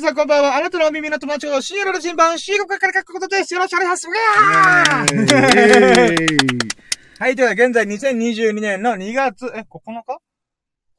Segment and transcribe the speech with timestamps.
[0.00, 0.56] 皆さんこんばんは。
[0.56, 3.52] あなたのお耳の友達を深夜の新版、シーコから書くことです。
[3.52, 5.34] よろしくお願いします。
[7.18, 10.18] はい、というわけで、現在2022年の2月、え、9日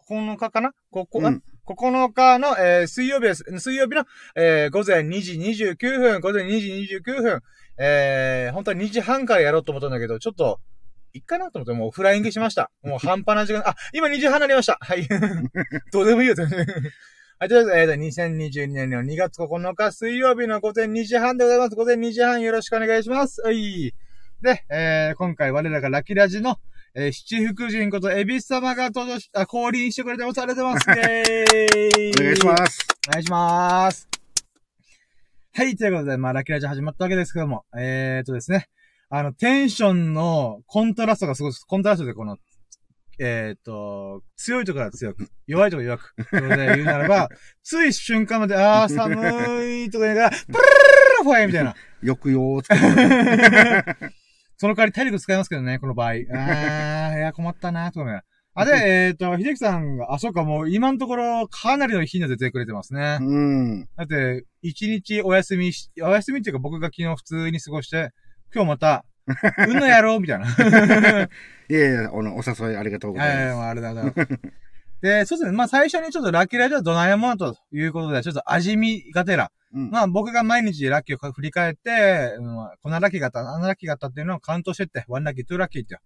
[0.08, 0.74] ?9 日かな？
[0.92, 3.44] ここ、うん、9日の、えー、水曜日です。
[3.58, 4.06] 水曜日の、
[4.36, 7.42] えー、午前2時29分、午前2時29分、
[7.79, 10.60] えー、本当は2時半からやろうと思ったんだけど、ちょっと、
[11.13, 12.70] いっかなと思ってもうフライングしました。
[12.83, 14.78] もう半端な時間、あ、今2時半になりました。
[14.79, 15.08] はい。
[15.92, 16.36] どうでもいいよ。
[17.41, 21.76] はい、ということで、えー、2022年の2月9日水曜日の午前2時半でございます。
[21.76, 23.41] 午前2時半よろしくお願いします。
[23.41, 23.95] はい。
[24.44, 26.58] で、えー、今回我らがラキラジの、
[26.94, 30.38] えー、七福神ことエビス様が登場し、あ、降臨してくれてます。
[30.40, 31.09] ありがとうございます。
[31.09, 32.88] えー、お願いします。
[33.08, 34.08] お願いします。
[35.55, 38.68] はい、ということで、まあ、ラキラジ始まったわけですけども、えーとですね、
[39.10, 42.38] あの、テンションのコントラストがすごい、コントラストでこの、
[43.20, 46.16] えっ、ー、と、強いところは強く、弱いところ弱く。
[46.30, 47.30] それで言うならば、
[47.64, 51.76] つい瞬間まで、あー、寒いとか言いながら、 プルルルルファイみたいな。
[52.02, 52.76] よくよーつけ
[54.58, 56.10] その代わり体力使いますけどね、この場合。
[56.10, 63.18] あー、いや、困ったな、とかあ、で、えっ、ー、と、秀樹さんが、あ、そうか、もう今のところかなりの頻度で出てくれてますね。
[63.22, 63.88] うん。
[63.96, 68.11] だって、一日お休みし、お休みっていうか僕が昨日普通に過ごして、
[68.53, 69.05] 今日また、
[69.67, 70.47] うんのやろうみたいな。
[71.69, 73.47] いやいや、おの、お誘いありがとうございます。
[73.47, 74.13] はい、もうあれだな。
[75.01, 75.51] で、そうですね。
[75.51, 79.51] まあ最初にちょっとラッキーラジオドナヤモンということで、ちょっと味見がてら。
[79.73, 85.97] うん、まあ僕が毎日ラッキーを振り返って、うん、こんなラッキーがあった、あんなラッキーがあったっていうのをカウントしてって、ワンラッキー、ツーラッキーって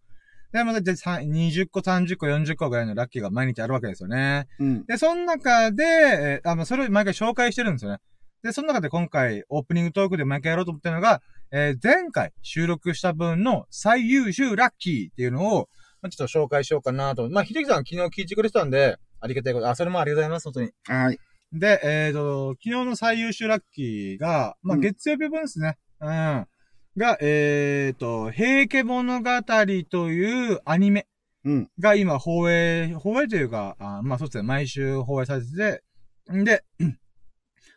[0.56, 4.48] で、また20個、30個、40個ぐらいのラッキーが毎日あるわけですよね。
[4.58, 7.98] うん、で、その中で、えー、あ、まあそれを毎回紹介してるんですよね。
[8.42, 15.70] で、その中で今回オープニングトークで毎回やろうと思ってるのが、えー、前回収録した分の最優秀ラッキーっていうのを、
[16.02, 17.30] まあ、ちょっと紹介しようかなと。
[17.30, 19.70] まあ、秀樹さん昨日聞いてくれてたんで、ありがたいこと。
[19.70, 20.72] あ、それもありがとうございます、本当に。
[20.86, 21.20] はい。
[21.54, 25.78] で、えっ、ー、と、昨日の最優秀ラッキーが、まあ、月曜日分ですね。
[26.02, 26.48] うん。
[26.98, 29.30] が、えっ、ー、と、平家物語
[29.90, 31.08] というアニメ
[31.80, 35.82] が今放映、放映というか、あまあそうですね、毎週放映されて
[36.28, 36.64] て、んで、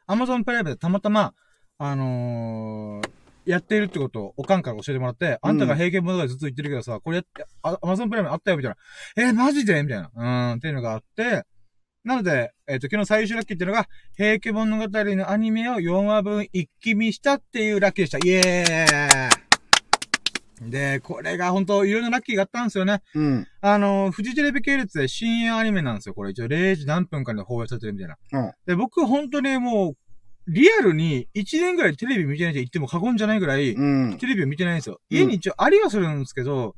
[0.06, 1.35] アマゾンプライムでたまたま、
[1.79, 3.11] あのー、
[3.49, 8.77] やってるってことをおかんから教えてもらって、あんたが平家物語ずっと言ってるけどさ、これやって、アマゾンプライムあったよみたいな。
[9.25, 9.83] えー、マジで？
[9.83, 10.11] みたいな。
[10.15, 11.45] うん、っていうのがあって、
[12.05, 18.19] なので、えっ、ー、と、昨日最終ラッキーっていうのが、平家物語のアニメを4話分一気見したっていうラッキーでした。
[18.19, 23.03] イエーイで、これが本当いろんなラッキーがあったんですよね。
[23.15, 23.47] うん。
[23.61, 26.15] あの、フジテレビ系列で深夜アニメなんですよ。
[26.15, 28.17] これ一応0時何分かで放映されてるみたいな。
[28.33, 28.53] うん。
[28.67, 29.97] で、僕本当にもう、
[30.49, 34.99] リアルに1年ぐらいテレビ見てないって言っても過言じゃないぐらい、うん、テレビを見てないんですよ。
[35.11, 36.75] 家に一応ありはするんですけど、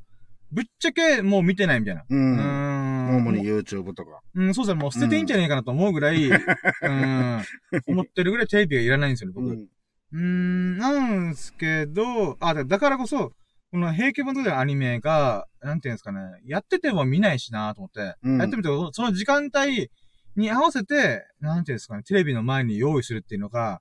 [0.53, 2.05] ぶっちゃけもう見てないみたいな。
[2.09, 2.39] うん。
[2.39, 2.81] うん
[3.17, 4.21] 主に YouTube とか。
[4.35, 4.83] うん、そうですね。
[4.83, 7.43] もう捨てていいんじゃないかなと思うぐらい、うん、
[7.87, 9.47] 思ってるぐらいテレビはいらないんですよね、僕。
[9.47, 9.67] うん、
[10.13, 13.33] うーん、なんすけど、あ、だからこそ、
[13.73, 19.91] この平家本のアニメが、なんていうんですかね、やってても見ないしなと思って、うん、やってみて、その時間帯、
[20.37, 23.81] に合わせて、なんていうんですかね、テレビの前に用意するっていうのが、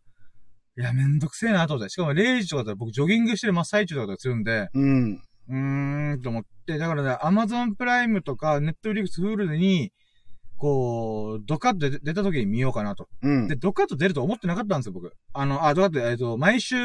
[0.77, 1.89] いや、めんどくせえなと思って。
[1.89, 5.21] しかも0時とかだったら僕ジョギングしてる真っ最中とかだったりするんで、うん。
[5.49, 6.77] うーん、と思って。
[6.77, 9.91] だからね、アマゾンプライムとか、ネットフリックス、フールーに、
[10.59, 13.07] こう、ドカッと出た時に見ようかなと。
[13.21, 13.47] うん。
[13.47, 15.13] で、ドカッと出ると思ってなかったんですよ、僕。
[15.33, 16.77] あの、あ、ドカッと、えっ、ー、と、毎週、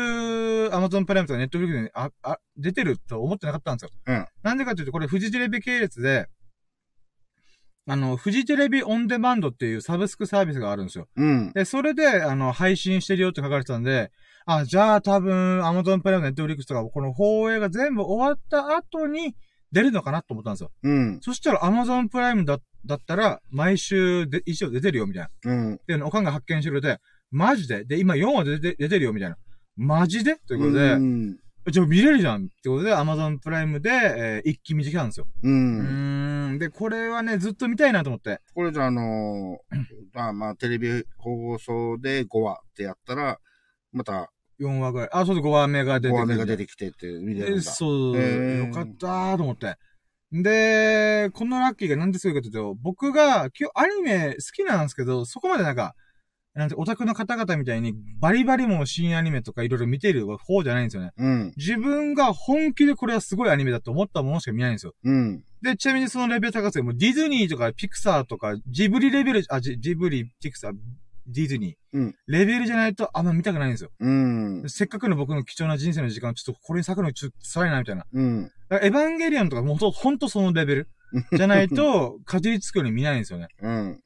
[0.72, 3.90] アマゾンプライムとかネットフリックスに、あ、あ、出てると思ってなかったんですよ。
[4.06, 4.26] うん。
[4.42, 6.28] なんでかというと、これ、フジテレビ系列で、
[7.86, 11.06] あの、フジテレビオンデマンドっていうサブスクサービスがあるんですよ。
[11.16, 11.52] うん。
[11.52, 14.10] で、それで、あの、配信してるよって書かれてたんで、
[14.46, 19.34] あ、じゃあ多分、アマゾンプライム、ネットフリックスとか、この放映が全部終わった後に
[19.70, 20.70] 出るのかなと思ったんですよ。
[20.82, 21.18] うん。
[21.20, 25.52] そしたらアマゾンプライムだ、だったら、毎週で、一応出てるよ、みたいな。
[25.52, 25.80] うん。
[25.86, 27.00] で、おかんが発見してくれて、
[27.30, 27.84] マジで？
[27.84, 29.36] で、今4話出て、出てるよ、みたいな。
[29.76, 30.36] マジで？
[30.46, 31.36] ということで、うん。
[31.70, 35.26] じゃあ見れるじゃんってことで、アマゾンプライムで、えー、一気見てきたんですよ。
[35.42, 36.48] うん。
[36.50, 36.58] うん。
[36.58, 38.40] で、これはね、ずっと見たいなと思って。
[38.54, 43.38] これじゃあ、あのー、あまあ、テレビ放送で5話ってやったら、
[43.92, 44.30] また、
[44.60, 45.08] 4話ぐらい。
[45.12, 46.16] あ、そうで5話目が出てきて。
[46.16, 47.62] 5話目が出てきてって見れるんだ。
[47.62, 49.76] そう、よかったーと思って。
[50.32, 55.94] で、このラッキーがなんですごいかというと、僕が今日アニメ好きなんですけど、そこまでなんか、
[56.54, 61.10] なんて、オタクの方々みたいに、バリバリも新アニメとかいろいろ見てる方じゃないんですよね。
[61.16, 61.52] うん。
[61.56, 64.94] 自分が本気でこれはすごいアニメだと思ったものしか見ないんですよ。
[65.02, 65.42] うん。
[65.62, 70.72] で、ちなみにそのレベル高くて、もうディズニーとかピクサーとか、ジブリレベル、あ、ジジブリ、ピクサー、
[71.26, 71.98] ディズニー。
[71.98, 72.14] うん。
[72.28, 73.90] レベルじゃないとあんま見たくないんですよ。
[73.98, 74.62] うん。
[74.68, 78.06] せっかくの僕の貴重な人生の時間をちょっとこれに咲くのちょっと辛いな、みたいな。
[78.12, 78.50] うん。
[78.70, 80.88] エヴァンゲリオンとかもうほんとそのレベル。
[81.36, 83.48] じゃないと、かじりつくように見ないんですよね。
[83.60, 84.00] うん。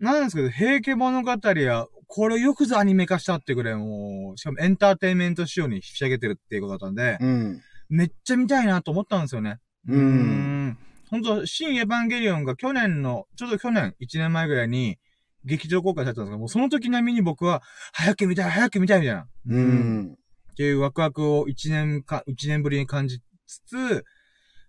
[0.00, 7.62] なんですけど、平家物語は、これをよくぞアニメ化したってぐらいもう、しかもエンターテインメント仕様に仕上げてるっていうことだったんで、うん。
[7.88, 9.58] めっちゃ見たいなと思ったんですよね。
[9.88, 10.78] うんん。
[11.10, 14.98] 本当新エヴァンゲリオンが去年の、ちょうど去年、1年前ぐらいに、
[15.44, 17.62] 劇場公開されたんですけど、もうその時並みに僕は、
[17.92, 19.26] 早く見たい、早く見たいみたいな。
[19.48, 19.60] う。
[19.60, 20.18] ん。
[20.52, 24.04] っていうワクワクを1年か、一年ぶりに感じつつ、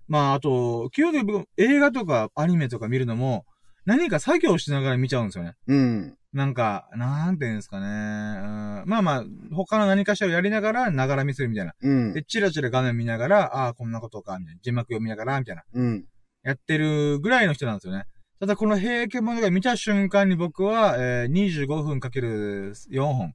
[0.08, 3.46] まあ、あと、基本的に僕映画とかアニメとか見るのも、
[3.86, 5.54] 何か作業しながら見ちゃうんですよね。
[5.68, 6.18] うん。
[6.36, 7.86] なんか、なんていうんですかね。
[7.86, 9.24] うんまあまあ、
[9.54, 11.74] 他の何かしらをやりながら、ながら見するみたいな。
[11.82, 12.24] うんで、。
[12.24, 14.60] チラチラ画面見ながら、ああ、こんなことか、みたいな。
[14.62, 15.64] 字幕読みながら、みたいな。
[15.74, 16.06] うん。
[16.44, 18.04] やってるぐらいの人なんですよね。
[18.42, 23.34] ただこの平家物語見た瞬間に僕は、えー、25分かける4本。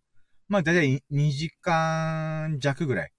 [0.48, 3.12] まあ、だいたい2時間弱ぐらい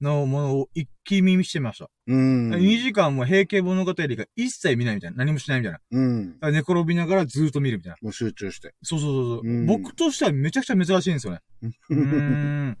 [0.00, 1.88] のものを一気見してました。
[2.06, 2.50] うん。
[2.50, 5.16] 2時間も平家物語が一切見ないみたいな。
[5.18, 5.80] 何もしないみたいな。
[5.90, 6.38] うん。
[6.52, 7.96] 寝転びながらずーっと見るみたいな。
[8.02, 8.74] もう集中して。
[8.82, 11.40] そうそうそうそう、うん僕としてはめちゃくちゃ珍しいんですよね。
[11.90, 12.78] うーん。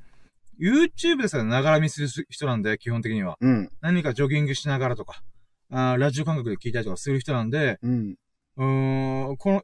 [0.60, 3.36] YouTube ですからながら見する人なんで、基本的には。
[3.40, 3.70] うん。
[3.80, 5.22] 何かジョギングしながらとか、
[5.70, 8.16] あーラジオ感覚で聞いたりとかする人なんで、うん。
[8.56, 9.62] うーん、この、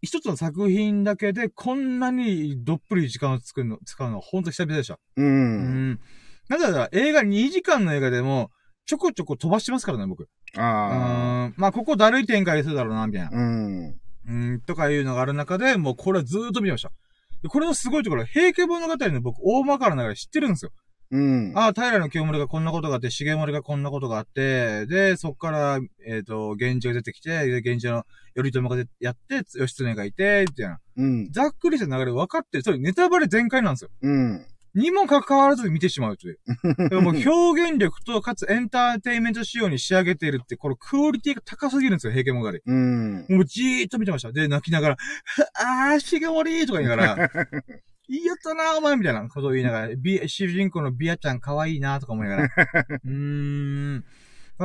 [0.00, 4.98] 一つの作品だけでこんなにどっぷり時間を作るの、使うのは本当久々でした。
[5.16, 5.22] う。
[5.22, 6.00] うんん。
[6.48, 8.50] なぜなら映画2時間の映画でも、
[8.86, 10.22] ちょこちょこ飛ばしてますからね、僕。
[10.22, 11.54] うあん。
[11.56, 13.30] まあ、ここだるい展開するだろうな、みたいなあ。。
[13.32, 13.96] うん。
[14.28, 16.92] うん、とかいうのがある中で、もうこれはずーっと見てました。
[17.42, 20.72] でこれのすごいところは、平家物語の僕、大まかな流れ知ってるんですよ。
[21.10, 21.52] うん。
[21.54, 28.04] ああ、平の清盛がこんなことがあって、重盛がこんなことがあって、で、そっから、えっ、と、源氏が出てきて、で、源氏の
[28.34, 30.78] 頼朝がでやって、義経がいて、みたいな。
[30.96, 31.30] うん。
[31.30, 32.64] ざっくりした流れ分かってる。
[32.64, 33.90] それネタバレ全開なんですよ。
[34.00, 34.46] うん。
[34.74, 36.38] にもかかわらず見てしまうという。
[36.64, 42.58] だからもう表現力と、かつエンターテインメント仕様に仕上げているって、これクオリティが高すぎるんですよ、平家物語。
[42.64, 43.26] うん。
[43.28, 44.32] もうじーっと見てました。
[44.32, 44.96] で、泣きながら、
[45.54, 47.30] あー、重盛とか言いながら、
[48.08, 52.48] いいやったな、お前みたいなことを言いながら、ビ主人公のビアちゃん可愛いな、とか思いながら。
[53.04, 54.04] うーん。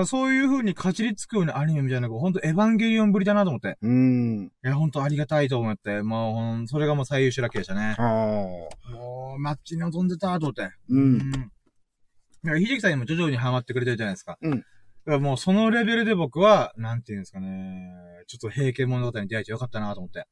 [0.05, 3.77] そういう風にかじりつくようなアニメみたいなほんとエヴァンゲリオンぶりだなと思って。
[3.81, 4.51] うん。
[4.63, 7.95] いや、ほんとありがたいと思って、もうそれがもう最優秀ラッキーでしたね。
[7.97, 8.91] ああ。
[8.91, 10.69] もう、マッチに臨んでたと思って。
[10.89, 11.31] うん。
[11.31, 14.37] だから、ひじきさんにも徐々にハマってくれてるじゃないですか。
[14.41, 14.63] うん
[15.07, 17.93] もうそのレベルで僕は、なんていうんですかね、
[18.27, 20.27] ちょっと平家物語に出会えてよかったなと思って。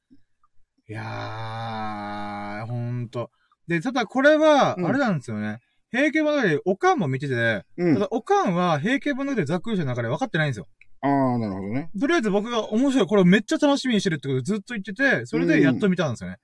[0.89, 3.31] いやー、ほんと。
[3.67, 5.59] で、ただこれは、うんあれなんですよね。
[5.95, 8.01] 平家物語、おかんも見てて、うんた。
[8.01, 10.67] だおかんは平家物語ざっくりした中で分かってないんですよ。
[11.01, 11.89] ああ、なるほどね。
[11.99, 16.37] とりあえず僕が面白い、これめっちゃ楽しみにしてるってことずっと言ってて、それでやっと見たんですよね。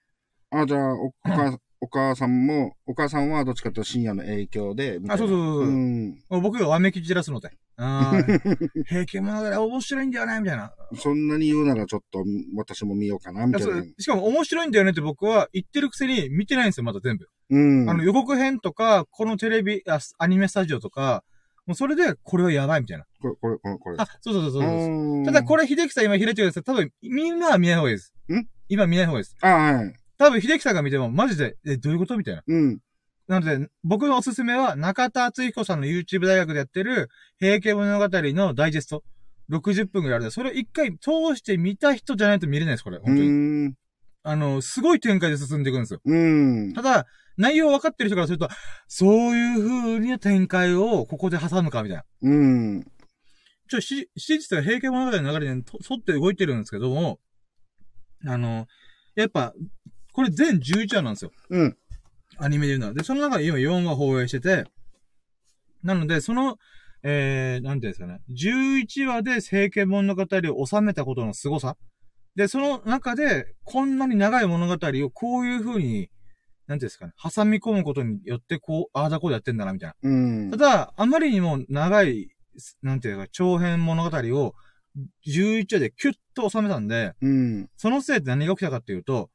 [0.51, 6.15] あじゃあ、おお母、お母さんも、お母さんはどっちかというと深夜の影響で、あそうそうそうそううん。
[6.29, 7.51] 僕がわめき散らすので。
[7.77, 10.71] あー 平家物語面白いんだよね、みたいな。
[10.95, 12.23] そんなに言うならちょっと、
[12.55, 13.83] 私も見ようかな、みたいな。
[13.97, 17.27] しかも面白いんだよねって僕は言ってるくせに見てないんですよ、まだ全部。
[17.49, 17.89] うん。
[17.89, 21.23] あの予告編とか、このテレビ、あアニメスタジオとか、
[21.65, 23.05] もうそれで、これはやばいみたいな。
[23.19, 23.95] これ、これ、これ、これ。
[23.97, 26.63] あ、そうそうそうそうただこれ、れ、秀樹さん今開いてください。
[26.63, 28.13] 多分、みんなは見ない方がいいです。
[28.29, 28.47] ん？
[28.69, 29.37] 今見ない方がいいです。
[29.41, 29.93] あはい。
[30.21, 32.43] 多分、秀樹さんが見ても、マジで、え、どういうことみたいな。
[32.45, 32.77] うん。
[33.27, 37.09] なので、僕のおすすめは、中田敦彦さんの YouTube 大学でやってる、
[37.39, 39.03] 平家物語のダイジェスト。
[39.49, 42.97] 60分ぐらいあるんで、それを一回通して見た人じゃないと見れないです、これ。
[42.97, 43.29] う本当に。
[43.29, 43.73] ん。
[44.21, 46.01] あの、すごい展開で進んでいくんですよ。
[46.05, 46.73] うん。
[46.73, 48.47] ただ、内容分かってる人からすると、
[48.87, 52.03] そういう風に展開をここで挟むか、みたいな。
[52.21, 52.85] うん。
[53.67, 57.19] ちょ、し、史実が平家物語の流れにと沿って動いてるんですけども、
[58.27, 58.67] あの、
[59.15, 59.53] やっぱ、
[60.13, 61.31] これ全11話なんですよ。
[61.49, 61.77] うん。
[62.37, 62.93] アニメで言うのは。
[62.93, 64.65] で、その中で今4話放映してて、
[65.83, 66.57] なので、その、
[67.03, 68.21] えー、なんていうんですかね。
[68.29, 71.77] 11話で平家物語を収めたことの凄さ。
[72.35, 76.09] で、その中で、こんなに長い物語をこういう風に、
[76.67, 77.13] なんていうんですかね。
[77.21, 79.95] 挟み込むことによって、こう、ああだこうだやってんだな、みたいな。
[80.09, 80.15] う
[80.47, 80.57] んた。
[80.57, 82.29] だ、あまりにも長い、
[82.81, 84.53] なんていうか、長編物語を
[85.27, 87.69] 11話でキュッと収めたんで、うん。
[87.75, 89.29] そのせいで何が起きたかっていうと、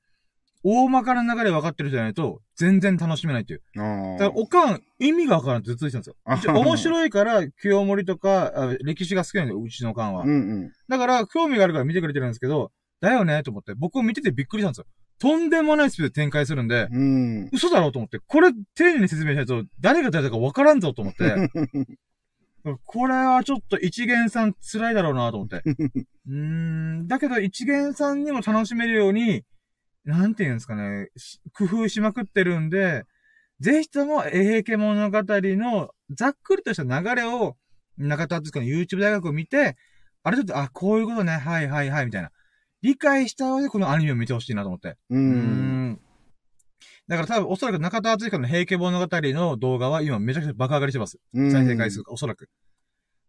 [0.69, 3.63] 大まかな流れ分かってる人じゃないと、全然楽しめないっていう。
[3.75, 6.55] だから、おかん、意味が分からんってずっと言ってたんですよ。
[6.55, 10.25] 面白いから、清盛とか、あ歴史が好きなんだよ、うちのおかんは。
[10.25, 10.35] うんう
[10.67, 10.73] ん。
[10.89, 14.87] だから、興味があるから見てくれてるんですけど、だよねと思って、僕を見ててびっくりしたんですよ。
[15.21, 17.49] とんでもないスピードで展開するんで、うん。
[17.53, 21.49] 嘘だろうと思って、これ丁寧に説明しないと、誰が誰だか分からんぞと思って、
[22.85, 25.63] これはちょっと一元さん辛いだろうなと思って。
[26.27, 29.45] うーん、だけど一元さんにも楽しめるように、
[30.07, 33.05] なんていうんですかね、し工夫しまくってるんで、
[33.61, 37.57] ぜひとも、平家物語のざっくりとした流れを、
[37.99, 39.77] 中田敦子の YouTube 大学を見て、
[40.23, 42.31] あれちょっと、あ、こういうことね、はいはいはい、みたいな。
[42.83, 44.97] 理解した上でこのアニメを見てほしいなと思って。
[45.11, 45.17] う。
[45.17, 46.01] うんん。
[47.09, 51.19] だから多分おそらく中田敦彦の平家物語の動画は今めちゃくちゃ爆上がりしてます。
[51.35, 52.49] うん再生回数が、おそらく。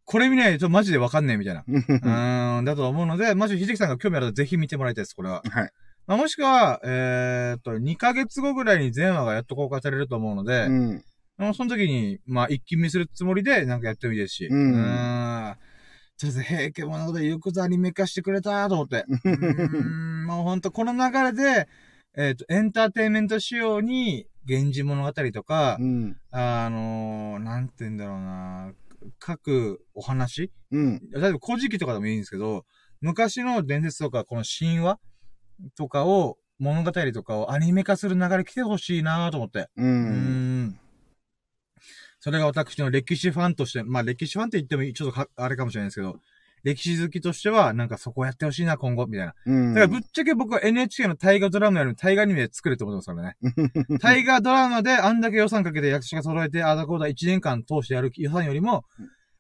[0.06, 1.64] これ見ないとマジでわかんねえみたいな。
[1.68, 5.42] うーん、だと思うので、マジ、ひじきさんが興味あるとぜひ見てもらいたいです、これは。
[5.50, 5.72] はい。
[6.08, 11.04] まあ、もしくは、えーっと、2ヶ月後ぐらいに全話がやっと公開されると思うので、うん。
[11.38, 14.48] もうその時に、まあ、一気見するつもりで、なんかやってもいいですし。
[14.48, 15.56] うんーん。
[16.18, 19.06] とりあえず、平家物語よくぞアニメ化してくれたと思って。
[19.26, 21.68] うーん、もうほんと、この流れで、
[22.16, 26.18] えーっと、エンターテインメント仕様に、源氏物語とかう、ん。
[26.32, 28.72] あのー、なんて言うんだろうな、
[29.20, 30.52] 各お話？
[30.72, 31.02] うん。
[31.12, 32.66] 例えば古事記とかでもいいんですけど、
[33.02, 35.00] 昔の伝説とか、この神話？
[35.76, 39.70] とかを、物語とかをアニメ化する流れ来てほしいなと思って。
[39.78, 39.84] う。
[39.84, 40.80] うんん。
[42.20, 46.18] それが私の歴史ファンとして、まあ歴史ファンって言ってもいいちょっとかあれかもしれないですけど、
[46.64, 49.34] 歴史好きとしては、なんかそこやってほしいな、今後、みたいな。
[49.46, 49.74] うん。
[49.74, 53.38] だからぶっちゃけ僕は NHK の大河ドラマよりも大河アニメ作るってますからね。
[54.02, 58.84] 大河ドラマであんだけ予算かけて役者が揃えて、あだこうだ1年間通してやる予算よりも、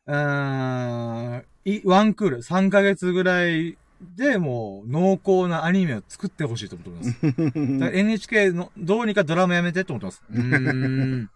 [0.06, 7.92] うーん、いワンクール、3ヶ月ぐらいでもう濃厚なアニメを作ってほしいと思ってます。
[7.98, 10.24] NHK の、どうにかドラマやめてって思ってます。
[10.30, 11.30] うーん。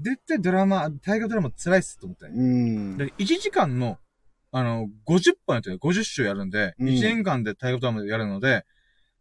[0.00, 2.26] 絶対ドラマ、大河ドラマ辛いっすと思って。
[2.26, 2.96] うん。
[2.96, 3.98] で1時間の、
[4.52, 8.64] あの、50本やってる、50週やるんで、うん1年間で大河ドラマやるので、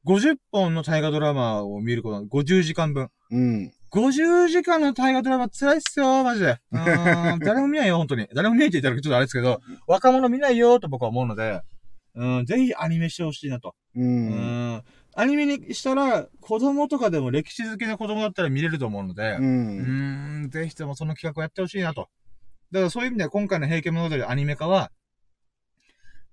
[0.06, 3.10] 50本の大河ドラマを見ること、50時間分。
[3.32, 3.72] うん。
[3.92, 6.58] 50時間の大河ドラマ辛いっすよ、マジで。
[6.72, 8.28] うーん、誰も見ないよ、本当に。
[8.34, 11.62] 誰も見ないって言ったらちょっとあれですけど、若者見ないよ、と僕は思うので、
[12.16, 13.76] うん、ぜひアニメしてほしいなと。
[13.96, 14.02] う。
[14.02, 14.30] うん
[14.78, 14.84] ん、
[15.16, 19.42] アニメにしたら、子供とかでも歴史好きな子供だったら見れると思うので、う。
[19.42, 22.10] うんーん、ぜひともその企画をやってほしいなと。
[22.72, 24.92] だからそういう意味では今回の平家物語アニメ化は、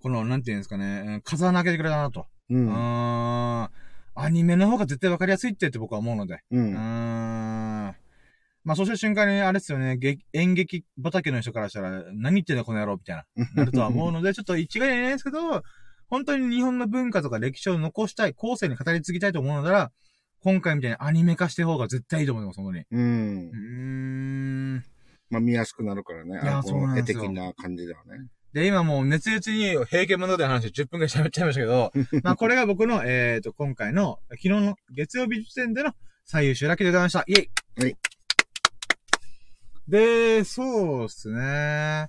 [0.02, 2.26] この、なんていうんですかね、うん風穴開けてくれたなと。
[2.50, 2.56] う。
[2.56, 3.68] うん
[4.18, 6.40] アニメの方が絶対わかりやすいってって僕は思うので。
[6.50, 6.72] うん。
[6.72, 6.76] ん。
[8.66, 15.62] まあ、そうした瞬間に、あれですよね、劇演劇畑の人からしたら、何言ってんだこの野郎みたいな、なるとは思うので、 ちょっと一概には言えないですけど、
[16.08, 19.92] 本当に日本の文化とか歴史を残したい、後世に語り継ぎたいと思うのなら、
[20.40, 22.84] 今回みたいにアニメ化して方が絶対いいと思います、本当に。
[22.90, 23.52] うんう。
[23.54, 23.58] ー
[24.78, 24.84] ん。
[25.30, 26.40] まあ見やすくなるからね。
[26.42, 28.26] いやあそうなんですよの絵的な感じではね。
[28.52, 31.92] で、今もう熱烈に平家物語の話10分くらい喋っちゃいましたけど、
[32.24, 35.92] まあこれが僕の、えっ、と、今回の、昨日の月曜日時点での
[36.24, 37.24] 最優秀ラッキーでございました。
[37.28, 37.96] イェイはい
[39.88, 42.08] で、そうっすね。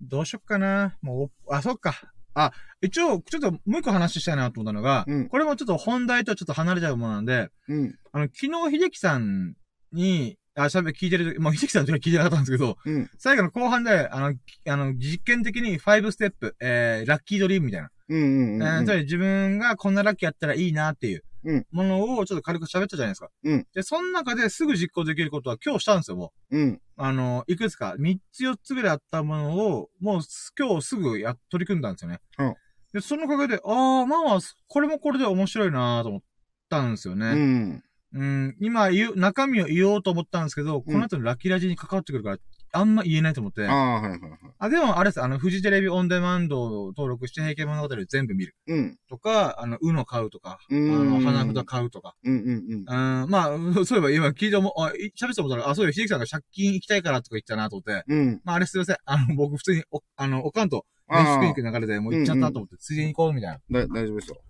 [0.00, 0.96] どうしよっかな。
[1.02, 1.94] もう、あ、そっか。
[2.34, 7.94] あ、一応、ちょっともう一個話したいなと思ったのが、うんこれもちょっと本題とちょっと離れちゃうものなんで、うん。
[8.12, 9.54] あの、昨日秀樹さん
[9.92, 13.10] に、あ、しゃべ、聞いてる、もう秀樹さんの時は聞いてなかったんですけど、うん。
[13.18, 17.90] 最後の後半で、あの、きあの、実験的に5ステップ、えー、ラッキードリームみたいな。
[18.08, 18.54] うん。
[18.54, 18.62] うん。
[18.62, 23.28] えーつまり自分がこんなラッキーやったらいいなっていううんものをちょっと軽く喋ったじゃないですか。
[23.44, 26.80] うんで、その中ですぐ実行できることは今日したんですよ、もうん。
[27.00, 27.02] う。
[27.04, 32.20] あの、いくつか、3つ4つぐらいあったものを、もうす今日すぐや、取り組んだんですよね。
[32.38, 32.54] うん
[32.92, 36.20] で、そのおかげで、ああ、まあまあ、これもこれで面白いなと思っ
[36.68, 37.34] たんですようね。
[37.34, 37.84] ん。
[38.12, 42.38] うん、今言う、中身を言おうと思ったんですけど、この後のラッキーラジに関わってくるから、
[42.72, 43.66] あんま言えないと思って。
[43.66, 44.30] ああ、はいはいはい。
[44.58, 45.22] あ、でも、あれです。
[45.22, 48.56] あの、フジテレビオンデマンドを登録して、平家物語を全部見る。
[48.66, 48.98] うん。
[49.08, 52.14] とか、あの、うの買うとか、あうんの、花札買うとか。
[52.24, 53.22] うんうんうん。
[53.22, 58.40] うん、まあ、 そういえば今聞いても、あ、い喋って思ったら、あ、そういえば、秀樹さんが借金行きたいからとか言ったなと思って、うん。
[58.44, 58.96] まあ、あれすいません。
[59.04, 63.80] あの、僕普通に、お、あの、おかんと、飯食いに行く流れでもう行っちゃったと思って、ついでに行こうみたいな。
[63.80, 64.40] だ、大丈夫ですよ。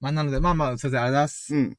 [0.00, 1.54] まあ、なので、まあまあ、すいません、ありがとうございます。
[1.54, 1.78] うん。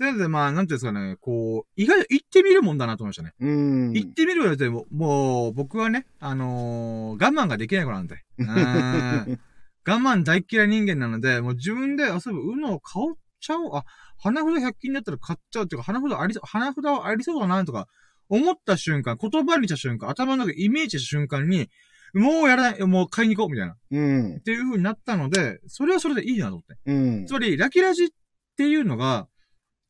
[0.00, 3.34] なので、まあ、なんていうんですかね、こう、意外と行ってみるもんだなと思いましたね。
[3.38, 3.92] うん。
[3.92, 8.16] 行ってみるよりも、もう、僕はね、あのー我慢ができない子なんで。
[8.38, 9.40] うん
[9.86, 13.76] 我慢大っ嫌い人間なので、もう自分で、あ、そういえば、うのを買っちゃおう。
[13.76, 13.84] あ、
[14.18, 17.86] 花札100均だったら買っちゃうっていうか、花札ありそう、花札はありそうだなとか、
[18.28, 21.68] 思った瞬間、言葉にした瞬間、頭の中でイメージした瞬間に、
[22.14, 23.72] もうやらない、もう買いに行こう、みたいな。
[23.72, 24.40] っうん。
[24.40, 26.76] ていう風になったので、それはそれでいいなと思って。
[26.86, 27.32] うんつ。
[27.32, 28.08] まり、ラキラジっ
[28.56, 29.28] ていうのが、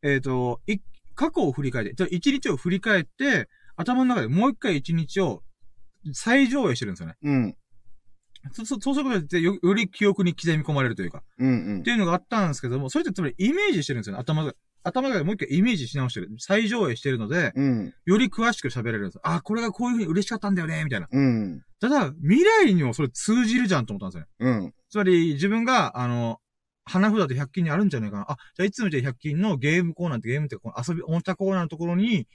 [0.03, 0.79] えっ、と、い、
[1.15, 5.43] 過去を振り返って、じゃあ一日を振り返って、頭の中でもう一回一日を
[6.13, 7.17] 再上映してるんですよね。
[7.23, 7.57] うん。
[8.53, 11.83] そ、そそうすることでよ、より記憶に刻み込まれるというか、うんっ。
[11.83, 14.21] ていうのがあったんですけども、それってつまりイメージしてるんですよね。
[14.21, 16.31] 頭が、頭の中でもう一回イメージし直してる。
[16.39, 17.95] 再上映してるので、うん。
[18.07, 19.21] より詳しく喋れるんですよ。
[19.25, 21.09] あ、これがこういう風に嬉しかったんだよね、みたいな。
[21.11, 21.61] うん。
[21.81, 24.59] ただ、未来にもそれ通じるじゃんと思ったんですよね。
[24.63, 24.75] うん。
[24.89, 26.41] つまり、自分が、あの、
[26.85, 28.27] 花札で100均にあるんじゃないかな。
[28.31, 32.27] あ、じゃあいつも言って100均のゲームコーナーってゲームってこの遊び、おもちゃコーナーのところに、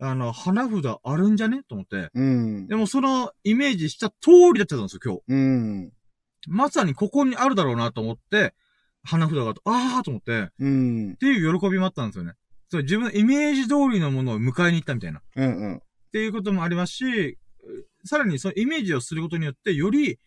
[0.00, 1.62] あの、花札あるんじゃね？
[1.68, 2.10] と思って。
[2.14, 2.66] うん。
[2.66, 5.22] でもそのイメージした通りだったんですよ、今日。
[5.28, 5.92] うん。
[6.48, 8.54] まさにここにあるだろうなと思って、
[9.04, 11.16] 花札がああーと思って、っうん。
[11.16, 12.32] ていう喜びもあったんですよね。
[12.70, 15.20] そう、自分のイメージ通りのものを迎えに行ったみたいな。
[15.20, 15.82] っうんうん。
[16.10, 17.38] ていうこともありますし、
[18.04, 20.18] さらにそのイメージをすることによって、より、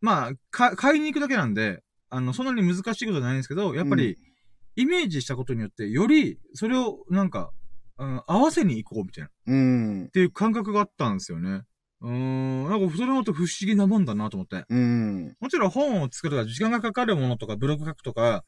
[0.00, 4.16] まあ、か、買いに行くだけなんで、あの、そんなに難しいことじゃないんですけど、やっぱり、
[4.76, 7.50] イメージしたことによって、より、それを、なんか、
[7.98, 9.28] うん、合わせに行こうみたいな。
[9.28, 9.54] っう
[10.04, 10.10] ん。
[10.12, 11.62] ていう感覚があったんですよね。
[12.02, 14.66] うーん、なんかそれもと不思議なもんだなと思って。
[14.68, 15.34] うん。
[15.40, 18.44] もちろん本を作るとか時間がかかるものとかブログ書くとか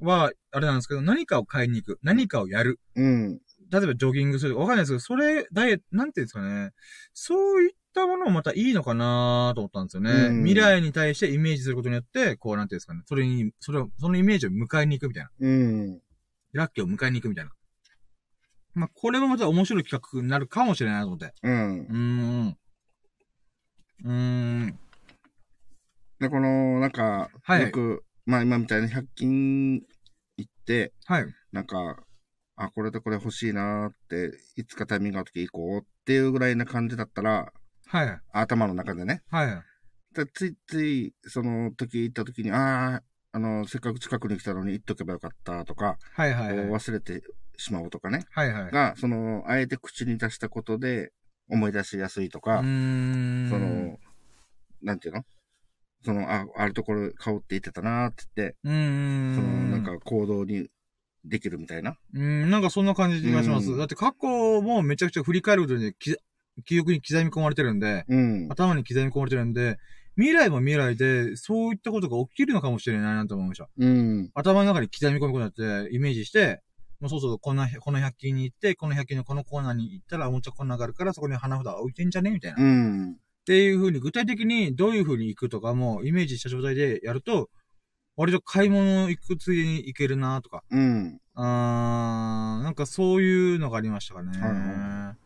[0.00, 1.98] は、あれなんですけど、何かを買いに行く。
[2.02, 2.78] 何かをやる。
[2.94, 3.40] うん。
[3.70, 6.70] 例えばジョギングするとかわかんないですけど、それ、ダイエット、なんていうんですかね。
[7.12, 10.10] そういったものもまたいいのかなと思ったんですよね。
[10.10, 13.02] うん未来に対してイメージすることによって、こうなんていうんですかね。
[13.06, 15.30] それに、それを、そのイメージを迎えに行くみたいな。
[15.40, 16.00] うん。
[16.52, 17.52] ラッキーを迎えに行くみたいな。
[18.74, 21.34] まあ、これもまた面白い企画になるかもしれないなと思って。
[21.42, 21.86] うんう。
[21.92, 22.56] ーん。
[24.04, 24.78] うーん。
[26.18, 29.82] で、この、なんか、はいよく、まあ今みたいに100均
[30.36, 31.26] 行って、はい。
[31.52, 32.02] なんか、
[32.56, 37.52] あ、これとこれ欲しいなーって、いつかタイミングがあるとき行こうっていうぐらいな感じだったら、
[37.92, 38.20] はい。
[38.32, 39.22] 頭の中でね。
[39.30, 39.62] はい。
[40.14, 46.68] でついつい、その時行った時に、ああ、あの、せっかく近くに来たのに行っとけばよかったとか、はいはいはい。
[46.68, 47.22] 忘れて
[47.58, 48.24] しまうとかね。
[48.30, 48.70] はいはい。
[48.72, 51.12] が、その、あえて口に出したことで
[51.50, 53.48] 思い出しやすいとか、うーん。
[53.50, 53.98] その、
[54.82, 55.24] なんていうの？
[56.02, 59.34] その、あ、あるところ買おうって言ってたなーって言って、うーん。
[59.34, 60.68] その、なんか行動に
[61.24, 61.96] できるみたいな。
[62.14, 63.70] うん、なんかそんな感じがします。
[63.70, 66.16] うんだって過去もめちゃくちゃ振り返ることにき
[66.64, 68.48] 記憶に刻み込まれてるんで、うん。
[68.50, 69.78] 頭に刻み込まれてるんで、
[70.16, 73.68] 未来も未来で、そういったことが起きるのかもしれないなと思いました。
[73.78, 74.30] うん。
[74.34, 76.60] 頭の中に刻み込むことによって、イメージして、
[77.00, 82.30] もうそうそう、こんな、この100均に行って、この100均のこのコーナーに行ったらおもちゃコーナーがあるから、そこに花札置いてんじゃね？
[82.30, 82.58] みたいな。
[82.58, 83.16] っうん。
[83.46, 87.48] ていう風に、具体的にどういう風に行くとかも、イメージした状態でやると、
[88.16, 91.18] 割と買い物行くついでに行けるなとか、うん。
[91.34, 94.38] あー、なんかそういうのがありましたかね。
[94.38, 95.21] はいはい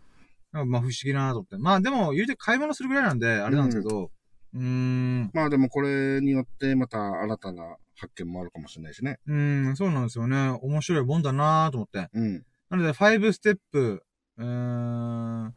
[0.57, 1.59] なんかまあ不思議だなと思って。
[1.59, 4.11] まあでも言うて買い物するぐらいなんで、あれなんですけど、
[4.55, 9.19] うーん、まあでもこれによってまた新たな発見もあるかもしれないしね。
[9.27, 10.49] うーん、そうなんですよね。
[10.63, 12.09] 面白いもんだなと思って。
[12.15, 12.45] うん。
[12.71, 14.03] なので、5ステップ、
[14.39, 15.55] うーん、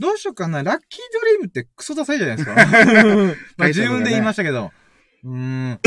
[0.00, 0.64] どうしようかな。
[0.64, 2.54] ラッキードリームってクソダサいじゃないですか。
[3.56, 4.72] まあ自分で言いましたけど。
[5.22, 5.72] うーん。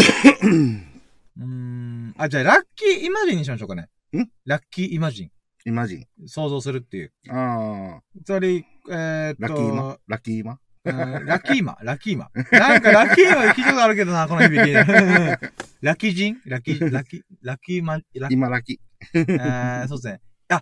[1.36, 2.16] うーん。
[2.18, 3.90] あ、じゃあ、ラッキーイマジンにしましょうかね。
[4.16, 4.30] ん？
[4.46, 5.32] ラッキーイマジン。
[5.66, 6.28] イマジン。
[6.28, 7.12] 想像するっていう。
[7.30, 9.98] ああ、つまり、えーっと、ラッキーマ？
[10.08, 10.60] ラッキーマ？
[10.86, 12.30] うんラッキーマ、ラッキーマ？
[12.52, 14.74] なんかラッキーマ 聞いたことあるけどな、この響き。
[15.82, 18.34] ラッキー人ラッキー、ラッキー、ラッキーマ、ラッキ？
[18.34, 20.22] 今ラッキー、あーそうですね。
[20.50, 20.62] あ、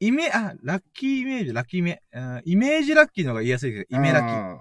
[0.00, 3.96] イメ、あ、ラッキーイメージ、ラッキーイメ、あイメージラッキーの方が言いやすいけど、ー。
[3.96, 4.60] イメラッキー。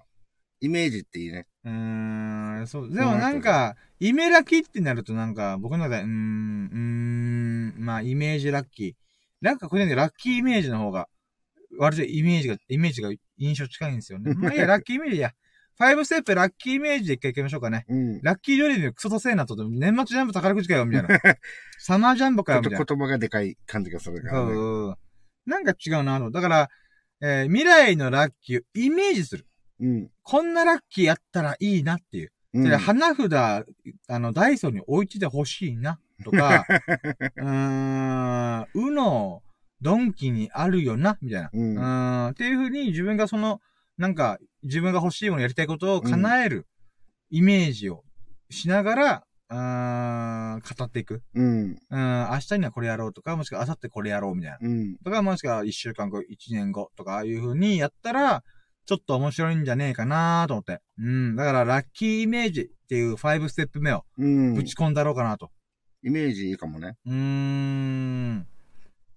[0.62, 1.47] イメージっていいね。
[1.63, 2.93] うーん、そう。
[2.93, 8.93] でもなんか、イメラキってなるとなんか、僕の中で、うーん、うーん、まあ、イメージラッキー。
[9.41, 11.08] なんかこれね、ラッキーイメージの方が、
[11.78, 14.34] 割とイメージが、イメージが印象近いんですよね。
[14.38, 15.32] まあいいや、ラッキーイメージや。
[15.80, 17.86] 5ステップラッキーイメージで一回行きましょうかね。
[17.88, 18.21] うん。
[18.21, 21.08] ラッキードリームクソとせえなと、年末ジャンボ宝くじかよ、みたいな。
[21.80, 22.95] サマージャンボかよ、ちょっとみたいな。
[22.97, 24.54] 言葉がでかい感じがするからね。
[24.54, 24.97] そう。
[25.45, 26.32] なんか違うなと。
[26.32, 26.69] だから、
[27.21, 29.45] えー未来のラッキーをイメージする。
[29.80, 30.10] うん。
[30.21, 32.32] こんなラッキーやったらいいなっていう。
[32.54, 36.65] うんで、花札、あの、ダイソーに置いててほしいな、とか、
[37.38, 39.41] うーん、うの、
[39.82, 41.49] ドンキにあるよな、みたいな。
[41.53, 43.62] うんん、っていう風に自分がその、
[43.97, 46.67] なんか、自分が欲しいものやりたいことを叶える
[47.29, 48.03] イメージを
[48.49, 51.21] しながら、語っていく。
[51.34, 51.77] うん。
[51.89, 54.58] うん、明日にはこれやろうとか、もしくは明後日これやろうみたいな。
[54.62, 54.97] うん。
[54.97, 58.43] とか、もしくは一週間後、一年後とか、ああいう風にやったら、
[58.86, 60.82] ちょっと面白いんじゃねえかなと思って。
[60.97, 61.36] うん。
[61.36, 64.53] だから、ラッキーイメージっていう5ステップ目をうん。
[64.53, 65.51] ぶち込んだろうかなと。
[66.01, 66.97] イメージいいかもね。
[67.05, 68.47] うーん。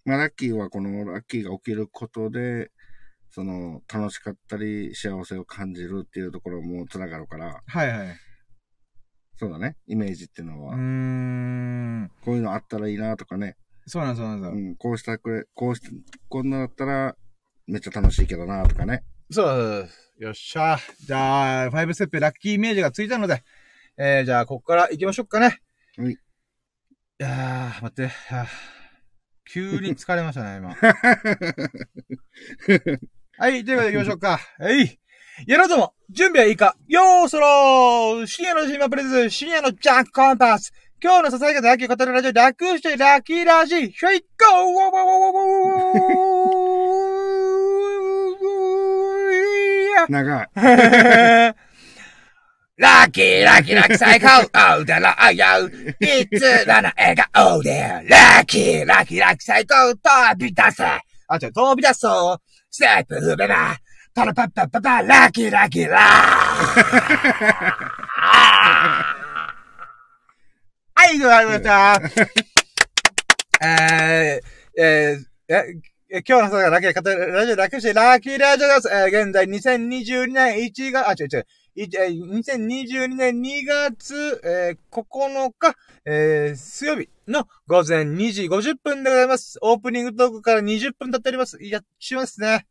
[0.04, 2.70] まあ、ラッキーはこのラッキーが起きることで、
[3.30, 8.16] その、楽しかったり、幸せを感じるっていうところもつながるから、はいはい。
[9.36, 9.76] そうだね。
[9.86, 12.10] イメージっていうのは、うーん。
[12.24, 13.56] こういうのあったらいいなとかね。
[13.86, 14.56] そうなんそうなんですよ。
[14.56, 15.88] うん、こうしたくれ、こうして、
[16.28, 17.16] こんなだったら、
[17.66, 19.04] めっちゃ楽しいけどなとかね。
[19.30, 20.78] そうよっしゃ。
[21.00, 23.42] じゃあ、5ステップラッキーイメージがついたので、
[23.96, 25.60] えー、じゃあ、ここから行きましょうかね。
[25.96, 26.16] はい
[27.22, 28.08] いやー、待って。
[28.08, 28.46] はあ
[29.48, 30.74] 急に 疲れましたね、今。
[33.38, 34.40] はい、ということで行きましょうか。
[34.58, 34.98] はい。
[35.46, 50.48] やろうとも、準備はいいかよーそろー深夜のジーマプレゼンツ、深夜のジャンクコンパス今日のささやかな野球を語るラジオ、楽してラッキーラジー、ヒョイゴー長い。
[52.82, 54.26] ララッキー、ラッキー、ラッキー、最高
[54.76, 55.70] おうだら、あやう。
[55.70, 55.70] い
[56.36, 60.82] つらの笑顔で、ラッキー、ラッキー、ラッキー、最高飛び出せ。
[60.84, 61.00] あ、
[61.40, 62.38] 違う、飛び出そう。
[62.72, 63.76] ステップ踏めば、
[64.12, 66.00] パラパッパッパッパ、ラッキー、ラッキー、ラー
[70.94, 72.00] はい、ございました。
[73.64, 75.64] えー、えー、え、
[76.14, 78.88] え今日の朝がラッキーラジオ楽してラッキーラジオです。
[78.92, 81.46] えー、現在2022年1月、あ、違う違う。
[81.74, 89.58] いえー2022年2月、えー9日、えー水曜日の午前2時50分でございます。
[89.62, 91.56] オープニングトークから20分経っております。
[91.62, 92.66] やっしますね。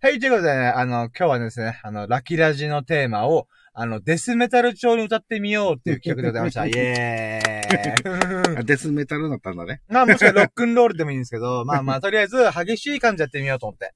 [0.00, 6.64] はい、ということでね、あの、今日はですね、あの、ラッキーラジのテーマを、あの、デスメタル調に歌ってみようっていう企画でございました。
[6.68, 9.82] イエーイあデスメタルだったんだね。
[9.88, 13.92] まあ、もしくはロックンロールでもいいんですけど、まあまあ、とりあえず、激しい感じやってみようと思って。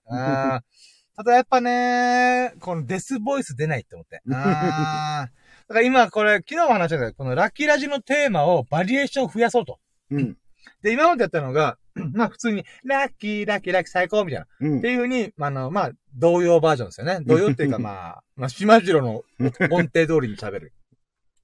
[1.21, 4.23] うんただやっぱね、このデスボイス出ないって思って。
[4.27, 9.79] うんだから今これ、昨日も話したけど、このラッキーラジのテーマをバリエーション増やそうと。
[10.11, 10.37] うん。
[10.83, 11.79] で、今までやったのが、
[12.13, 14.47] まあ普通に、ラッキー、ラッキー、ラッキー最高みたいな。
[14.61, 14.89] うんって。
[14.89, 17.21] いう風に、あの、まあ、童謡バージョンですよね。
[17.25, 19.23] 童謡っていうか、まあ、まあ、島次郎の
[19.71, 20.73] 音程通りに喋る。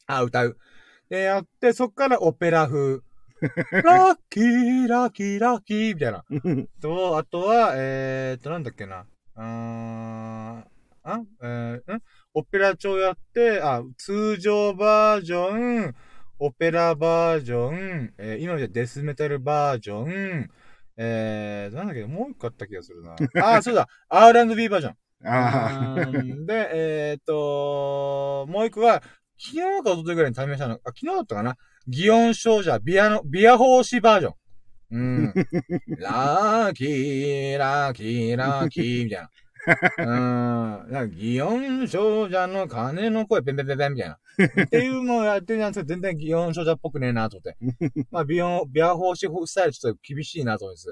[0.07, 0.59] あ、歌う。
[1.09, 3.01] で、やって、そっからオペラ風。
[3.85, 6.25] ラッキー、ラッキー、ラッキー、みたいな。
[6.81, 9.07] と、あとは、えーっと、なんだっけな。
[9.37, 10.65] うーん、あ
[11.43, 12.03] えー、ん
[12.35, 15.95] オペラ調やって、あ、通常バージョン、
[16.39, 20.51] オペラバージョン、えー今みたいなデスメタルバージョン、
[20.97, 23.17] えー、なんだっけ、もう一個あった気がするな。
[23.57, 26.47] あ、そうだ、R&B バージョン。
[26.47, 29.03] で、えーっと、もう一個が、
[29.39, 31.57] 昨日か一昨日ぐらいに試したの、あ、昨日だったかな
[31.89, 34.35] 祇園少女、ビアの、ビア法師バージョン。
[34.97, 35.35] うん。
[35.99, 39.31] ラーキー、ラーキー、ラーキー、みたいな。
[39.99, 40.93] うん。
[40.93, 44.19] なんか、祇園少女の鐘の声、ペンペンペンペン、みたいな。
[44.65, 47.57] っていうのをやってるんですけど、全然祇園少女っぽくねえなと思って。
[48.11, 50.83] まあ、ビヨン、ビア法師スタイルちょっと厳しいなと思って。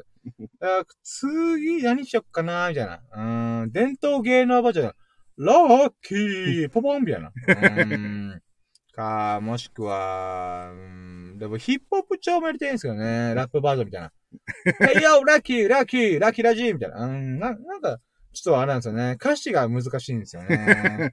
[1.02, 3.00] 次、何しよっかな、みたいな。
[3.62, 3.72] うん。
[3.72, 4.92] 伝統芸能バージョン。
[5.36, 7.32] ラッキー、ポポンみたいな。
[7.48, 8.42] うん。
[8.94, 13.34] か、もしくは、うん、でもヒップホップ調もやりたいんですけどね。
[13.34, 14.12] ラップバージョンみたいな。
[14.80, 17.04] hey yo, ラッキー、ラッキー、ラッキーラジーみたいな。
[17.04, 17.98] うん、な、なんか、
[18.32, 19.12] ちょっとあれなんですよね。
[19.12, 21.12] 歌詞が難しいんですよね。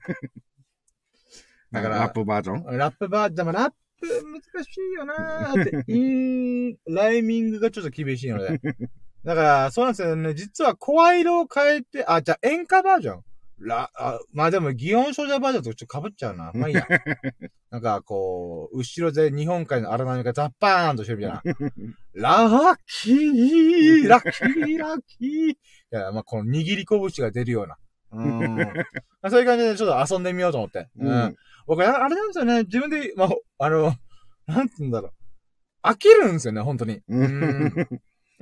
[1.70, 2.76] だからラップバージョン？
[2.76, 8.60] ラップバージョン、でもラップ難しいよなーって、イン、ライミングがちょっと厳しいので。
[9.24, 10.34] だから、そうなんですよね。
[10.34, 13.22] 実は声色を変えて、あ、じゃあ演歌バージョン？
[13.62, 16.52] ラ、あ、まあでも、祇園少女バージョンとちょっと被っちゃうな。
[16.54, 16.86] まあいいや。
[17.70, 21.42] なんか、こう、後ろで日本海の荒波がザッパーンとしてるみたいな。
[22.14, 25.56] ラッキーラッキーラッキーい
[25.90, 27.76] や、まあこの握り拳が出るような。
[28.12, 28.56] うん。
[28.56, 28.66] ま
[29.22, 30.88] あそういう感じでちょっと遊んでみようと思って。
[30.96, 31.36] うん。
[31.66, 32.62] 僕、ああれなんですよね。
[32.64, 33.94] 自分で、まあ、あの、
[34.46, 35.12] なんて言うんだろう。
[35.82, 37.00] 飽きるんですよね、本当に。
[37.08, 37.72] うん。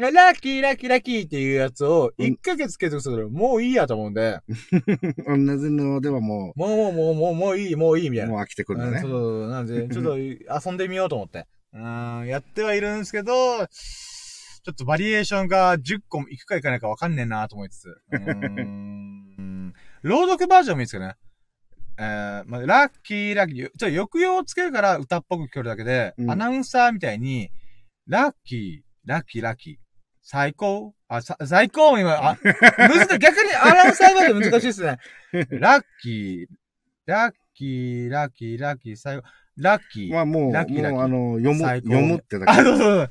[0.01, 4.41] ラッキー、ラッキー、ラッキーっていうやつを、1ヶ月継続すると、もういいやと思うんで、
[5.29, 8.35] 同じのではももう、もう、もう、もう、もういい、もういい、みたう、いな。
[8.35, 9.03] もう飽きてくるんだね。
[9.05, 11.47] うんそう、なんで、ちょっと遊んでみようと思って。
[11.73, 13.67] うん、やってはいるんですけど、
[14.63, 17.89] ちょっとバリエーションが10個いくかいかないかわかんねえなと思いつつ。
[17.89, 21.15] うーん 朗読バージョンもいいですけどね。
[21.99, 23.65] えー、まあ、ラッキー、ラッキー。
[23.65, 27.51] ちょっと抑揚をつけるから歌っぽく聞こえるだけで、うんアナウンサーみたいに、
[28.07, 29.90] ラッキー、ラッキー、ラッキー。
[30.23, 30.95] 最高？
[31.09, 31.99] あ、さ、最高？
[31.99, 32.53] 今、あ、む
[33.07, 33.19] ずい。
[33.19, 34.99] 逆にアナウンサーバージョン難しいですね。
[35.59, 36.57] ラッキー、
[37.07, 39.23] ラッキー、ラッキー、ラッキー、最後、
[39.57, 40.13] ラッキー。
[40.13, 42.63] まあもう、ラッキーラッキーもうあの、読む、最高読むってだあ、け。
[42.63, 43.11] そうそうそう。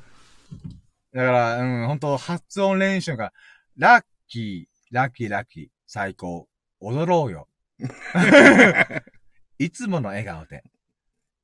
[1.12, 3.32] だから、うん、本当発音練習が、
[3.76, 6.48] ラッキー、ラッキー、ラッキー、最高、
[6.80, 7.48] 踊ろうよ。
[9.58, 10.62] いつもの笑顔で。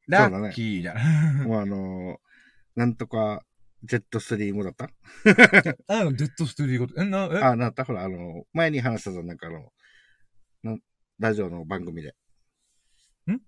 [0.07, 1.43] ラッキーじゃん。
[1.45, 2.21] もうあの、
[2.77, 3.43] なんとか、
[3.87, 4.85] ジェットストリームだった？
[5.89, 9.73] あ、デッドストリーこと、え、な、え、あ、なったほら、あの、前に話したぞ、なんかあの、
[10.63, 10.81] なん
[11.19, 12.15] ラジオの番組で。
[13.31, 13.41] ん？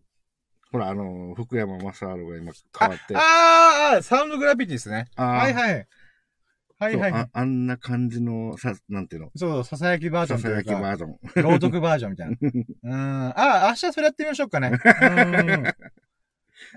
[0.70, 3.16] ほら、あの、福山雅治が今変わって。
[3.16, 5.08] あーあー、サウンドグラビティですね。
[5.16, 5.86] はいはい。
[6.80, 7.22] はいはいはい。
[7.22, 9.30] ああんな感じの、さ、なんていうの？
[9.34, 11.18] そう、ささやきバージョンささやきバか、ージョン。
[11.42, 12.36] 朗読バージョンみたいな。
[12.84, 13.32] うん。
[13.36, 14.70] あ、明日それやってみましょうかね。
[15.02, 15.64] うん。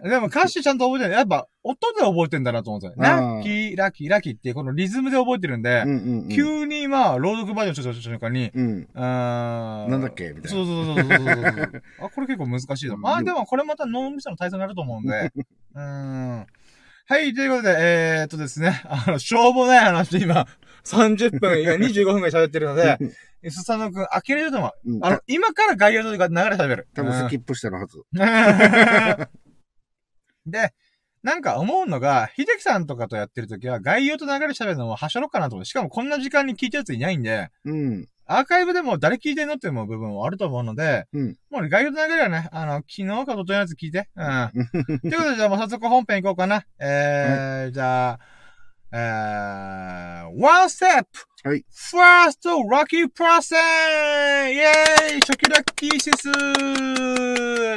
[0.03, 1.17] でも歌詞ちゃんと覚えてない。
[1.17, 6.29] やっぱ、音で覚えてんだなと思ってラッキー、ラッキー、ラッキーっていうこのリズムで覚えてるんでう、んうんうん。
[6.29, 8.87] 急にまあ、朗読バージョンちょっと瞬間に、うん。
[8.95, 11.83] あーなんだっけみたいなそうそうそうそう。
[12.05, 12.97] あ、これ結構難しいぞ。
[12.97, 15.31] まあでもこれまた脳みその体操になると思うんで。
[15.75, 16.39] うーん。
[16.39, 16.45] は
[17.07, 20.47] はい、ということで、えー、っとですね、あの、しょうもない話、今、
[20.85, 22.97] 30分、いや、 25分ぐらい喋ってるので、
[23.49, 24.91] スサノくん、呆れると思う。
[24.93, 26.87] うんあの、今から概要とか流れ喋る。
[26.93, 28.03] 多分スキップしてるはず。
[30.45, 30.73] で、
[31.23, 38.07] なんか思うのが、秀樹さんとかとやってるときは、概要と流れ喋るのもはしょろっかなと思って、しかもこんな時間に聞いたやついないんで、うん。
[38.25, 44.09] アーカイブでも誰聞いてんのって思う部分もあると思うので、うんもうね、概要と流れはね、あの、昨日かととのやつ聞いて。
[44.15, 44.51] うん。
[45.01, 46.65] ということで、じゃあもう早速本編行こうかな。
[46.79, 48.19] えー、じゃあ、
[48.93, 51.05] えー、one step!
[51.43, 51.65] はい。
[51.71, 53.55] first lucky person!
[54.51, 56.31] イェーイ初期ラッキーシス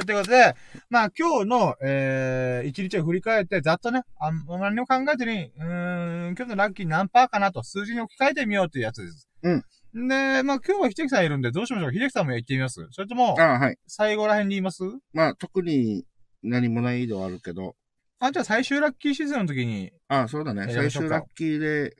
[0.04, 0.54] ということで、
[0.94, 9.28] まあ今日の、えー、一日を振り返って、ざっとね、あん何も考えずに、うーん、今日のラッキー何パーかなと数字に置き換えてみようというやつです。
[9.42, 10.08] うん。
[10.08, 11.92] で、まあ今日は秀樹さんいるんで、どうしましょう？
[11.92, 12.86] 秀樹さんも言ってみます？
[12.92, 13.76] それとも、あはい。
[13.88, 14.84] 最後ら辺に言います？
[15.12, 16.04] まあ、特に
[16.44, 17.74] 何もないではあるけど、
[18.20, 20.72] あ、じゃあ最終ラッキーシーズンの時に、あそうだね。
[20.72, 21.96] 最終ラッキーで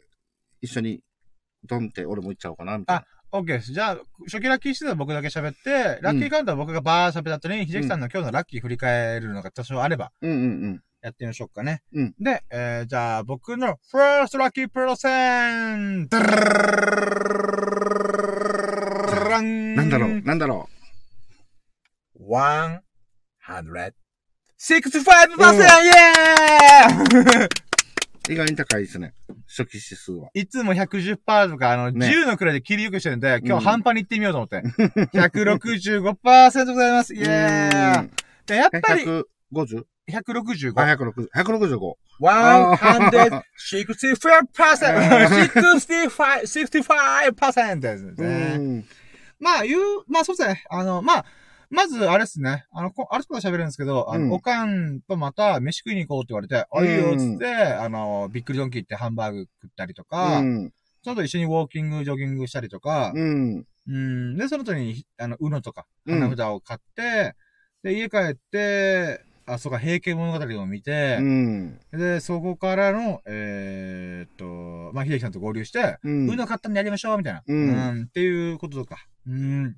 [0.61, 1.01] 一緒に
[1.65, 3.05] ドンって俺も行っちゃおうかな、みたいな。
[3.35, 3.73] OK です。
[3.73, 10.81] じゃあ、初期ラッキーシーズンは僕だけ喋って、ラッキーカウントは僕がバー喋った後に、秀樹さんの今日のラッキー振り返るのが多少あれば、うんうんうん。
[11.03, 11.83] やってみましょうかね。
[11.93, 16.09] うんで、えー、じゃあ僕の first lucky person!
[16.09, 16.21] ダ
[19.29, 20.69] ランなんだろう、なんだろ
[23.47, 24.95] 165%!
[24.95, 27.74] イェー。
[28.29, 29.15] 意外に高いですね。
[29.47, 30.31] 初期指数は。
[30.35, 34.63] いつも110%とか、あの、ね10のくらいで切りよくしてるんで、今うん日半端に行ってみようと思って。
[35.19, 37.15] 165%でございます。
[37.15, 38.11] イェーイ
[38.47, 39.25] で、やっえぱり、150?
[40.11, 40.73] 165。
[40.81, 41.29] あ、160。
[41.35, 41.95] 165。
[42.21, 42.77] 165%!
[42.77, 43.43] ー
[45.59, 46.47] 65%!
[47.35, 48.57] 65%ですうね。
[48.57, 48.85] ん。
[49.41, 50.65] まあ、言う、まあそうですね。
[50.71, 51.25] あの、まあ、
[51.75, 52.65] まず、あれですね。
[52.73, 60.73] あの、こあれこと喋るんですけど、あの、うんおかんとまた飯食いに行こうって言われて、あ、いいよ、つって、あの、びっくりドンキー行ってハンバーグ食ったりとか、うん。
[61.03, 63.67] ちょっと一緒にウォーキング、ジョギングしたりとか、うん。
[63.89, 64.37] うん。
[64.37, 67.35] で、その後に、あの、うのとか、うん花札を買って、
[67.83, 71.81] で、家帰って、あ、そうか、平家物語を見てう、ん。
[71.93, 76.31] で、そこからの、えーっと、まあ、秀樹さんと合流して、うん。
[76.31, 77.43] うの買ったんでやりましょう、みたいな。
[77.47, 79.07] うんっていうこととか。
[79.27, 79.77] うん。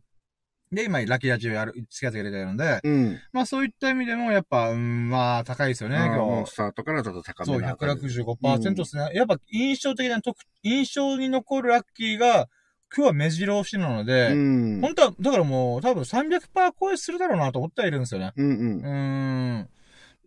[0.73, 3.21] で、今、ラッキーラジオやる、付き合ってくれてるので、うん。
[3.33, 6.43] まあ、そういった意味でも、やっぱ、うん、まあ、高いですよね、今日。
[6.43, 8.21] うスタートからちょっと高そう、めな感じ。
[8.21, 9.11] 165%ですね。
[9.15, 12.49] やっぱ、印象的な特、印象に残るラッキーが、
[12.95, 14.81] 今日は目白押しなので、うん。
[14.81, 18.33] 本当は、だからもう、多分300%超えするだろうなと思ってはいるんですよね。
[18.37, 18.51] うんう。
[18.51, 19.69] うんーん。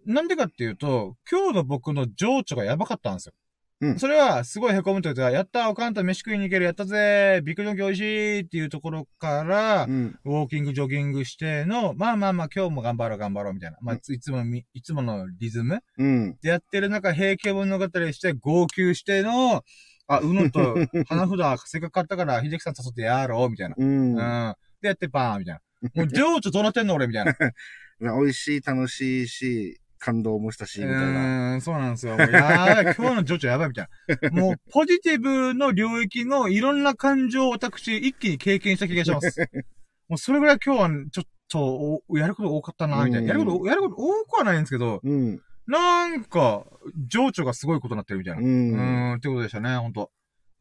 [0.06, 3.34] なんでかっていうと、今日の僕の情緒がやばかったんですよ。
[3.82, 10.20] うんそれは、すごい凹むというか、やったーおかんと飯食いに行ける、やったぜビッグジョンキ美味しいっていうところから、うん。
[10.26, 13.78] ウォーキング、ジョギングしての、まあまあまあ、今日も頑張ろう、頑張ろう、みたいな。
[13.82, 16.38] まあ、いつもいつものリズムうん。
[16.42, 19.64] でやってる中、平家物語して、号泣しての、
[20.08, 20.76] あ、うのと
[21.08, 23.76] 花札、せっかく買ったから、秀樹さん誘ってやろう、みたいな。
[23.78, 24.14] うん。
[24.14, 24.56] うん。
[24.82, 25.62] で、やってバーン、みたいな。
[25.96, 27.34] もう、情緒どうなってんの、俺、みたいな。
[28.20, 31.52] 美味しい、楽しいし、感動もしたし、みたいな。
[31.52, 32.18] うーん、そうなんですよ。
[32.18, 33.88] もうや 今日の情緒やばいみたい
[34.22, 34.30] な。
[34.32, 39.40] もう、ポジティブの領域のいろんな感情を私、一気に経験した気がします。
[40.08, 43.28] もう、それぐらい今日は、ちょっと、おやること多かったな、みたいな。
[43.28, 45.42] やること、やること多くはないんですけど、うん。
[45.68, 46.66] なんか、
[47.08, 48.42] 情緒がすごいことになってるみたいな。
[48.42, 48.44] う。
[48.44, 50.12] うんーん、ってことでしたね、ほんと。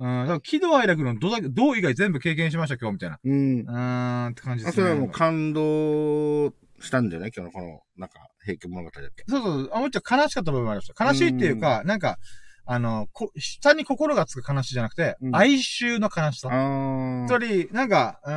[0.00, 3.18] うん、だから、喜怒哀楽のどだけ、どう以外全部経験しました、今日、みたいな。
[3.22, 3.60] うん。
[3.60, 4.84] うーん、って感じであ、すね。
[4.84, 9.24] それはもう感動したんだよね、今日のこの、なんか、平家物語だって。
[9.28, 11.04] そうそう、あ、もうちょっと悲しかった部分もありました。
[11.04, 12.18] 悲しいっていうか、なんか、
[12.70, 16.48] あの、こ、下に心がつく悲しいじゃなくて、うん哀愁の悲しさ。
[16.48, 18.30] つまり、なんか、う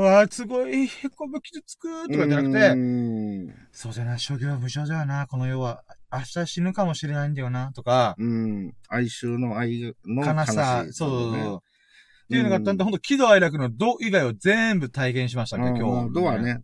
[0.00, 3.54] わすごい、へこむ、傷つく、とかじゃなくて、うん。
[3.70, 5.84] そうだよな、諸行無常だよな、この世は。
[6.12, 8.74] 明日死ぬかもしれないんだよな、とか、うん。
[8.88, 11.32] 哀愁の愛の悲しさ、そうそうそう。
[11.36, 16.12] ねっていうのがあったんで、ほんと、喜怒哀楽の度以外を全部体験しましたね、今日。
[16.12, 16.38] ドは。
[16.38, 16.58] ね、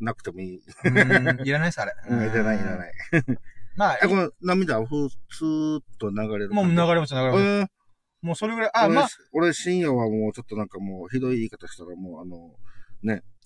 [0.00, 0.60] ななくてもいい。
[0.84, 1.92] うん、いらないです、あれ。
[2.08, 2.92] うん、いらない、いらない。
[3.76, 7.50] まあ え、、この涙はふスーッと流れるもう流れれました、流れました。
[7.50, 7.68] うん。
[8.22, 12.56] もうそれぐらい、あ、俺まあ、俺深夜はもうちょっとなんかもうひどい言い方したらもうあの、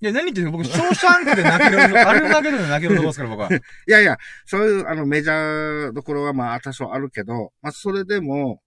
[0.03, 0.53] いや、何言ってんの？
[0.53, 3.51] 僕、ショーシャンクで泣ける、 あれだけで泣けるとこですから、僕は。
[3.51, 8.63] いやいや、そういうあのメジャーどころはまあ多少あるけど、まあそれでも、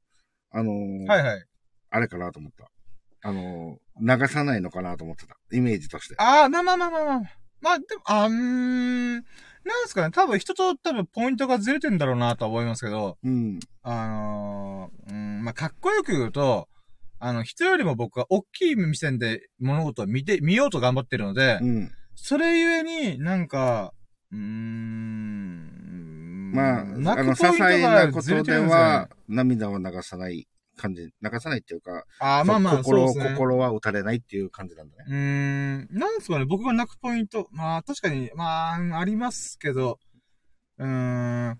[0.52, 1.46] あのーはいはい。
[1.90, 2.70] あれかなと思った。
[3.28, 5.38] あのー流さないのかなと思ってた。
[5.52, 6.16] イメージとして。
[6.18, 7.22] ああ、まあまあまあまあまあ。
[7.64, 9.28] まあ、でも、あん、なんで
[9.88, 10.12] すかね。
[10.12, 13.60] 多分人と多分ポイントがずれてんだろうなとは思いますけど、うん。
[13.82, 16.68] あのー、うん、まあ、かっこよく言うと、
[17.20, 21.90] あの、人よりも僕は大きい目線で物事を見て、見ようと頑張ってるので、うん。
[22.16, 23.94] それゆえになんか、
[24.34, 30.50] うーん、まあ、泣あの、些細なことでは、涙を流さない
[30.84, 33.30] 感じ、流さないっていうか、あーまあまあ、心ね。
[33.36, 35.06] 心は打たれないっていう感じなんだね。
[35.08, 37.48] うーん、なんですかね、僕が泣くポイント。
[37.52, 39.98] まあ、確かに、まあ、ありますけど、
[40.78, 41.52] うーん。
[41.52, 41.58] う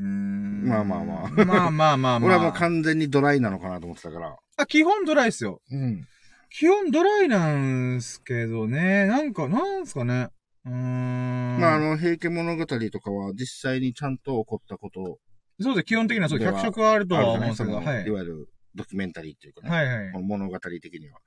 [0.00, 0.68] ーん。
[0.68, 2.18] まあまあまあまあまあまあまあ。
[2.18, 4.36] 俺はもう完全にドライなのかなと思ってたから。
[4.56, 5.60] あ、基本ドライですよ。
[5.70, 6.04] うん。
[6.50, 10.30] 基本ドライなんすけどね、なんか、なんすかね。
[10.64, 11.60] うーん。
[11.60, 15.18] まあ、あの、平家物語とかは実際にちゃんと起こったこと
[15.60, 15.84] そうです。
[15.84, 18.10] 基本的にはそう、脚色はあるとは思うんですけはいい。
[18.10, 19.70] わゆるドキュメンタリーっていうかね。
[19.70, 20.12] はいはい。
[20.12, 21.18] この物語的には。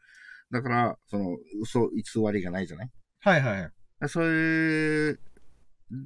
[0.51, 2.89] だから、その、嘘、偽りがないじゃない？
[3.21, 4.09] はいはい。
[4.09, 5.15] それ、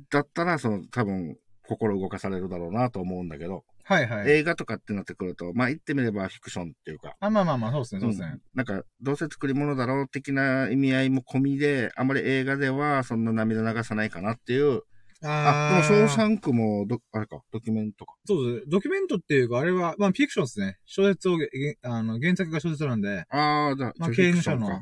[0.10, 4.32] だったら、その、多分、心動かされるだろうなと思うんだけど、はいはい。
[4.32, 8.42] 映画とかってなってくると、まあ言ってみればフィクションっていうか、あ、まあまあまあ、そうですね、そうですねん。
[8.54, 14.84] なんか、どうせ作り物だろう的な意味合いも込みで、あまり映画ではそんな涙流さないかなっていう。
[15.24, 18.16] あ、でも、ショーシャンクもど、あれか、ドキュメントか。
[18.26, 18.66] そうです。
[18.68, 20.78] ドキュメントっていうか、あれは、まあ、フィクションですね。
[20.86, 21.48] 小説を、げ
[21.84, 24.82] あの、原作が小説なんで、ああ、じゃあ、まあ、フ刑務所の。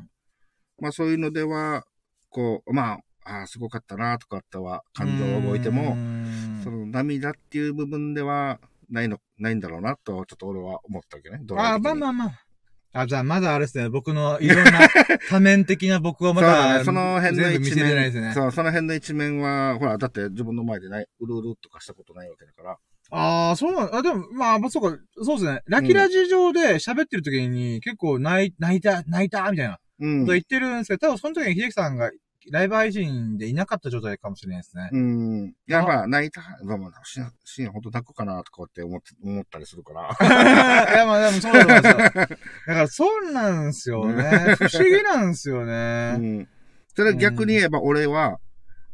[0.80, 1.84] まあそういうのでは、
[2.28, 8.58] こう、まあ、ああ、すごかったなとかあったは、感情を覚えても、んその涙っていう部分では、
[8.90, 11.40] ないの、ないんだろうなと、ちょっと俺は思ったわけね。
[11.56, 12.51] あ、マ的にまあまあまあ。
[12.92, 14.88] あ、じゃあ、まだあれですね、僕のいろんな
[15.30, 18.34] 多面的な僕はまだ、ね、その辺の一全部見せてないです面、ね。
[18.34, 22.78] そう、その辺の一面は、ほら、だって自分の前でない、うるうるとかしたことないわけだから。
[23.14, 25.62] ああ、そうなんあ、でも、まあ、まあそうか、そうですね。
[25.66, 30.32] ラキラジ上で喋ってる時に結構泣い、泣いた、泣いた、みたいなうんこと。
[30.32, 32.10] 言ってるんですけど、多分その時に秀樹さんが
[32.50, 34.90] ライブ配信でいなかった状態かもしれないですね。
[34.92, 35.46] うん。
[35.48, 40.00] いや、まあ、泣いた、まあまあ、シーン、シーンほんと泣くかなとかって思って、 思ったりするから。
[40.02, 41.96] いや、まあでもそうなんですよ。
[42.08, 42.28] だか
[42.66, 44.56] らそうなんですよね。
[44.58, 46.12] 不思議なんですようね。
[46.16, 46.48] ん。
[46.94, 48.38] それは逆に言えば、俺は、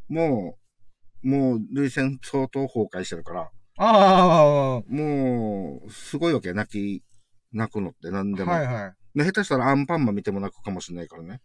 [0.09, 0.57] も
[1.23, 7.05] う、もう、類線相当崩壊してるから、あもう、すごいわけ、泣き、
[7.53, 8.53] 泣くのって何あ、でも。
[8.53, 8.99] はいはい。
[9.19, 11.41] で下手したらアンパンマン見ても泣くかもしれないからね。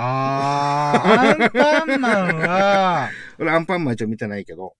[0.00, 4.74] ああ、アンパンマンは、俺アンパンマン一応見てないけど。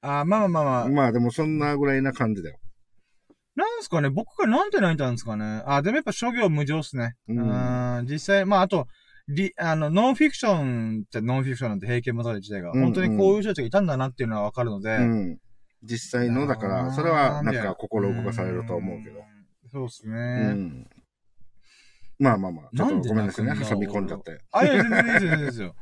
[0.00, 2.58] ああまあまあまあ、まあでもそんなぐらいな感じだよ。
[3.54, 5.62] なんすかね、僕がなんで泣いたんですかね？
[5.66, 7.14] あ、でもやっぱ諸行無常っすね。
[7.28, 8.86] ううんん、実際、まああと、
[9.28, 15.38] リ、あの、ノンフィクションってノンフィクションなんて平家物語自体が、うんうん本当にこういう人たちがいたんだなっていうのはわかるので、うん。
[15.82, 19.20] 実際の、だから、それはなんか心動かされると思うけど。
[19.20, 19.22] ん。
[19.70, 20.52] そうっすうね。
[20.54, 20.86] ん。
[22.22, 24.40] まあまあまあ、ちょっとごめんなさいね、挟み込んじゃって。
[24.52, 25.74] あ、いや、全然いいですよ、ですよ。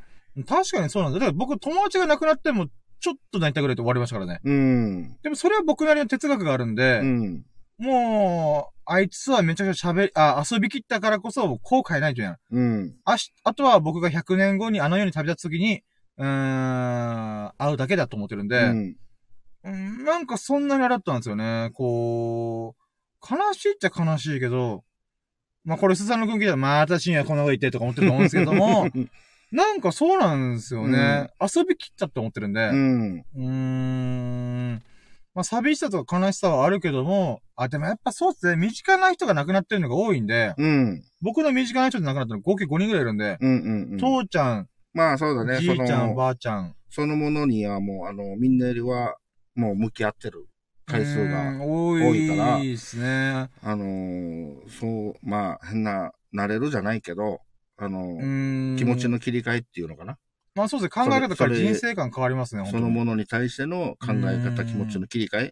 [0.48, 1.18] 確かにそうなんだ。
[1.18, 2.68] だから僕、友達が亡くなっても、
[3.00, 4.40] ちょっと泣いたぐらいで終わりましたからね。
[4.42, 5.16] うん。
[5.22, 7.44] でもそれは僕なりの哲学があるんで、うん。
[7.78, 12.36] もう、あいつはめちゃくちゃ喋り、あ、遊び切ったからこそ後悔ないというやん。
[12.50, 12.96] うん。
[13.04, 15.82] あし、あとは僕が100年後にあの世に旅立つ時に、
[16.16, 18.96] うーん、会うだけだと思ってるんで、うん。
[19.62, 21.70] うん、なんかそんなにあれだったんですよね。
[21.74, 24.84] こう、悲しいっちゃ悲しいけど、
[25.64, 28.88] まあこれ、スサノ君聞いたら、また深夜こんなこと言ってとか思ってると思うんですけども、
[29.52, 31.28] なんかそうなんですよね。
[31.40, 32.72] 遊び切ったって思ってるんで、う。
[32.72, 34.82] うんーん。
[35.34, 38.56] まあ寂しさとか悲しさはあるけども、あ、でもやっぱそうっすね。
[38.56, 41.02] 身近な人が亡くなってるのが多いんで、うん。
[41.20, 43.50] 僕の身近な人で亡くなったの合計5人ぐらいいるんで、うん。
[43.50, 43.92] うん。
[43.92, 43.98] うん。
[43.98, 46.74] 父ちゃん、まあそうだね、じいちゃん、ばあちゃん。
[46.88, 49.16] そのものにはもう、あの、みんなよりは、
[49.54, 50.46] もう向き合ってる
[50.90, 53.48] 回数うが、ん多多いからいですね。
[53.62, 57.40] あのーそう、まあ、変な、慣れるじゃないけど、
[57.76, 58.18] あの
[58.76, 60.16] 気持ちの切り替えっていうのかな。
[60.54, 61.04] まあそうですね。
[61.04, 63.16] 考え方から人生観変わりますね、そのもの。
[63.16, 65.50] のに対しての考えうん方、気持ちの切り替えっ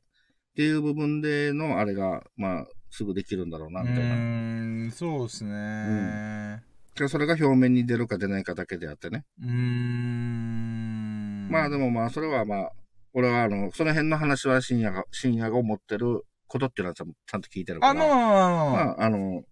[0.56, 4.14] ていう部分での、あれが、まあ、すぐできるんだろうな、うみたいな。
[4.14, 6.62] ーん、そうですね。
[6.94, 9.24] けどそれが表面に出るか出ないかだけであってね。
[9.40, 11.48] うーん。
[11.50, 12.72] まあでもまあ、それはまあ、
[13.14, 17.90] 俺はあの、その辺の話は深夜が、深夜が思ってることっていうのはちゃんと聞いてるから。
[17.90, 19.42] あ、まあまあまあの、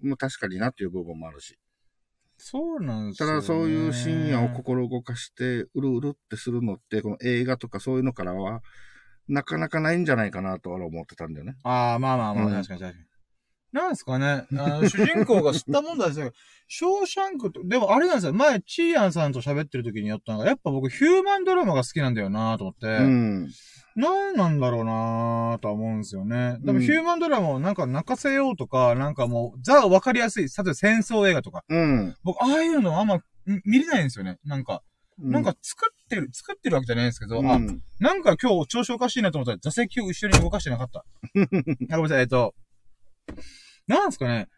[0.00, 1.58] まあ確かになっていう部分もあるし。
[2.38, 3.32] そうなんですよ、ね。
[3.34, 8.62] ただそういう深夜を心動かして、うるうるってするのって、この映画とかそういうのからは、
[9.28, 11.56] なかなかないんじゃないかなと俺は思ってたんだよね。
[11.64, 13.15] ああ、まあまあまあ、うん確かに確かに。
[13.72, 14.46] なんですかね。
[14.52, 16.32] あの主人公が知ったもんだですよ。
[16.68, 18.32] ショーシャンクと、でもあれなんですよ。
[18.32, 22.86] 前、チーアンさんと喋ってる時にやったのが、やっぱ僕ヒューマンドラマが好きなんだよなと思って。
[22.86, 23.48] うん。
[23.96, 26.58] なんなんだろうなとは思うんですよね。
[26.60, 31.64] でもうんヒューマンドラマをなんか泣かせようとか、なんかもう、ザわかりやすい、例えば戦争映画とか。
[31.68, 32.14] うん。
[32.22, 34.38] 僕、ああいうのあんまみ見れないんですよね。
[34.44, 34.82] なんか、
[35.22, 37.80] うなんか、作ってる、作ってるわけじゃないんですけど、あ、うん。
[37.98, 41.04] なんか今日調子おかしいなと思ったら座席を後ろに動かしてなかった。
[41.94, 42.54] あごめんなさい、えっと、
[43.86, 44.48] なんですかね。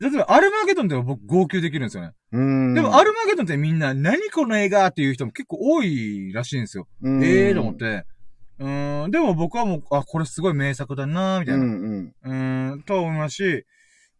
[0.00, 2.12] 例えば、アルマゲドンでも僕号泣できるんですよね。
[2.32, 2.74] うん。
[2.74, 6.88] でも、アルマゲドンってみんな、何この映画っていう人も結構多いらしいんですよ。
[7.02, 7.76] うんええー、と思っ。
[7.76, 8.04] て。
[8.58, 8.68] う
[9.08, 11.64] ん、でも僕はもう、あ、これすごい名作だなみたいな。
[11.64, 12.72] うんうん。
[12.72, 13.64] うん、と思いますし、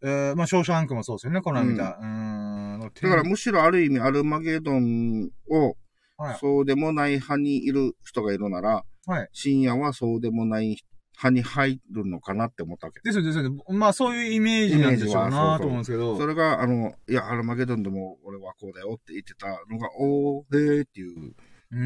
[0.02, 1.98] えー、まあ、ショーシャンクもそうですよね、この間見た。
[2.00, 2.80] うん。
[2.80, 5.76] だからむしろある意味アルマゲドンを、
[6.16, 9.28] はいそうでもない派にいる人がいるなら、はい。
[9.32, 10.76] 深夜はそうでもない
[11.16, 13.00] 派に入るのかなって思ったわけ。
[13.02, 13.52] ですよ、ですよ。
[13.68, 16.16] まあ、そういうイメージなんでしょうなと思うんですけど。
[16.18, 21.34] それが、あの、いや、アルマゲドンでも俺はこうだよって言ってたのが、おー、へーっていう。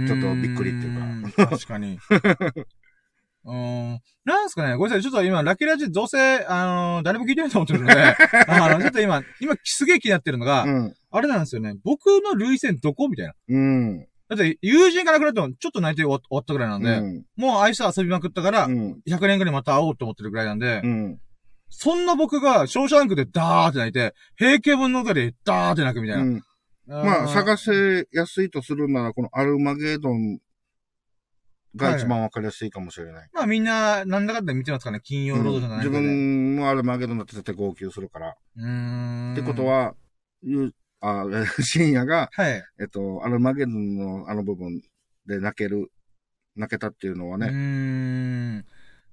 [0.06, 1.46] ちょっとびっくりっていうか。
[1.46, 1.98] 確かに。
[3.44, 4.00] うーん。
[4.24, 5.02] なんすかねごめんなさい。
[5.02, 7.94] ちょっと今、ラッキーラジどうせ、あのー誰も聞いてないと思ってるので、
[8.48, 10.94] あの、ちょっと今、今、すげえ気になってるのが、うん。
[11.10, 11.74] あれなんですよね。
[11.84, 13.08] 僕の類線どこ？
[13.08, 13.34] みたいな。
[13.48, 14.07] うん。
[14.28, 17.24] だって、友人が亡くなっても、ちょっと泣いて終わったぐらいなんで、うん。
[17.36, 19.00] もう愛して遊びまくったから、うん。
[19.08, 21.18] 100年後にまた会おうと思ってるぐらいなんで、うん。
[21.70, 26.22] そんな僕が、ショーシャンクでダーって泣いて、平家物語でダーって泣くみたいな。
[26.22, 26.42] うん
[26.88, 30.38] まあ、探せやすいとするなら、このアルマゲドン
[31.76, 33.28] が一番わかりやすいかもしれない。
[33.34, 35.00] まあみんな、なんだかんだ見てますかね。
[35.02, 36.06] 金曜ロードじゃない自かで。
[36.06, 38.34] 分もアルマゲドンだって絶対号泣するから。
[38.56, 39.32] うーん。
[39.34, 39.94] ってこと、は、
[40.42, 41.24] ゆあ、
[41.62, 42.64] 深夜が、はい。
[42.80, 44.82] えっと、アルマゲドンのあの部分
[45.26, 45.90] で泣ける、
[46.56, 47.48] 泣けたっていうのはね。
[47.50, 48.56] ん。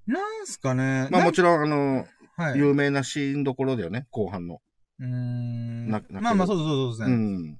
[0.06, 1.08] なんすかね。
[1.10, 2.06] まあもちろろん、あの、ん、
[2.36, 2.58] はい。
[2.58, 4.60] 有名なシーンどころだよね、後半の。
[4.98, 5.90] うーん。
[5.90, 7.14] まあまあ、そうそうそうですね。
[7.14, 7.58] うん。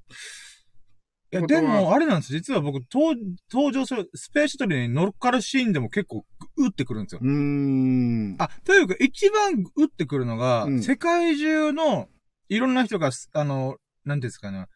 [1.33, 3.19] いや、でも、あれなんです実は僕、登
[3.53, 6.25] 登場する、スペースシャトルに乗っかるシーンでも結構、
[6.57, 7.21] 打ってくるんですよ。
[7.23, 8.37] うーん。
[8.39, 12.09] あ、というか、一番打ってくるのが、うん世界中の、
[12.49, 14.67] いろんな人がす、あの、なんですかね。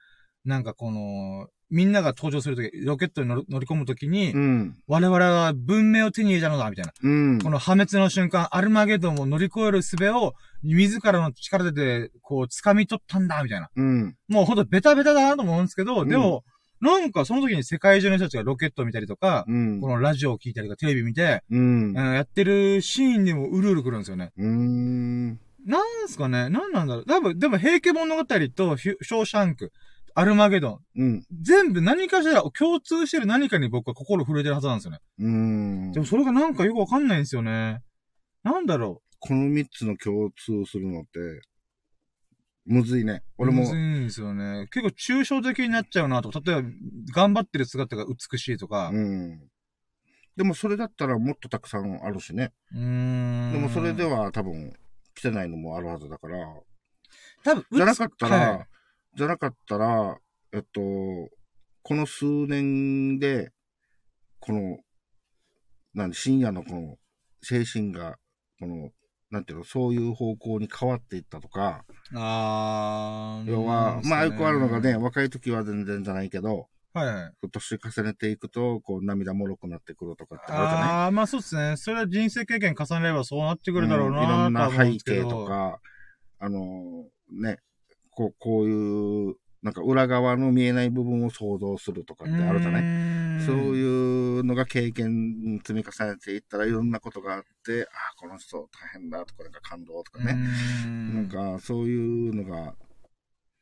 [0.45, 4.77] なんかこの、みんなが登場するとき、ロケットに乗り込むときに、うん。
[4.89, 6.93] 我々は文明を手に入れたのだ、みたいな。
[7.01, 7.39] うん。
[7.41, 13.71] この破滅の瞬間、アルマゲドンを乗り越える術を、自らの力で、こう、掴み取ったんだ、みたいな。
[13.77, 14.17] うん。
[14.29, 16.45] もうほんとベタベタだなと思うんですけど、うんでも、
[16.81, 19.81] なんかその時に世界中の人たちがロケットを見たりとか、うん。
[19.81, 21.43] このラジオを聞いたりとか、テレビ見て、
[21.95, 24.33] やってるシーンにもうるうるくるんですよね。
[25.67, 26.49] なんすかね？
[26.49, 27.07] なんなんだろう？
[27.07, 29.73] 多分、でも、平家物語とショーシャンク、
[30.15, 31.27] アルマゲドン、うん。
[31.43, 34.99] 全部何かしら共通してる何かに僕は心震えてるはずなんですよね。
[35.19, 37.83] うーんでもそれがなんかよくわかんないんですよね。
[38.43, 41.43] なんだろこの三つの共通するのって、
[42.67, 43.23] むずいね。
[43.39, 43.43] う。
[43.43, 44.67] 俺もむず、いんですよね。
[44.73, 46.69] 結構抽象的になっちゃうなとか、例えば、
[47.15, 48.91] 頑張ってる姿が美しいとか。
[48.93, 49.41] うん。
[50.37, 52.53] でもそれだったらもっとたくさんあるしね。
[52.73, 53.53] うーん。
[53.53, 54.73] でもそれでは多分
[55.21, 56.39] 来てないのもあるはずだから。
[57.45, 58.67] 多分、じゃなかったら、はい
[59.17, 60.19] じゃなかったら、
[60.53, 60.81] えっと、
[61.83, 63.51] この数年で、
[64.39, 64.79] この、
[65.95, 66.97] なん深夜のこの
[67.43, 68.19] 精神が、
[68.61, 68.91] この、
[69.31, 73.51] なんていうの、そういう方向に変わっていったとか、あー。
[73.51, 77.49] 要は、まあよくあるのがね、は若い時は全然じゃないけど、いはい。
[77.51, 80.89] 年重ねていくと、こう涙もろくなってくるとかってあるじゃない？
[80.89, 81.77] ああ、まあそうですね。
[81.77, 84.15] それは人生経験重ねればそうなってくるだろううん。
[84.15, 85.81] いなろんな背景とか、
[86.39, 87.59] あのね、
[88.11, 92.83] こう、こういう、なんか裏側の見えない部分を想像するとかってあるじゃない？
[92.83, 100.35] いそういうのが経験積み重ねていったらいろんなことがあって、ああ、この人大変だとか、なんか感動とかね。
[100.85, 102.75] なんかそういうのが、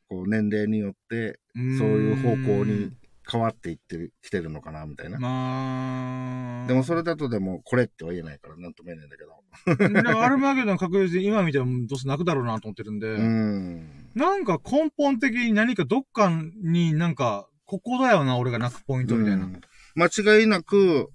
[0.08, 2.92] こう年齢によってうん、そういう方向に
[3.30, 5.18] 変わっていってるきてるのかな、みたいな。
[5.18, 6.66] まあ。
[6.66, 10.02] でもそれだとでもこれっては言えないからなんとも言えないんだけど。
[10.02, 14.10] でもアルマゲドン確実に今見てもどうせ泣くだろうなと思ってるんで、うん。
[14.14, 16.30] なんか根本的に何かどっか
[16.62, 19.44] になんか、ここだよな、俺が泣くポイントみたいな。
[19.44, 19.60] うん
[19.98, 21.10] 間違いなく、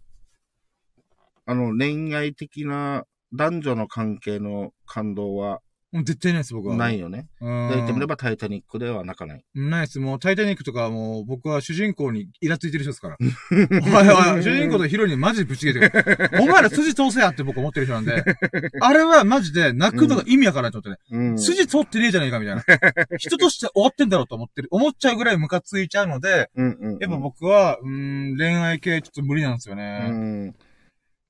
[1.45, 5.61] あの、恋愛的な男女の関係の感動は
[5.94, 6.76] もう絶対ないです、僕は。
[6.76, 7.28] ないよね。
[7.39, 7.70] うん。
[7.70, 9.44] で言ってみればタイタニックでは泣かない。
[9.54, 10.00] ないです。
[10.00, 13.18] もう、タイタニックとかもう、僕は主人公にイラついてる人ですから。
[13.22, 16.41] おいおい、主人公とヒロインにマジでぶち切れてる。
[16.41, 18.24] お前ら筋通せやって僕思ってる人なんで。
[18.82, 21.20] あれはマジで泣くのが意味わからないと思ってね。
[21.20, 21.39] うん。
[21.39, 22.64] 筋通ってねえじゃねえかみたいな。
[23.18, 24.70] 人として終わってんだろうと思ってる。
[24.72, 27.00] 思っちゃうぐらいムカついちゃうので、うんうんうん。
[27.00, 30.10] やっぱ僕は、うーん、恋愛系ちょっと無理なんですようね。
[30.10, 30.56] ん。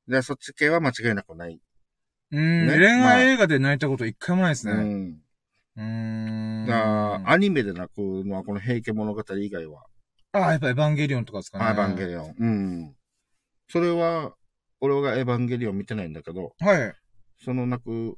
[0.08, 1.60] で、そっち系は間違いなくない。
[2.34, 4.74] うーん、ね恋愛映画で泣いたこと一回もないですね。
[4.74, 5.22] うん。
[5.78, 6.66] うーん。
[6.68, 9.84] だアニメで泣くのはこの平家物語以外は、
[10.32, 11.66] あ、やっぱエヴァンゲリオンとかですかね。
[11.66, 12.36] エヴァンゲリオン。
[12.38, 12.96] うん。
[13.68, 14.34] それは、
[14.82, 16.94] 俺がエヴァンゲリオン見てないんだけど、はい。
[17.44, 18.18] その泣く、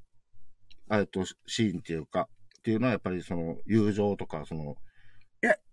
[0.92, 4.76] えっと、シーンっていうか、っていうのはやっぱりその友情とか、その、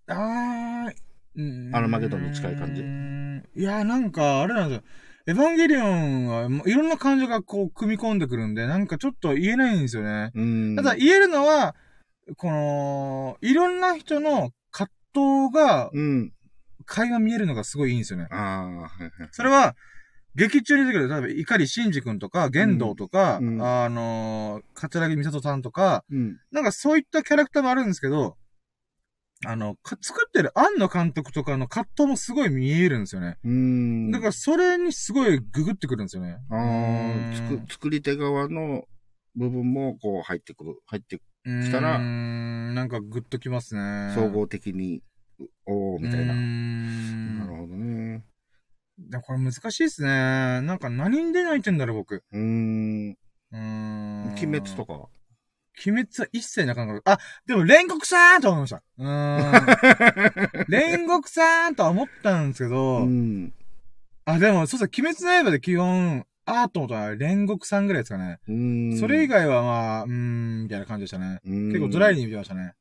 [0.09, 0.95] あー、
[1.37, 2.83] うーんアルマゲドンに近い感じ
[3.55, 4.85] いや、なんか、あれなんですよ。
[5.27, 10.33] エヴァンゲリオンは、もういろんな感情がこう、組み込んでくるんで、なんかちょっと言えないんですよね。
[10.35, 10.77] うん。
[10.77, 11.77] ただ、言えるのは、
[12.37, 16.33] この、いろんな人の葛藤が、うん。
[16.85, 18.27] 会話見えるのがすごいいいんですよね。
[19.31, 19.77] それは、
[20.35, 26.39] 劇中に出てくる、例えば、碇シンジ君とか、玄道とか、うんうんあのー、桂木美里さんとか、うん。
[26.51, 28.37] なんかそういったキャラクターもあるんですけど、
[29.45, 33.39] あの、か作ってる庵野監督とかの葛藤もすごい見えるんですよね。
[33.45, 34.11] うーん。
[34.11, 36.39] だからそれにすごいググってくるんですよね。
[36.51, 38.85] ああ、つく、作り手側の
[39.35, 44.13] 部分もこう入ってくる、入って、したらうーん、なんかグッときますね。
[44.15, 45.03] 総合的に、
[45.67, 46.27] おおみたいな。
[46.27, 47.47] なるん。
[47.49, 48.25] ほどね。
[48.99, 50.09] でもこれ難しいですね。
[50.09, 52.23] なんか何で泣いてんだろう、僕。
[52.31, 53.11] うーん。
[53.11, 54.23] うーん。
[54.35, 55.09] 鬼滅とかは？
[55.87, 58.83] 鬼滅は一切なかなか、あ、でも煉獄さんと思いました。
[58.99, 59.67] うーん。
[60.69, 63.53] 煉獄さんとは思ったんですけど、うん。
[64.25, 68.39] あ、でも、そうそう、鬼滅の刃で基本、あーと思ったら煉獄さんぐらいですかね。
[68.49, 68.99] うーん。
[68.99, 71.41] それ以外はまあ、うーん、みたいな感じでしたね。
[71.45, 72.75] 結結構ドライに見てましたね。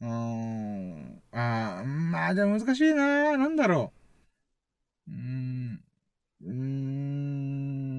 [0.00, 1.22] うーん。
[1.32, 3.92] あーまあでも難しいななんだろ
[5.08, 5.10] う。
[5.10, 5.80] うーん。
[6.42, 6.50] うー。
[6.50, 7.97] うんん。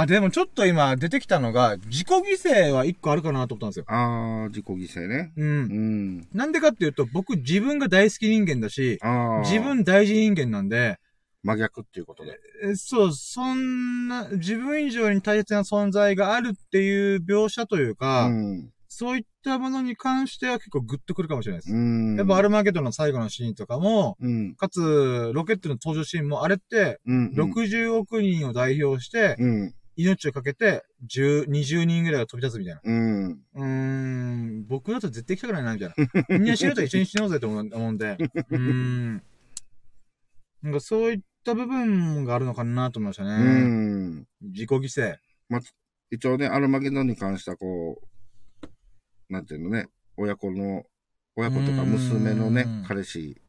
[0.00, 3.84] あ、でもちょっと今出てきたのが、自己犠牲は一個あるかなと思ったんですよ。
[3.88, 5.32] ああ、自己犠牲ね。
[5.36, 5.42] う。
[5.42, 6.28] うんん。
[6.32, 9.00] なんでかっていうと、僕自分が大好き人間だし。
[9.44, 10.98] 自分大事人間なんで、
[11.42, 12.38] 真逆っていうことで。
[12.64, 18.70] えそう、そんな、自分以上に大切な存在があるっていう描写というか、うん。
[18.90, 21.72] そういったものに関しては結構グッとくるかもしれないです。
[21.72, 22.16] うん。
[22.16, 24.54] やっぱアルマゲドンの最後のシーンとかも、うん。
[24.56, 27.32] かつ、ロケットの登場シーンも、あれって、うん。
[27.34, 29.74] 60億人を代表して、うん。
[29.98, 32.80] 命をかけて、10、20人ぐらいが飛び立つみたいな。
[32.84, 33.30] うん。
[33.32, 36.38] うーん、僕だと絶対行きたくないな、みたいな。
[36.38, 38.16] みんな死ぬと一緒に死のうぜと思う思うんで。
[38.50, 39.22] うーん。
[40.62, 43.34] なんかそういった部分があるのかなと思いましたうね。
[43.34, 44.26] ん。
[44.40, 45.16] 自己犠牲。
[46.10, 48.66] 一応ね、アルマゲドンに関してはこう、
[49.28, 50.84] なんていうのね、親子の、
[51.34, 53.40] 親子とか娘のねうん、彼氏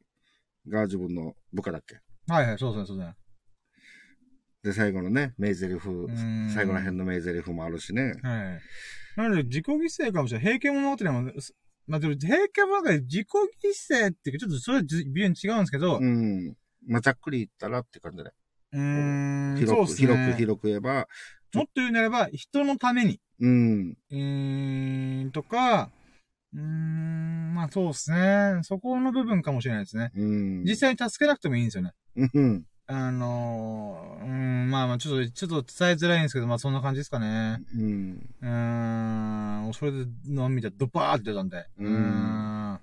[0.68, 2.00] が自分の部下だっけ
[2.32, 3.16] はいはい、そうですね、そうですね。
[4.64, 8.14] で、最後のね、名台詞ん、最後ら辺の名台詞もあるしね。
[8.22, 8.60] はい。
[9.16, 10.60] なので、自己犠牲かもしれない。
[10.60, 11.32] 平家物語も、
[11.88, 16.00] まあ、でも、平家物語で自己犠牲っていうか、ちょっとそれ、微妙に違うんですけど、う。
[16.02, 16.54] うん
[16.88, 18.32] まあ、ざっくり言ったらって感じで。
[18.78, 19.96] ーん、広く、ね。
[19.96, 21.08] 広く、広く言えば、
[21.54, 23.98] もっと言うならば、人のために、うん。
[24.10, 25.90] うーん、とか、
[26.54, 28.60] うーん、まあそうですね。
[28.64, 30.12] そこの部分かもしれないですね。
[30.16, 30.64] うん。
[30.64, 31.94] 実際に助けなくてもいいんですよね。
[32.34, 32.66] うん。
[32.92, 37.62] あのー、うーん、まあまあちょっと、ちょっと伝えづらいんですけど、まあそんな感じですかね。
[37.76, 38.30] うん。
[38.42, 41.68] うーん、それで涙ドバーって出たんで。
[41.78, 42.80] うーん。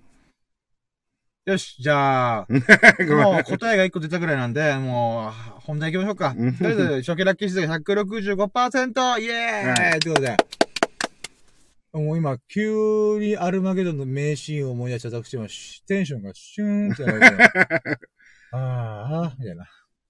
[1.46, 2.46] よし、じゃあ、
[3.02, 6.34] もう答えが1個出たぐらいなんで、もう、本題行きましょうか。
[6.38, 9.20] うんとりあえず、初期ラッキー指数が 165%!
[9.20, 10.36] イエーイ、はということで。
[11.92, 15.48] もう今、急にアルマゲドンの名シーンを思い出した私も、
[15.88, 18.06] テンションがシューンってなって、
[18.54, 19.66] ああ、みたいな。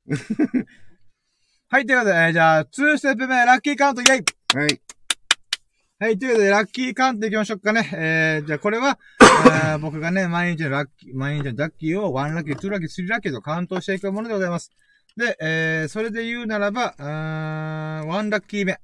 [1.69, 4.25] はい、ということで、えーじゃあ、2ステップ目、ラッキーカウント、イェイ
[4.57, 4.81] はい。
[5.99, 7.91] はい、ということで、ラッキーカウントいきましょうかね。
[7.93, 14.71] えー、じゃあこれは、えー僕がね、毎日のラッキー、毎日のラッキーを1ラッキー、2ラッキー、3ラッキーとカウントしていくものでございます。
[15.17, 18.79] で、えー、それで言うならば、あー1ラッキー目。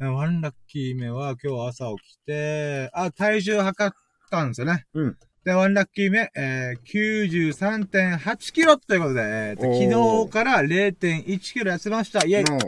[0.00, 3.96] えー1ラッキー目は今日朝起きて、あ、体重測っ
[4.30, 4.86] たんですよね。
[4.94, 5.18] うん。
[5.44, 12.24] で、1ラッキー目、えー、93.8キロということで、えー昨日から0.1キロ痩せました。
[12.26, 12.58] イェイの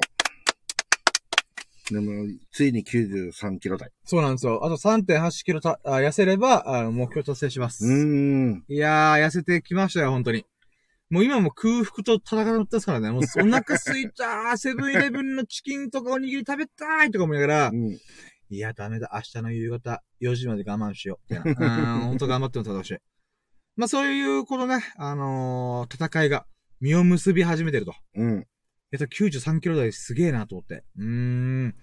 [1.90, 3.90] でも、ついに93キロ台。
[4.04, 4.62] そうなんですよ。
[4.62, 7.86] あと3.8キロたあ痩せれば、あ目標達成します。
[7.86, 8.64] うーん。
[8.68, 10.44] いやー、痩せてきましたよ、本当に。
[11.08, 13.10] もう今も空腹と戦ってますからね。
[13.10, 17.98] もうお腹すいたー、 セブンイレブンのチキンとかおにぎり食べたいとか思いながらう、ん。
[18.48, 21.34] いや、ダメだ、明日の夕方4時まで我慢しよう。
[21.34, 21.60] みたいな。
[21.96, 22.98] うーん、本当頑張ってます、私。
[23.76, 26.46] まあそういう、このね、あのー戦いが
[26.80, 27.94] 実を結び始めてると。
[28.14, 28.46] うん。
[28.92, 30.84] えっと、93キロ台すげえなと思って。
[30.96, 31.74] うーん。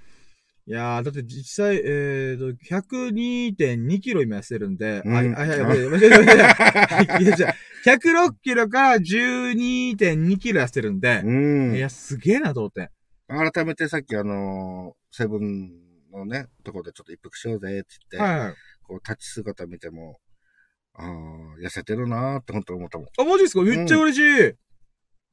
[0.66, 7.56] いやー、だって実際、えーと、102.2キロ今痩せてるんで、うんあ、あ、いやいや、いやいやいやいやいやいやじゃあ
[7.86, 11.32] 106キロから12.2キロ痩せてるんで、う
[11.74, 11.80] んい。
[11.80, 12.90] や、すげえなと思って。
[13.28, 15.83] 改めてさっきあのーセブン
[16.18, 18.56] のね、とこでちょっと一服しようぜって言って、はいはい。
[18.84, 20.20] こう立ち姿見ても、
[20.96, 21.10] ああ、
[21.60, 23.08] 痩せてるなーって本当に思ったもん。
[23.18, 23.64] あ、マジですか？
[23.64, 24.54] めっちゃ嬉しい。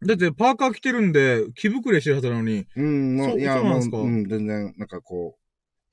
[0.07, 2.67] だって、パーカー着てるんで、気膨れしてるはずなのに。
[2.75, 3.99] うん、も、そうういや、もう、そうなんですか？
[3.99, 5.41] うん、全然、なんかこう、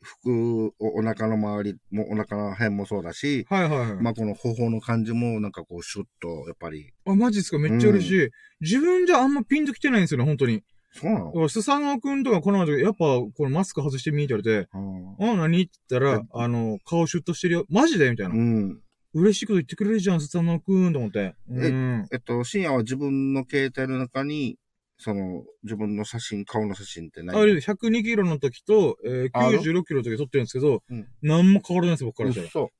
[0.02, 4.02] 服、おお腹の周りも、お腹の辺もそうだし、はいはいはい。
[4.02, 7.60] まあ、この頬の感じも、なんかこう、シュッと、やっぱり、あ、マジですか？
[7.60, 8.30] めっちゃ嬉しい。
[8.62, 10.64] 自分じゃあんまピンと来てないんですよね、本当に。
[10.92, 11.50] そうなの？
[11.50, 15.64] スサノオくんとかこの前、やっぱ、このマスク外してみって言われて、ああ、何？
[15.64, 17.66] って言ったら、あの、顔シュッとしてるよ。
[17.70, 18.10] マジで？
[18.10, 18.42] みたいなーう。
[18.42, 18.82] ん。
[19.14, 21.36] 嬉しいこと言ってくれるじゃん、スタノくんと思って。
[21.50, 22.08] うん。
[22.12, 24.58] えっと、深夜は自分の携帯の中に、
[25.00, 32.48] その、自分の写真、顔の写真って何あれ、102キロの時と、えー、あ96キロの時撮ってるんですけど、うん何も変わらないですよ、僕からしたら。
[32.48, 32.72] 嘘。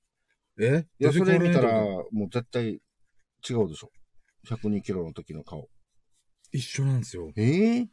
[0.60, 0.86] え？
[1.00, 1.72] いや、それ見たら、
[2.12, 2.66] もう絶対
[3.50, 3.92] 違うでしょ。
[4.48, 5.68] 102キロの時の顔。
[6.52, 7.32] 一緒なんですよ。
[7.36, 7.88] ええ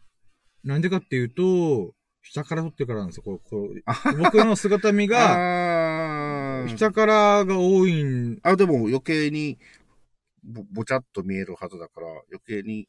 [0.64, 3.22] なんでかっていうと、下から撮ってからなんですよ。
[3.22, 9.58] こう、こう僕の姿見が、下からが多いん、あ、でも余計に
[10.42, 12.88] ぼ、ぼちゃっと見えるはずだから、余計に。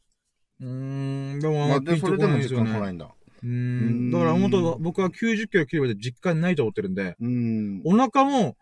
[0.62, 3.14] うーん、でも、まあ、で、それでも来ないんだ。
[3.44, 4.12] うーん。
[4.12, 7.82] だから本当僕は90キロ切るまで実感ないと思ってるんで、うん。
[7.86, 8.56] お腹も、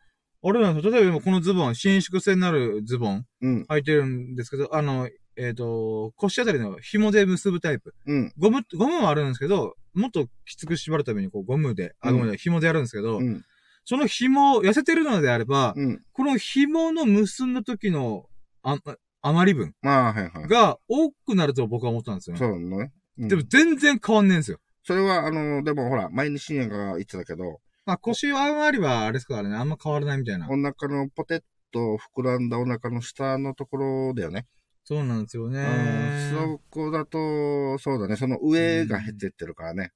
[0.46, 0.92] あれなんですよ。
[0.92, 3.66] 例えば今このズボン、伸縮性になるズボンうん。
[3.70, 7.94] 履いてるんですけど、あの、えっ、と、腰あたりの紐で結ぶタイプ。
[8.06, 8.34] うん。
[8.38, 13.44] ゴム、ゴムもあるんですけど、もっときつく縛るためにこうゴムで、あ、うんゴムで紐でやるんですけど、うん。
[13.86, 16.02] その紐、痩せてるのであれば、うん。
[16.14, 18.26] この紐の結んだ時の、
[18.62, 18.78] あ、
[19.22, 20.48] 余り分まあ、はいはい。
[20.48, 22.40] が多くなると僕は思ったんですよね。
[22.40, 22.92] そうなのね。
[23.18, 24.58] うんでも全然変わんねえんですよ。
[24.84, 30.48] それは、あの、でもほら、前に深夜が言ってたけど、まあ腰余りはあれですからね、あんま変わらないみたいな。
[30.50, 34.46] お腹のポテッと膨らんだお腹の下のところだよね。
[34.84, 35.60] そうなんですよね。
[35.60, 38.16] うんそこだと、そうだね。
[38.18, 39.92] その上が減ってってるからね。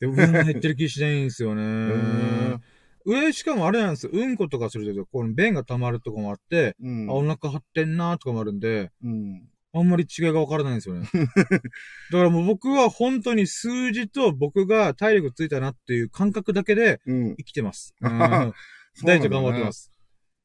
[0.00, 2.62] で上も減ってる気しないんですよねん。
[3.06, 4.12] 上、しかもあれなんですよ。
[4.12, 7.10] うんことかすると、この便が溜まるとかもあって、うん。
[7.10, 9.48] あ、お腹張ってんなとかもあるんで、うん。
[9.72, 11.08] あんまり違いがわからないんですよね。
[12.10, 17.36] だからもう僕は本当に数字と僕が体力ついたなっていう感覚だけでうん。
[17.36, 17.94] 生きてます。
[18.00, 18.52] うん
[19.02, 19.92] 大事頑張ってます。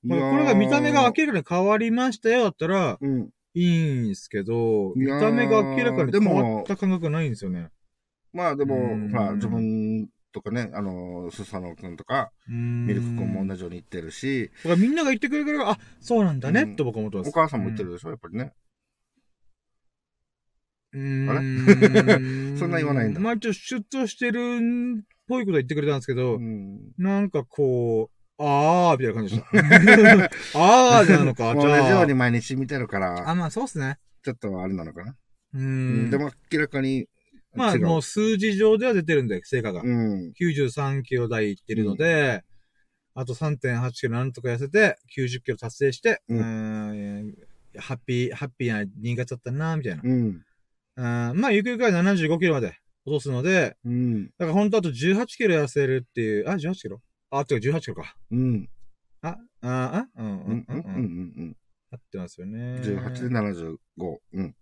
[0.04, 3.30] まあこれが見た目が明らかに変わりましたよだったらうん。
[3.54, 7.70] いいんですけど、見た目が明らかにで変もわった感覚ないんですよね。
[8.32, 13.58] まあでもうん、ほら、自分とかね、あの、スサノくんとか、ミミルクくんも同じ。
[13.58, 17.30] じように言ってるし、だからみんなが言ってくれるから、あ、そうなんだね、うんと僕は思ってます。
[17.30, 18.54] お母さんも言ってるでしょ、やっぱりね。
[20.93, 21.30] うん。
[21.30, 21.39] あれ？
[21.39, 26.80] ー そんな言わないんだまあ一応シュッとしてるっぽいことは言ってくれたんですけど、うん。
[26.97, 30.30] なんかこう、あー、みたいな感じでした。
[30.56, 31.84] あーなのか、同じゃあ。
[31.84, 33.98] じように毎日見てるから、あ、まあそうっすね。
[34.24, 35.16] ちょっとあれなのかな。
[35.54, 35.60] う。
[35.60, 36.10] うんん。
[36.10, 37.08] でも明らかに。
[37.56, 39.82] まあもう数字上では出てるんで、成果が。
[39.82, 40.32] うん。
[40.40, 42.44] 93キロ台いってるので、
[43.16, 47.36] あと3.8キロなんとか痩せて、90キロ達成して、ううん
[47.78, 50.02] ハッピー、ハッピーな2月だったな、みたいな。
[50.04, 50.42] うん。
[50.96, 54.26] あーまあ、ゆくゆくは75キロまで落とすので、うん。
[54.26, 58.15] だから本当あと18キロ痩せるっていう、あ、18キロあ、てか18キロか。
[58.32, 58.69] うん。
[59.21, 60.65] あ、あ、あ、うん、う、うんん。
[60.67, 60.77] うん。
[60.77, 61.57] うん、うん。
[61.91, 62.82] 合ってますよね。
[62.82, 63.77] 18で75。
[64.34, 64.55] うん。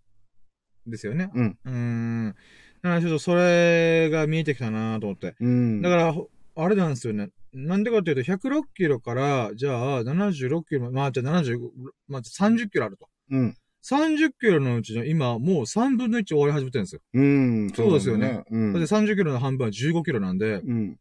[0.86, 1.30] ですよね。
[1.34, 1.58] うん。
[1.64, 2.34] うーん。
[2.82, 5.34] だからちょっとそれが見えてきたなと思って。
[5.40, 5.82] うん。
[5.82, 7.30] だから、ほあれなんですよね。
[7.52, 11.70] なんでかっていうと、106キロから、じゃあ、76キロ、まあ、じゃあ75、
[12.08, 13.08] まあ、30キロあると。
[13.30, 13.56] うん。
[13.82, 17.00] 30キロのうちの今、もう3分の1終わり始めてるんですよ。
[17.14, 17.70] うん。
[17.74, 18.42] そうですよね。
[18.50, 18.72] うん。
[18.72, 20.98] だって30キロの半分は15キロなんで、うん。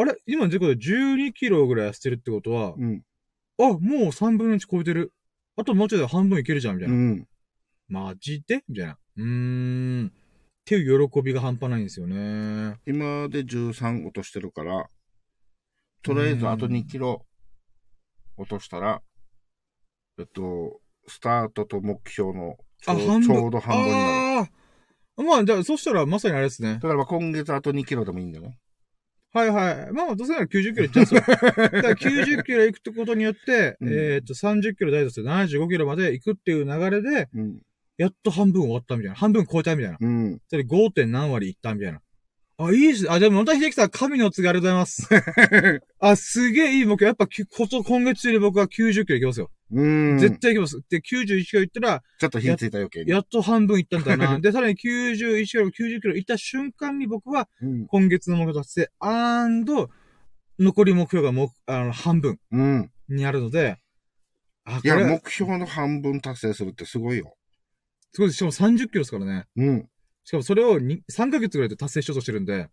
[0.00, 0.16] あれ？
[0.26, 3.02] 今のところで12キロぐらい痩せてるってことは、うん。
[3.60, 3.78] あ、もう
[4.08, 5.12] 3分の1超えてる。
[5.56, 7.12] あともうちょいで半分いけるじゃん、みたいうな。
[7.14, 7.26] ん。
[7.88, 8.62] マジで？
[8.68, 8.98] みたいな。
[9.16, 10.06] うーん。
[10.08, 10.10] っ
[10.64, 12.78] ていう喜びが半端ないんですよね。
[12.86, 14.86] 今で13落としてるから、
[16.02, 17.24] とりあえずあと2キロ
[18.36, 19.02] 落としたら、
[20.18, 22.96] えっと、スタートと目標のちょ。
[23.20, 24.02] ちょうど半分になる。
[24.40, 24.48] あ
[25.16, 25.22] あ。
[25.22, 26.80] まあ、じゃあ、そしたらまさにあれですねだ。
[26.80, 28.58] からまあ今月あと2キロでもいいんだよね。
[29.32, 29.92] はいはい。
[29.92, 31.20] まあ、どうせなら90キロいっちゃうんですよ。
[31.20, 37.60] だから90キロ行くってことによって、うんえっと、30キロ大として75キロまで行くっていう流れで、うん。
[37.98, 39.16] やっと半分終わったみたいな。
[39.16, 39.98] 半分超えたみたいな。
[40.00, 40.40] うん。
[40.48, 40.90] それ 5.
[40.92, 42.00] 点何割いったみたいな。
[42.60, 43.10] あ、いいですね。
[43.10, 45.84] あ、でも、野田秀樹さん、神のお告げありがとうございます。
[46.00, 47.06] あ、すげえいい目標。
[47.06, 49.50] やっぱ、きこと、今月中に僕は90キロ行きますよ。
[49.70, 50.18] うん。
[50.18, 50.82] 絶対行きます。
[50.90, 53.12] で、91キロ行ったら、ちょっと火ついた余計に。
[53.12, 54.38] やっと半分行ったんだな。
[54.40, 57.86] で、さらに91キロ、90キロ行った瞬間に僕は、うん。
[57.86, 59.88] 今月の目標達成、アンド、
[60.58, 62.90] 残り目標がもう、あの、半分うん。
[63.08, 63.78] にあるので、
[64.64, 67.36] あ、こいや、れ、目標の半分達成するってすごいよ。
[68.12, 69.44] すごい、しかも30キロですからね。
[69.54, 69.88] うん。
[70.28, 72.68] しかもそれをに3ヶ月ぐらいで達成しようとしてるんで、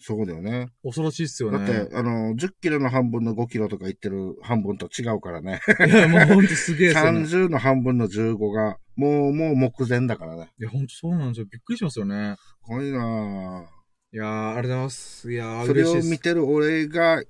[0.00, 0.66] そうだよね。
[0.82, 1.58] 恐ろしいっすよね。
[1.58, 5.60] だって、あの、10キロの半分の5キロとか言ってる半分と違うからね。
[5.86, 7.20] いや、もうほんとすげえっすよね。
[7.20, 10.50] 30の半分の15が、もう、もう目前だからね。
[10.58, 11.46] いや、ほんとそうなんですよ。
[11.46, 12.34] びっくりしますよね。
[12.36, 13.64] すごいなぁ。
[14.12, 15.32] いやー、ありがとうございます。
[15.32, 16.08] いやー、それ嬉しいっす。
[16.08, 17.22] を見てる俺が、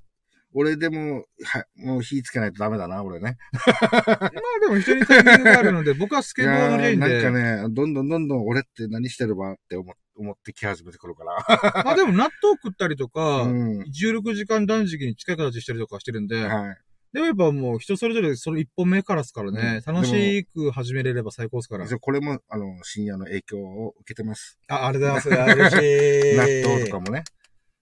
[0.54, 3.36] 俺でも、は、もう火つけないとダメだな、俺ね。
[3.52, 4.30] まあ
[4.60, 7.22] でも人にタイミングがあるので、僕はスケボー乗りたいんで。
[7.22, 11.36] なんかね、どんどんどんどん俺って何してるわって思思ってき始めてくるから。
[11.84, 13.80] まあでも納豆食ったりとか、うん。
[13.82, 16.76] 16時間断食に近い形してるとかしてるんで、はい。
[17.12, 21.86] でもやっぱもう人それぞれその一本目からですからね、うん楽しく始めれれば最高ですから。
[21.86, 24.58] これも、あの、深夜の影響を受けてます。
[24.68, 25.76] あ、ありがとうございます。
[25.76, 26.36] 嬉しい。
[26.66, 27.24] 納豆とかもね。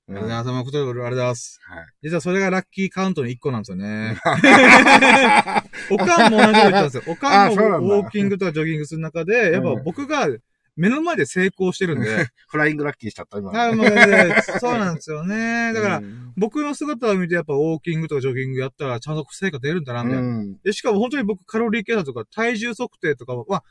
[0.09, 0.47] ありがとうございます。
[0.47, 1.61] まありがとうございます。
[1.63, 1.87] はい。
[2.03, 4.17] 実はそれがラッキーカウントの一個なんですよね。
[5.91, 7.03] おかんも同じこと言ったんですよ。
[7.09, 10.29] おかんもウォーキングとかジョギングする中で、やっぱ僕が
[10.77, 12.07] 目の前で成功してるんで、
[12.49, 13.51] フライングラッキーしちゃった、今。
[13.51, 15.73] はい、もうねそうなんですよね。
[15.73, 20.29] だからう、ん僕の姿を見てやっぱウォーキングとかジョギングやったらちゃんと成果出るんだな、みたいな。
[20.29, 20.59] うん。
[20.63, 23.65] で、しかも本当に僕カロリー計算とか体重測定とかは、まあ、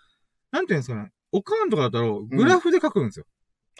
[0.52, 1.12] なんていうんですかね。
[1.32, 3.26] おかんとかだったらグラフで書くんですよ。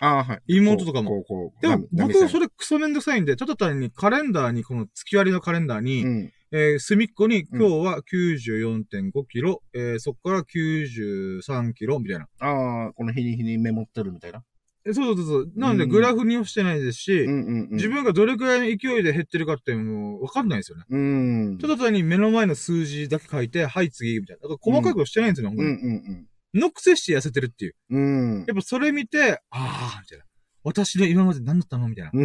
[0.02, 0.42] ああ、はい。
[0.48, 1.10] 妹とかも。
[1.10, 6.32] こう、こう、でもな僕はそれ、れクソめんどくさいんで、ただ単にカレンダーに、この月割りのカレンダーに、うん。
[6.52, 12.28] えー隅っこに今日は94.5キロ、えーそこから93キロみたいな。
[12.40, 14.44] ああ、この日に日にメモってるみたいな。
[14.88, 15.52] えそうそうそう。
[15.56, 17.70] なのでうんグラフにはしてないですし、うんうんうん。
[17.72, 20.84] 自分がどれくらいの勢いで減ってるかってもうわかんないですよね。
[20.88, 21.58] うん。
[21.58, 24.48] ただ単に目の前の数字だけ書いて、はい次、みたいな。
[24.48, 27.76] だから細かいことしてないんですよね、うんう本当にんのくせして痩せてるっていう。
[27.92, 28.02] うん。
[28.02, 30.26] うんやっぱそれ見て、あー、みたいな。
[30.64, 31.88] 私の今まで何だったの？
[31.88, 32.12] みたいな。
[32.14, 32.24] う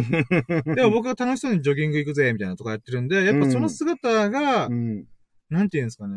[0.71, 0.75] ん。
[0.75, 5.05] でも僕が楽しそうにジョギング行くぜ、みたいなとかやってるんで、やっぱその姿が、うん。
[5.49, 6.15] なんて言うんですかね。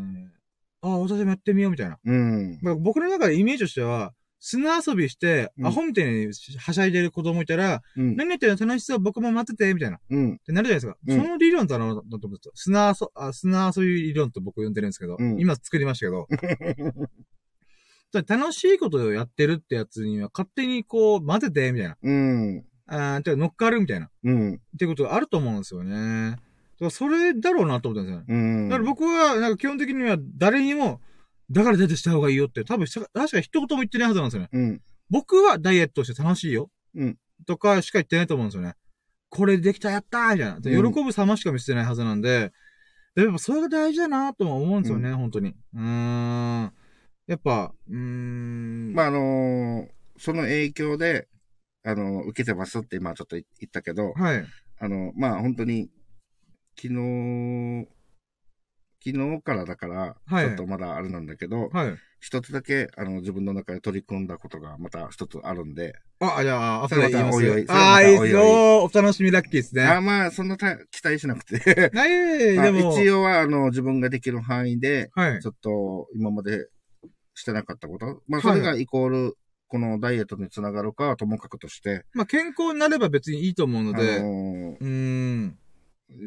[0.80, 1.98] ああ、私もやってみよう、みたいな。
[2.02, 2.58] うん。
[2.62, 8.16] まあ僕の中でイメージとしては、砂遊びして、うんアホみたいにはしゃいでる子供いたら、うん。
[8.16, 9.96] 何やってるの楽しそう、僕も待ってて、みたいな。
[9.96, 10.38] っうん。
[10.38, 10.96] てなるじゃないですか。
[11.06, 12.52] うんその理論だな、だと思うんですよ。
[12.54, 16.26] 砂遊、あ砂遊び理論と僕呼んでるんですけど、うん今作りましたけど。
[18.22, 21.96] 楽しいことをやってるってやつには勝手にこう混ぜて、みたいな。
[22.02, 22.64] うん。
[22.86, 24.06] あーてか乗っかるみたいな。
[24.06, 24.60] っうん。
[24.78, 26.36] ていうことがあると思うんですよね。
[26.90, 28.42] それだろうなと思ったんですよね。
[28.42, 28.68] うん。
[28.68, 31.00] だから僕は、なんか基本的には誰にも、
[31.50, 34.48] だから出てした方がいいよって、多分確か一言も言ってないはずなんですよね。
[34.52, 34.82] うん。
[35.10, 36.70] 僕はダイエットして楽しいよ。
[36.94, 37.18] うん。
[37.46, 38.74] とかしか言ってないと思うんですよね。
[39.30, 40.92] これできた、やったーみたいな。
[40.92, 42.52] 喜ぶ様しか見せてないはずなんで、
[43.14, 45.54] でやっぱそれが大事だなとも思うんですよね、本当に。
[45.74, 46.72] うーん。
[47.26, 48.92] やっぱ、うーん。
[48.94, 51.26] まあ、あのーその影響で、
[51.82, 54.44] あの受けてますって今ちょっと言ったけど、はい。
[54.78, 55.90] あの、まあ、本当に、
[56.80, 57.88] 昨日、
[59.04, 61.96] 昨日からだから、はいちょっとまだあれなんだけど、はい。
[62.20, 67.66] 一つだけ、あの、自分の中で取り組んだことがまた一つあるんで、あ、じゃあ、後それで言いますまたおいおい。
[67.68, 68.84] ああ、いいですよ。
[68.84, 69.84] お楽しみラッキーですね。
[69.84, 71.58] あまあ、そんなた期待しなくて、
[71.92, 72.94] はい、まあでも。
[72.94, 75.42] 一応は、あの、自分ができる範囲で、はい。
[75.42, 76.68] ちょっと今まで
[77.34, 79.36] してなかったこと、まあ、それがイコール、
[79.68, 85.58] このダイエットにつながるかはともかくとして、まあ、健康になれば別にいいと思うのあで、のうーん。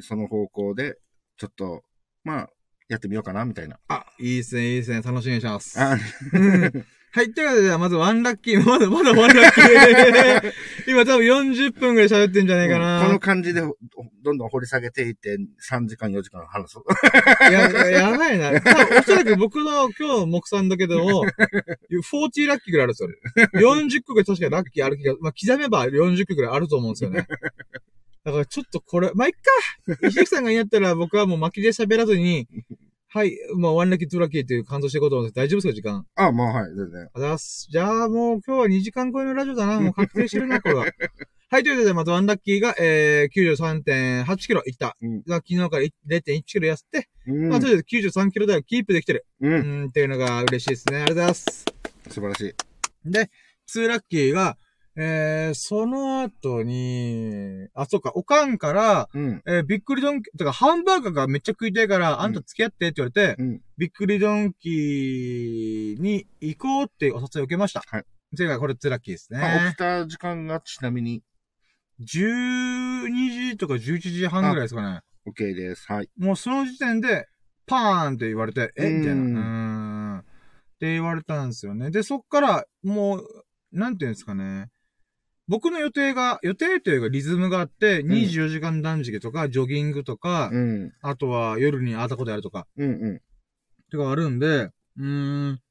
[0.01, 0.97] その方向で、
[1.37, 1.83] ちょっと、
[2.23, 2.49] まあ、
[2.89, 3.79] やってみようかな、みたいな。
[3.87, 5.01] あ、いいですね、いいですね。
[5.01, 5.77] 楽しみにします。
[7.17, 10.53] はい、ということで、まずワンラッキー、 まだまだワンラッキー。
[10.87, 13.01] 今多分40分ぐらい喋ってんじゃないかな。
[13.07, 15.35] この感じで、どんどん掘り下げていって、
[15.67, 16.77] 3時間、4時間話す。
[17.51, 18.51] や、やばいな。
[18.99, 21.25] おそらく僕の今日の目算だけども、
[21.89, 23.09] 40ラッキーぐらいあるんですよ。
[23.55, 27.25] 40個ぐらい確かラッキーある気が、まあ、刻めば40個ぐらいあると思うんですよね。
[28.25, 32.47] だからちょっとこれ、まあ、いっか石崎さんがいいんやったら僕はもう巻きで喋らずに、
[33.09, 36.05] はい、もうワンラッキー、ツーラッキーっていう感想していこうと大丈夫ですか時間？
[36.15, 37.09] あ、まあ、はい、全然。
[37.13, 37.67] あざっす。
[37.71, 39.79] じゃあもう今日は2時間超えのラジオだな。
[39.79, 40.85] もう確定してるな、これは。
[41.49, 44.97] はい、ということで、まずワンラッキーが、えー、93.8キロいった。
[45.01, 47.49] うんが昨日から0.1キロ痩せて、うん。
[47.49, 49.25] まあ、とりあえず93キロ台をキープできてる。
[49.39, 49.47] う。
[49.47, 50.97] うんん、っていうのが嬉しいですね。
[50.97, 51.65] ありがとうございます。
[52.09, 53.09] 素晴らしい。
[53.09, 53.29] で、
[53.69, 54.57] 2ラッキーが、
[54.99, 59.43] えー、その後に、あ、そっか、おかんから、うん。
[59.45, 63.61] えー、びっくりドンキー、てか、ハンバーガーがめっちゃ食いたいから、あんた付き合ってって言われて、うん。
[63.77, 67.83] びっくりドンキーに行こうってお誘いを受けました。
[67.85, 68.05] はい。
[68.35, 69.77] てか、これ2ラッキーですまあ、起ねき。
[69.77, 71.21] た時間がちなみに
[72.01, 75.01] ？12時とか11時半ぐらいですかね。
[75.27, 75.85] OK です。
[75.91, 76.09] はい。
[76.17, 77.27] もうその時点で、
[77.67, 78.87] パーンって言われて、え？
[78.87, 79.21] うんみたいな。
[79.21, 79.47] うー
[80.15, 80.19] ん。
[80.19, 80.23] っ
[80.79, 81.91] て言われたんですよね。
[81.91, 83.23] で、そっから、もう、
[83.71, 84.69] なんていうんですかね。
[85.47, 90.93] 僕の予定が、予定というかリズムがあって、24時間断食とか、ジョギングとか、うん。
[91.01, 93.21] あとは夜にああたことやるとか、うんうん。
[93.89, 95.61] とかあるんで、うーん。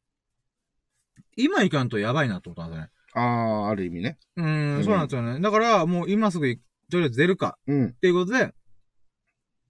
[1.36, 2.90] 今行かんとやばいなと思ったんですよね。
[3.14, 4.18] ああ、ある意味ね。
[4.36, 5.40] うーん、うんそうなんですよね。
[5.40, 6.58] だから、もう今すぐい、
[6.90, 7.58] とりあえず出るか。
[7.66, 7.86] うん。
[7.88, 8.54] っていうことで、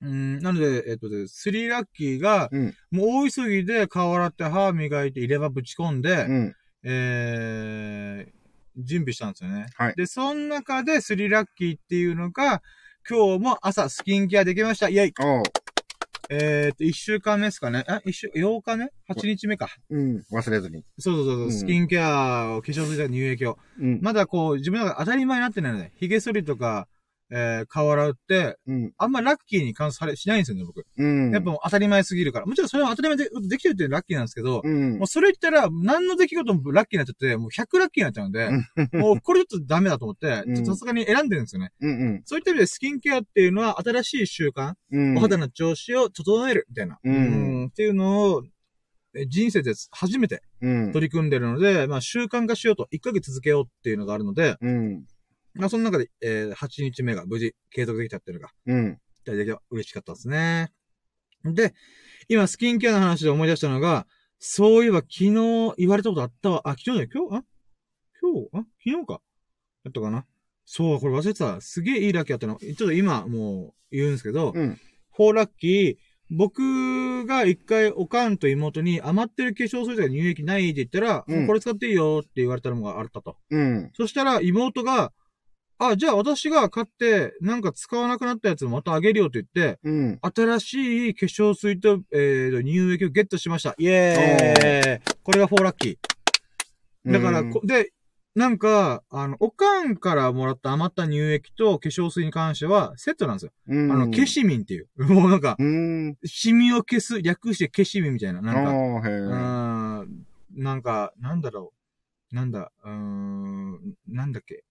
[0.02, 6.54] うーん、なので、えっとで、スリーラッキーが、うんもう大急ぎで顔洗って歯磨いて入れ歯ぶち込んで、うん。
[6.84, 8.35] えー、
[8.76, 9.66] 準備したんですよね。
[9.76, 12.62] はいで、その中でスリーラッキーっていうのが、
[13.08, 14.88] 今日も朝スキンケアできました。
[14.88, 15.42] イェイおう。
[16.28, 17.84] えー、っと、1週間目ですかね。
[17.86, 19.68] あ、一週、8日目 ?8 日目か。
[19.90, 20.24] うん。
[20.32, 20.84] 忘れずに。
[20.98, 23.58] そうそうそうそう、うんスキンケアを化粧水とか乳液を。
[23.78, 24.00] うん。
[24.02, 26.88] まだこう、自分の中で当たり前になってないので、髭剃りとか、
[27.30, 28.92] えー、顔洗うって、うん。
[28.98, 30.84] あんまラッキーに関され、しないんですよね、僕。
[30.96, 31.32] うん。
[31.32, 32.46] やっぱ当たり前すぎるから。
[32.46, 35.06] もちろんそれは当たり前でできてるってラッキーなんですけど、うんもう。
[35.06, 38.50] それ言ったら、何の出来事もラッキーになっちゃって、もう100ラッキーになっちゃうんで、
[38.96, 41.72] もうこれちょっとダメだと思って、さすがに選んでるんですよね。
[41.80, 41.90] うん。
[41.90, 42.22] うん。
[42.24, 44.74] そういった意味でスキンケアっていうのは新しい習慣、
[45.16, 46.98] お肌の調子を整えるみたいな。
[47.02, 48.44] うんっていうのを、
[49.28, 50.42] 人生で初めて。
[50.60, 55.04] 取り組んでるので、まあ習慣化しようと、1ヶ月続けようっていうのがあるので、うん。
[55.58, 58.98] まあその中で、えー8日目が無事継続できたっていうのが、うん。
[59.24, 60.72] 大体嬉しかったですね。
[61.44, 61.74] で、
[62.28, 64.06] 今スキンケアの話で思い出したのが、
[64.38, 66.60] そういえば昨日言われたことあったわ。
[66.64, 67.44] あ、昨日じゃない今日あ
[68.20, 69.20] 今日あ昨日か
[69.84, 70.24] だったかな
[70.64, 71.60] そう、これ忘れてた。
[71.60, 72.56] すげえいいラッキーあったの。
[72.56, 74.78] ちょっと今もう言うんですけど、うん。
[75.14, 75.96] フォーラッキー、
[76.30, 83.36] 僕が一回おかんと妹に余ってる化粧水とか乳液ないって言ったら、うんこれ使っていいよって言われたのがあったと。
[83.50, 83.90] うん。
[83.96, 85.12] そしたら妹が、
[85.78, 90.18] あ、じゃあ私が買って、なんか使わなくなったやつまたあげるよって言って、うん。
[90.22, 93.74] 新しい化粧水と、えーと、乳液をゲットしました。
[93.78, 97.12] イエーイこれがフォーラッキー。
[97.12, 97.92] だから、こで、
[98.34, 103.52] なんか、あの、おかんからもらった余った乳液と化粧水に関してはセットなんですよ。
[103.68, 104.88] うん、あの、消しミンっていう。
[104.98, 106.16] もうなんか、うん。
[106.24, 108.42] シミを消す、略して消しミンみたいな。
[108.42, 110.06] なんか、
[110.54, 111.75] なんか、なんだろう。
[112.32, 114.64] なんだ、うーん、なんだっけ？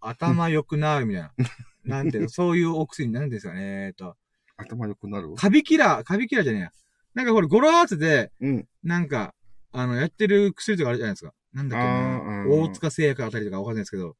[0.00, 1.32] 頭良くなるみたいな。
[1.84, 3.86] なんていうの、そういうお薬、なんですかね。
[3.86, 4.16] えーと、
[4.56, 5.34] 頭良くなる？
[5.36, 6.72] カビキラー、カビキラーじゃねえや。
[7.14, 8.68] なんかこれ、語呂合わせで、うん。
[8.84, 9.34] なんか、
[9.72, 11.34] あの、やってる薬とかあるじゃないですか。
[11.52, 14.16] なんだっけ大塚製薬あたりとかわかんないですけど、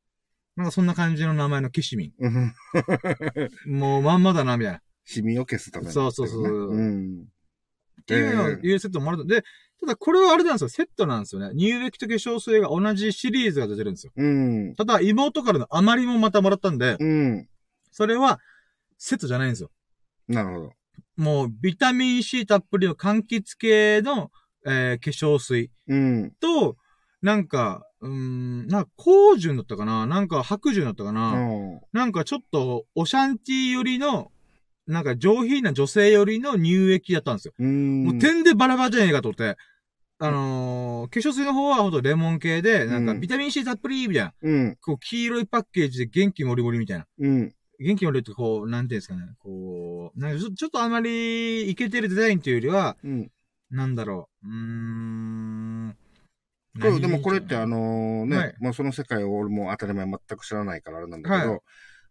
[0.57, 2.12] なんかそんな感じの名前のケシミン。
[2.18, 2.55] うん。
[3.66, 4.82] もうまんまだな、みたいな。
[5.05, 7.26] シミを消すためのそうそうそううん。
[8.03, 9.26] っていうのをええいうセットもらった。
[9.26, 9.45] で、
[9.81, 10.68] ただこれはあれなんですよ。
[10.68, 11.51] セットなんですよね。
[11.59, 14.12] 乳液と化粧水が同じシリーズが出てるんですよ。
[14.14, 14.74] うん。
[14.74, 17.49] ただ、妹からの余りもまたもらったんで、うん。
[17.91, 18.41] それは、
[18.99, 19.70] セットじゃないんですよ。
[20.28, 20.72] なるほど。
[21.16, 24.31] もう、ビタミン C たっぷりの柑橘系の、
[24.66, 26.33] えー化粧水うん。
[26.39, 26.76] と、
[27.22, 30.07] なんか、うーん、なんか、高純だったかな？
[30.07, 31.81] なんか、白純だったかうな、ん。
[31.93, 34.31] なんかちょっと、オシャンティー寄りの、
[34.87, 37.55] なんか上品な女性寄りの乳液だったんですよ。
[37.59, 38.05] うん。
[38.05, 39.57] もう点でバラバラじゃねえかと思って。
[40.21, 44.35] あのー化粧水の方はほんとレモン系で、なんかうんビタミン C たっぷりみたいな。
[44.43, 44.77] うん。
[44.81, 47.07] こう、黄色いパッケージで元気もりもりみたいな。
[47.18, 47.55] うん。
[47.79, 49.23] 元気もりってこう、なんていうんですかね。
[49.39, 53.31] こう、なんかちょっとあまりイケてるデザインというよりは、うん。
[53.71, 54.47] なんだろう。
[54.47, 55.97] うーん。
[56.81, 61.61] そうでもこれってあのね、はいまあその世界を俺も当たり前全く知らないからあれなんだけど、はい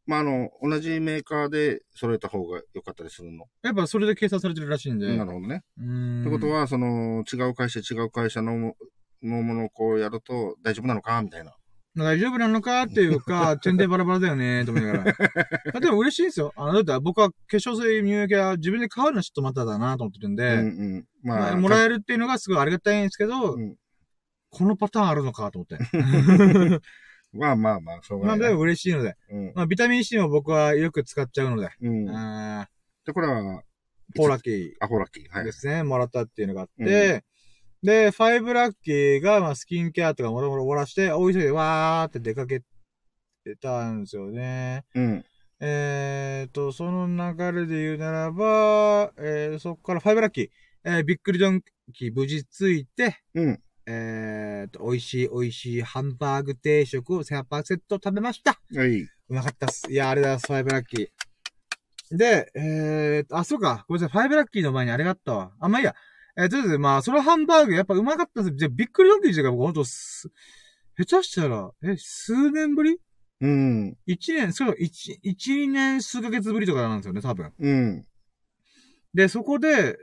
[0.10, 3.46] まああの、同じメーカーで揃えた方が良かったりするの。
[3.62, 5.06] やっぱそれで計算されてるらしいんで。
[5.16, 5.62] なるほどね。
[5.78, 6.22] うーん。
[6.22, 8.74] ってことは、その、違う会社、違う会社の、
[9.22, 11.54] のものをこうやると大丈夫なのかみたいな。
[11.96, 15.14] 大丈夫なのかっていうか、 点でバラバラだよね、と思いなが
[15.74, 15.80] ら。
[15.80, 16.54] でも嬉しいんですよ。
[16.56, 21.06] あの、だって僕は化粧水乳液は自分で買うのはちょっとまただなと思ってるんで、うんうん。
[21.22, 23.76] まあ、もらえるっていうのがすごいありがたいんですけど、うん
[24.52, 25.78] このパターンあるのかと思って。
[27.32, 28.42] まあまあまあ、しょうがないな。
[28.44, 29.16] まあでも嬉しいので。
[29.30, 29.52] うん。
[29.56, 31.70] まあビタミン C も僕はよく使っちゃうので。
[31.82, 32.10] うん。
[32.10, 32.68] あ
[33.06, 33.62] で、これは、ー
[34.16, 35.30] ポーラッキアホラッキー。
[35.30, 35.42] はい。
[35.44, 37.24] ーですね、もらったっていうのがあって、
[37.84, 44.84] で、ファイブラッキーが、まあ、スキンケアとかもろもろ終わらして、大急ぎでわーって出かけてたんですよね。
[44.96, 45.26] うん。
[45.62, 50.50] えーと、その流れで言うならば、えー、そこからファイブラッキー、
[50.86, 51.62] えー、びっくりドン
[51.94, 53.62] キー無事ついて、うん。
[53.92, 58.62] えーと、美味しい美味しいハンバーグ定食を1800セット食べました。
[58.76, 59.02] はい。
[59.02, 59.92] うまかったっす。
[59.92, 62.16] いや、あれだ、ファイブラッキー。
[62.16, 63.86] で、えーと、あ、そうか。
[63.88, 64.22] ごめんなさい。
[64.22, 65.54] ファイブラッキーの前にあれがあったわ。
[65.60, 65.96] あ、まあいいや。
[66.38, 68.52] えーとりあえず、まあ、そのハンバーグやっぱうまかったっす。
[68.56, 70.30] じゃあびっくりドンキー自体が僕ほんとす、
[70.96, 72.98] 下手したら、え、数年ぶり？
[73.42, 73.98] うん。
[74.06, 77.54] 一年、そう、一、一、二年数ヶ月ぶりとかなんですよね、多分。
[77.58, 78.06] うん。
[79.16, 79.98] で、そこで、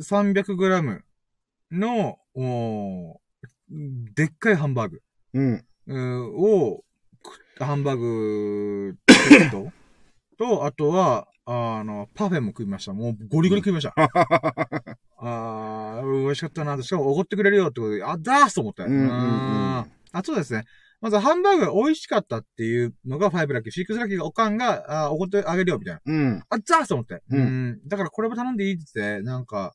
[0.00, 1.00] 300g
[1.72, 3.21] の、おー
[4.14, 5.02] でっかいハンバーグ、
[5.34, 5.64] うん。
[5.86, 6.84] うんを、
[7.58, 9.72] くハンバーグセット？
[10.38, 12.92] と、あとは、あの、パフェも食いました。
[12.92, 13.94] もうゴリゴリ食いました。
[15.18, 16.80] あー、美味しかったな。
[16.82, 18.84] しかもおごってくれるよってことで、あ、だーすと思って。
[18.84, 20.64] うんうんうんああ、そうですね。
[21.00, 23.86] まずハンバーグが美味しかったっていうのが5ラッキー。
[23.86, 26.00] 6ラッキーがおかんが、あおごってあげるよみたいな。
[26.04, 26.42] うん。
[26.48, 27.22] あ、ザースと思って。
[27.30, 27.80] うんん。
[27.88, 29.74] だからこれも頼んでいいって言って、なんか、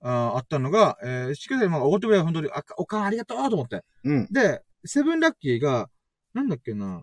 [0.00, 3.84] ああったのが、えー、しかし、まあ、おごってくれよ、本当に、あ、おかんありがとうと思って。
[4.04, 4.26] うん。
[4.30, 5.88] で、セブンラッキーが、
[6.34, 7.02] なんだっけな、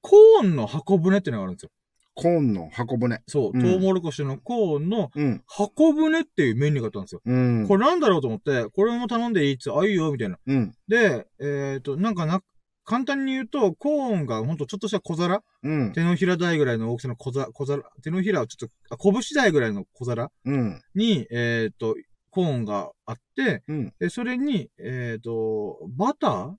[0.00, 1.70] コーンの箱舟ってのがあるんですよ。
[2.14, 3.20] コーンの箱舟。
[3.26, 5.42] そう、うんトウモロコシのコーンのうん。
[5.46, 7.20] 箱舟っていうメニューがあったんですよ。
[7.24, 7.68] うん。
[7.68, 10.38] これなんだろうと思って、これも頼んでいいっつあ、いいよ、みたいな。
[10.46, 10.74] うん。
[10.88, 12.40] で、えっ、と、なんかな、
[12.84, 15.92] 簡単に言うと、コーンがほんとちょっとした小皿うん。
[15.92, 20.80] 手のひら台ぐらいの大きさの小皿、小皿、手のひらをちょっと、あ、拳台ぐらいの小皿うん。
[20.94, 21.96] に、えっ、と、
[22.36, 23.94] コーンがあって、うん。
[23.98, 26.54] で、それに、えっ、と、バター。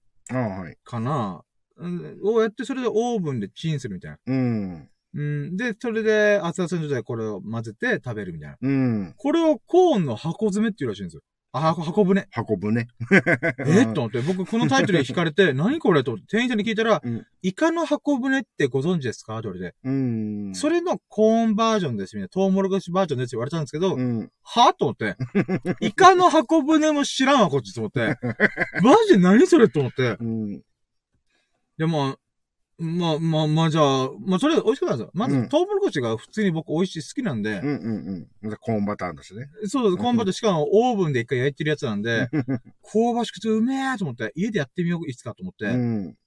[0.83, 1.43] かな、
[1.77, 4.17] うんをやって、それでオーブンでチンするみたいな。
[4.25, 4.89] うん。
[5.13, 5.55] うん。
[5.55, 8.57] で、それで熱々の状態でこれを混ぜて食べるみたいな。
[8.59, 9.13] うん。
[9.17, 11.21] これをコーンの箱詰めっていうらしいんですよ。
[11.57, 12.27] あ、箱箱舟。
[12.49, 12.87] 運ぶね。
[13.65, 19.37] えっと思って、僕このタイトルに惹かれて、 何これと店員さんに聞いたら、うんイカの箱舟ってご存知ですか？
[19.37, 20.55] って言われて、うん。
[20.55, 24.31] それのコーンバージョンですみたいな、トウモロコシバージョンですって言われたんですけど、うん。
[24.43, 24.73] は？
[24.73, 25.15] と思って、
[25.79, 28.17] イカの箱舟も知らんわ、こっちと思って。
[28.81, 30.17] マジで何それと思って。
[30.19, 30.61] うん。
[31.77, 32.17] でも、
[32.79, 35.11] まあ、まあ、まあ、じゃあ、まあ、それ美味しかったんですよ。
[35.13, 38.57] まず、うんトウモロコシが普通に僕美味しい好きなんで、うんうんうん。
[38.57, 39.49] コーンバターだしね。
[39.65, 42.29] そうです、コーンバターしかもオーブンで一回焼いてるやつなんで、
[42.83, 46.17] 香ばしくてうめえと思って、家でやってみよう、いつかと思って、うん。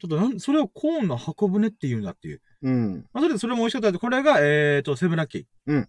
[0.00, 2.40] ちょっとなん、それをコーンの箱舟って言うんだっていう。
[2.62, 3.06] うん。
[3.12, 5.44] まあ、それでそれも美味しかったんで、これが、えーと、セブンラッキー。
[5.66, 5.88] うん。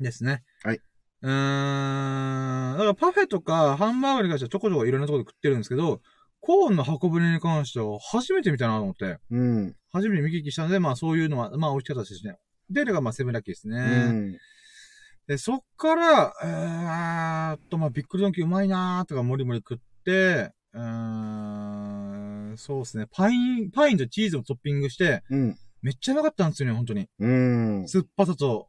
[0.00, 0.42] ですね。
[0.62, 0.80] はい。
[1.22, 2.76] うーん。
[2.76, 6.00] だからパフェとかハンバーガーに関してはちょこちょこいろんなところで食ってるんですけど、
[6.44, 9.74] コーンの箱舟に関しては初めて見たなと思って、うん。
[9.92, 12.36] 初めて見聞きしたので、まあそういうのは、まあ美味しかったですしね。
[12.68, 13.78] で、がまあセブンラッキーですね。
[13.78, 14.38] うん。
[15.26, 20.80] で、そっから、えーっと、まあ、びっくりドンキーうまいなーとか、もりもり食って、うー
[22.52, 23.06] ん、そうですね。
[23.10, 25.56] パイン、パインとチーズをトッピングして、うん。
[25.80, 27.08] めっちゃうまかったんですよね、本当に。
[27.18, 27.88] うん。
[27.88, 28.68] 酸っぱさと、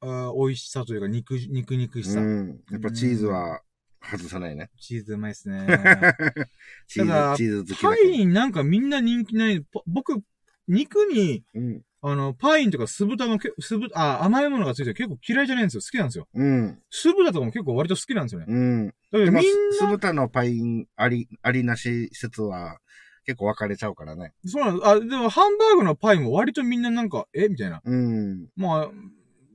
[0.00, 2.20] あー美味しさというか、肉、肉肉しさ。
[2.20, 2.60] うん。
[2.70, 3.62] やっぱチーズは
[4.10, 4.70] 外さないね。
[4.80, 5.66] チーズうまいですね。
[6.88, 7.96] チーズ、チーズ好きだパ。
[7.96, 9.60] インなんかみんな人気ない。
[9.60, 10.22] ぽ僕、
[10.68, 11.82] 肉に、うん。
[12.06, 15.80] あの、パインとか酢豚のけ、酢豚、あ、甘いものがついて結構嫌いじゃないんですよ。
[15.80, 16.28] 好きなんですよ。
[16.34, 16.78] うん。
[16.90, 18.46] 酢豚とかも結構割と好きなんですよね。
[18.48, 18.88] うん。
[18.88, 19.42] だみん、
[19.72, 22.78] 酢豚のパインあり、ありなし説は
[23.24, 24.34] 結構分かれちゃうからね。
[24.44, 24.88] そうなんです。
[24.88, 27.48] あ、でもハンバーグのパイも割とみんななんか、え？
[27.48, 27.80] みたいな。
[27.82, 28.48] うん。
[28.54, 28.90] まあ、っ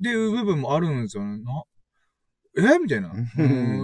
[0.01, 1.43] ていう部分もあるんですよね。
[1.43, 1.63] な、
[2.59, 2.79] え？
[2.79, 3.11] みたいな。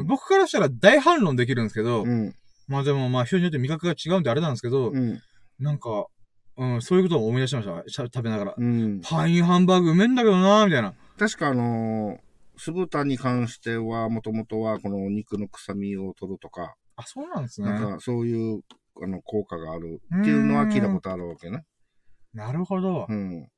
[0.05, 2.33] 僕からしたら大反論できるんですけど、うん。
[2.67, 5.19] まあでもまあ人によって味覚が違うんであれなんですけど、うん。
[5.59, 6.07] なんか、
[6.57, 7.83] うん、そういうことを思い出しました。
[8.03, 8.55] 食べながら。
[8.57, 9.01] うん。
[9.01, 10.93] パインハンバーグうめえんだけどなみたいな。
[11.17, 12.25] 確かあのー
[12.57, 17.67] 酢豚に関しては、もともとはこの肉の臭みを取るとか、あ、そうなんですね。
[17.67, 18.61] なんかそういう、
[19.03, 21.63] あの、効果があるっていうのは聞いたことあるわけね。
[22.33, 23.13] なるほどう。
[23.13, 23.49] ん。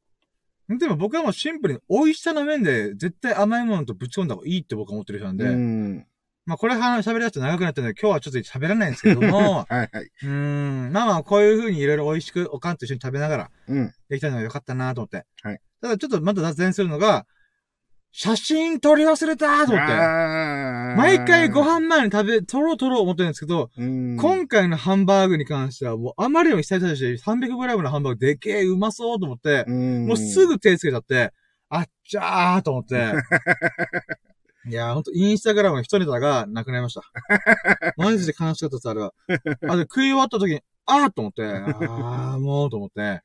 [0.70, 6.06] でも僕はもうシンプルに美味しさの面で絶対甘いものとぶち込んだ方がいいって僕は思ってる人なんで、うん。
[6.46, 9.90] まあこれ話喋り出すと長くなったので今日はちょっと喋らないんですけども、 はいはい。
[9.90, 10.92] うーん。
[10.92, 13.94] まあまあ、こういう風にいろいろ美味しくおかんと一緒に食べながらうん。
[14.10, 15.26] できたのが良かったなと思って。
[15.42, 15.60] はい。
[15.82, 17.26] ただちょっとまた脱線するのが、
[18.20, 19.94] 写真撮り忘れたと思って。
[20.98, 24.18] 毎回ご飯前に食べ、撮ろう撮ろう思ってるんですけど、うん。
[24.18, 31.32] 今回のハンバーグに関してはもうあまりにも久々だし、300g のハンバーグでけえ、うまそうと思って、うん、もうすぐ手つけちゃって、
[31.70, 32.96] あっちゃーと思って。
[34.68, 37.04] いやーほんと、インスタグラムの一ネタがなくなりました。
[37.98, 39.14] マジで悲しかったです、あれは。
[39.68, 43.22] あ、で、食い終わった時に、あーと思って、あーもうと思って。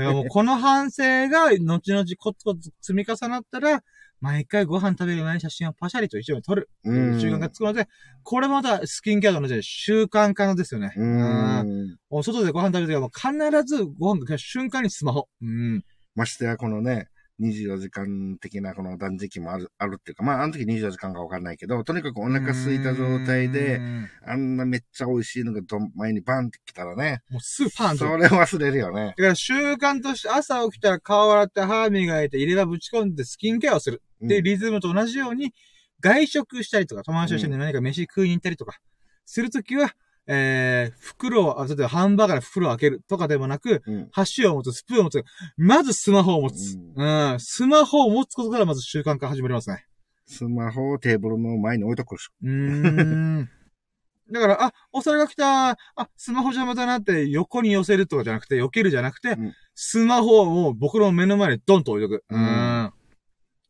[0.00, 3.80] もうこの反省が、後々コツコツ積み重なったら、
[4.20, 6.68] 毎回ご飯食べる前に写真をパシャリと一緒に撮る。
[6.84, 7.88] うん習慣がつくので、
[8.22, 10.92] これまたスキンケアと同じで習慣化のですよね。
[10.96, 11.96] ううんん。
[12.10, 15.28] お外でご飯食べるときはもう必ずご飯が来た瞬間にスマホ。
[15.40, 15.84] うん。
[16.14, 17.08] ましてや、このね、
[17.40, 28.06] 24時間的なこの断食もある、あるっていうか、まあ、あの時24時間かわかんないけど、とにかくお腹空いた状態でう、んあんなめっちゃ美味しいのがどん前にバンってきたらね、もうすぐパンと。
[28.06, 29.14] そだれ忘れるよね。
[29.16, 34.02] から習慣として朝起きたら顔洗って歯磨いて入れ歯ぶち込んでスキンケアをする。
[34.20, 35.52] で、うんリズムと同じように
[36.00, 38.78] 外食したりとか、友達と一緒に何か飯食いに行ったりとか、
[39.24, 39.92] するときは、
[40.30, 44.08] えー、袋を、あ例えばハンバーガーの袋を開けるとかでもなく、うん。
[44.12, 45.24] 箸を持つ、スプーンを持つ、
[45.56, 46.76] まずスマホを持つ。
[46.76, 47.40] ううん。
[47.40, 49.86] スマホを持つことからまず習慣化始まりますね。
[50.26, 52.28] スマホをテーブルの前に置いとくし。
[52.42, 53.48] うーん。
[54.30, 55.78] だから、あ、お皿が来た、あ、
[56.14, 62.24] スマホ邪魔だなって横に寄せるとかじゃなくて、避けるじゃなくて、うんスマホをもう僕の目の前にドンと置いとく。
[62.30, 62.92] ううんん。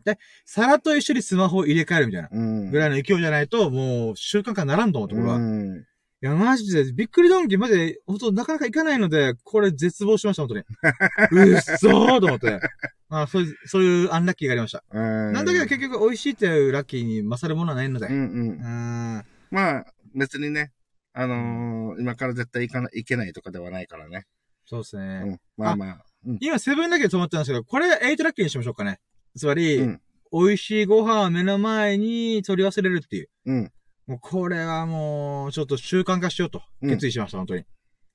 [0.06, 2.28] で、皿と一緒にスマホを入れ替えるみたいな。
[2.32, 2.70] うん。
[2.70, 5.36] ぐらいの勢いじゃないと、もう習慣化ならんと思うところは。
[5.36, 5.84] いうん。
[6.20, 10.64] や、マジで、びっくりドンキーまで、本当なかなかいかないので、これ絶望しました、本当に。
[11.54, 12.60] うっそーと思って。
[13.08, 14.82] まあ、そういう、そういうアンラッキーがありました。
[14.90, 15.32] うん。
[15.32, 18.06] なんだけど結局美味しいっていうラッキーに勝るものはないので。
[18.06, 18.52] うんうんう。
[18.54, 19.24] ん。
[19.50, 20.72] まあ、別にね、
[21.12, 24.26] あのー今から絶対行かな、行けないとかではないからね。
[24.66, 25.22] そうですね。
[25.24, 25.40] うん。
[25.56, 26.04] まあまあ。
[26.26, 26.38] うん。
[26.40, 28.98] 今、セブンだけで止まってたんですけど、これ、エイトラッキーにしましょうかね。
[29.36, 30.00] つまり、うん
[30.30, 33.28] 美味しいご飯を目の前に取り忘れるっていう。
[33.46, 33.72] うん。
[34.08, 37.64] もう、これはもう、ちょっと習慣化しようと、うん決意しました、本当に。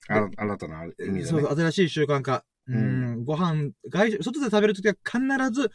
[0.09, 1.55] あら新たな意味でねそう。
[1.55, 2.43] 新しい習慣化。
[2.67, 5.71] ううんん、ご飯、外食、外で食べるときは必ず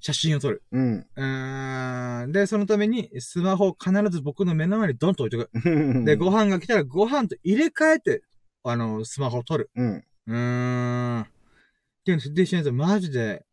[0.00, 0.62] 写真を撮る。
[0.72, 1.06] うん。
[1.16, 2.32] うーん。
[2.32, 5.50] で、そのために、スマホを必ず僕の目の前にドンと置いとく。
[6.04, 8.22] で、ご飯が来たらご飯と入れ替えて、
[8.62, 9.70] あの、スマホを撮る。
[9.74, 10.04] うん。
[10.26, 11.20] うーん。
[11.22, 11.26] っ
[12.04, 13.44] ていうの設定しないと、マジで、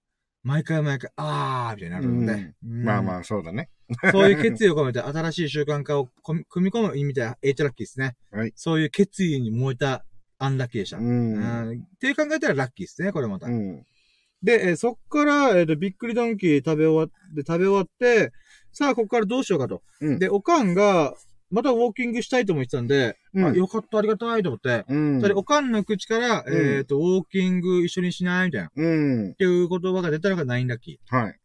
[0.44, 2.54] 毎回毎回、あー、みたいになるので。
[2.62, 3.18] まあまあ。
[3.20, 3.70] あ、そうだね。
[4.12, 8.16] そういう決意を込めて、新しい習慣化を組み込む意味で、エイトラッキーですね。
[8.32, 10.06] はいそういう決意に燃えた
[10.38, 10.98] アンラッキーでした。
[10.98, 11.02] う。
[11.02, 11.72] うんん。
[11.96, 13.48] って考えたらラッキーですね、これまた。
[13.48, 13.86] うん。
[14.44, 18.32] で、えーそっから、えっ、と、びっくりドンキー食べ終わって、食べ終わって、
[18.72, 19.82] さあ、ここからどうしようかと。
[20.02, 21.16] うんで、おかんが、
[21.52, 25.22] またウォーキングしたいとも言ってたんで、うんあよかった、ありがたいと思って、うん。
[25.22, 29.36] それ、おかんの口から、うんえっ、と、ウォーキング一緒にしないみたいな、っうん。
[29.36, 31.40] ていう言葉が出たのがナインラッキはい。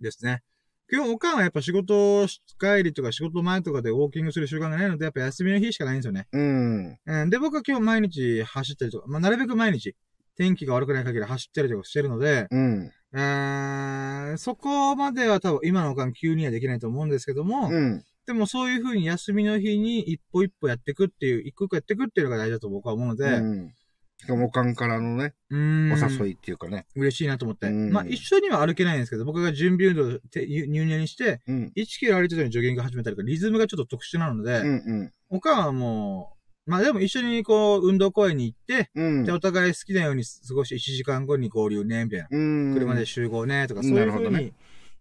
[0.00, 0.42] ーですね。
[0.88, 2.26] 基本、おかんはやっぱ仕事
[2.58, 6.28] 帰りとか仕事前とかでウォーキングする習慣がないので、やっぱ休みの日しかないんですよね。
[6.32, 6.98] うん。
[7.04, 9.94] うん、で、僕は今日毎日走ったりとか、まあ、なるべく毎日、
[10.36, 12.90] 天気が悪くない限り走ったりとかしてるので、うん。
[13.12, 18.04] うーんそこまでは多分今のおかん急にはできないと思うんですけども、うん。
[18.26, 23.74] でもそういう風に休みの日に一歩一歩やっていくっていう、一個一個やっていくっていうのが大事だと僕は思うので、うん。
[24.20, 26.86] しかも、おかんからのね、お誘いっていうかね。
[26.96, 27.68] 嬉しいなと思って。
[27.68, 31.72] うんまあ一緒には歩けないんですけど、僕が準備運動で入念にして、うん。
[31.76, 34.66] 1キロ歩いてたのにジョギング始めたりとか、リズムがちょっと特殊なので、うん。
[34.66, 35.12] うん。
[35.30, 42.28] おかんはもう、まあでも一緒にこう、運動公園に行って、うんで、お互い好きなように過ごして1時間後に合流ね、みたいな。
[42.30, 42.74] うん。
[42.74, 44.52] 車で集合ね、とか、うんそういうなるほどね風に、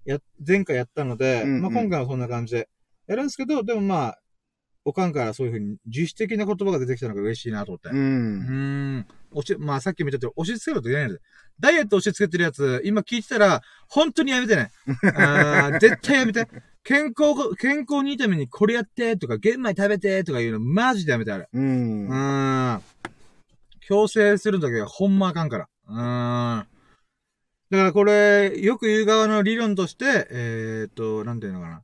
[0.05, 2.70] や、前回やったので、うんうんまあ今回はそんな感じで、
[3.07, 4.20] やるんですけど、でもまあ、
[4.88, 7.89] おかんからそういう風に自主的な言葉が出てきたのが嬉しいなと思って。
[7.89, 7.91] う。
[7.91, 9.07] うんーん。
[9.31, 11.21] 押し、まあさっきも言ったとおり、押し付けろと言えないので。
[11.59, 14.71] ダイエット押し付けてるやつ、今聞いてたら、本当にやめてね。
[15.13, 16.47] あー絶対やめて。
[16.85, 21.49] 健康が、健康にいいためにこれやって、とか、玄米食べて、とか言うの、マジでやめて、あれ。
[21.51, 21.59] う。
[21.59, 22.81] うんーん。
[23.81, 25.67] 強制するときはほんまあかんから。
[25.89, 26.67] うーん。
[27.71, 31.83] だからこれ、よく言う側の理論として、えーっと、なんていうのかな。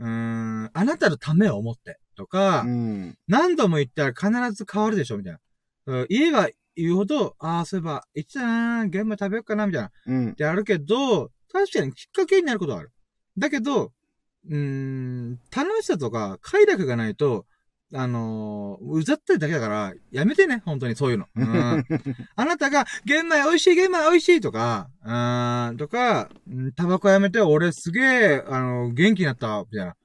[0.00, 3.18] うーん、あなたのためを思って、とか、うん。
[3.28, 5.38] 何度も言ったら必ず変わるでしょ、みたいな。
[5.86, 9.88] うん言えば言うほど、ああ、そういえば、言ってたなー、玄米食べようかな、みたいな。
[9.88, 10.34] っうん。
[10.34, 12.92] てあるけど、確かにきっかけになることはある。
[13.38, 13.92] だけど、
[14.48, 17.46] うーん、楽しさとか快楽がないと、
[17.92, 21.26] あのーうざったりだけだから、やめてね、本当にそういうの。
[21.34, 21.84] うん、
[22.36, 29.96] あなたが、玄米美味しい、玄米美味しいとか、うーん、とか、うんタバコやめて、俺すげえ、あの、元気になった、みたいな。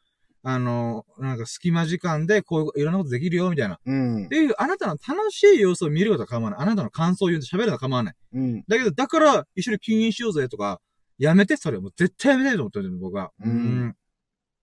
[0.48, 3.80] あの、なんか隙間時間でこういういろんなことできるよ、みたいな。
[3.84, 4.28] うんっ。
[4.28, 6.60] ていう、あなたの楽しい様子を見ることは構わない。
[6.60, 8.16] あなたの感想を言うと喋るのは構わない。
[8.34, 8.64] うん。
[8.68, 10.80] だけど、だから、一緒に禁煙しようぜとか、
[11.18, 11.80] やめて、それ。
[11.80, 13.32] もう絶対やめたいと思ってるん僕は。
[13.44, 13.96] うん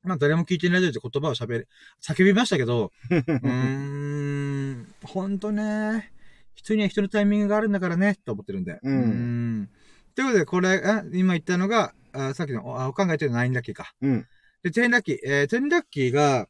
[0.04, 1.64] まあ、誰も聞いてないでって言葉を喋り、
[2.00, 6.12] 叫びましたけど、うーん、ほんとね、
[6.54, 8.78] 人には人のタイミングがあるんだからね、と思ってるんで。
[8.84, 9.70] うんん
[10.14, 13.94] ということで、これ、あ今言ったのが、あさっきの、あお考えてる9ラッキーか。
[14.00, 14.26] うん。
[14.62, 15.18] で、10ラッキー。
[15.24, 16.48] えー、10ラッキーが、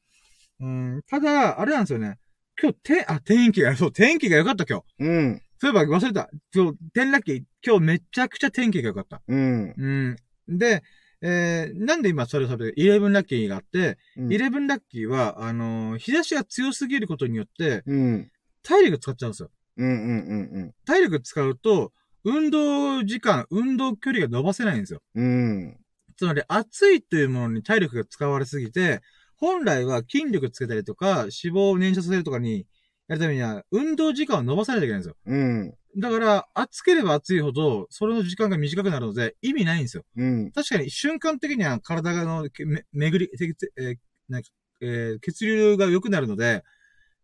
[0.60, 2.18] うん、ただ、あれなんですよね。
[2.60, 4.84] 今日、て、あ、天気が、そう、天気が良かった今日。
[5.00, 5.42] うん。
[5.58, 6.28] そういえば忘れた。
[6.54, 9.22] 今日、10ラッキー、今日めちゃくちゃ天気が良かった。
[9.26, 9.74] うん。
[9.76, 10.58] うん。
[10.58, 10.82] で、
[11.22, 14.28] えー、なんで今それそれ、11ラッキーがあって、うん。
[14.28, 18.30] 11ラッキーは、あのー日差しが強すぎることによって、うん。
[18.62, 19.50] 体力使っちゃうんですよ。
[19.76, 19.88] うん。
[19.88, 20.50] うん。
[20.52, 20.72] うん。
[20.84, 21.92] 体力使うと、
[22.24, 25.00] 運動時間、運動距離が伸ばせないんですよ。
[25.14, 25.76] うん。
[26.22, 29.00] つまり、暑いというものに体力が使われすぎて、
[29.38, 32.64] 本来は筋力つけたりとか、脂肪を燃焼させるとかに、
[33.08, 35.16] やるためには、運動時間を伸ばさないといけないんですよ。
[35.26, 35.74] うん。
[35.98, 40.04] だから、暑ければ暑いほど、それの時間が短くなるので、意味ないんですよ。
[40.16, 40.52] うん。
[40.52, 43.32] 確かに瞬間的には体がのけめ巡り、
[43.76, 43.96] えー
[44.28, 44.48] なんか
[44.80, 46.62] えー血流が良くなるので、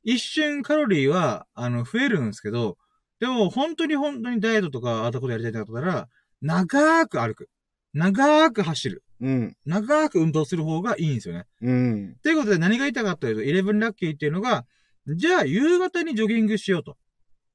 [0.03, 2.79] 一瞬カロリーは、あの、増えるんですけど、
[3.21, 6.09] でも本当に本当にダイエットとかあったことやりたいってことなら、
[6.43, 7.49] 長く歩く。
[7.95, 9.03] 長く走る。
[9.21, 9.57] うん。
[9.67, 11.47] 長く運動する方がいいんですよね。
[11.61, 12.17] うん。
[12.23, 14.65] ということで何が言いたかったかというと、11ラッキーっていうのが、
[15.07, 16.97] じゃあ夕方にジョギングしようと。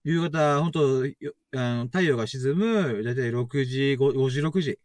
[0.03, 1.13] 夕方、本当よ
[1.55, 4.79] あの太陽が沈む、だいたい6時、5, 5時、6時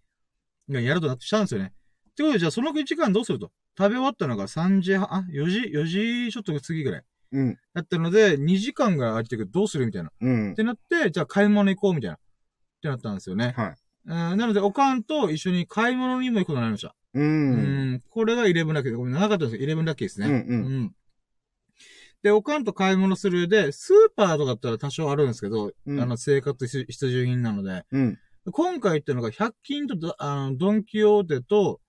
[0.71, 1.73] がやるとなってしたんですよね。
[2.11, 3.51] ってことで、じゃあその時間どうすると？
[3.77, 5.85] 食べ終わったのが3時半、あ、4時、4
[6.27, 7.03] 時ちょっと過ぎぐらい。
[7.33, 7.59] うん。
[7.75, 10.09] だったので、2時間が空いてるけどどうするみたいな。
[10.09, 10.55] っうん。
[10.55, 12.17] てなって、じゃあ買い物行こうみたいな。
[12.17, 12.21] っ
[12.81, 13.55] てなったんですよね。
[13.57, 13.75] はい。
[14.09, 16.95] うんなので、おかんと一緒に買い物にも行くことになりました。
[17.15, 17.21] う。
[17.21, 18.03] うんん。
[18.09, 20.27] これが11ラッキーで、ごめん、長かったんですけど、11ラッキーですね。
[20.27, 20.95] うんうんうん。
[22.23, 28.19] で、おかんと買い物するで、スーパーとかだったら多少あるんですけど、うんあの、生活必必需品なので、うん。
[28.51, 31.81] 今回っていうのが、100均とド、あの、ドンキオーテと、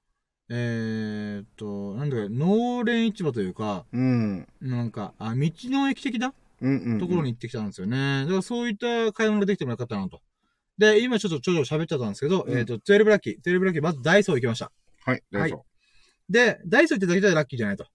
[0.50, 4.48] えーっと、なんだか、農連市場というか、うん。
[4.60, 7.00] なんか、あ、道の駅的だうんうんうん。
[7.00, 8.24] ところに行ってきたんですよね。
[8.24, 10.22] だからそういった買い物ができてもよかったなと。
[10.80, 13.42] で、今ちょっとちょちょ喋っちゃったんですけど、うんえっ、と、12ラッキー。
[13.42, 14.72] 12ラッキー、まずダイソー行きました。
[15.06, 15.66] はい、どうぞ。
[16.30, 17.86] で、ダイソー行ってだけじゃラッキーじゃないと。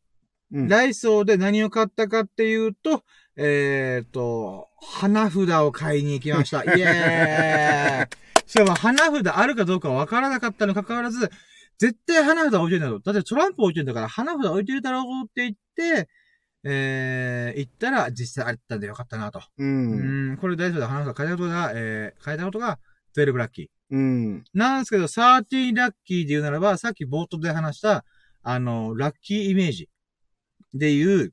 [0.52, 3.02] うんダイソーで何を買ったかっていうと、
[3.36, 6.62] えっ、と、花札を買いに行きました。
[6.76, 11.30] イエーイしかも花札あるかどうかわからなかったにもかかわらず、
[11.78, 13.02] 絶対花札置いてるんだろう。
[13.02, 16.08] だってトランプ置いてるんだから花札置いてるだろうって言って、
[16.66, 19.40] えー、行ったら実際あったんでよかったなと。
[19.58, 19.64] う。
[19.64, 22.78] うんん、これダイソーで花札買えたことが、えー、買えたことが
[23.16, 23.68] 12ラッキー。
[23.90, 24.44] うん。
[24.54, 28.04] なんですけど、13ラッキーで言うならば、さっき冒頭で話した、
[28.42, 29.88] あの、ラッキーイメージ
[30.72, 31.32] でいう、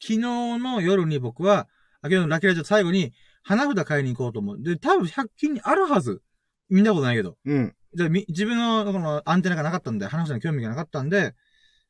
[0.00, 0.18] 昨日
[0.58, 1.68] の夜に僕は、
[2.02, 3.12] あ、昨日のラッキーラジオ最後に、
[3.42, 4.62] 花札買いに行こうと思う。
[4.62, 6.20] で、多分100均にあるはず。
[6.68, 7.38] 見たことないけど。
[7.46, 7.74] うん。
[7.94, 11.34] で、み、自分の、この、アンテナがなかったんで、花札に興味がなかったんで、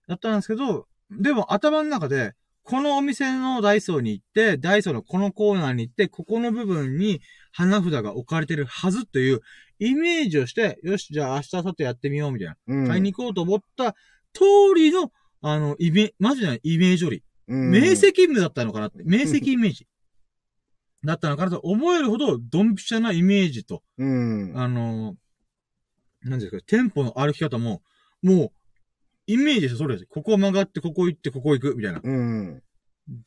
[0.07, 2.35] やったんですけど、でも頭の中で、
[2.69, 9.41] このお店のダイソーに行って、ダイソーのこのコーナーに行って、ここの部分に花札が置かれてるはずという
[9.79, 12.57] イメージをして、よし、じゃあ明日、明後日やってみようみたいな。
[12.67, 12.87] うん。
[12.87, 13.93] 買いに行こうと思った
[14.35, 14.45] 通
[14.77, 19.87] りの、あの、イメ、マジなイメージより、うん、明晰夢だったのかなって、明晰イメージ。
[21.03, 24.53] だったのかなと思えるほど、ドンピシャなイメージと、うん。
[24.55, 25.17] あの、
[26.21, 27.81] なんですか、テンポの歩き方も、
[28.23, 28.53] もう、
[29.29, 30.07] イメージですよ、それです。
[30.07, 32.01] ここ曲がって、ここ行って、ここ行く、みたいな。
[32.03, 32.63] うん。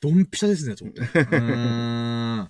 [0.02, 1.02] ドンピシャですね、と思って。
[1.02, 2.50] うーん。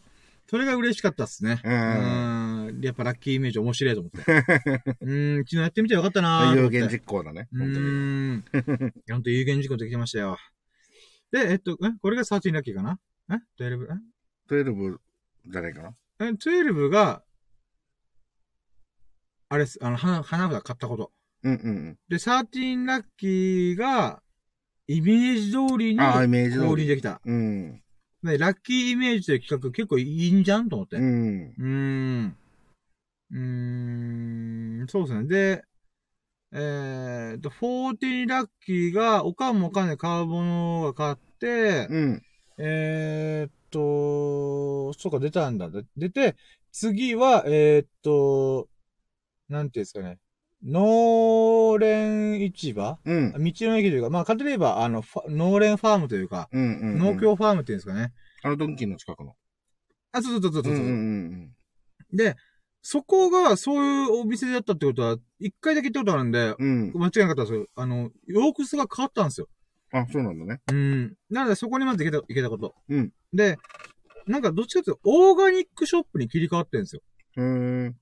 [0.50, 1.62] それが嬉しかったっすね。
[1.64, 1.70] う。
[1.70, 2.82] うんん。
[2.82, 4.24] やっぱラッキーイメージ面白いと思って。
[5.02, 6.54] うん、昨日やってみてよかったな。
[6.56, 7.50] 有言実行だね。
[7.52, 8.44] うん。
[9.10, 10.38] ほんと有言実行できてましたよ。
[11.32, 13.00] で、えっと、えこれが13ラッキーかな？
[13.30, 13.88] え ?12?
[14.50, 14.98] 12
[15.48, 15.94] じゃないかな？
[16.22, 17.24] ええ ?12 が、
[19.50, 21.12] あれっす、あの、花、花札買ったこと。
[21.44, 24.22] うんうんで、13ラッキーが、
[24.88, 25.96] イメージ通りうん。
[25.96, 26.68] にああ、イメージ通り。
[26.68, 27.22] 降臨できた。
[27.24, 27.82] うん。
[28.24, 30.98] で、ラッキーイメージという企画結構いいんじゃんと思って。
[30.98, 31.00] う。
[31.00, 32.38] うんーん。
[33.32, 35.28] うーん、そうですね。
[35.28, 35.64] で、
[36.54, 42.24] えーと、14ラッキーが、おかんもおかんで買うものが買って、うん。
[42.58, 45.70] えーっと、そうか、出たんだ。
[45.70, 46.36] で出て、
[46.72, 48.68] 次は、えーっと、
[49.48, 50.20] なんていうんですかね。
[50.64, 53.00] 農連市場？
[53.06, 53.38] うん道。
[53.38, 57.00] の駅というか、まあ、簡単に言えば、あの、農連ファームというか、うんうん。
[57.00, 57.20] 農。
[57.20, 58.14] 協ファームっていうんですかね。
[58.44, 59.36] あのドンキーの近くの。
[60.12, 60.74] あ、そうそうそうそうそう。
[60.74, 61.52] うんうん
[62.14, 62.36] で、
[62.82, 66.92] そこがそういうお店だったってことは、一回だけ行ったことあるんで、うん。
[66.94, 67.00] うん。
[67.00, 67.66] 間違いなかったんですよ。
[67.76, 69.48] あの、洋服が変わったんですよ。
[69.94, 70.60] あ、そうなんだね。
[70.70, 71.16] うん。
[71.30, 72.76] なので、そこにまず行けた、行けたこと。
[72.90, 73.14] うん。
[73.34, 73.58] で、
[74.28, 77.02] なんかどっちかというと、オーガニックショップに切り替わってるんですよ。
[77.38, 77.94] へー。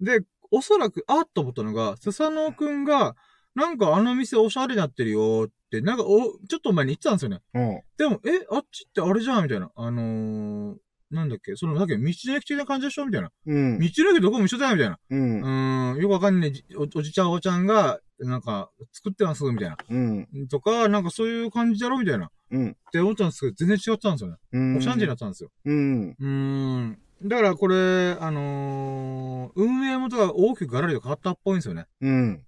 [0.00, 0.20] で、
[0.50, 3.14] おそらく、あっと思ったのが、スサノオくんが、
[3.54, 7.40] なんかあの店おしゃれになってるよって、なんかお、ちょっと前に言ってたんですよね。
[7.54, 7.80] うん。
[7.96, 9.70] でも、え、あっちってあれじゃんみたいな。
[9.74, 10.76] あのー、
[11.10, 13.06] なんだっけその、だっけ道の駅的な感じでしょ？
[13.06, 13.30] みたいな。
[13.44, 13.78] うん。
[13.80, 14.98] 道の駅どこも一緒だよみたいな。
[15.10, 15.94] うんう。
[15.94, 19.76] ーん、よくわかんないじおおじちゃんおばちゃんが、なんか、作ってますみたいな。
[19.88, 20.28] うん。
[20.48, 22.30] とか、なんかそういう感じだろみたいな。
[22.52, 22.70] うん。
[22.70, 24.36] って思ったんですけど、全然違ったんですよね。
[24.52, 24.76] うん。
[24.76, 25.50] おしゃんじになったんですよ。
[25.64, 26.10] うん。
[26.10, 26.98] うーん。
[27.22, 31.86] だからこれ、あのー、運営元が大きくガラリと変わったっぽいんですよね。
[32.00, 32.36] うん。
[32.36, 32.42] だ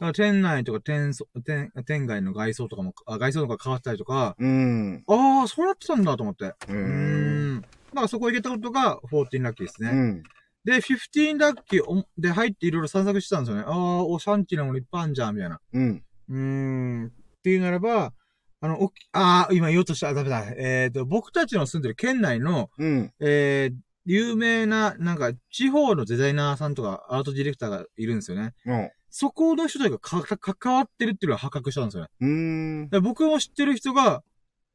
[0.00, 5.04] から店内とか店そ、店、店外の外装とかも、あ外装とか変わったりとか、うん。
[5.06, 6.54] ああ、そうなってたんだと思って。
[6.68, 7.60] うん。
[7.60, 9.90] だからそこ行けたことが14ラッキーですね。
[9.90, 10.22] うん。
[10.64, 13.64] で、15ラッキーおで入っていろいろ散策してたんですよね。
[13.66, 15.60] ああ、おシャンティなものいっぱいあんじゃん、みたいな。
[15.72, 16.02] うん。
[16.28, 17.06] うーん。
[17.06, 17.10] っ
[17.42, 18.12] ていうならば、
[18.60, 20.44] あの、おああ、今言おうとした、あダメだ。
[20.56, 23.12] えっ、と、僕たちの住んでる県内の、うん。
[23.20, 28.54] えー、有名な、なんか、地方のデザイナーさんとか、アートディレクターがいるんですよね。
[28.66, 28.90] うん。
[29.10, 32.08] そこの人たちがか、か、関わってるっていうのが発覚したんですよね。
[32.20, 32.88] うん。
[32.88, 34.22] で僕も知ってる人が、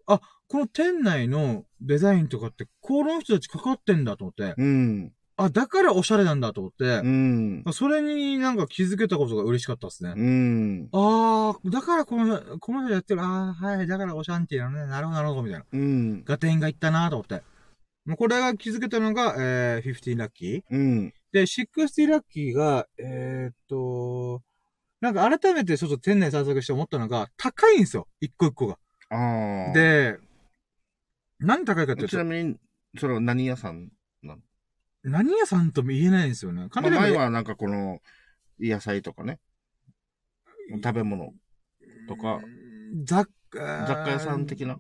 [0.06, 5.12] あ、この店内のデザインとかって、この人たち関わってんだと思って、うん。
[5.36, 7.64] あ、だからおしゃれなんだと思ってう、ん。
[7.72, 10.14] それになんか気づけたことが嬉しかったですね。
[10.16, 10.90] うん。
[10.92, 15.66] ああ、だからこの、この人やってる、ああ、はい、だからおシャンティーなのね、なるほど、なるほど、みたいな。
[15.72, 16.24] うん。
[16.24, 17.42] ガテンがいったなと思って。
[18.06, 20.62] もうこれが気づけたのが、えー、15ラッキー。
[20.70, 21.14] うん。
[21.32, 24.42] で、60ラッキーが、えー、っと、
[25.02, 28.08] なんか改めてちょっと店内散策して思ったのが、高いんですよ。
[28.20, 28.78] 一個一個が。
[29.10, 30.18] ああ。、で、
[31.40, 32.58] 何高いかっていうと、ちなみに、
[32.98, 33.90] それは何屋さん
[35.04, 36.70] 何屋さんとも言えないんですよね。
[36.74, 38.00] まあ前はなんかこの、
[38.60, 39.40] 野菜とかね。
[40.84, 41.34] 食べ物
[42.08, 42.40] とか、
[43.04, 43.28] 雑
[43.62, 44.78] 雑貨屋さん的な、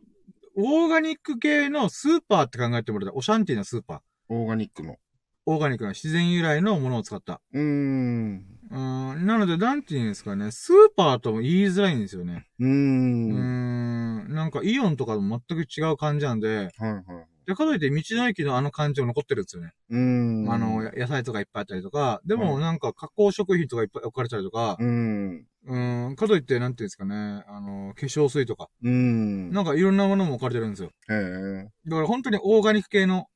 [0.55, 3.99] オーガニック系のスーパーって考えてもらったら、オシャンティーなスーパー。
[4.29, 4.97] オーガニックの。
[5.45, 7.41] オーガニックな自然由来のものを使った。
[7.51, 8.45] うーん。
[8.71, 12.47] うーん、なので、なんて言うんですかね、スーパーとも言いづらいんですよね。
[12.59, 12.67] うー。
[12.67, 17.03] うーんん、なんかイオンとかと全く違う感じなんで、はいはい。
[17.45, 19.73] で、かといって道の駅のあの感じも残ってるんですよね。
[19.89, 20.51] うん。
[20.51, 25.45] あの、野菜とかいっぱいあったりとか、でもうんなんか加工食品とかいっぱい置かれたりとか、うん。
[25.65, 29.51] うん、かといって、なんていうんですかね、あの、化粧水とか、うん。
[29.51, 30.89] なんかいろんなものも置かれてるんですよ。
[31.09, 31.69] へえ。
[31.85, 33.27] だから本当にオーガニック系の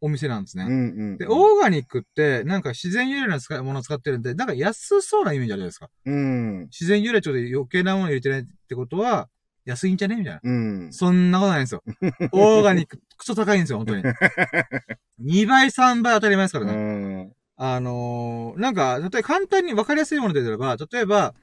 [0.00, 0.64] お店なんですね。
[0.64, 0.74] うんう
[1.14, 1.18] ん。
[1.18, 5.90] で、オーガニックって、なんか自然由来の使いものを使ってるんで、なんか安そうなイメージあるじゃないですか。
[6.06, 6.60] うん。
[6.66, 9.28] 自然由来ちょっと余計なもの入れてないってことは、
[9.64, 10.16] 安いんじゃね？
[10.16, 10.40] みたいな。
[10.42, 10.92] うん。
[10.92, 11.82] そんなことないんですよ。
[12.32, 14.02] オーガニック、クソ高いんですよ、本当に。
[15.22, 17.22] 2倍、3倍当たり前ですからうね。
[17.24, 17.32] ん。
[17.56, 21.34] あのーなんか、例えば簡単に分かりやすいもので言えば、例えば、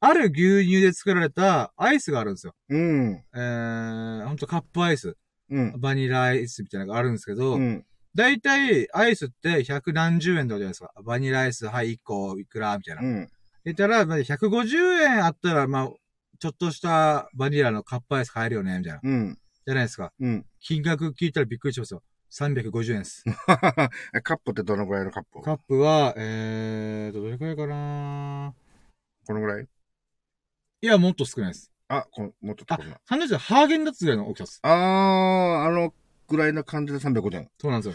[0.00, 2.54] ある牛乳で作られたアイスがあるんですよ。
[2.68, 3.22] うん。
[3.34, 5.16] えー、ほんとカップアイス。
[5.48, 5.80] うん。
[5.80, 7.84] バニラアイスみたいなのがあるんですけど、うん。
[8.16, 10.90] だいたいアイスって百何十円とかじゃないですか。
[11.04, 13.02] バニラアイス、はい、1個いくらみたいな。
[13.02, 13.28] うん。
[13.64, 15.90] 言ったら、まあ150円あったら、まあ、
[16.42, 19.00] ちょっとしたバニラのカップアイス買えるよね、みたいな。
[19.00, 19.38] うん。
[19.64, 20.12] じゃないですか。
[20.18, 20.44] うん。
[20.58, 22.02] 金額聞いたらびっくりしますよ。
[22.32, 23.22] 350円です。
[24.12, 28.52] え カップってどのぐらいのカップカップは、えーと、どれくらいかな？
[29.24, 29.68] このぐらい？
[30.80, 31.70] いや、もっと少ないです。
[31.86, 33.00] あ、このもっとところな。
[33.04, 34.58] サンドイッチはハーゲンダッツぐらいの大きさです。
[34.64, 35.94] あー、あの
[36.26, 37.50] ぐらいな感じで350円。
[37.60, 37.94] そうなんです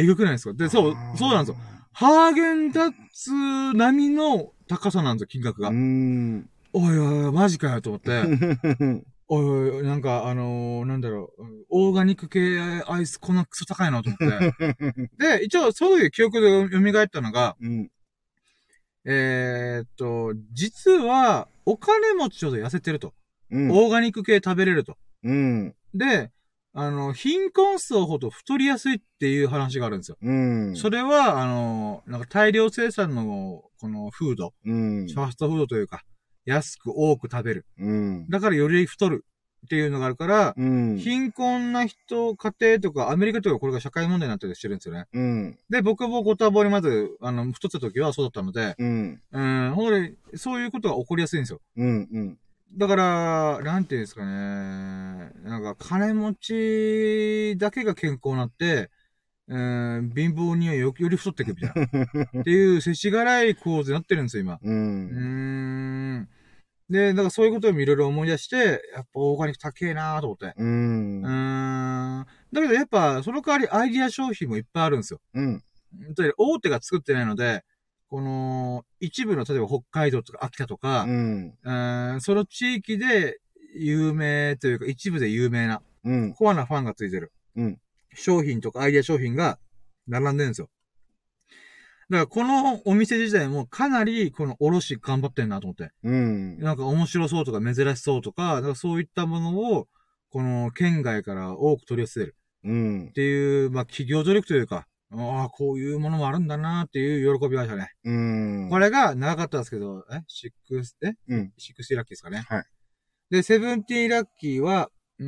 [0.00, 0.54] えぐくないですか？
[0.54, 1.62] で、そうそうなんですよ。。
[1.92, 5.68] ハーゲンダッツ並みの高さなんですよ、金額が。
[5.68, 6.50] うーん。
[6.78, 8.10] おいおい、マジかよと思って。
[9.28, 14.76] おいおい、なんか、あのーなんだろう、オーガニック系アイスこんなクソ高いのと思って。
[15.16, 17.90] で、一応、そういう記憶で蘇ったのが、うん。
[19.06, 23.14] えーっと、実は、お金持ちほど痩せてると。
[23.50, 23.70] うん。
[23.70, 24.98] オーガニック系食べれると。
[25.22, 25.74] うん。
[25.94, 26.30] で、
[26.74, 30.18] あの、貧困層ほど太りやすいっていう話があるんですよ。
[30.20, 30.76] うん。
[30.76, 35.06] それは、あの、なんか大量生産の、このフード、うん。
[35.06, 36.04] ファストフードというか、
[36.46, 37.66] 安く多く食べる。
[37.78, 38.28] うん。
[38.28, 39.24] だからより太る
[39.66, 40.96] っていうのがあるから、うん。
[40.96, 45.06] 貧困な人、家庭とか、アメリカとかこれが社会問題になったりしてるんですよね。
[45.12, 45.58] うん。
[45.68, 49.20] で、僕もご多忙にまず、あの、太ってた時はそうだったので、うん。
[49.32, 51.60] うん、に、そういうことが起こりやすいんですよ。
[51.76, 52.08] うん。
[52.12, 52.38] うん。
[52.76, 55.32] だから、なんていうんですかね。
[55.42, 56.34] なんか、金持
[57.54, 58.90] ちだけが健康になって、
[59.48, 62.40] うん、貧乏にはよより太っていくみたいな。
[62.40, 64.54] っていう、せちがらい構図になってるんですよ、今。
[64.54, 64.74] ううー
[66.18, 66.28] ん。
[66.90, 66.92] ん。
[66.92, 68.56] で、だからそういうことをいろいろ思い出して、
[68.94, 70.52] やっぱオーガニック高えなーと思って。
[70.56, 71.26] うんう。
[71.26, 72.26] ーん。
[72.52, 75.20] だけどやっぱ、その代わりアイディア商品もいっぱいあるんですよ。
[75.34, 75.62] うん。
[76.38, 77.64] 大手が作ってないので、
[78.08, 81.54] この、一部の、例えば北海道とか秋田とか、うん。
[81.62, 83.38] うーんその地域で
[83.74, 86.34] 有名というか、一部で有名な、うん。
[86.34, 87.32] コアなファンがついてる。
[87.56, 87.78] うん
[88.18, 89.58] 商品とかアイディア商品が
[90.08, 90.70] 並んでるんですよ。
[92.08, 95.90] だからこのお店自体もかなりこの卸頑張ってんなと思って。
[96.04, 96.58] うん。
[96.58, 99.88] なんか面白そうとか珍しそうとか、だからそういったものを、
[100.30, 103.12] この県外から多く取り寄せるうんっ。
[103.12, 107.92] ていう、まあ企業努力というか、ああ、こういうものもあるんだなっていう喜びがありましたね。
[108.04, 108.70] うん。
[108.70, 110.20] これが長かったんですけど、え？
[110.26, 111.12] シックス、え？
[111.28, 111.52] うん。
[111.56, 112.44] シックスティラッキーですかね。
[112.48, 112.64] はい。
[113.30, 115.26] で、 seventy lucky は、うー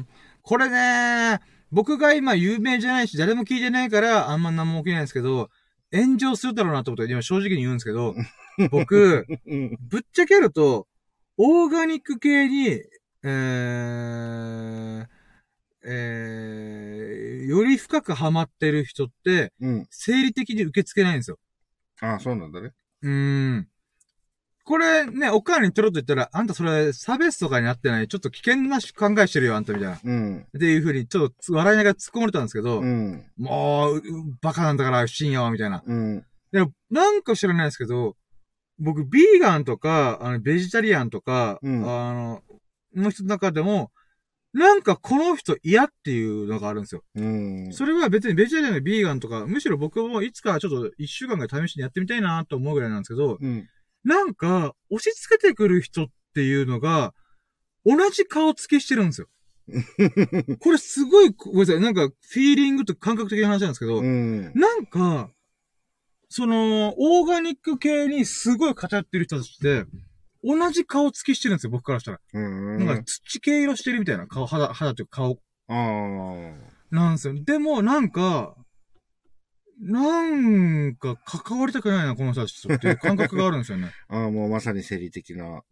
[0.00, 0.06] ん、
[0.42, 1.38] これね、
[1.72, 5.50] 僕が今有名じゃないし、誰も聞いてないから、あんま何も起きないんですけど、
[5.92, 8.14] 炎上するだろうなって、今正直に言うんですけど、
[8.70, 9.78] 僕、うん。
[9.80, 10.86] ぶっちゃけると、
[11.36, 12.82] オーガニック系に、
[13.22, 15.06] えー、
[15.82, 19.86] えー、より深くハマってる人って、うん。
[19.90, 21.38] 生理的に受け付けないんですよ。
[22.00, 22.72] あそうなんだね。
[23.02, 23.68] うーん。
[24.70, 29.96] これね、おかわりに取ろうと言ったら、あんたそれ差別とかになってない、ちょっと危険な考えしてるよ、あんたみたいな。
[29.96, 30.46] っうん。
[30.56, 33.24] ていう風に、ちょっと笑いながら突っ込まれたんですけど、うん。
[33.36, 34.02] もう、う
[34.40, 35.82] バカなんだから深夜は、みたいな。
[35.84, 36.24] うん。
[36.52, 38.14] でも、なんか知らないですけど、
[38.78, 42.42] 僕、ビーガンとか、あの、ベジタリアンとか、うんあの、
[42.94, 43.90] の人の中でも、
[44.52, 47.02] なんかこの人嫌っていうのがあるんですよ。
[47.16, 47.72] うん。
[47.72, 53.68] それは別にベジタリアンやビーガンとか、むしろ僕もいつかちょっと一週間ぐらい試しにやってみたいなと思うぐらいなんですけど、うん。
[54.04, 57.14] なんか、押し付けてくる人っていうのが、
[57.84, 59.28] 同じ顔つけしてるんですよ。
[60.60, 64.52] これすごい、ごめんなさい、なんか、フィーリングと感覚的な話なんですけど、うん。
[64.54, 65.30] なんか、
[66.28, 69.84] その、オーガニック系にすごい偏ってる人たちって、
[70.42, 72.20] 同じ顔つきしてるんですよ、僕からしたら。
[72.32, 72.86] うん。
[72.86, 76.70] なんか土系色してるみたいな顔、肌、肌というか顔ああ。
[76.90, 77.34] なんですよ。
[77.44, 78.56] でも、なんか、
[79.80, 83.90] なんか関わりたくないな、この人たちとっていう感覚があるんですよね。
[84.08, 85.62] ああ、もうまさに生理的な。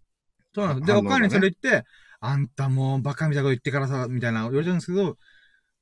[0.54, 0.86] そうなんです。
[0.86, 1.84] で、おかんにそれ言って、
[2.20, 5.18] あんたもうバカみたいなこと言ってからさ、みたいな言われたんですけど、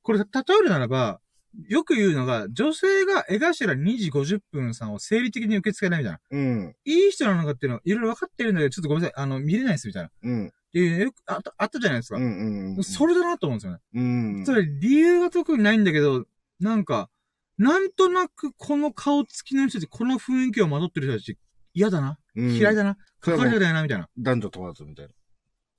[0.01, 1.19] これ、例えるならば、
[1.67, 6.19] よく言うのが、女性が江頭2時50分さんを生理的に受け付けないみたいな。
[6.29, 6.75] うん。
[6.85, 9.23] いい人なのかっていうのいろいろ分かってるんだけど、ちょっとごめんなさい。
[9.23, 10.09] あの、見れないですみたいな。
[10.09, 10.51] っうん。
[10.71, 12.17] ていう、よくあった、あったじゃないですか。
[12.17, 12.75] うん。
[12.75, 12.83] うん。
[12.83, 13.79] それだなと思うんですよね。
[13.95, 14.01] う
[14.41, 14.45] ん。
[14.45, 16.25] それ、理由が特にないんだけど、
[16.59, 17.09] なんか、
[17.57, 21.37] なんとなくこの顔つきの人たち、この雰囲気をまとってる人たち、
[21.73, 22.17] 嫌だな。
[22.35, 22.97] うん嫌いだな。
[23.19, 24.07] 関わりたくないな、みたいな。
[24.17, 25.11] 男女問わずみたいな。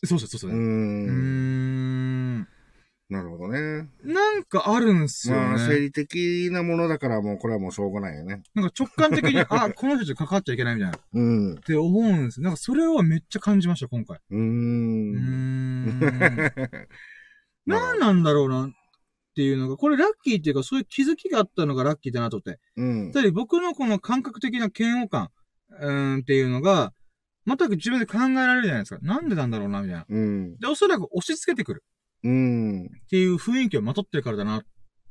[0.05, 0.55] そうそうそうそうう。
[0.55, 2.39] うーん。
[2.41, 2.49] ん。
[3.09, 3.89] なるほどね。
[4.03, 5.81] なんかあるんすよまあ、生ね。
[5.81, 8.43] 理的なものだからもうこれはもうしょうがないよね。
[8.55, 10.97] なんか直感的に、あ、この人たち関わっちゃいけないみたいな。
[10.97, 11.53] っ うん。
[11.53, 12.45] うて思うんですよ。
[12.45, 14.19] なんかそれをめっちゃ感じました、今回。
[14.19, 15.15] ーうーん。
[15.15, 16.39] ん。
[17.67, 18.71] な何なんだろうな
[19.39, 22.59] っていうのが、これラッキーっていうか、そういう気づきがあったのがラッキーだなと思って。
[22.77, 23.15] うんつ。
[23.15, 25.29] まり僕のこの感覚的な嫌悪感、
[25.81, 26.93] うーんっていうのが、
[27.47, 29.01] 全く自分で考えられるじゃないですか。
[29.01, 30.07] なんでなんだろうな、みたいな。
[30.09, 30.57] うん。
[30.59, 31.85] で、おそらく押し付けてくる
[32.25, 32.87] うん。
[32.87, 34.63] っていう雰囲気をまとってるからだなっ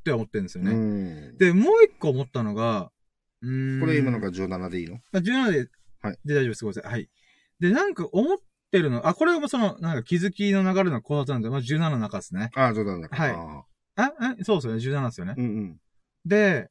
[0.04, 0.74] て思ってるんですようね。
[0.74, 1.38] ん。
[1.38, 2.92] で、もう一個思ったのが、
[3.42, 3.80] うーん。
[3.80, 5.00] これ今のが17でいいの？
[5.14, 5.70] あ17で、
[6.02, 6.66] はいで大丈夫です。
[6.66, 6.92] ごめんなさい。
[6.92, 7.10] はい。
[7.62, 8.38] で、なんか思っ
[8.72, 12.50] てるの、あ、これもその、なんか気づきの流れの考察なんで、まあ、17の中ですね。
[12.56, 13.08] ああ、17だ。
[13.10, 14.80] はいああ、え、そうですよね。
[14.80, 15.34] 17ですよね。
[15.38, 15.78] ーうん
[16.26, 16.70] で、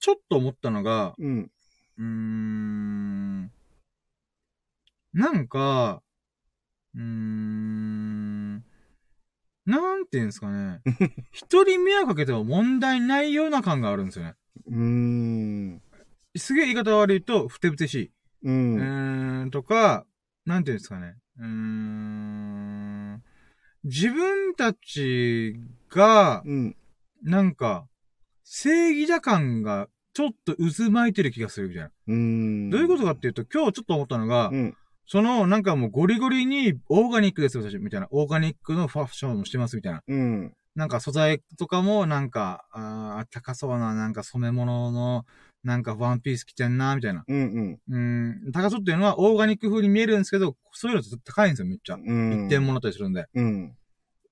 [0.00, 1.50] ちょっと思ったのが、うん。
[1.98, 2.02] うん。
[2.02, 3.52] うーん、
[5.12, 6.02] なんか、
[6.94, 8.64] うーん、
[9.66, 10.80] なんていうんですかね。
[11.32, 14.34] 人に迷惑かけても問題ないような感があるんですよね。
[14.66, 15.82] うーん。
[16.36, 18.12] すげえ言い方悪いと、ふてぶてしい。
[18.42, 18.50] う。
[18.50, 20.06] うんーん、とか、
[20.44, 21.16] なんていうんですかね。
[21.38, 22.85] うーん、
[23.86, 25.54] 自分たち
[25.90, 26.76] が、うん。
[27.22, 27.86] なんか、
[28.42, 31.90] 正義だ感がちょっと渦巻いてる気がするみたいな。
[32.08, 32.70] うん。
[32.70, 34.76] どういうことかっていうと、今日ちょっと思ったのが、うん。
[35.06, 38.08] その、なんかもうゴリゴリにオーガニックですよ、私みたいな。
[38.10, 40.02] オーガニックのファッションもしてますみたいな。
[40.06, 40.52] うん。
[40.74, 45.24] なんか素材とかもなんか、あー高そうななんか染め物の、
[45.66, 47.24] なんかワンピース着てんな、みたいな。
[47.26, 47.80] うん。
[47.88, 51.96] うん、高そうっていうのはオーガニック風に見えるんですけど、そういうのって高いんですよ、めっちゃ。
[51.96, 52.46] うん。
[52.46, 53.26] 一点物だったりするんで。
[53.34, 53.76] うん。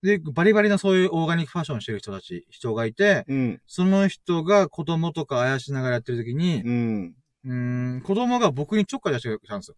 [0.05, 3.61] で、バリバリのそういうオーガニックファッションしてる人たち、人がいて、うん。
[3.67, 7.15] その人が子供とかあやしながらやってる時に、うん。
[7.47, 7.55] う
[7.97, 9.77] ん、子供が僕にちょっかい出してきたんですよ。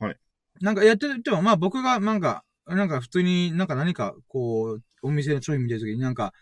[0.00, 0.16] おはい。
[0.62, 6.32] なんかやってても、まあ僕がなんか、なんか普通になんか何かこう、お店の商品見てるときになんか、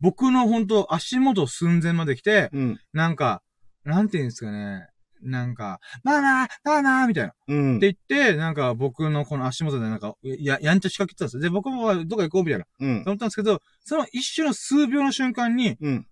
[0.00, 2.80] 僕の本当足元寸前まで来て、うん。
[2.92, 3.42] なんか、
[3.84, 4.88] なんて言うんですかね。
[5.22, 7.30] なんか、まあまあ、まあまあ、みたいな。
[7.30, 7.80] っうん。
[7.80, 11.42] て言って、なんか僕のこの足元でなんか、や、やんちゃ仕掛けてたんですよ。
[11.42, 12.66] で、僕もどこ行こうみたいな。
[12.80, 13.02] うん。
[13.06, 16.06] 思ったんですけど、その一瞬の数秒の瞬間に、うん。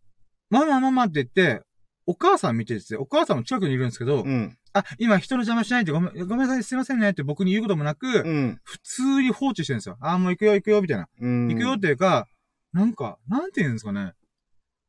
[0.51, 1.63] ママママって言って、
[2.07, 4.57] お母さん見てて、お母さんも近くにいるんですけど、うん。
[4.73, 8.61] あ、今人の邪魔しないでごめん、ごめんなさい、すいませんねって僕に言うこともなく、うん。
[8.65, 9.99] 普通に放置してるんですよ。
[10.01, 11.09] あ、もう行くよ行くよ、みたいな。
[11.21, 11.49] うん。
[11.49, 12.27] 行くよっていうか、
[12.73, 14.13] なんか、なんて言うんですかね。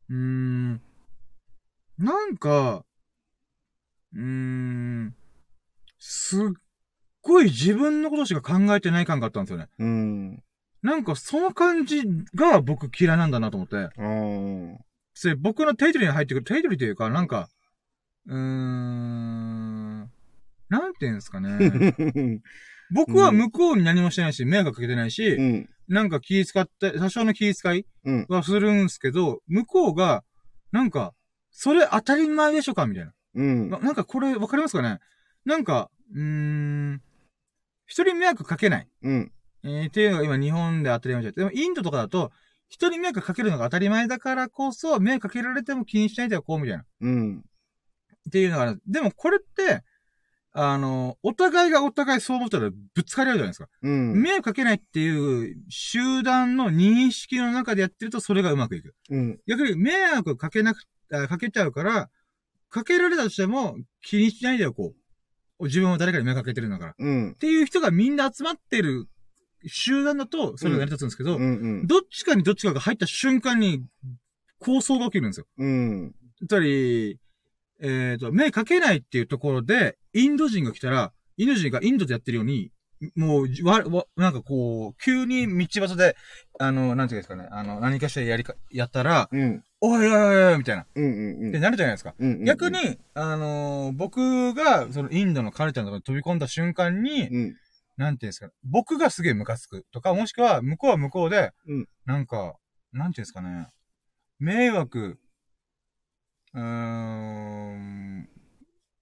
[0.10, 0.82] うーん。
[1.98, 2.86] なんか、
[4.14, 5.16] うーん。
[6.00, 6.40] すっ
[7.22, 9.70] ごい自分のことしか考えてない感があったんですよね。
[9.80, 10.44] うん。
[10.82, 12.04] なんかその感じ
[12.36, 13.76] が僕嫌いなんだなと思って。
[13.78, 14.76] あー
[15.16, 17.50] それ僕のテリトリーに入ってくる、テリトリーというか、なんか、
[18.28, 20.00] うーん。
[20.70, 21.50] なんて言うんですかね。
[22.92, 25.70] 僕は向こうに何もしてないし、迷惑かけてないし、うん。
[25.88, 28.26] なんか気使って、多少の気遣いうん。
[28.28, 30.24] はするんすけど、向こうが、
[30.72, 31.14] なんか、
[31.54, 32.86] それ当たり前でしょか？
[32.88, 33.14] みたいな。
[33.36, 33.70] うん。
[33.70, 35.00] ななんかこれわかりますかね？
[35.46, 37.02] なんか、うーん、
[37.86, 38.88] 人に迷惑かけない。
[39.04, 39.32] うん。
[39.64, 41.34] えー、っていうのが今日本で当たり前じゃん。
[41.36, 42.32] でもインドとかだと、
[42.70, 46.86] 人に迷惑かけるのが当たり前だからこそ、迷惑かけられても気にしないでおこうみたいな。
[47.02, 47.38] うん。
[48.28, 48.82] っていうのがある。
[48.88, 49.84] でもこれって、
[50.54, 53.70] あの、お互いがお互いそう思ったらぶつかり合うじゃないですか。
[53.82, 54.22] うん。
[54.22, 58.96] 迷惑かけないっていう集団の認識の中でやってるとそれがうまくいく。
[59.10, 59.40] うん。
[59.48, 62.10] 逆に迷惑かけなく、あかけちゃうから、
[62.70, 64.94] かけられたとしても気にしないでおこ
[65.60, 65.66] う。
[65.66, 66.92] 自分は誰かに迷惑かけてるんだから。
[66.92, 67.36] っうん。
[67.36, 69.08] ていう人がみんな集まってる
[69.68, 71.42] 集団だと、それが成り立つんですけど、うん。
[71.42, 71.88] うん。
[71.88, 73.84] どっちかにどっちかが入った瞬間に、
[74.60, 75.46] 構想が起きるんですよ。
[75.58, 76.16] うん。
[76.48, 77.20] つまり、
[77.82, 82.72] えっ、と、目かけないっていうところで、インド人が来たら、インド人がインドでやってるように、
[83.16, 86.16] もう、わ、わ、なんかこう、急に道端で、
[86.60, 89.64] あの、なんていうんですかね、あの、何かしらやりか、やったら、うん。
[89.86, 90.84] おいおいおいおい、みたいな。
[90.84, 91.04] っうん。
[91.44, 91.52] うん。
[91.52, 92.16] てなるじゃないですか。
[92.18, 92.46] うん。
[92.46, 97.56] 逆、に、あのー僕が、そのインドのカルチャーのところに飛び込んだ瞬間に、うん。
[97.98, 102.56] なんていうんですか、僕がすげえムカつくとか、もしくは、向こうは向こうで、うんなんか、
[102.94, 103.68] なんていうんですかね、
[104.40, 105.20] 迷惑、
[106.54, 108.30] うーん、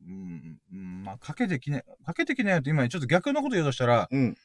[0.01, 4.35] うん、まあ、かけてきね、かけてきねよって今ちょっと逆のこと言おうとしたら、うん。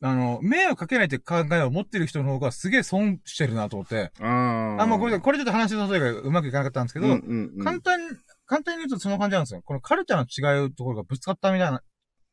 [0.00, 4.12] あの、迷惑かけないって考えを持ってる人の方がすげえ損してるなと思って。
[4.20, 4.82] ああ。
[4.82, 8.16] あ、まあこれ、これちょっと話の例えがうまくいかなかったんですけど、うんうんうん、簡単に、
[8.46, 9.62] 簡単に言うとその感じなんですよ。
[9.62, 11.82] このカルチャーの違うところがぶつかったみたいな、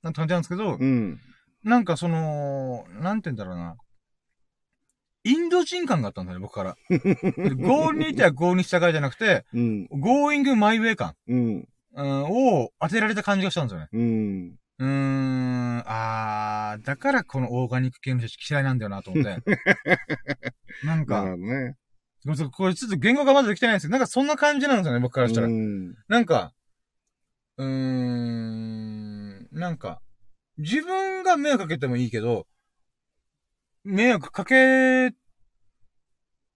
[0.04, 1.20] な感じなんですけど、うん。
[1.64, 3.76] なんかその、なんて言うんだろうな。
[5.24, 6.76] インド人感があったんだね、僕から。
[7.58, 9.90] 合にいては合に従いじゃなくて、うん。
[9.92, 11.68] going my way 感、うん。
[11.96, 12.24] うん、
[12.62, 13.88] を当てられた感じがしたんですよね。
[13.92, 14.56] うん。
[14.78, 19.38] うーん、あー、だからこのオーガニック系の人嫌いなんだよなと思って。
[20.84, 21.76] なんかね。
[22.26, 25.48] ごめんなさいこれちょっと言語がまだできてないんですけど、なんかそんな感じなんですよね、僕からしたら。
[25.48, 25.96] うん。
[26.08, 26.54] なんか、
[27.58, 30.02] うーん、なんか、
[30.58, 32.48] 自分が迷惑かけてもいいけど、
[33.84, 35.14] 迷惑かけ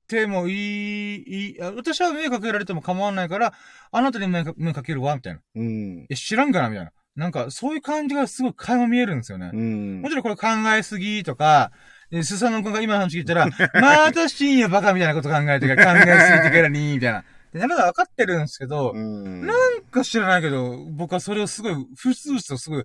[0.07, 3.53] てもいい、いいあ私は迷惑かけられても構わないから、
[3.91, 5.41] あなたに迷惑かけるわ、みたいな。
[5.55, 6.07] うん。
[6.09, 6.91] え、知らんかなみたいな。
[7.15, 9.51] なんか、そういう感じがすごい垣間見えるんですよね。
[9.53, 10.09] うんも。
[10.09, 11.71] ちろんこれ考えすぎとか、
[12.09, 13.47] でスサノオ君が今の話聞いたら、
[13.81, 17.23] また深夜バカみたいなこと考えてから考えすぎてからに、みたいな。
[17.53, 19.45] で、なるほど分かってるんですけど、うん。
[19.45, 22.83] なんか知らないけど、僕はそれをすごい、ふつふつとすごい、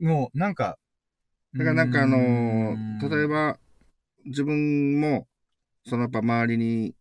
[0.00, 0.78] もう、なんか、
[1.54, 3.58] だからなんかあのうー例えば、
[4.24, 5.26] 自分も、
[5.86, 6.94] そのやっぱ周りに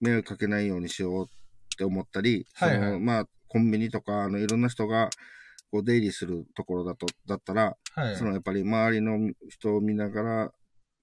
[0.00, 5.10] 迷惑かけないようにしようって思ったり、はいはいそのまあ、コンビニとか、あの、いろんな人が、
[5.74, 8.16] こう、出入りするところだと、だったら、はい。
[8.16, 10.52] そのやっぱり周りの人を見ながら、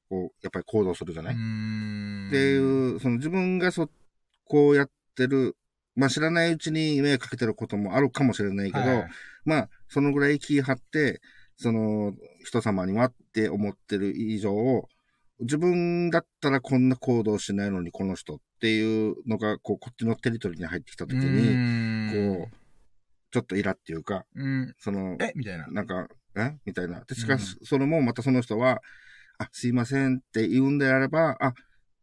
[0.10, 1.38] こう、やっぱり行動するじゃない、っ
[2.31, 3.89] ていう、その自分がそ、
[4.45, 5.57] こうやってる、
[5.95, 9.10] まあ知らないうちに迷惑かけてることもあるかもしれないけど、はい。
[9.43, 11.19] まあ、そのぐらい気張って、
[11.57, 12.14] その、
[12.45, 14.88] 人様にはって思ってる以上、
[15.41, 22.60] 自分だったらこんな行動しないのにこの人っていうのが、こう、こっちのテリトリーに入ってきたときうに、こう、
[23.31, 24.75] ちょっとイラっていうか、うん。
[24.77, 25.31] その、え？
[25.35, 25.67] みたいな。
[25.67, 26.57] なんか、え？
[26.65, 27.01] みたいな。
[27.05, 28.81] で、しかしう、それもまたその人は、
[29.37, 31.53] あ、すいませんって言うんであれば、あ、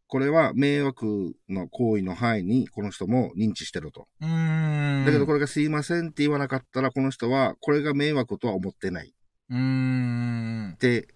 [0.07, 4.07] これは迷惑の行為の範囲にこの人も認知してると。
[4.21, 5.05] うーん。
[5.05, 9.11] だけどこれがすいませんって言わなかったら、この人はこれが迷惑とは思ってないっ
[9.51, 10.77] うーん。
[10.79, 11.07] て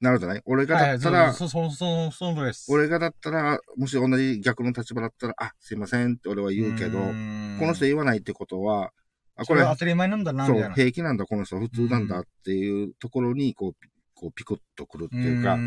[0.00, 0.42] なるじゃない？
[0.44, 2.70] 俺がはいはい、だったら、そうそう、そう、そう、そです。
[2.70, 8.92] 俺がだったら、もし同じ逆の立場だったら、あ、すいませんって俺は言うけど、この人言わないってことは、
[9.36, 10.74] あ、これ当たり前なんだな、みそう、たいな。
[10.74, 15.58] 平気なんだ、この人、普通なんだっていうところに、こう、ピこうピクッとくるっていうか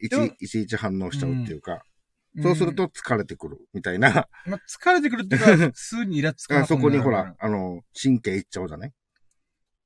[0.00, 1.82] いちいちいち反応しちゃうっていうか、
[2.42, 8.92] そうすると疲れてくるみたいな、まあ、疲れてくるっていうか、 すぐにイラつくそこにほなら、あの、神経いっちゃうじゃない？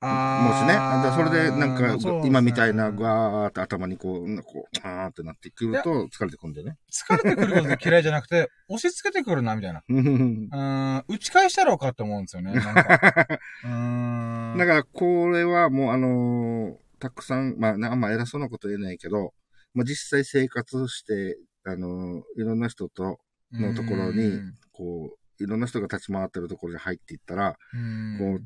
[0.01, 0.75] もしね。
[1.17, 6.77] それでなんか、今みたいな、ガーって頭にこう、こう、あーってなってくると疲れてくるんだよね。
[6.91, 9.83] 疲れてくることが嫌いじゃなくて、押し付けてくるな、みたいな。
[9.89, 12.53] うーん、打ち返したろうかって思うんですよね。
[12.55, 13.29] なんか。
[13.65, 14.59] うーん。
[14.59, 19.33] だから、これはもうあのーたくさん、まあ、なあんま偉そうなこと言えないけど、
[19.73, 23.21] まあ、実際生活して、あのーいろんな人と、
[23.53, 25.11] のところにうんこ
[25.41, 28.43] う、いろんな人が立ち回ってるところに入っていったら、うんこう、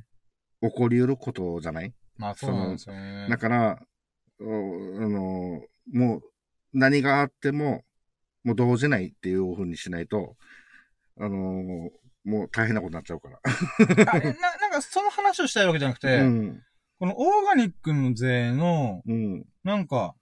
[0.62, 1.92] 起こり得ることじゃない？
[2.16, 3.26] まあそうなんですよね。
[3.28, 3.78] だから、
[4.40, 4.48] おあ
[5.08, 5.60] の、
[5.92, 6.22] もう、
[6.72, 7.82] 何があっても、
[8.44, 10.36] もう動じないっていう風にしないと、
[11.18, 11.90] あの、
[12.24, 13.40] もう大変なことになっちゃうから。
[14.12, 16.62] あななんかその話をしたいわけじゃなくて、うん。
[16.98, 19.44] このオーガニックの税の、うん。
[19.64, 20.14] なんか、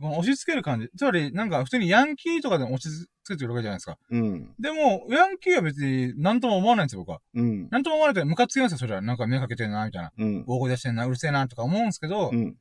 [0.00, 0.88] この押し付ける感じ。
[0.96, 3.98] つまり、なんか普通にヤンキーとかでも押し付けてるわけじゃないですか。
[4.10, 4.54] うん。
[4.58, 7.20] でも、ヤンキーは別に何とも思わないんですよ、僕は。
[7.34, 7.68] うん。
[7.70, 9.02] 何とも思わないけど、ムカつきますよ、それは。
[9.02, 10.12] なんか目かけてんな、みたいな。
[10.16, 10.44] うん。
[10.46, 12.36] 大声出してんな、うるせえな、とか思うんですけど、う。
[12.36, 12.56] うん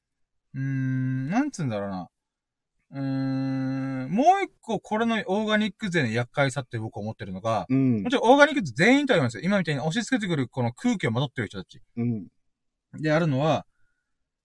[0.56, 2.10] ーん、なんつうんだろうな。
[2.92, 8.10] うーん、もう一個これのオーガニック税の厄介さって僕は思ってるのが、うんも。
[8.10, 9.44] ちろんオーガニック税全員とは言いますよ。
[9.44, 11.82] 今みたいに押し付けてくるこの空気をまとってる人たち。
[11.98, 12.28] うん。
[13.00, 13.66] であるのは、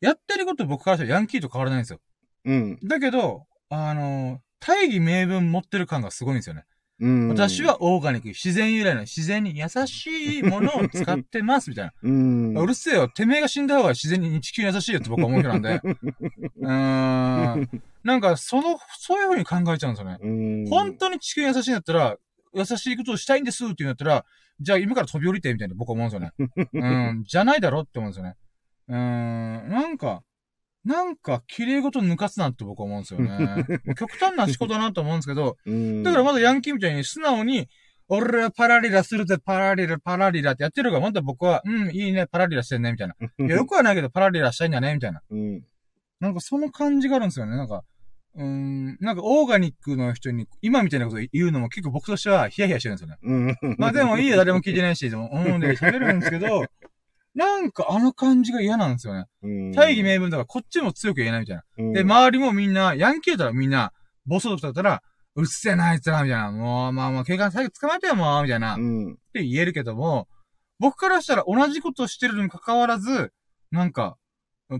[0.00, 2.00] やってること僕からしたらヤンキーと変わらないんですよ。
[2.44, 2.78] うん。
[2.82, 6.64] だけど、あの、大義名分持ってる感がすごいんですよね。
[7.00, 7.28] うん。
[7.28, 11.92] 私、はオーガニック、自然由来の自然に優しいものを使ってます、みたいな。
[12.02, 12.56] うん。
[12.56, 15.80] うるせえよ、てめえが死んだ方が自然に地球に優しいよって僕は思う人なんで。
[15.84, 17.82] うーん。
[18.04, 20.18] なんか、その、そういう風に考えちゃうんですよね。
[20.20, 20.66] うん。
[20.68, 22.16] 本当に地球に優しいんだったら、
[22.54, 24.24] 優しいことをしたいんですって言うんだったら、
[24.60, 26.70] じゃあ今から飛び降りて、みたいな僕は思うんですよね。
[26.72, 27.24] うん。
[27.26, 28.36] じゃないだろって思うんですよね。
[28.88, 29.68] うーん。
[29.68, 30.22] なんか、
[30.85, 33.65] なんか、綺麗事抜かすなって僕は思うんですよね。
[33.97, 36.02] 極端な思考だなと思うんですけど、うん。
[36.02, 37.69] だからまだヤンキーみたいに素直に、
[38.09, 43.15] 俺はパラリラするぜ、パラリラ、パラリラってやってるから、まだ僕は、うん、いいね、パラリラしてんね、みたいな。
[43.39, 45.23] いや、よくはないけど、パラリラしたいんだね、みたいな。
[45.31, 45.62] うん。
[46.20, 47.56] なんかその感じがあるんですよね。
[47.56, 47.82] なんか、
[48.36, 53.56] うーん、なんかオーガニックの人に、今みたいなこと言うのも結構僕としてはヒヤヒヤしてるんですよね。
[53.62, 53.77] うん。
[53.78, 56.65] まあでもいいよ、誰も聞いてないし、でも、うん、で喋るんですけど、
[57.35, 59.27] なんかあの感じが嫌なんですよね。
[59.43, 59.73] うん。
[59.73, 61.62] 大義名分だからこっちも強く言えないみたいな。
[61.78, 63.93] うんで、周りもみんな、ヤンキーだったらみんな、
[64.27, 65.02] ボス族だったら、
[65.36, 66.52] うっせえな、あいつら、みたいな。
[66.52, 68.74] もう、まあまあ、警官最後捕まえてよ、もう、みたいな。
[68.74, 69.16] っうん。
[69.32, 70.28] て言えるけども、
[70.78, 73.32] 僕からしたら同じことしてるのに関わらず、
[73.73, 74.16] なんか、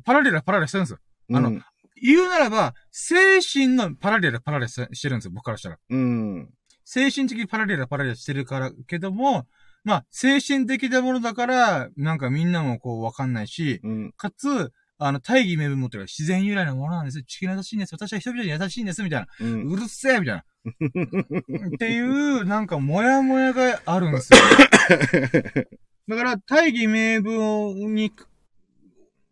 [0.05, 0.99] パラレルはパラレルしてるんですよ。
[1.33, 1.65] あのうん、
[2.01, 5.79] 言うならば、精神のパラレルはパラレルしてるんですよ、僕からしたら。
[5.91, 6.51] うん。
[6.85, 9.47] 精神的にパラレルはパラレルしてるから、けども、
[9.85, 14.13] まあ、精神的なものだから、なんかみんなもこうわかんないし、うん。
[14.17, 17.25] かつ、あの、大義名分持ってる自然由来のものなんですよ。
[17.25, 17.95] 地球に優しいんです。
[17.95, 19.03] 私は人々に優しいんです。
[19.03, 19.27] みたいな。
[19.41, 19.73] うん。
[19.73, 20.45] うるせえみたいな。
[21.75, 24.39] っていう、なんか、もやもやがあるんですよ。
[26.09, 28.11] だから、大義名分に、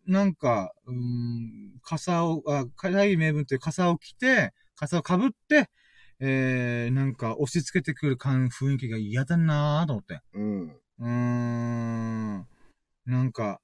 [0.05, 5.69] なんか、うーん、傘を、あ、大義名分っていう傘を着て、傘を被って、
[6.19, 10.21] えー、なんか押し付けてくる感、雰囲気が嫌だなぁと思って。
[10.33, 10.61] うん。
[10.99, 12.47] うーん。
[13.05, 13.59] なんか、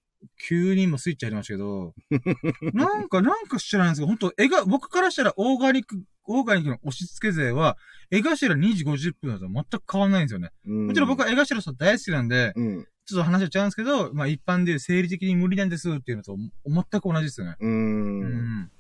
[0.47, 1.93] 急に今スイッチありましたけど、
[2.73, 7.77] なんか、なんか知らないんですけど、本当絵が、僕からしたらオーガニック、オーガニックの押し付け勢は、
[8.11, 10.51] 絵頭2時50分だと全く変わんないんですよね。
[10.65, 10.87] うん。
[10.87, 12.87] もちろん僕は絵頭さん大好きなんで、うん。
[13.05, 17.55] ちょっと話はちゃうんですけど、まあ一般でいう生理的に無理なんですっていうのと全く同じですよね。
[17.59, 17.67] う。
[17.67, 18.71] うんん。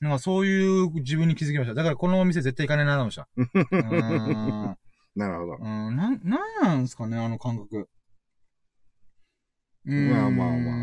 [0.00, 1.74] なんかそういう自分に気づきました。
[1.74, 4.76] だからこのお店絶対行かねえなと思いました。
[5.16, 5.56] なるほど。
[5.60, 7.88] うん、なん、なんなんですかね、あの感覚。
[9.86, 10.80] うーんまあまあまあ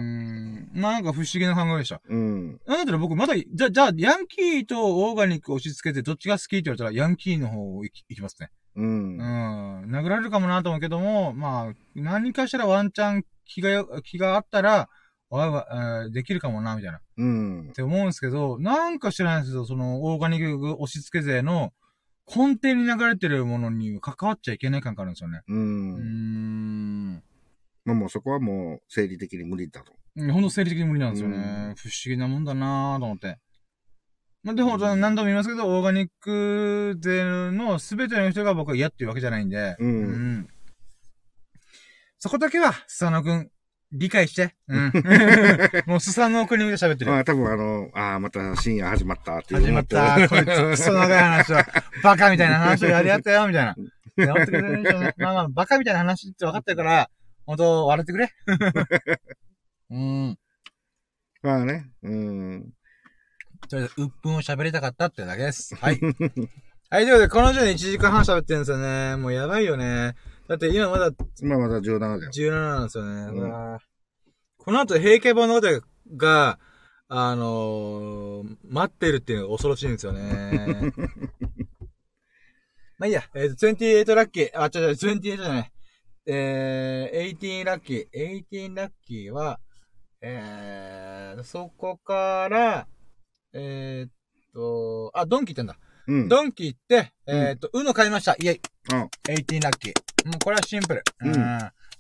[0.77, 2.02] なんか不思議な考えでした。
[2.07, 2.60] うん。
[2.68, 8.52] なんだったら僕まだ、じゃ、じゃあ、ヤンキーとオーガニック押し付けてどっちが好きって言われたら、ヤンキーの方を行き行きますね。
[8.76, 9.18] うん
[9.84, 9.88] う。
[9.88, 9.91] ん。
[9.91, 14.89] 殴られるかもなと思うけども、まあ、何かしらワンチャン気がよ、気があったら、
[15.30, 16.98] わいわえーできるかもな、みたいな。
[16.99, 17.72] っうん。
[17.74, 21.74] て思うんですけど、なんか知らないですけど、その、オーガニック押し付け勢の
[22.34, 25.41] 根底に流れてるものに関わっちゃいけない感があるんですよね。
[25.48, 27.14] ううーん。
[27.16, 27.24] ん。
[27.86, 29.94] まあもうそこはもう生理的に無理だと。
[30.16, 31.38] うんほんと生理的に無理なんですよね。
[31.38, 31.40] う
[31.72, 33.38] ん不思議なもんだなぁと思って。
[34.44, 39.76] まあ、でも、何度も言いますけど、オーガニック勢の全ての人が僕は嫌っていうわけじゃないんで。
[39.80, 40.48] うんん
[42.18, 43.52] そこだけは、スサノくん、
[43.91, 44.55] 理解して。
[44.68, 44.91] うん。
[45.85, 47.11] もうスサノくんに向けて喋ってる。
[47.11, 49.61] まあ多分あの、ああ、また深夜始まったっていう。
[49.61, 50.15] 始まった。
[50.27, 51.57] こいつ、クソ長い話を、
[52.03, 53.76] バカみたいな話をやり合ったよ、みたいな。
[54.26, 55.14] やってくれる。
[55.18, 57.09] まあまあ、バカみたいな話って分かってるから、
[57.45, 58.34] ほんと、笑ってくれ。
[59.89, 60.38] うん。
[61.41, 61.89] まあね。
[62.03, 62.73] うん。
[63.69, 65.76] とりあえず、うっぷんを喋りたかったってだけです。
[65.76, 65.99] はい。
[66.89, 69.15] はい、ということで、この時点で1時間半喋ってるんですよね。
[69.18, 70.15] もうやばいよね。
[70.48, 71.11] だって今まだ
[71.41, 72.19] 今まだ17だよ。
[72.32, 73.41] 17なんですよね。
[73.41, 73.45] う
[73.76, 73.78] ん
[74.68, 75.68] この後、平家物語
[76.18, 76.60] が、
[77.07, 80.91] あのー、待ってるっていうのが恐ろしいんですよね。
[82.99, 85.72] まあいいや、えっ、と、28ラッキー、あ、違う違う、28じゃない。
[86.26, 89.61] えー、18ラッキー、18ラッキーは、
[90.19, 92.90] えー、そこから、
[93.53, 94.11] えーっ
[94.53, 95.80] と、あ、ドンキ行ったんだ。
[96.08, 96.28] うん。
[96.30, 98.34] ドンキ行って、えーっと、うの買いました。
[98.34, 98.62] イェイ。
[98.94, 99.94] あ18ラッキー。
[100.26, 101.04] もうこれはシンプル。
[101.22, 101.34] うん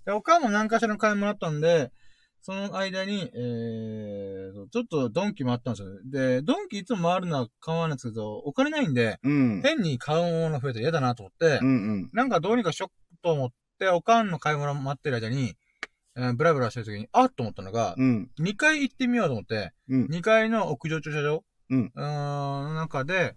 [0.05, 1.91] で、他も何かしらの買い物あったんで、
[2.41, 5.99] その間に、えーと、ちょっとドンキもあったんですよね。
[6.05, 9.61] で、ドンキいつも回るのは構わないんですけど、お金ないんで、うん。
[9.61, 11.71] 変に買うもの増えたら嫌だなと思って、うんう
[12.05, 12.09] ん。
[12.13, 15.55] なんかどうにかしようと思って、おかんの買い物待ってる間に、
[16.15, 18.29] えーブラブラしてる時に、あっと思ったのが、うん。
[18.39, 20.05] 2階行ってみようと思って、うん。
[20.05, 23.35] 2階の屋上駐車場うんうーん、中で、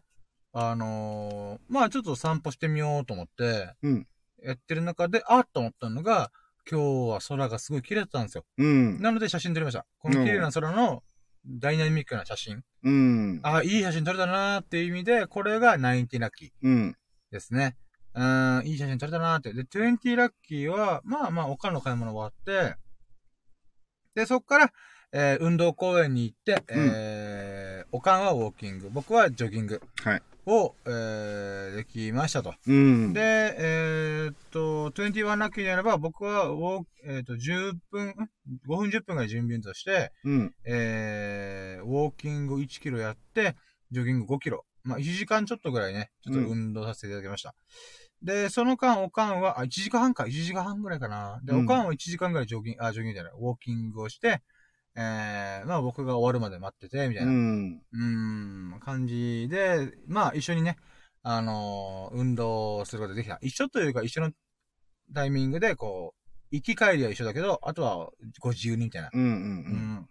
[0.52, 4.06] あのーまあちょっと散歩してみようと思って、うん
[4.42, 6.30] やってる中で、あっと思ったのが、
[6.70, 8.46] 今日は空がすごい綺麗だったんですよ。
[8.56, 9.00] うん。
[9.02, 9.84] なので写真撮りました。
[9.98, 11.02] この綺麗な空の
[11.46, 12.62] ダイナミックな写真。
[12.84, 13.40] うん。
[13.42, 16.96] あ、いい写真撮れたなーっていう意味で、これが90ラッキーうん。
[17.30, 17.76] ですね。
[18.14, 19.52] うーん、いい写真撮れたなーって。
[19.52, 22.76] で、20ラッキーは、まあまあ、他の買い物終わって、
[24.14, 24.72] で、そっから、
[25.12, 30.22] えー運動公園に行って、えー、おかんはウォーキング、僕はジョギングはい。
[30.46, 32.54] を、えー、できましたと。
[32.66, 33.12] うん。
[33.12, 33.20] で、
[33.58, 38.14] えーっと、21ラッキーであれば、僕はウォー、えーっと、10分、ん
[38.68, 40.54] ?5 分10分ぐらい準備運動して、うん。
[40.64, 43.56] えー、ウォーキング1キロやって、
[43.90, 44.64] ジョギング5キロ。
[44.82, 47.54] まあ、1時間ちょっとぐらいね、ちょっと運動させていただきました。
[48.22, 51.40] で、その間、おかんは、あ、1時間半か、1時間半ぐらいかな。
[51.44, 54.42] で、うんおかんは1時間ぐらいジョギング、あ、ジョギングじゃない、ウォーキングをして、
[54.96, 57.82] えー、まあ僕が終わるまで待ってて、みたいうな、ん。
[57.92, 60.76] うーん、感じで、まあ一緒にね、
[61.22, 63.38] あのー運動することができた。
[63.42, 64.30] 一緒というか、一緒の
[65.14, 68.10] タイミングで、こう、行き帰りは一緒だけど、あとは
[68.40, 69.10] ご自由にみたいな。
[69.12, 69.22] うん。
[69.22, 69.26] う。
[69.26, 70.08] うんん。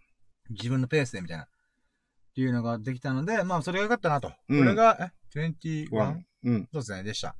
[0.50, 1.44] 自分のペースでみたいな。
[1.44, 1.46] っ
[2.34, 4.32] ていうのができたので、まあ、それが良かったなと。
[4.48, 5.94] うんこれが、え 21?
[5.94, 6.24] ワン。
[6.44, 6.68] うん。
[6.72, 7.36] そうですね、でした。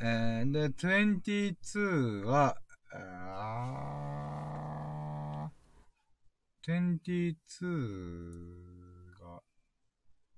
[0.00, 2.56] えー、で、22は、
[2.92, 4.19] あ
[6.66, 9.42] 22が、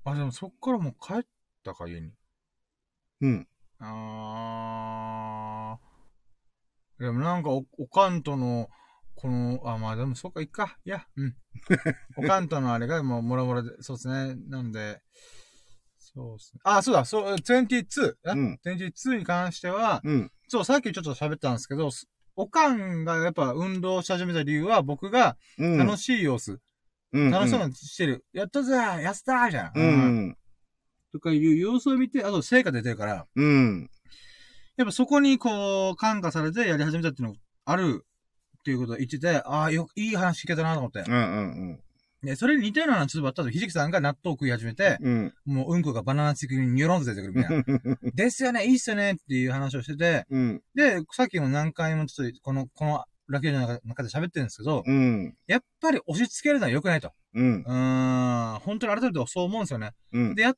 [0.04, 1.22] あ、でもそっからもう帰っ
[1.64, 2.12] たか、家に。
[3.20, 3.48] うん。
[3.78, 7.02] あー。
[7.02, 8.68] でもなんかお、おかんとの、
[9.16, 10.78] この、あ、まあでもそっか、いっか。
[10.84, 11.36] いや、うん。
[12.16, 14.36] おかんとのあれがもうもろもろで、そうですね。
[14.48, 15.02] なんで、
[15.98, 16.60] そうですね。
[16.64, 20.32] あ、そうだ、そう、22、うん ?22 に関しては、うん。
[20.48, 25.78] そう、さっきちょっと喋ったんですけど、すおかんがやっぱ運動し始めた理由は、僕がうん。
[25.78, 26.60] 楽しい様子、
[27.12, 27.30] うん。
[27.30, 28.24] 楽しそうなのしてる。
[28.32, 29.72] やったぜやったーじゃん。
[29.74, 30.36] うん。
[31.12, 33.90] とかいう様子を見て、あと成果出てるから、うん。
[34.76, 38.06] やっぱそこにこう、感化されてやり始めたっていうのがある
[38.58, 41.00] っていうことを言ってて、ああ、よ、いい話聞けたなと思って。
[41.00, 41.14] うん。
[41.14, 41.18] う
[41.74, 41.80] ん。
[42.22, 45.34] で、それに似たような話ばったと、ひじきさんが納豆を食い始めて、うん。
[45.44, 47.98] もううんこがバナナチックにニョロンと出てくるみたいな。
[48.14, 50.62] ですよね、いいっすよねっていう話をしてて、うん。
[50.74, 55.34] で、さっきも何回もちょっと、この、このラケージの中中で喋ってるんですけど、うん。
[55.46, 57.12] やっぱり押し付けるのは良くないと。
[57.34, 57.64] うんう。
[57.66, 59.92] ーん、本当に改めてそう思うんですよね。
[60.12, 60.34] うん。
[60.34, 60.54] で、や、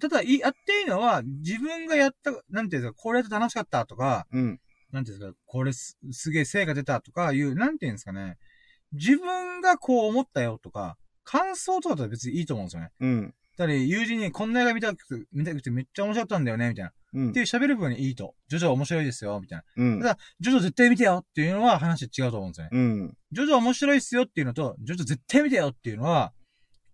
[0.00, 4.60] ただ、いやっていいのは、自分がやった、なんていうんですか、これやって楽しかったとか、うん。
[4.92, 8.38] なんていうんですか、これすすげえ成果出たとかいう、なんていうんですかね、
[8.96, 12.90] 自分がこう思ったよとか、感想とかだと別にいいと思うんですよね。
[13.00, 13.34] うん。
[13.56, 16.90] だから友人にこんな映画見たくて、見たくてめっちゃ面白かったんだよね、みたいな。
[16.90, 18.34] うんっていう喋る分にいいと。
[18.48, 19.84] ジョジョ面白いですよ、みたいな。
[19.84, 20.00] うん。
[20.00, 22.70] ただ、ジョジョ絶対見てよっていうのは話違うと思うんですよね。
[22.72, 23.16] うん。
[23.32, 26.34] ジョジョ面白いっすよっていうのと、ジョジョ絶対見てよっていうのは、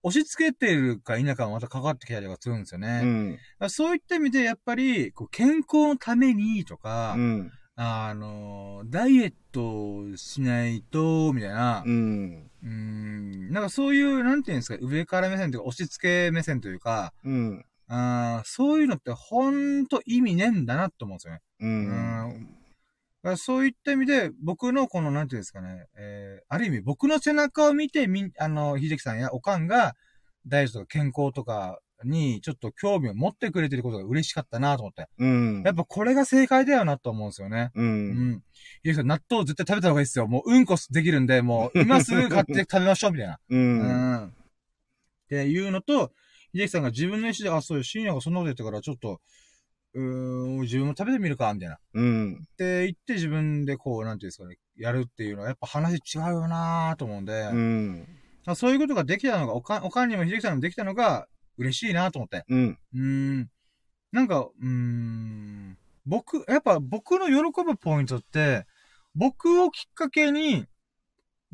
[0.05, 3.01] 押し付けてるか否かもまた関わってきたりとかするんですよね。
[3.03, 3.39] うん。
[3.59, 7.53] らそういった意味で、やっぱり、こう健康のためにとか、うん。
[7.75, 12.51] あの、ダイエットしないと、みたいなう、ん。
[12.63, 17.65] うーん、なんかそういう、なんていうんですか、上から目線というか、押し付け目線というか、うん。
[17.89, 21.41] あーそういうのってほんと意味ねえんだなって思うんですよね。
[21.61, 21.67] う。
[21.67, 22.47] うんん。
[23.23, 29.95] だからそういった意味で、僕のこの、なんていうんですかね、えー、ある意味僕の背中を見て、みん、あの、秀樹さんやおかんが、
[30.47, 35.09] ダイエットとか健康とかに、ちょっと興味を持ってくれてることが嬉しかったなと思って。
[35.19, 35.63] うん。
[35.65, 37.71] やっぱこれが正解だよなと思うんですよね。
[37.75, 37.83] う。
[37.83, 38.43] うんん。
[38.85, 40.27] 秀樹さん、納豆絶対食べた方がいいですよ。
[40.27, 43.39] もううんこできるんで、もう今すぐ買って食べましょう、みたいな。
[43.49, 43.57] う。
[43.57, 44.27] うんん。
[44.27, 44.31] っ
[45.29, 46.13] ていうのと、
[46.55, 49.21] 秀樹さんが自分の意思で、あ、そういう深夜がそんなこと言ったから、ちょっと、
[49.95, 51.79] うーん、自分も食べてみるか、みたいな。
[51.95, 52.35] うん。
[52.35, 58.07] って言って自分でこう、なんていうんですかね、やるっていうのはやっぱ話違うよなぁと思うんで、うん。
[58.45, 62.45] あそういうことができたのが、おかん、おかんにも秀樹さんにもできたのが嬉しいなと思って。
[62.49, 62.79] うん。
[62.95, 63.51] うーん。
[64.13, 65.79] なんか、うーん。
[66.07, 68.67] 僕、やっぱ僕の喜ぶポイントって、
[69.15, 70.67] 僕をきっかけに、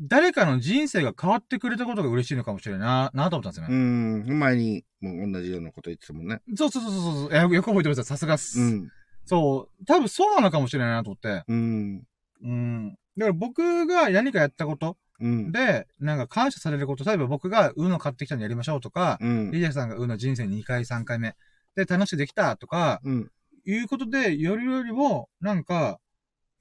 [0.01, 4.33] 誰かの人生が変わってくれたことが嬉しいのかもしれないな、なと思ったんですようね。
[4.33, 4.39] ん。
[4.39, 6.41] 前に、もう同じようなこと言ってたもんね。
[6.55, 8.59] そうそうそうそうよく覚えてますさすがっす。
[8.59, 8.91] うん。
[9.25, 9.85] そう。
[9.85, 11.43] 多分そうなのかもしれないなと思って。
[11.47, 12.03] うん。
[12.41, 12.89] うん。
[13.17, 15.51] だから僕が何かやったことうん。
[15.51, 19.51] で、なんか感謝されること、例えば僕がウーノ買ってきたのやりましょうとか、うん。
[19.51, 21.35] リジャさんがウーノ人生2回3回目
[21.75, 23.31] で楽しくできたとか、うん。
[23.65, 25.99] いうことで、よりよりも、なんか、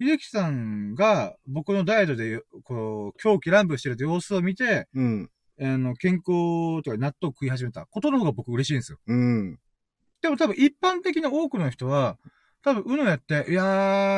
[0.00, 5.30] 秀樹さんが僕のダイエットで、こう、狂気乱舞してる様子を見て、うん。
[5.60, 8.98] あの、健康とか納豆食い始めたことの方が僕嬉しいんですよ。
[9.06, 9.58] うん。
[10.22, 12.16] でも多分一般的な多くの人は、
[12.68, 13.64] 多分、うのやって、いや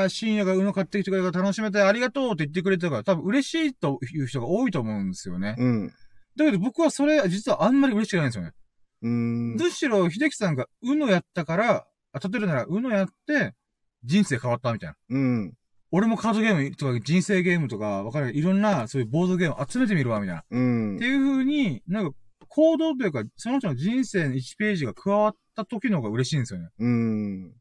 [0.06, 5.55] ー、深夜がうの買ってきてくれたから楽しめてありがとうって言ってくれてるから、多分嬉しいという人が多いと思うんですよね。
[5.59, 5.89] うん。
[6.36, 8.52] だけど僕はそれ、実はあんまり嬉しくないんですよね。
[9.02, 9.55] うん。
[9.55, 13.55] むしろ、秀樹さんがうのやったから、あ、例えるなら、うのやって、
[14.05, 14.97] 人生変わったみたいな。
[15.10, 15.55] うん。
[15.93, 20.44] 俺もカードゲームとか人生ゲームとか、わかるいろんな、そういうボードゲーム集めてみるわ、みたいな。
[20.51, 21.05] うんって。
[21.05, 22.16] いう風に、なんか、
[22.48, 26.68] 行動というか、その人の人生の1ページが加わった時の方が嬉しいんですよね。
[26.78, 27.52] うん。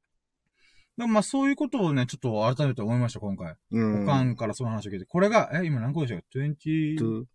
[1.07, 3.55] まあそういうことをね、ちょっと改めて思いました、今回。
[3.71, 4.03] うん。
[4.03, 5.05] おかんからその話を聞いて。
[5.05, 7.25] これが、え、今何個でしたっけ ?22、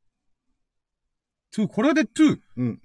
[1.50, 2.40] とこれで2。
[2.56, 2.80] うん。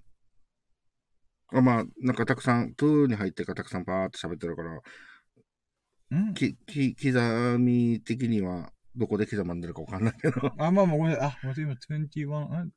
[1.52, 10.54] あまあ、なんかたくさん、トゥーに入ってからたくさんパーって喋ってるから、んき、き、刻み的には、どこで刻まんでるかわかんないけど。
[10.58, 11.24] あ、まあまあごめん。
[11.24, 12.72] あ、待って今21、ん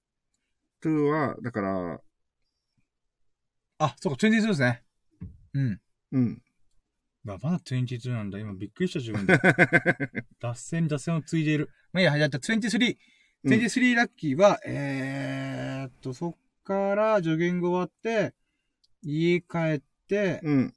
[0.81, 2.01] トゥーは、だから、
[3.79, 4.83] あ、そうか、22ですね。
[5.55, 5.81] うん。
[6.13, 6.43] うん。
[7.25, 8.39] まあ、まだ22なんだ。
[8.39, 9.39] 今びっくりした自分で。
[10.41, 11.71] 脱線に脱線をついでいる。
[11.93, 12.97] まあいいや、じゃあ23。
[13.45, 18.35] うん23ラッキーは、えーっと、そっからジョギング終わって、
[19.03, 20.75] 家帰って、うん。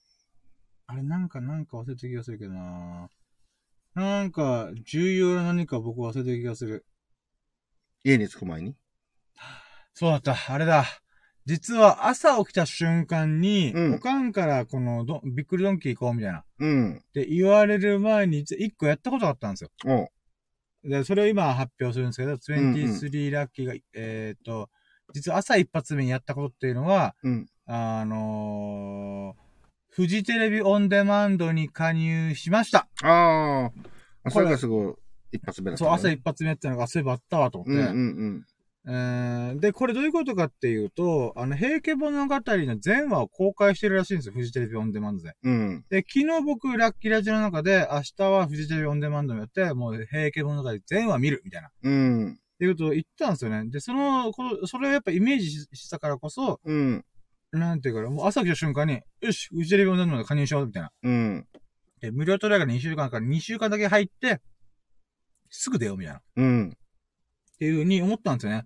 [0.87, 3.09] あれなんかなんか忘れてた気がするけどな
[3.93, 6.85] なんか、重要な何か僕忘れてた気がする。
[8.03, 8.75] 家に着く前に？
[9.93, 10.85] そうだった、あれだ。
[11.45, 16.39] 実は朝起きた瞬間に、うんおかんからこのど、びっくりドンキー行こうみたいな。
[16.39, 17.03] っうん。
[17.13, 19.69] て言われる前に、一個やったことがあったんですよ。
[19.85, 24.69] おうで、それを今発表するんですけど、23ラッキーが、えっ、と、
[25.13, 27.47] 実は朝一発目にやったことっていうのは、うん。
[27.67, 32.87] あのー、フジテレビオンデマンドに加入しました。
[33.03, 33.71] あ
[34.25, 34.29] あ。
[34.29, 34.93] そこれれがすごい、
[35.33, 37.81] 一発目だったそう、ね、朝一発目やったのが、そういえばあったわと思って。
[37.83, 38.54] うんうんえー
[38.85, 45.33] で、これどういうことかっていうと、あの、平家物語の全話を公開してるらしいんですよ、フジテレビオンデマンドで。
[45.43, 45.53] うん。
[45.53, 45.85] うん。
[45.89, 51.67] で、昨日僕、ラッキーラジオの中で、明日はフジテレビオンデマンドもやって、もう平家物語全話見る、みたいな。
[51.69, 52.39] っうん。
[52.59, 53.69] ていうことを言ったんですよね。
[53.69, 57.03] で、その、このそれをやっぱイメージししたからこそ、うん。
[57.51, 60.91] なんていうか、もう朝来た瞬間に、よし、フジテレビオンデマンド加入しよう、みたいな。
[61.03, 61.47] うん。
[62.01, 64.41] で、無料トライアル2週間から2週間だけ入って、
[65.49, 66.19] すぐ出よう、みたいな。
[66.19, 66.77] っうん。
[67.57, 68.65] ていう風に思ったんですよね。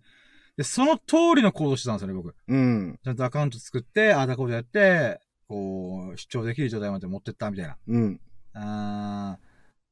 [0.58, 2.36] で、その通りの行動してたんですよね、僕。
[2.48, 3.00] うん。
[3.04, 7.78] ちゃんとアカウント作って、ああだこうだやって、こう、視聴できる状態まで持ってったみたいな。
[7.88, 8.20] うん。
[8.54, 9.40] あーっ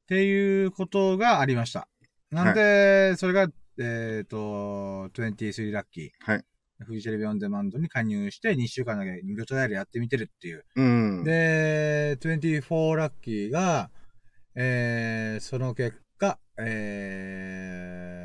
[0.08, 1.88] ていうことがありました。
[2.30, 3.48] なんで、それが、
[3.78, 6.10] えっ、と、23ラッキー。
[6.20, 6.44] はい。
[6.84, 10.64] フジテレビオンデマンドに加入して2週間だけ無料トライアルやってみてるっていう。
[10.76, 11.24] うん。
[11.24, 13.90] で、24ラッキーが、
[14.54, 18.17] えー、その結果、えー、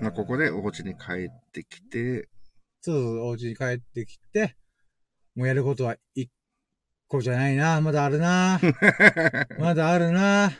[0.00, 2.28] まあ、ここでお家に帰ってきて、
[2.80, 4.56] そうそう、お家に帰ってきて、
[5.34, 6.30] もうやることは一
[7.08, 7.80] 個じゃないな。
[7.80, 8.60] まだあるな。
[9.58, 10.52] まだあるな。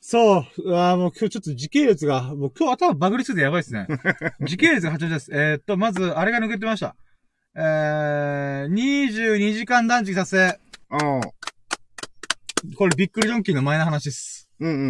[0.00, 0.62] そう。
[0.64, 3.86] うわーもう今日ちょっと時系列が、もう今日頭バグりすぎてやばいですね。
[4.42, 5.30] 時系列が8です。
[5.32, 6.96] えー、っと、まず、あれが抜けてました。
[7.54, 10.58] えー、22時間断食達成。
[10.88, 11.20] ああ。
[12.76, 14.48] これびっくりドンキーの前の話です。
[14.58, 14.88] うんうんうんう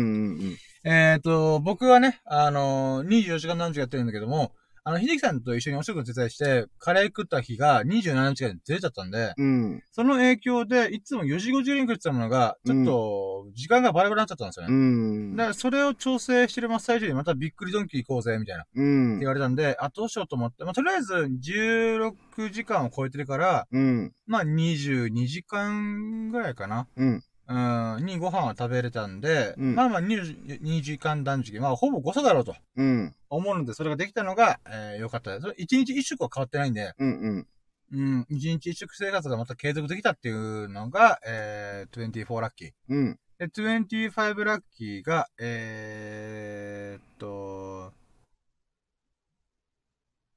[0.51, 0.57] ん。
[0.85, 4.53] えー、っと、僕はね、あのー、24時間断食やってるんだけども、
[4.85, 9.77] あの、秀樹さんと一緒にお仕事手伝いして、カレー食った日が27日間でずれちゃったんで、うん。
[9.77, 14.77] 5その影響で、いつも4時50に食ってたものが、ちょっと、時間がバラバラになっちゃったんですようね。
[14.77, 15.37] ん。
[15.37, 18.65] だから、それを調整してる真っ最中にまたびっくりドンキー行こうぜ、みたいな。
[18.65, 19.29] ってうん言。
[19.29, 24.13] われたんで、あ、どうしようと思って、まあ、とりあえず、16時間を超えてるから、うん。
[24.27, 26.89] まあ、22時間ぐらいかな。
[26.97, 27.23] うん。
[27.53, 33.15] うん、にご飯は食べれたんで、うんまあまあ22時間断食、まあほぼ誤差だろうとうん。
[33.29, 35.47] 思うので、それができたのが、えー、よかったです。
[35.49, 37.47] 1日1食は変わってないんで、うんうん。
[37.93, 42.71] うん、1日1食生活がまた継続できたっていうのが、えー、24ラッキー。
[42.89, 43.19] うん。
[43.39, 47.93] で、25ラッキーが、えーっと、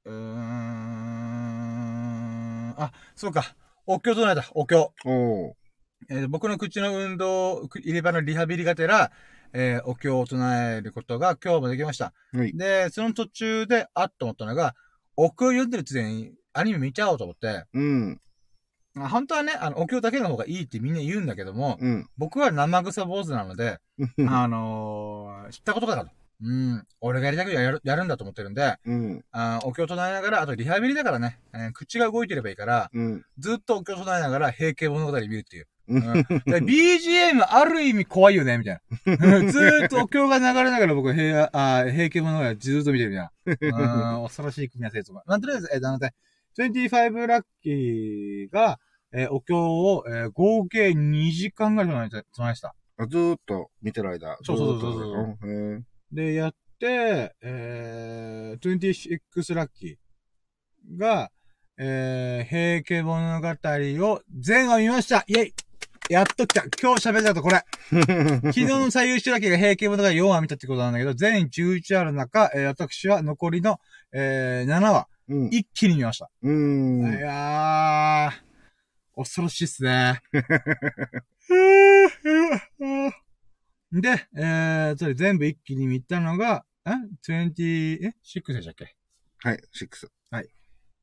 [0.04, 0.16] うーん、
[2.76, 3.54] あ、そうか。
[3.86, 4.92] お経唱えた、お経。
[5.06, 5.65] おー。
[6.10, 9.10] えー僕の口の運動、く入れ歯のリハビリがてら、
[9.52, 12.12] えーお経を唱えることが今日もできました。
[12.32, 12.52] はい。
[12.56, 14.74] で、その途中で、あっと思ったのが、
[15.16, 18.20] お経を読んでるついでにアニメ見ちゃおうと思って、うん。
[18.98, 22.08] あ本当はね、あの、お経だけの方がいいってみんな言うんだけども、うん。
[22.16, 23.78] 僕は生臭坊主なので、
[24.28, 26.10] あのー知ったことかなと。
[26.42, 26.84] うん。
[27.00, 29.24] 俺がやりたくてやる、やるんだと思ってるんで、うん。
[29.32, 33.24] あーお経を唱えながら、あとリハビリだからね、えー口が動いてればいいから、うん。
[33.38, 35.68] ずっとお経を唱えながら平家物語見るっていう。
[35.88, 39.12] ううん BGM ある意味怖いよね、みたいな。
[39.50, 43.22] ずーっとお経が流れながら僕平、あー平家物語ずーっと見てるみた
[43.68, 44.18] いな。
[44.18, 45.12] うん、恐ろしい組み合わせです。
[45.12, 46.12] まあ、とりあえず、えー、なので、
[46.58, 48.78] 25ラッキーが、
[49.12, 52.74] えーお経を、えー合計2時間ぐらい唱えました。
[52.98, 54.36] あずーっと見てる間。
[54.42, 55.82] そうそうそうそうずーっとへー
[56.12, 61.30] で、やって、えー、26ラッキーが、
[61.78, 63.48] えー、平家物語
[64.10, 65.54] を全話見ましたイェイ
[66.08, 73.80] やっと来た今日喋ったとこれ 昨日の最優秀ラッキーが平家物語4話見たってことなんだけど、全11話の中、えー私は残りの、
[74.12, 75.48] えー、7話、うん。
[75.48, 76.30] 一気に見ました。
[76.42, 77.00] うん。
[77.16, 80.20] いやー、恐ろしいっすね。
[83.92, 86.90] で、えー、それ全部一気に見たのが、え
[87.28, 88.94] ?20、え ?6 でしたっけ？
[89.42, 90.08] はい、6。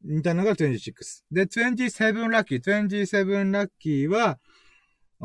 [0.05, 0.93] 見たのが26。
[1.31, 2.61] で、27ラッキー。
[2.61, 4.37] 27ラッキーは、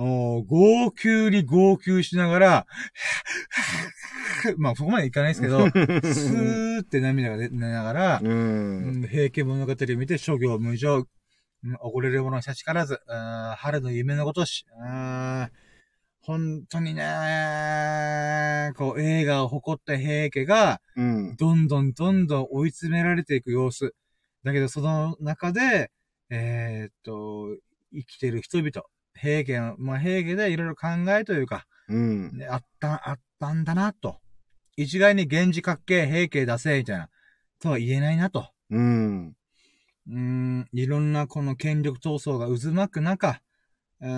[0.00, 2.66] おー号泣に号泣しながら、
[4.56, 8.24] まあ、そこまでいかないですけど、 スーって涙が出ながら、う。
[8.24, 15.50] うんん平家物語を見て諸行無常、うんおごれる者はしからず、うん春の夢のごとし、うん
[16.20, 21.36] 本当にね、こう映画を誇った平家が、うん。
[21.36, 23.94] どんどんどんどん追い詰められていく様子。
[24.44, 25.90] だけどその中で、
[26.30, 27.56] えーっと、
[27.92, 28.70] 生きてる人々、
[29.20, 32.36] 平家の、まあ平家でいろいろ考えというか、うん。
[32.36, 34.20] ね、あった、あったんだな、と。
[34.76, 37.08] 一概に源氏かっけえ平家出せ、みたいな、
[37.60, 38.48] とは言えないな、と。
[38.70, 39.36] うん。
[40.08, 43.40] うーん、いろんなこの権力闘争が渦巻く中、
[44.00, 44.08] いろ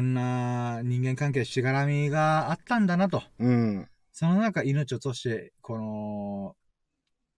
[0.00, 3.22] んな人間関係、しがらみがあったんだなと。
[3.38, 3.88] うん。
[4.12, 6.56] その中命を落として、この、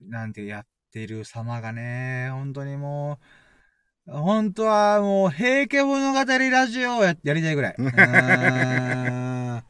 [0.01, 3.24] なんてやってる様がね、本当にもう、
[4.12, 7.74] 本当はもう、平家物語ラジオをややりたいぐらい。
[7.80, 9.62] うーん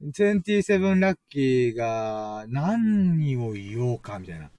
[0.00, 4.50] 27ラッキーが何を言おうか、みたいな。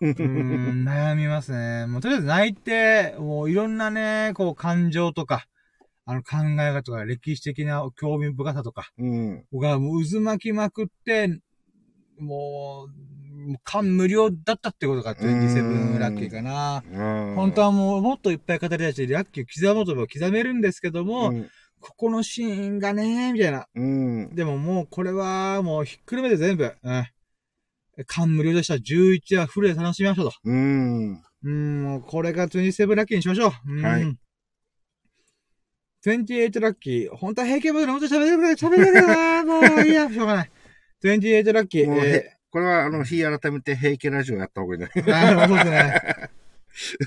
[0.00, 1.86] うーん悩みますね。
[1.86, 5.44] もうとりあえず泣いて、もういろんなね、こう感情とか、
[6.06, 9.44] あの考え方とか、歴史的な興味深さとか、うん。
[9.52, 11.28] がもう渦巻きまくって、
[12.18, 13.09] もう
[13.64, 16.82] 感無量だったってことか、27ラッキーかな。
[16.90, 17.34] うん。
[17.34, 21.48] 本当はもうもっといっぱい語り出して、ラッキーを刻もうと思えば刻めるんですけども、うん。
[21.80, 23.66] ここのシーンがね、みたいな。
[23.74, 24.34] うん。
[24.34, 27.06] でももうこれはもうひっくるめて全部、うん。
[28.06, 28.74] 感無量でした。
[28.74, 30.34] 11話フルで楽しみましょうと。
[30.44, 31.22] うん。
[31.42, 33.52] うん、もうこれが27ラッキーにしましょう。
[33.66, 33.84] うん。
[33.84, 34.16] はい
[36.04, 37.14] 28ラッキー。
[37.14, 40.50] 本当は平家ボでもっと喋れるから喋れるから、 もういいや、しょうがない。
[41.04, 41.94] 28ラッキー。
[41.94, 44.90] えへこれは、あの、日改めて平家ラジオやった方がいいね。
[44.94, 46.30] ー、あそうですね。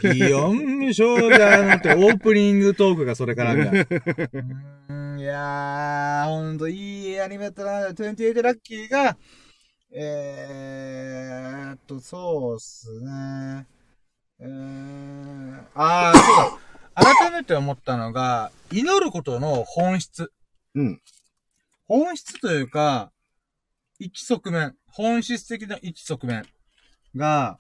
[0.02, 3.82] 祇園少女のってオープニングトークがそれからみたいな。
[3.82, 7.88] うーん、いやー、ほんといいアニメだったな。
[7.90, 9.18] 28ラッキーが、
[9.92, 13.66] えーっと、そうっすね。
[14.40, 16.64] えー、あー、そうだ。
[16.96, 20.32] 改めて思ったのが、祈ることの本質。
[20.76, 21.02] うん。
[21.88, 23.12] 本質というか、
[24.00, 26.46] 一側面、本質的な一側面
[27.16, 27.58] が、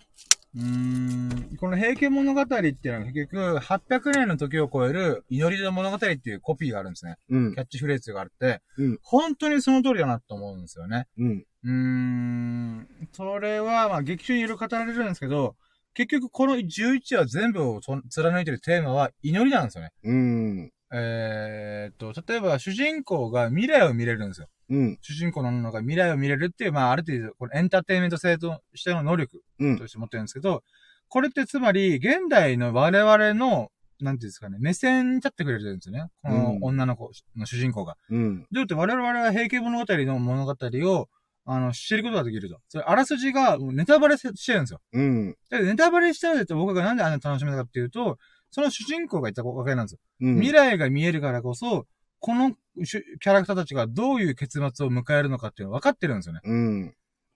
[0.55, 7.15] うーん、この平家物語っていうのは結局、800年の時を超える祈りの物語っていうコピーがあるんですね。
[7.29, 7.59] うんキ。
[7.59, 11.07] ャッチフレーズがあって、うん本当にその通りだなと思うんですよね。
[11.17, 11.45] うん。
[11.63, 15.55] うーん、それは、まあ、劇中にいろいろ語られるんですけど、
[15.95, 19.89] 結局この11話全部をと貫いてるテーマは祈りなんですよね。
[20.03, 20.71] うん。
[20.95, 24.47] えーっと、例えば主人公が未来を見れるんですよ。
[24.73, 24.97] うん。
[25.01, 30.63] 主人公の女が未来を見れるっていう、まあ、ある程度、これエンターテインメント性としての能力うんとして持ってるんですけど、
[31.09, 33.69] これってつまり、現代の我々の、
[34.01, 36.09] なんていうんですかね、目線に立ってくれてるんですよね。
[36.23, 37.97] この女の子の主人公が。
[38.09, 38.41] うん。
[38.41, 41.09] どうやって我々は平家物語の物語を、
[41.45, 42.59] あの、知ることができると。
[42.67, 44.81] それ、あらすじがネタバレししてるんですよ。
[44.93, 45.35] うん。
[45.51, 48.17] で、ネタバレしたらと僕がなんであんな楽しめたかっていうと、
[48.49, 49.99] その主人公が言ったわけなんですよ。
[50.21, 50.35] うん。
[50.35, 51.85] 未来が見えるからこそ、
[52.23, 56.39] このキャラクターたちがどういう結末を迎えるのかっていうのが分かってるんですよね。
[56.45, 56.95] うん。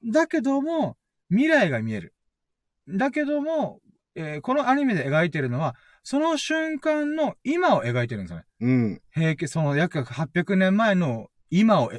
[0.09, 0.95] だけども、
[1.29, 2.15] 未来が見える。
[2.87, 3.81] だけども、
[4.15, 8.45] えーこのアニメで描いてるのは、その瞬間の今を描いてるんですよね。
[8.61, 9.01] うん。
[9.11, 11.91] 平家、その約800年前の今を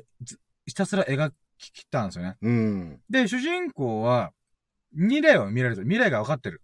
[0.65, 2.39] ひたすら描き切ったんですよね。
[2.40, 3.01] うん。
[3.10, 4.32] で、主人公は、
[4.94, 5.82] 未来を見られる。
[5.82, 6.62] 未来が分かってる。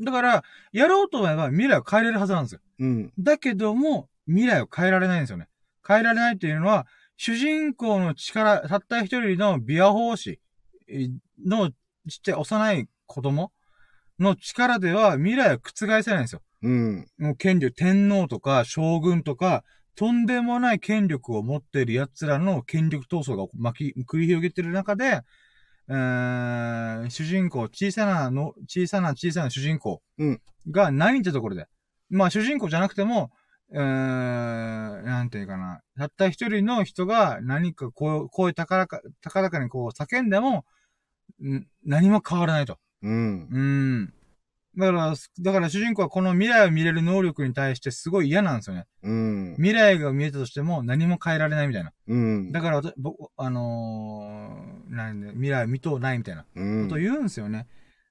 [0.00, 2.60] だから、やろうと思えば未来を変えれるはずなんですよ。
[2.80, 3.12] うん。
[3.16, 5.48] だけども、未来を変えられないんですよね。
[5.86, 6.86] 変えられないっていうのは、
[7.16, 10.40] 主人公の力、たった一人のビア法師
[10.88, 11.08] え
[11.44, 11.74] のちっ
[12.22, 13.52] ちゃい幼い子供
[14.18, 16.42] の力では未来を覆せないんですよ。
[16.62, 17.06] うん。
[17.18, 19.64] もう権力、天皇とか将軍とか、
[19.96, 25.22] とんでもない権力を持っている奴らの権力闘争が巻き、繰り広げてる中で、
[25.88, 30.40] えー、主人公、小さなの、小さな小さな主人公うん
[30.70, 31.66] が何ってところで、
[32.10, 33.30] まあ主人公じゃなくても、
[33.72, 40.64] えー、なんていうかな、たった一人の人が何かこう、声高らか、高らかにこう叫んでも、
[41.42, 42.78] ん何も変わらないと。
[43.02, 43.48] うん。
[43.50, 44.14] うん。
[44.76, 48.86] だから、だから主人公はこの未来を見れる能力に対してすごい嫌なんですよね。
[49.02, 49.54] うん。
[49.56, 51.92] 未来が見えたとしても何も変えられないみたいな。
[52.06, 52.52] うん。
[52.52, 57.66] だから私、僕、あのー、なんで、未来を見とうないみたいなうんことを言うんですよね。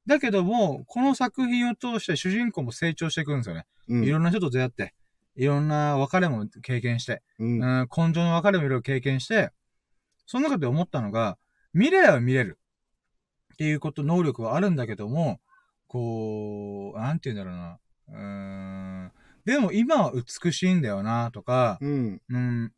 [0.05, 3.65] だけども、この作品を通して主人公も成長していくんですよね。
[3.87, 4.93] うんいろんな人と出会って、
[5.39, 9.51] いろんな別れも経験して、うんうん、根性の別れもいろいろ経験して、
[10.25, 11.37] その中で思ったのが、
[11.73, 12.59] 未来を見れる
[13.53, 15.39] っていうこと、能力はあるんだけども、
[15.87, 17.79] こう、なんて言うんだろうな。
[18.09, 19.11] うーん、
[19.45, 22.21] でも今は美しいんだよな、とか、うん。
[22.29, 22.73] うん、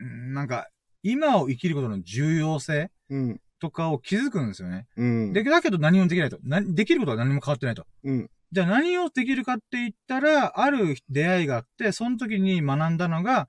[0.00, 0.68] うんなんか、
[1.04, 3.40] 今を生きることの重要性うん。
[3.60, 4.88] とかを気づくんですよね。
[4.96, 5.32] うん。
[5.32, 6.38] で、だけど何もできないと。
[6.42, 7.86] なできることは何も変わってないと。
[8.02, 8.30] うん。
[8.52, 13.48] じゃあ何をできるかって言ったら、ある出会いがあって、その時に学んだのが、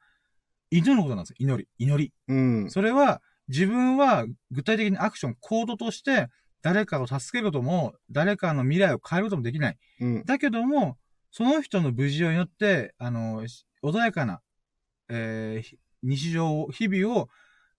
[0.72, 1.36] 祈ることなんですよ。
[1.40, 1.70] 祈り。
[1.78, 2.14] 祈り。
[2.28, 2.34] う
[2.66, 2.70] ん。
[2.70, 6.28] それは、自分は具体的にアクション、行動として、
[6.62, 9.78] 誰かを助けることも、誰かの未来を変えることもできない。
[10.02, 10.26] うん。
[10.26, 10.98] だけども、
[11.32, 14.42] その人の無事を祈って、あの、し穏やかな、
[15.10, 17.30] えーひ日常を、日々を、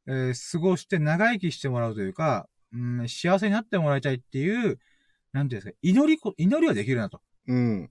[0.07, 4.79] えー過ごして長生きしてもらうというか、うん、幸せになってもらいたいっていう、
[5.33, 7.21] なんていうんですか、祈りこ、祈りはできるなと。
[7.47, 7.91] うん。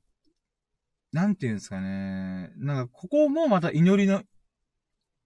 [1.12, 2.52] なんていうんですかね。
[2.58, 4.22] なんか、ここもまた祈りの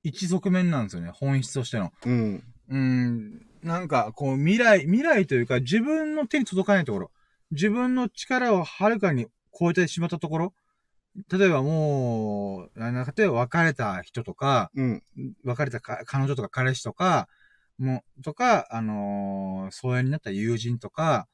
[0.03, 1.11] 一側面なんですよね。
[1.13, 1.91] 本質としての。
[2.05, 2.43] うん。
[2.69, 7.11] うん、なんか、こう、未来、未来というか、自分の手に届かないところ、
[7.51, 9.27] 自分の力をはるかに
[9.57, 10.53] 超えてしまったところ、
[11.31, 15.03] 例えばもう、なんか例えば別れた人とか、うん。
[15.43, 17.27] 別れたか彼女とか彼氏とか、
[17.77, 21.27] もう、とか、あのー疎遠になった友人とか、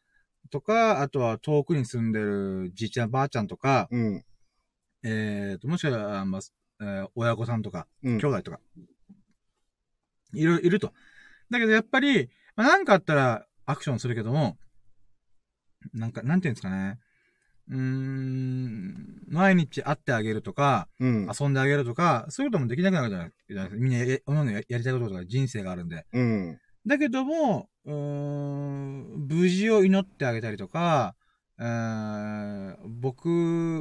[0.50, 4.24] とか、あとは遠くに住んでるじいちゃんばあちゃんとか、うん。
[5.04, 6.42] えーと、もしくは、まあ、
[6.82, 8.26] えー親御さんとか、うん兄。
[8.28, 8.60] 弟とか、
[10.34, 10.94] いる、いると。
[11.50, 14.58] だけどやっぱり、まあ、なんかあったらアクションするけども、
[15.94, 17.00] なんか、なんていうんですかね。
[17.70, 21.32] うーん、毎日会ってあげるとか、うん。
[21.40, 23.76] 遊んであげるとか、そういうこともできなくなるじゃないですか。
[23.76, 26.06] みんなや、おのおのややりたいこととか人生があるんで。
[26.12, 26.60] うん。
[26.86, 31.16] だけども、うーん、無事を祈ってあげたりとか、
[31.60, 33.28] えー僕、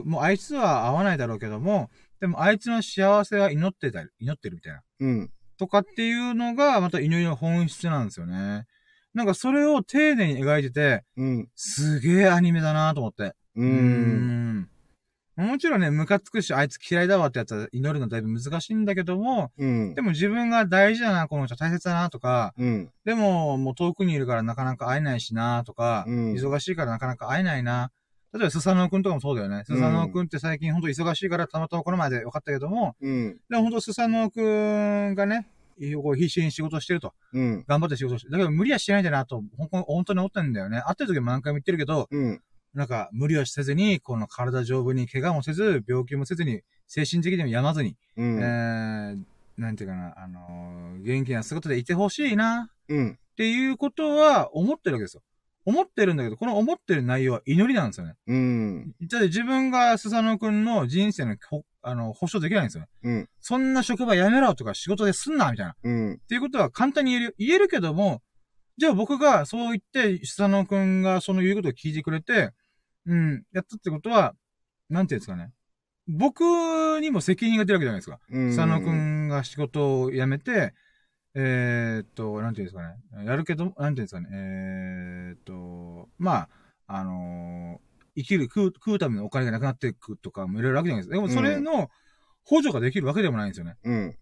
[0.05, 4.83] もうあいつは会わないだろうけども、でもあいつの幸せは祈ってたり、祈ってるみたいな。
[5.01, 5.31] うん。
[5.59, 8.67] とかっていうのが、また祈りの本質なんですよね。
[9.15, 11.49] なんかそれを丁寧に描いてて、うん。
[11.55, 13.35] すげえアニメだなと思って。
[13.57, 13.63] う。
[13.63, 14.69] うんん
[15.39, 20.03] もちろんね、ムカつくし、あいつ嫌いだわってやつは祈るのだいぶ難しいんだけども、うんで。
[20.03, 22.91] も自分が大事だな、この人大切だなとか、うん。
[23.05, 27.93] でも、もう遠くにいるからなかなか会えないしなとか、うん忙しいからなかなか会えないな。
[28.35, 29.63] 例えば、スサノオくんとかもそうだよね。
[29.65, 33.37] スサノオくんって最近ほんと忙しいからたまたまこの前で分かったけども、うん。
[33.49, 35.47] でもほんとスサノオくんがね、
[36.03, 37.15] こう必死に仕事してると。
[37.33, 37.65] うん。
[37.69, 38.33] 頑張って仕事してる。
[38.33, 40.81] だけど無理はしないんだなと、ほん本当に思ってんだよね。
[40.81, 42.43] 会ってる時も何回も言ってるけど、うん。
[42.75, 48.39] なんか無理はせずに、この体丈夫に怪我もせず、病気もせずに、精神的にも病まずに、うん。
[48.39, 49.25] えー、
[49.57, 53.19] なんていうかな、あのー元気な姿でいてほしいな、うん。
[53.33, 55.23] っていうことは思ってるわけですよ。
[55.65, 58.15] 思ってるんだけど、この思ってる内容は祈りなんですよね。
[58.27, 58.95] うん。
[59.03, 62.89] だって自分がスサノオくんの人生のほ、あの、保証できないんですよね。
[63.03, 63.29] うん。
[63.41, 65.77] そんな職場辞めろとか仕事ですんな、みたいな。
[65.83, 66.13] うん。
[66.15, 67.33] っていうことは簡単に言えるよ。
[67.39, 68.23] 言えるけども、
[68.79, 72.53] じゃあ僕がそう言って、スサノオくんがその言うことを聞いてくれて、
[73.07, 74.35] うん、やったってことは、
[74.89, 75.53] なんていうんですかね。
[76.07, 76.41] 僕
[77.01, 78.21] にも責任が出るわけじゃないですか。
[78.31, 78.57] うん。
[78.57, 80.75] 佐野くんが仕事を辞めて、
[81.35, 83.27] えー、っと、なんていうんですかね。
[83.27, 84.29] やるけど、なんていうんですかね。
[84.33, 86.49] えー、っと、まあ、
[86.87, 87.89] あのー
[88.19, 91.15] 生きる、食う、食うためのお金がなくなっていくとかもいろいろあるじゃないですか。
[91.15, 91.89] でもそれの
[92.43, 93.77] 補助ができるわけでもないんですよね。
[93.85, 94.17] うん。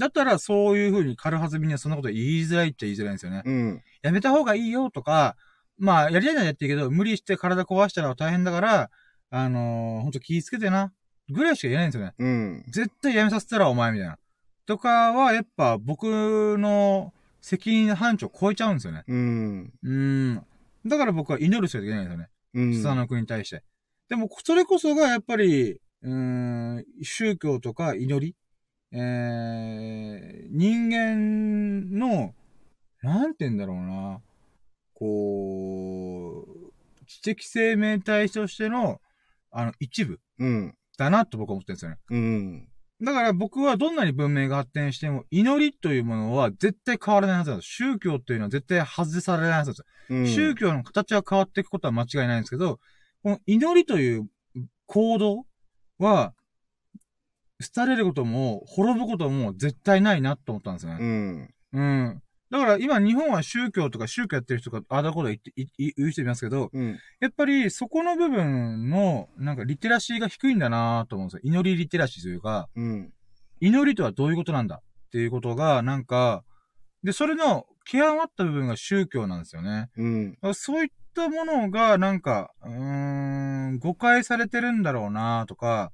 [0.00, 3.42] だったらそういうふうに軽はずみにはそんなこと言いづらいっちゃ言いづらいんですよね。
[3.44, 3.82] うん。
[4.02, 5.36] やめた方がいいよとか、
[5.78, 8.90] まあ、やりたいならやっていいけど、無理して体壊したら大変だから、
[9.30, 10.90] あのー、ほんと気ぃつけてな。
[11.28, 12.14] ぐらいしか言えないんですよね。
[12.18, 12.64] うん。
[12.68, 14.18] 絶対やめさせたらお前みたいな。
[14.64, 17.12] とかは、やっぱ僕の
[17.42, 19.04] 責任範疇を超えちゃうんですよね。
[19.06, 19.72] うん。
[19.82, 20.46] うーん。
[20.86, 22.28] だから僕は祈るしかいけないんですよね。
[22.54, 22.74] うん。
[22.74, 23.62] スサノ君に対して。
[24.08, 26.10] でも、それこそがやっぱり、うー
[26.80, 28.34] ん、宗教とか祈り、
[28.92, 32.34] えー、人間の、
[33.02, 34.20] なんて言うんだろうな、
[34.94, 36.70] こう、
[37.06, 39.00] 知的生命体としての、
[39.50, 40.74] あの、一部うん。
[40.96, 41.96] だなと僕は思ってるんですよね。
[42.10, 42.68] うん。
[43.02, 47.68] だから僕はどんなに文明が発展しても、祈りというものは絶対変わらないはずなんです。
[47.70, 49.84] 宗教というのは絶対外されないはずなんですよ。
[50.10, 50.26] うん。
[50.26, 52.78] 宗教の形は変わっていくことは間違いないんですけど、
[53.22, 54.28] この祈りという
[54.86, 55.46] 行動
[55.98, 56.34] は、
[57.74, 61.04] 廃れることも、滅ぶことも絶対ないなと思ったんですようね。
[61.04, 61.54] ん。
[61.72, 62.22] うん。
[62.50, 66.98] だから今日本は宗教とか宗教やってる人がああだこと言って、言う人いますけど、うん。
[67.20, 71.40] やっぱりそこの部分の、なんかリテラシーが低いんだなと思うんですよ。
[71.44, 73.12] 祈りリテラシーというか、うん。
[73.60, 76.42] 祈りとはどういうことなんだっていうことが、なんか、
[77.04, 79.88] で、それの極まった部分が宗教なんですよね。
[79.96, 80.38] うん。
[80.54, 85.92] そういったものが、なんか、うーん、誤解されてるんだろうなとか、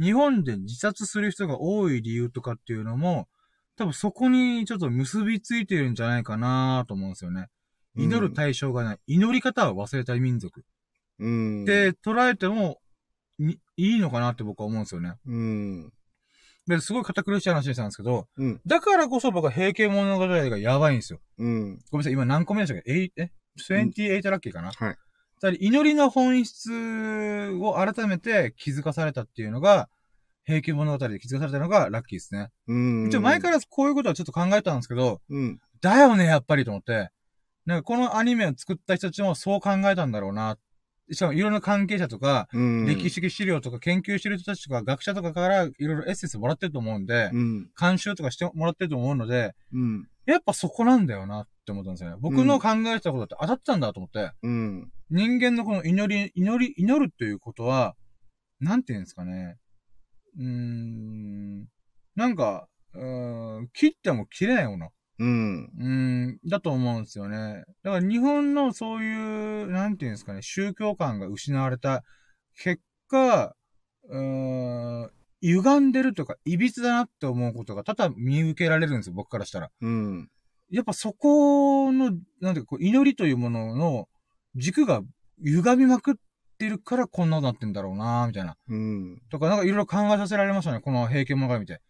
[0.00, 3.28] 日本で自殺する人が多い理由とかっていうのも、
[3.76, 7.48] 多分そこにちょっと結びついてるんじゃないかなと思うんですよね。
[7.96, 8.98] 祈る対象がない。
[9.06, 10.64] 祈り方を忘れたい民族。
[11.18, 11.64] うん。
[11.64, 12.80] で、捉えても、
[13.38, 15.14] にいいのかなって僕は思うんですよね。
[15.26, 15.92] うん。
[16.66, 18.60] で、すごい堅苦しい話でしたんですけど、うん。
[18.66, 21.20] だからこそ僕は平家物語がやばいんですよ。
[21.38, 21.78] うん。
[21.90, 22.92] ごめんなさい、今何個目でしたっけ？
[22.92, 23.04] え？
[23.04, 24.96] いえ ?28 ラッキーかな、はい。
[25.38, 26.70] つまり祈りの本質
[27.60, 29.88] を改めて気づかされたっていうのが、
[30.44, 32.50] 平家物語で気づかされたのがラッキーですね。
[32.68, 33.08] うん。
[33.08, 35.58] 一応前からこういうことはちょっと考えたんですけど、うん。
[35.80, 37.10] だよね、やっぱりと思って。
[37.66, 40.56] なんかこのアニメを作った人たちもそう考えたんだろうな。
[41.10, 42.86] しかもいろんな関係者とか、うん。
[42.86, 47.70] 歴史的資料とか研究してる人たちとか学者とかからいろいろエッセンスもらってると思うんで、うん。
[47.78, 50.08] 監修とかしてもらってると思うので、うん。
[50.26, 52.16] やっぱそこなんだよなって思ったんですよね。
[52.20, 54.32] 僕の考えてたことって当たってたんだと思って。
[54.42, 54.90] うん。
[55.10, 57.94] 人間のこの祈り、祈り、祈るっていうことは、
[58.60, 59.56] なんて言うんですかね。
[60.38, 61.60] うーん、
[62.16, 64.90] なんか、うーん、切っても切れないもの。
[65.18, 65.70] うん。
[65.78, 67.64] うん、だと思うんですよね。
[67.82, 72.02] だから日本のそういう、なんていうんですかね、宗教観が失われた
[72.58, 73.54] 結果、
[74.08, 75.10] うーん、
[75.42, 79.70] 歪んでるとか、歪だなって思うことが多々見受けられるんですよ、僕からしたら。
[79.80, 80.28] うん。
[80.70, 82.10] やっぱそこの、
[82.40, 84.08] なんていうか、こう祈りというものの
[84.56, 85.02] 軸が
[85.44, 86.14] 歪みまくっ
[86.58, 88.56] てるからこんなことなってんだろうなみたいな。
[88.68, 89.22] うん。
[89.30, 91.80] とか、なんかいろいろ考えさせられましたね、この平家物語見て。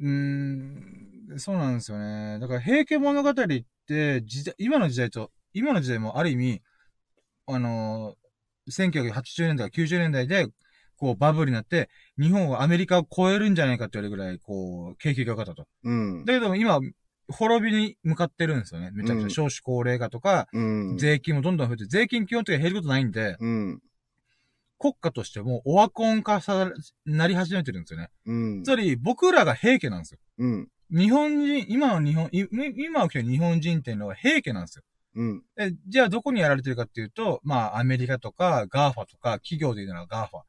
[0.00, 2.38] うーん、そうなんですよね。
[2.40, 6.62] だから平家物語って、時代、今の時代と、今の時代もある意味、
[7.46, 10.48] あのー、1980年代、90年代で、
[10.96, 15.66] こうバブルになって、日本はアメリカを超えるんじゃないかって言われるぐらい、こう、景気が良かったと。
[15.82, 16.24] うん。
[16.24, 16.80] だけども今、
[17.28, 18.90] 滅びに向かってるんですよね。
[18.92, 20.60] めちゃくちゃうん少子高齢化とか、う
[20.94, 20.98] ん。
[20.98, 23.82] 税金もどんどん増えて、税金基本的に減ることないんで、うん。
[24.78, 26.70] 国家としてもオワコン化さ、
[27.06, 28.10] なり始めてるんですよね。
[28.26, 28.68] うんつ。
[28.68, 30.20] まり、僕らが平家なんですよ。
[30.38, 30.68] うん。
[30.90, 32.46] 日本人、今の日本、い
[32.76, 34.84] 今起きてる日本人っていうのは平家なんですよ。
[35.16, 35.42] うん。
[35.56, 40.40] えじゃあどこにやられてるかっていうと、まあアメリカとかガーファとか、企業で言うならガーファ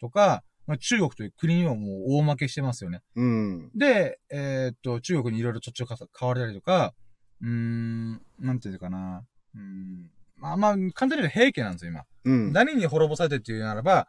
[0.00, 3.02] とか、まあ、中国という国にはもう大負けしてますよね。
[3.16, 3.70] うん。
[3.74, 5.96] で、えーっと、中国にいろいろ土地を買
[6.28, 6.94] われたりとか、
[7.40, 9.24] うーん、なんていうのかな。
[9.54, 12.04] うーん、まあまあ、簡単に言うと平家なんですよ、今。
[12.24, 12.52] うん。
[12.52, 14.06] 何に滅ぼされてるっていうならば、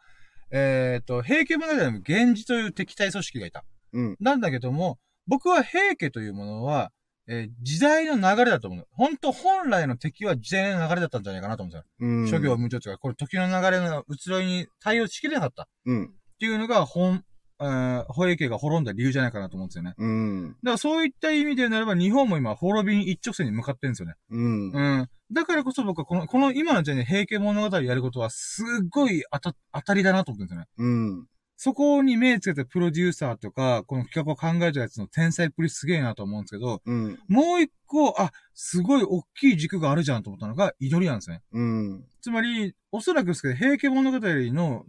[0.50, 3.64] えーっと、平家物語でも源氏という敵対組織がいた。
[3.92, 4.16] うん。
[4.20, 6.92] なんだけども、僕は平家というものは、
[7.26, 8.86] えー時代の流れだと思う。
[8.92, 12.08] 本当本来の敵は時代の流れだったんじゃないかなと思うんですよ。
[12.08, 12.28] うん。
[12.28, 15.62] 諸行無常とか、これ時の流れの移ろいに対応しきれなかった。
[15.62, 16.14] っうん。
[16.38, 17.24] ていうのが、本、
[17.60, 19.94] えー、平家が滅んだ理由じゃないかなと思うんですよね。
[19.96, 20.48] うん。
[20.48, 24.14] だからそういった意味でならば、日本も今、滅びに一直線に向かってるんですよね。
[24.30, 24.70] うん。
[24.70, 25.08] うん。
[25.32, 30.92] だからこそ僕はこの、この今の時代に平家物語やることは、すっごい当た、当たりだなと思ってるんですよね。
[31.16, 31.26] うん。
[31.56, 37.18] そこに目つけてプロデューサーとか、この企画を考えたやつの天才っぷりすげえなと思うんですけど、うん。
[37.28, 41.42] もう一個、あ、すごい大きい軸があるじゃんと思ったのが、祈りなんですね。
[41.52, 42.04] うん。
[42.20, 44.84] つまり、おそらくですけど、平家物語の、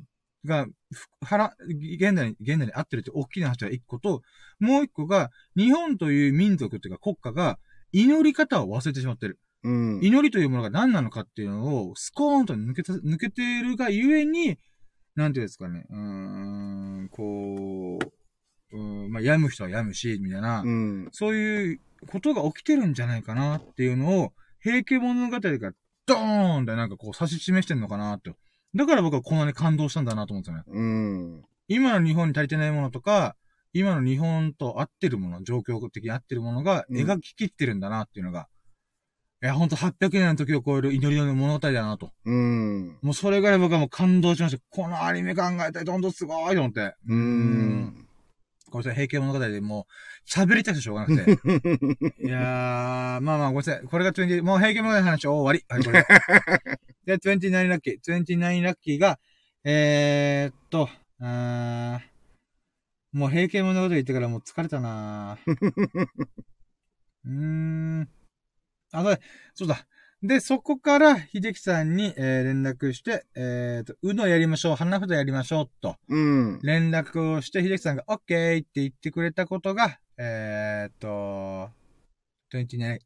[0.45, 4.21] が、ふはら、現代に、現代に合ってるって大きな話が一個と、
[4.59, 7.59] もう一個が、日本という民族というか国家が、
[7.91, 9.39] 祈り方を忘れてしまってる。
[9.63, 9.99] うん。
[10.03, 14.57] 祈りというものが何なのかっていうのを、スコーンと抜けた、抜けているがゆえに、
[15.15, 17.99] なんていうんですかね、うーん、こ
[18.71, 21.09] う、うーん、まあ、病む人は病むし、みたいな、うん。
[21.11, 25.39] そういうことが起きてるんじゃないかなっていうのを、平家物語が
[26.05, 28.35] ドーンってなんかこう指し示してんのかなと。
[28.75, 30.63] だから僕はこんなに感動したんだなと思うんですよね。
[30.67, 30.81] う
[31.39, 31.45] ん。
[31.67, 33.35] 今の日本に足りてないものとか、
[33.73, 38.47] 今の日本と合ってるもの、状況的に合ってるものがうん描ききってるんだなっていうのが、
[39.43, 42.11] いや、ほんと800年の時を超える祈りの物語だなと。
[42.25, 42.97] うん。
[43.01, 44.63] もうそれぐらい僕はもう感動しました。
[44.69, 46.95] このアニメ考えたらほんとすごいと思って。
[47.07, 48.04] うん。
[48.75, 51.31] ごめんなさい、平家物語でもう喋りたくてしょうがなくて。
[52.25, 53.83] いやー、まあまあごめんなさい。
[53.83, 55.63] これが20、もう平家物語の話終わり。
[55.69, 56.03] はい、これ
[57.05, 57.17] で。
[57.17, 57.99] で、29ラッキー。
[58.01, 59.17] 29ラッキーが、
[59.63, 60.89] えーっと、
[61.21, 65.55] あーもう平家物語言ってからもう疲れたなー
[67.25, 68.09] うーん。
[68.91, 69.17] あ、
[69.53, 69.87] そうだ。
[70.27, 75.97] で、そこから、秀樹さんに、えー連絡して、えーっと、うのやりましょう、花札やりましょう、と。
[76.07, 76.59] うん。
[76.63, 81.69] 連絡をして、秀樹さんが OK って言ってくれたことが、えーっと、
[82.53, 83.01] 29ない。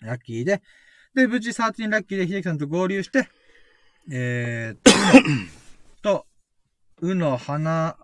[0.00, 0.62] ラッキーで、
[1.14, 3.28] で、無事13ラッキーで秀樹さんと合流して、
[4.12, 4.78] えーっ
[6.02, 6.26] と、と、
[7.00, 7.96] うの花、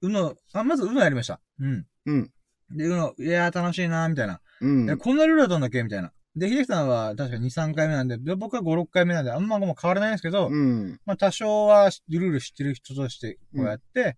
[0.00, 1.40] うの、あ、まずうのやりました。
[1.60, 1.86] うん。
[2.06, 2.30] うん。
[2.70, 4.40] で、うの、いやー楽しいなーみたいな。
[4.60, 4.90] うん。
[4.90, 6.12] え、こんなルールだったんだっけみたいな。
[6.36, 11.00] で、秀樹さんは確か2、3回目なんで、で僕は5、6回目なんで、あんまもう変わらないんですけど、うん。
[11.06, 14.16] まあ多少はルール知ってる人としてこうやって、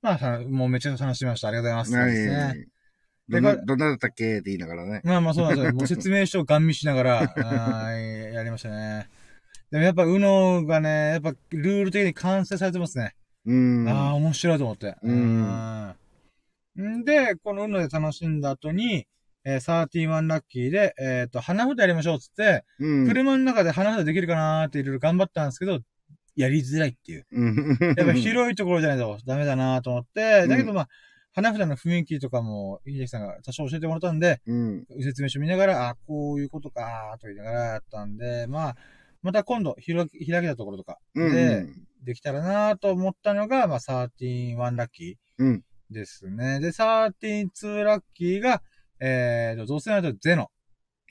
[0.00, 1.48] まあさ、もうめちゃくちゃ楽しみました。
[1.48, 2.14] ありがとうございます。
[2.14, 2.66] ですね。
[3.28, 4.38] どんな、どんなだったっけ？
[4.38, 5.02] って言いながらね。
[5.04, 5.72] まあまあそうなんですよ。
[5.76, 9.08] もう説明書をガン見しながら、あーやりましたね。
[9.70, 13.14] でもやっぱ、うのがね、やっぱルール的に完成されてますね。
[13.44, 13.86] うん。
[13.86, 14.96] ああ、面白いと思って。
[15.02, 15.94] うん
[16.76, 17.00] うん。
[17.00, 19.06] んで、このうので楽しんだ後に、
[19.48, 23.08] えー、31ラッキーで、えっ、と、花札やりましょうっつって、うん。
[23.08, 25.80] 車の中で花札できるかなーっていろいろ頑張ったんですけど、
[26.36, 27.26] やりづらいっていう。
[27.32, 27.78] うん。
[27.96, 30.88] やっぱ広いところじゃないとダメだなと思って、だけどまあ、
[31.32, 34.86] 花札の雰囲気とかも、秀樹さんが多少教えてもらったんで、うん。
[35.00, 38.76] 説明書見ながら、あ、こういうことか、と言いながらやったんで、まあ、
[39.22, 41.32] また今度、開き、開けたところとかうん。
[41.32, 41.66] で、
[42.04, 45.64] できたらなと思ったのが、まあ、13-1ラッキうん。
[45.90, 46.60] ーですね。
[46.60, 48.62] で、13-2ラッキーが、
[49.00, 50.50] えーと、どうせなるとゼノ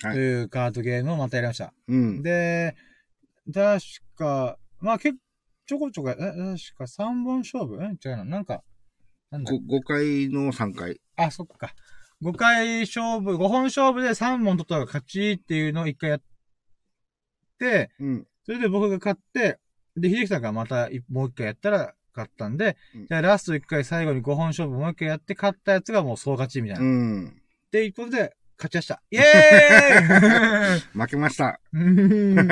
[0.01, 1.73] とはいいうカードゲームをまたやりました。
[1.87, 2.21] うん。
[2.21, 2.75] で、
[3.53, 3.81] 確
[4.15, 5.17] か、まあ、結
[5.67, 6.31] ちょこちょこ、え、確
[6.77, 7.77] か3本勝負？
[7.83, 8.23] え違うな。
[8.23, 8.63] なんか、
[9.31, 11.01] なんだご5回の3回。
[11.17, 11.73] あ、そっか。
[12.23, 16.21] 5回勝負、5本勝負で3本取ったら勝ちっていうのを1回やっ
[17.59, 18.27] て、うん。
[18.45, 19.59] それで僕が勝って、
[19.97, 26.83] で、秀樹さんがまたいもう1回やったら勝ったんで、うんじゃあラスト1回最後に5本勝負もう1回やって勝ったやつがもう総勝ちみたいな。
[26.83, 27.41] うっん。
[27.77, 29.03] ていうことで、勝ちました。
[29.11, 31.59] イエーイ 負けました。
[31.73, 32.47] うんっ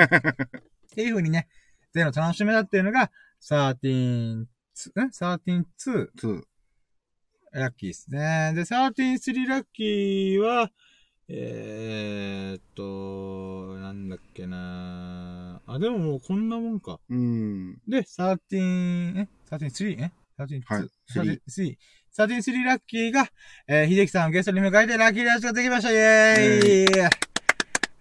[0.94, 1.48] ていう風にね、
[1.92, 3.10] ゼロ楽しめたっていうのが、
[3.42, 5.64] 13、ん ?13-2
[6.16, 6.42] 2。
[7.52, 8.52] ラッキーですね。
[8.54, 10.70] で、13-3ラッキーは、
[11.28, 17.00] えーっと、なんだっけなあ、でももうこんなもんか。
[17.08, 17.78] うん。
[17.88, 20.04] で、13、え ?13-3?
[20.04, 20.62] え ?13-2?
[20.66, 21.78] はい
[22.16, 22.62] 13 3。
[22.62, 23.28] 13-3ラッキーが、
[23.68, 26.48] えー、秀樹さんをゲストに迎えてラッキーラジオができましたイェー
[26.80, 27.10] イ、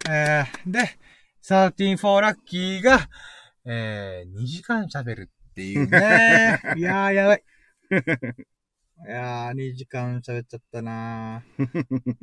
[0.10, 0.98] えー、で、
[1.44, 3.10] 13-4ラッキーが、
[3.66, 6.62] えー、2時間喋るっていうね。
[6.78, 7.44] いやー、やばい。
[9.08, 12.16] いやー、2時間喋っちゃったなー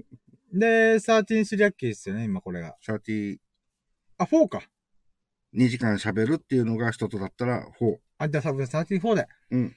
[0.52, 2.76] で、13-3ラッキーですよね、今これが。
[2.86, 3.36] 32
[4.18, 4.62] あ、4か。
[5.52, 7.98] 時間喋るっていうのが一つだったら4。
[8.16, 9.26] あ、じゃあ、多分13-4で。
[9.50, 9.76] うん。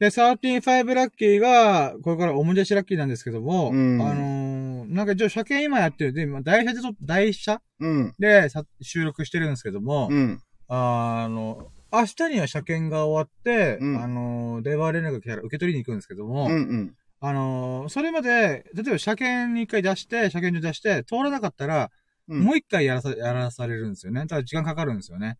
[0.00, 8.14] で、13-5ラッキーが、これから思い出しラッキーなんですけども、うんあのー、なんか、じゃあ、車検今やってるで、今、台車でと、台車うん。
[8.18, 10.42] でさ収録してるんですけども、うん。
[10.68, 16.52] あの、明日には車検が終わって、うんあのー、電話連絡が来たら受け取りに行くんですけども、うん。
[16.52, 16.94] うん。
[17.20, 21.90] あのー、それまで、例えば車検に一回出して、車検に出して、通らなかったら、
[22.28, 24.20] うんもう一回やらさ、やらされるんですよね。
[24.20, 25.36] だから時間かかるんですよね。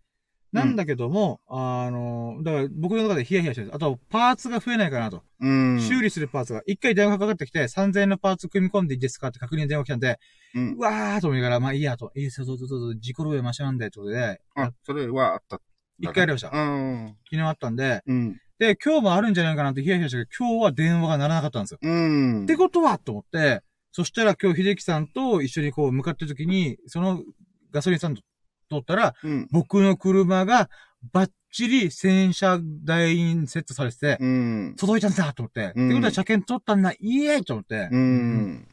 [0.52, 3.76] なんだけども、あの、だから僕の中でヒヤヒヤしてるんです。
[3.76, 5.22] あと、パーツが増えないかなと。
[5.40, 5.80] うん。
[5.80, 9.28] 修理するパーツが、一回電話かかってきて、3000円のパーツ組み込んでいいですか？
[9.28, 10.18] って確認電話来たんで、
[10.54, 10.80] うんう。
[10.80, 12.10] わーと思いながら、まあいいやと。
[12.16, 15.60] いいですよ、どうぞどうぞ、事故る上マシなんで、ってことで、あ、それはあった。
[16.00, 16.50] 一回ありました。
[16.50, 17.16] うん。
[17.30, 18.36] 昨日あったんで、うん。
[18.58, 21.78] で、今日もあるんじゃないかなってヒヤヒヤしたけど、今日は電話が鳴らなかったんですよ。
[21.80, 22.42] うん。
[22.42, 23.62] ってことはと思って、
[23.92, 27.22] そしたら今日秀樹さんと一緒にこう向かってる時に、その
[27.72, 28.20] ガソリンスタンド
[28.70, 29.48] 通ったら、うん。
[29.50, 30.70] 僕の車が
[31.12, 34.74] バッチリ洗車台にセットされてて、うん。
[34.78, 35.72] 届いたんだと思って。
[35.74, 37.88] うんってことは車検取ったんだ、イエーイと思って。
[37.90, 38.68] うん。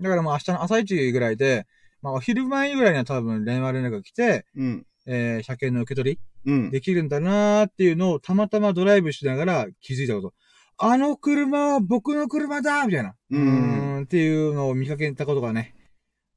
[0.00, 1.66] だからもう明日の朝一ぐらいで、
[2.02, 4.86] まあお昼前ぐらいには多分電話連絡が来て、うん。
[5.06, 6.70] えー、車検の受け取りうん。
[6.70, 10.34] できるんだなーっていうのをたまたまドライブしながら気づいたこと。
[10.78, 13.14] あの車は僕の車だみたいな。
[13.30, 15.74] うんっていうのを見かけたことがね、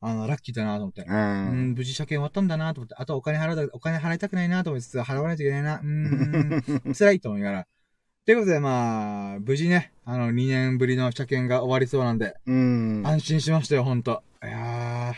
[0.06, 1.04] あの、ラッキーだなと思って。
[1.04, 1.06] う。
[1.10, 5.80] うんん、無事車検終わったんだなと思って、あとお金払うだ、お金払いたくないなと思いつつ、払わないといけないな。
[5.80, 7.68] うーん、 辛いと思いながら。
[8.26, 13.02] ということで、まあ、無事ね、あの、2年ぶりの車検が終わりそうなんで、うん。
[13.06, 14.24] 安心しましたよ、ほんと。
[14.44, 15.16] いやー、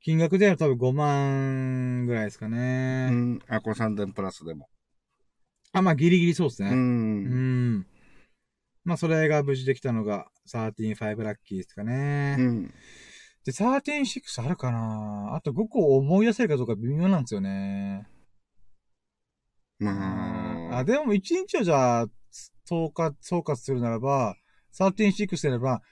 [0.00, 3.10] 金額では多分5万ぐらいですかうね。
[3.10, 3.42] ん。
[3.46, 4.68] あ、これ3点プラスでも。
[5.72, 6.66] あ、まあ、ギリギリそうですう。
[6.66, 6.72] ね。
[6.72, 7.86] うんん。
[8.84, 12.36] まあ、それが無事できたのが、13-5ラッキーですかね。
[12.38, 12.74] うん。
[13.44, 18.06] で、13-6あるかなあと5個思い出せるかどうか微妙なんですよね。
[19.78, 20.78] まあ。
[20.78, 22.06] あ、でも1日をじゃあ、
[22.64, 24.36] 総括、総括するならば、
[24.72, 25.82] 13-6ならば、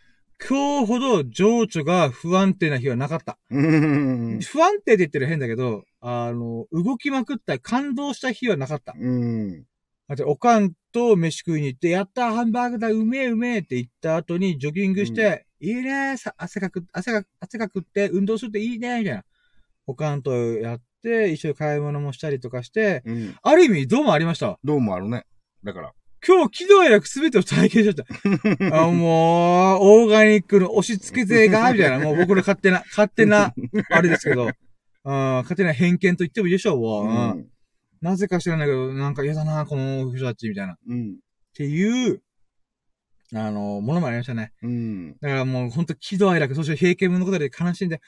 [0.48, 3.38] 今日ほど情緒が不安定な日はなかった。
[3.50, 4.40] うん。
[4.40, 8.94] 不安定って言ってる変だけど、あの、動きまくった、感動した日はなかった。
[8.96, 9.64] うん。
[10.08, 19.24] だって、おかんと飯食いに行って、やったハンバーグだ、うめえうめえって言った後にジョギングして、いいねさ汗かく、汗か、汗かくって運動するっていいねみたいな。
[19.86, 23.36] おかんとやって、一緒に買い物もしたりとかして、うん。
[23.42, 24.58] ある意味どうもありました。
[24.64, 25.24] どうもあるね。
[25.62, 25.92] だから。
[26.26, 28.72] 今日、喜怒哀楽すべてを体験しちゃった。
[28.82, 33.54] あもう、オーガニックの押し付け勢が、みたいな、もう僕の勝手な、勝手な、
[33.90, 34.48] あれですけど、
[35.04, 37.48] あ 勝手な偏見と言ってもいいでしょう、もうううんん。
[38.00, 40.74] なぜか知らないけど、なんか嫌だな、この人たち、みたいな。
[40.74, 41.16] っうん。
[41.54, 42.22] ていう、
[43.34, 44.52] あの、ものもありましたね。
[44.62, 45.12] うん。
[45.20, 48.00] だからもう、ほんと喜怒哀楽、そして平家物語で悲しんで、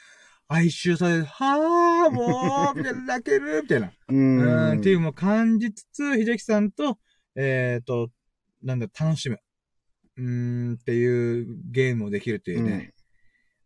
[0.49, 3.93] 哀愁されて、はぁ、もう、みたいな、泣ける、みたいな。
[4.09, 4.79] ううん、ん。
[4.79, 6.99] っていうのを感じつつ、秀樹さんと、
[7.37, 8.11] えっ、と、
[8.63, 9.39] なんだ、楽しむ。
[10.17, 12.93] うーん、っていうゲームをできるっていうね。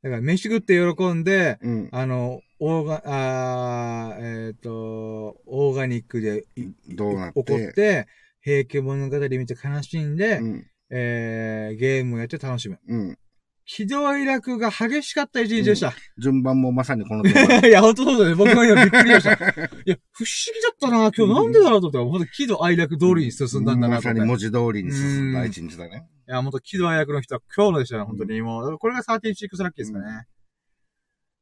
[0.05, 1.89] だから、飯食って喜んで、うん。
[1.91, 7.41] あの、オーガ、あーえっ、と、オーガニックでいどうなって。
[7.41, 8.07] 怒って、
[8.43, 10.67] 平家物語見て悲しんで、うん。
[10.91, 12.79] えー、ゲームをやって楽しむ。
[12.87, 13.19] うん。
[13.65, 15.95] 喜怒哀楽が激しかった一日でした。
[16.19, 17.39] 順番もまさにこの通り。
[17.69, 18.35] いや、本当そうだね。
[18.35, 19.33] 僕も今びっくりしました。
[19.33, 21.13] いや、不思議だったな。
[21.17, 24.13] 今日なんでだろうと思ったら、本当喜怒哀楽通りに進んだんだなまさ。
[24.13, 26.05] に文字通りに進んだ一日だね。
[26.27, 28.41] いや、本当喜怒哀楽の人は今日のでしたね、本当に。
[28.41, 30.27] もう、これが36ラッキーですかね。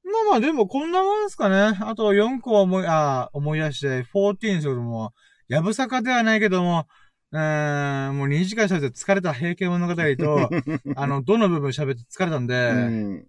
[0.04, 1.78] まあまあ、でもこんなもんですかね。
[1.80, 5.12] あと4個は思い、あー思い出して、14するとも
[5.48, 6.86] う、やぶさかではないけども、
[7.30, 10.50] うーん、もう2時間喋って疲れた平家物語と、
[10.96, 13.26] あの、どの部分喋って疲れたんで、うん。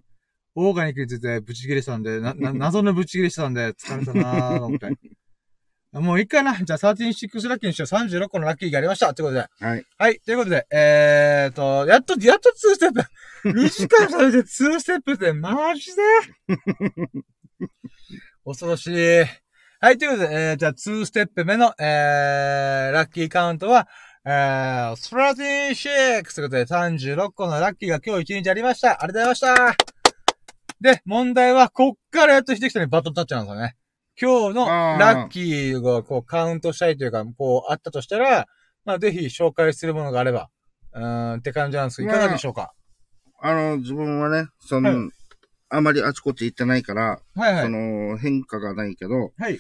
[0.56, 4.88] オーガニックについてブチ切れしたんで、な、な、謎のブチ切れしたんで、疲れたなーと思って。
[5.94, 6.56] もういいかな。
[6.64, 7.94] じゃあ、136ラッキーにしよう。
[7.94, 9.12] 36個のラッキーがありました。
[9.12, 9.46] ってことで。
[9.60, 9.86] はい。
[9.98, 10.20] はい。
[10.20, 13.02] ということで、えーと、やっと、やっと2ステップ。
[13.50, 14.44] 2時間されて2
[14.80, 16.02] ステップって、マジで？
[18.46, 19.26] 恐ろしい。
[19.80, 19.98] はい。
[19.98, 23.88] ということで、えー、じゃあ2ステップ目の、えー、ラッキーカウントは、
[24.26, 29.04] えー、36ということで36個のラッキーが今日1日ありました。
[29.04, 29.94] ありがとうございました。
[30.80, 33.76] で、問題は、こっからやっと秀樹さんにバトンタッチなんですよね。
[34.20, 38.48] 今日のあーラッキーをこうカウントしたいというか、こうあったとしたら、
[38.86, 40.50] まあぜひ紹介するものがあれば、
[40.94, 42.74] うーんって感じなんですけど、いかがでしょうか、
[43.42, 45.10] あの、自分はね、その、はい
[45.76, 47.64] あまりあちこち行ってないから、はいはい。
[47.64, 49.60] その、変化がないけど、はい。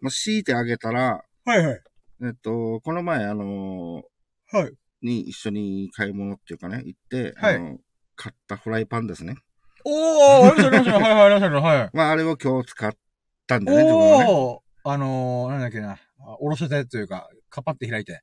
[0.00, 1.80] まあ、強いてあげたら、はいはい。
[2.24, 4.02] えっと、この前、あの
[4.50, 4.72] はい。
[5.02, 7.78] に一緒に買い物っていうかね、行って、はいあの、
[8.16, 9.36] 買ったフライパンですね。
[9.84, 10.98] おー、ありましたありました。
[10.98, 11.90] はいはい、ありましたはい。
[11.94, 12.94] まあ、あれを今日使っ
[13.50, 13.92] たんでね。
[13.92, 15.92] おー、あのー、なんだっけな。
[15.92, 18.22] あおろせてというか、カパって開いて。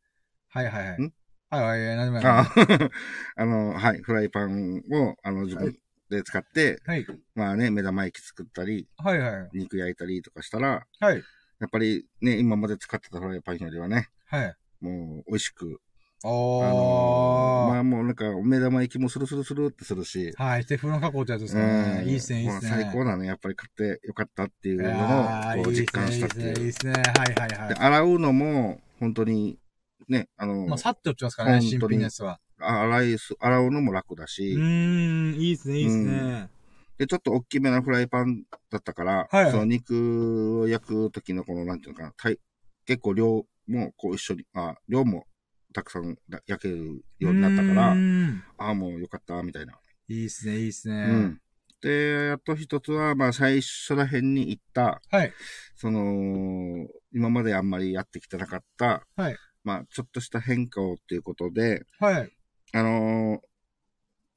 [0.49, 1.01] はいはいはい。
[1.01, 1.13] ん？
[1.49, 2.27] はいはい、何でも。
[2.27, 2.47] あ
[3.35, 5.77] あの、はい、フライパンを、あの、自分
[6.09, 7.05] で使って、はい。
[7.35, 9.49] まあね、目玉焼き作ったり、はいはい。
[9.53, 11.23] 肉焼いたりとかしたら、はい。
[11.59, 14.55] やっぱりね、今まで使ってたフライパンよりはね、はい。
[14.79, 15.81] もう美味しく、
[16.23, 16.27] あ。
[16.27, 22.01] のーまあもうなんか、目玉焼きもスルスルスルってするし、はい、テフロン加工ってやつですね。
[22.03, 22.69] うんいいっすね、いいっすね。
[22.71, 23.27] まあ最高だね。
[23.27, 26.69] やっぱり買ってよかったっていうのを、こう実感したっていいっすね、いいいう。
[26.69, 26.91] っすね。
[26.93, 27.77] はいはいはで、い。
[27.77, 29.59] 洗うのも、本当に、
[30.07, 32.39] ね、あの、まあ、さって落ちますからね、新品のやつは。
[32.59, 36.49] あ洗いす、洗うのも楽だうし、ーん、いいっすね、いいっすね。
[36.97, 42.13] で、ちょっと大きめなフライパンだったから、はいはいその肉を焼く時のこの、なんていうのかな、
[42.85, 45.25] 結構量もこう一緒に、あ、量も
[45.77, 47.95] たくさんだ焼けるようになったから
[48.57, 49.79] ああ、もうよかった、みたいな。
[50.07, 50.95] いいっすね、いいっすね。
[51.07, 51.41] うん。
[51.81, 55.31] で、やっと一つは、まあ最初ら辺に行った、はい。
[55.75, 62.31] その、今まであんまりやってきてなかった、はいまあちょっとした変化をっていうことで、はい。
[62.73, 63.39] あの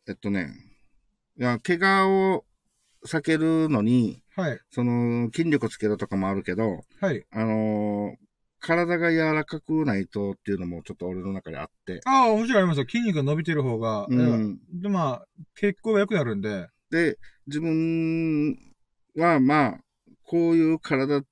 [0.08, 0.52] ーえっとね、
[1.38, 2.44] いや、怪我を
[3.06, 4.60] 避けるのに、はい。
[4.70, 7.24] その、筋力つけるとかもあるけど、はい。
[7.30, 8.29] あのー
[8.60, 12.86] 体が柔らかくないとっていうのもちょっと俺の中であって、ああ、もちろんありますよ。
[12.88, 14.06] 筋肉が伸びてる方が。
[14.08, 14.58] うん。
[14.72, 16.68] で、まあ、血行が良くなるんで。
[16.90, 18.56] で、自分
[19.16, 19.78] はまあ、
[20.24, 21.22] こういう体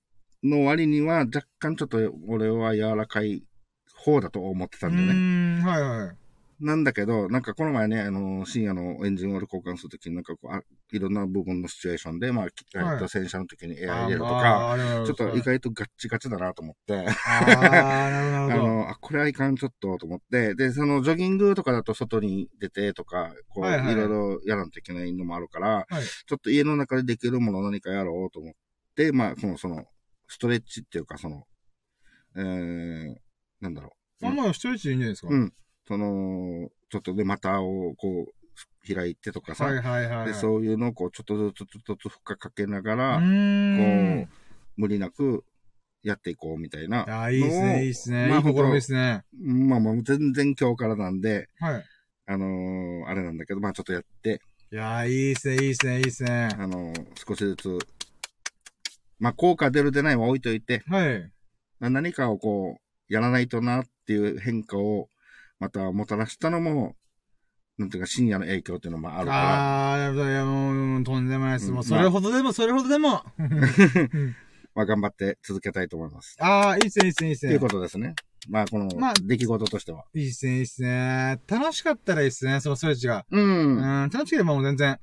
[0.42, 1.98] の割には若干ちょっと
[2.28, 3.44] 俺は柔らかい
[3.94, 5.12] 方だと思ってたうんだよね。
[5.12, 6.16] ーん、はいはい。
[6.60, 15.59] なんだけど、なんかこの前ね、あの、深夜のエンジンオイル交換するときになんかこうあ、いろんな部分のシチュエーションで、まあ、きえっと、洗車の時にエア入れるとか、あー、あーちょっと意外。
[15.59, 18.48] 外とガッチガチだなと思って、あ。
[18.48, 28.55] の、あ、これはいかんちょっとと思って、で、そのジョギングとかだと外に出てとか、こう、はいはいいろいろやらんといけないのもあるから、はいちょっと家の中でできるもの何かやろうと思っ
[28.94, 29.86] て、まあ、その、その、
[30.27, 31.44] ストレッチっていうか、その、
[32.36, 33.15] えー、
[33.60, 35.28] なんだろあんまあ、ストレッチでいいんじゃないですか。
[35.28, 35.35] う。
[35.35, 35.52] うん。
[35.86, 38.38] その、ちょっとで股をこう、
[38.86, 40.26] 開いてとかさ、はいはいはいはい。
[40.28, 43.16] で、そういうのをこう、ちょっとずつちょっとずつ負荷かけながうら。
[43.16, 43.22] こ
[44.76, 45.44] 無理なく
[46.02, 47.00] やっていこうみたいな。
[47.00, 48.28] ああ、いいっすね、いいっすね。
[48.28, 49.24] まあいい試みですね。
[49.40, 51.84] まあまあ、全然今日からなんで、はい。
[52.26, 54.40] あのーあれなんだけど、まあちょっとやって、
[54.70, 56.48] いやー、いいっすね、いいっすね、いいっすね。
[56.59, 57.78] あのー少しずつ、
[59.18, 61.32] まあ効果出る出ないは置いといて、はい。
[61.80, 65.09] な何かをこう、やらないとなっていう変化を、
[65.59, 66.94] またもたらしたのも、
[67.78, 70.28] なんていうか深夜の影響っていうのもあるかああ、なるほど。
[70.28, 71.68] いや、もう、とんでもないです。
[71.68, 73.22] うんもう、それほどでも、それほどでも。
[73.38, 73.48] ら、
[74.74, 76.36] まあ頑張って続けたいと思います。
[76.40, 77.60] ああ、いいっすね、いいっすね、いいっすねという。
[77.60, 78.14] ことですね。
[78.48, 80.05] まあこのまあ出来事としては。
[80.14, 81.40] いいっすね、いいっすね。
[81.46, 83.24] 楽しかったらいいっすね、そのストレッチが。
[83.30, 84.10] ううん、ん。
[84.10, 84.98] 楽しければもう全然。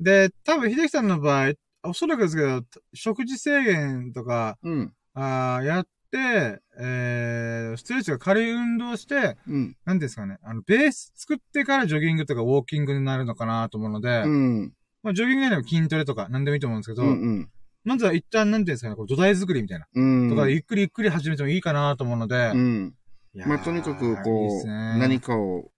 [0.00, 1.52] で、多分、秀樹さんの場合、
[1.82, 2.62] おそらくですけど、
[2.94, 4.92] 食事制限とか、うん。
[5.14, 9.76] あーやって、えー、ストレッチが軽い運動して、うん。
[9.84, 14.72] なんですかね、あの、ベース作ってからジョギングとかウォーキングになるのかなと思うので、うん。
[15.02, 17.10] まあ、ジョギングでも筋トレとか何でもいいと思うんですけど、うん。
[17.10, 17.50] うん。
[17.84, 19.86] まずは一旦、なんていうんですかね、こう土台作りみたいな。
[19.94, 20.30] うん。
[20.30, 22.94] とか、ゆっくりゆっくり始めてもいいかなと思うので、うん。
[23.34, 25.70] まあ、とにかく、こう、ね何かを、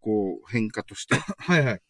[0.00, 1.80] こう、変化として、 はいはい。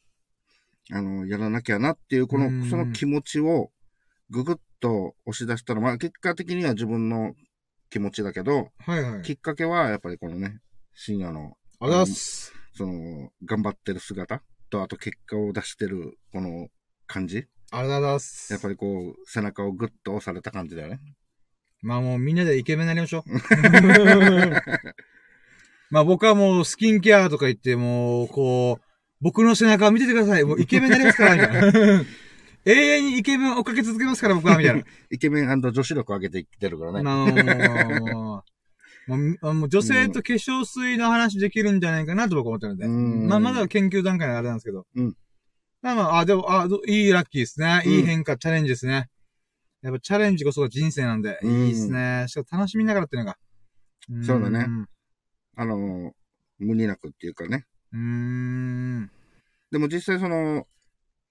[0.93, 3.70] あの、やらなきゃなっていう、こうんの、その気持ちを、
[4.30, 7.34] ぐぐっと押し出したのは、まあ、結果的には自分の
[7.90, 9.22] 気持ちだけど、はいはい。
[9.22, 10.60] きっかけは、やっぱりこのね、
[10.94, 12.52] 深夜の、あざす。
[12.74, 16.68] その、頑張ってる姿と、あと結果を出してる、この
[17.06, 17.46] 感じ。
[17.70, 18.52] ありがとうございます。
[18.52, 21.00] やっぱりこう、背中をぐっと押された感じだよね。
[21.82, 23.30] まあもうみんなでイケメンになりましょう。
[25.90, 28.84] まあ僕はもうスキンケアとか言って、もう、こう、
[29.20, 30.44] 僕の背中を見ててください。
[30.44, 32.04] もうイケメンになりますから、みたいな。
[32.66, 34.82] 永遠にイケメンを追っかけ続けますから、僕は、みたいな。
[35.10, 37.02] イケメン女子力上げてきてるからね。
[37.02, 38.43] まあも
[39.44, 42.86] う、もう、女性と化粧水の話できるんじゃないかなと僕は思ってるんで。
[42.86, 44.84] うんまあまだ研究段階のあれなんですけど。
[44.97, 45.16] うん
[45.80, 47.82] まあまあ、あ、でも、あ、どいいラッキーですね。
[47.86, 49.09] いい変化、チャレンジですね。
[49.82, 52.24] やっぱチャレンジこそが人生なんで、うんいいですね。
[52.26, 53.36] しかも楽しみながらっていうのが。
[54.12, 54.66] んそうだね。
[55.55, 56.12] あの、
[56.59, 57.64] 無理なくっていうかね。
[57.93, 59.10] うーん。
[59.70, 60.66] でも実際その、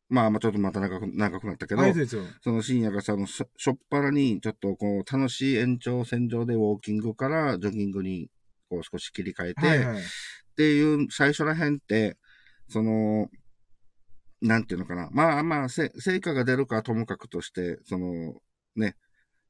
[0.08, 2.24] まあまあちょっとまた長く長くなったけど、ありがとうですよ。
[2.42, 8.30] その深夜がさ、しょしょっぱらにちょっとこう楽しい延長線上でウォーキングからジョギングに
[8.70, 9.98] こう少し切り替えて、はいはい。
[9.98, 10.02] っ
[10.56, 12.18] ていう最初らへんって、
[12.70, 13.30] その、
[14.42, 15.10] なんていうのかな。
[15.12, 18.36] まあまあ、せ成果が出るかはともかくとして、その、
[18.76, 18.96] ね、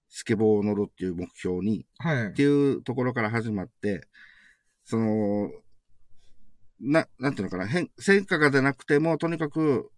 [0.09, 2.29] スケボーを乗るっていう目標に、はいっ。
[2.31, 4.07] ていうところから始まって、
[4.83, 5.51] その、
[6.79, 9.91] な、なんていうのかな、変、成果が出なくても、とにかく、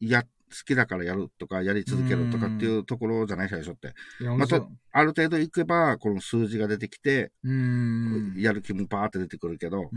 [0.00, 0.28] や、好
[0.64, 3.94] きだからやるとか、やり続けるとかっていうところじゃない最初って。
[4.24, 7.32] またある程度いけば、この数字が出てきて。
[8.36, 9.90] やる気もバーって出てくるけど。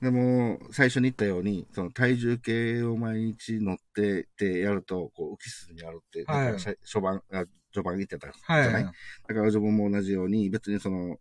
[0.00, 8.72] でも、最初に言ったように、その体重計を毎日乗ってってやると、こう、浮き沈みあるって、はい初版、あ序盤言ってたじゃはい？
[8.72, 8.94] ない、だか
[9.34, 11.18] ら自分も同じように、別にその、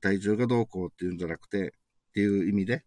[0.00, 1.70] 体重がどうこうっていうんじゃなくて、っ
[2.14, 2.82] ていう意味で、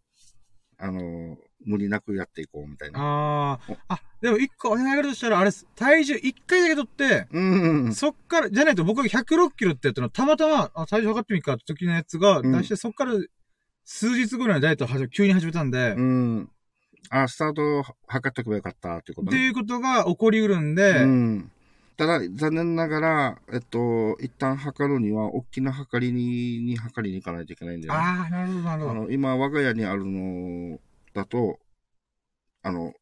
[0.76, 3.00] あの、無理なくやっていこうみたいな。
[3.00, 3.52] あ
[3.88, 3.94] あ。
[3.94, 7.94] あ、でも一個お願いがあるとしたら、あれ体重一回だけ取って、うん。
[7.94, 13.12] そっから、じゃないと僕が106キロってやったのは、たまたま、あ、体重測ってみっかって時のやつが、うん出して、そっから、
[13.84, 16.50] 数日後にはダイエットを急に始めたんで、うん。
[17.10, 19.36] あ、スタート測っとけばよかったっていうことね。
[19.36, 21.50] っていうことが起こりうるんで、うん。
[21.96, 28.00] ただ、残念ながら、えっと、一旦測るには、大きな測りに、に測りに行かないといけないんだよね。
[28.00, 28.90] ああ、なるほど、なるほど。
[28.92, 30.78] あの、今、我が家にあるの
[31.14, 31.58] だと、
[32.62, 32.92] あの、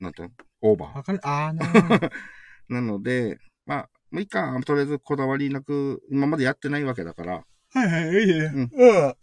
[0.00, 0.34] なんていうの？
[0.62, 0.96] オーバー。
[0.96, 2.10] わかる、ああ、なるほど。
[2.68, 8.50] なので、まあ、もういいか、とりあえずこだわりなく、今までやってないわけだから、はいはい、いいね。
[8.54, 9.14] うん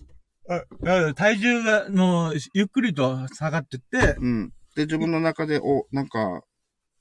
[0.46, 1.14] うん。
[1.16, 4.50] 体重が、もう、ゆっくりと下がってって、うん。
[4.76, 6.42] で、自分の中で、お、なんか、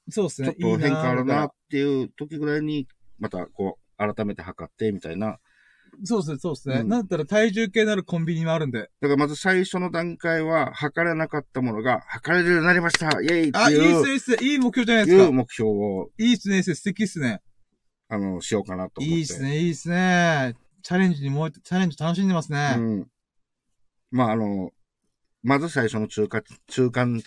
[0.09, 0.78] そうですねちょっ。
[0.78, 2.86] と変化あるなっていう時ぐらいに、
[3.19, 5.39] また、こう、改めて測って、みたいな。
[6.05, 6.77] そうですね、そうですね。
[6.77, 8.90] うんなんだったら体重計のあるコンビニもあるんで。
[9.01, 14.36] だからまず最初の段階は、測れなかったものが、測れるようになりましたイェイってあ、いいっすね、いいっすね。
[14.40, 15.24] いい目標じゃないですか。
[15.24, 16.74] いう目標を、いいっすね、いいっすね。
[16.77, 17.40] 素敵っすね。
[18.09, 19.14] あの、しようかなと思って。
[19.16, 20.55] いいっすね、いいっすね。
[20.82, 22.74] チャレンジに燃えて、チャレンジ楽しんでますね。
[22.77, 23.06] うん。
[24.10, 24.70] まあ、あの、
[25.43, 27.23] まず最初の中間、中間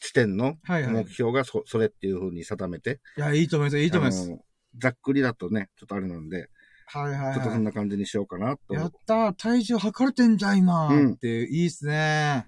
[0.00, 0.92] 地点のはいはい。
[0.92, 4.24] 目標がそ,、それっていうふうに定めて、いや、いいと思います、いいと思います。
[4.24, 4.38] あの
[4.76, 6.48] ざっくりだとね、ちょっとあれなんで、
[6.90, 8.74] はいはいちょっとそはんな感じにしようかなと。
[8.74, 8.76] い。
[8.76, 10.88] やったー、体重測れてんじゃん、今。
[10.88, 12.46] うんって、いいっすね。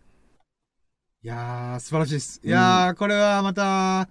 [1.22, 2.40] いやー、素晴らしいっす。
[2.42, 4.08] いやー、これはまた、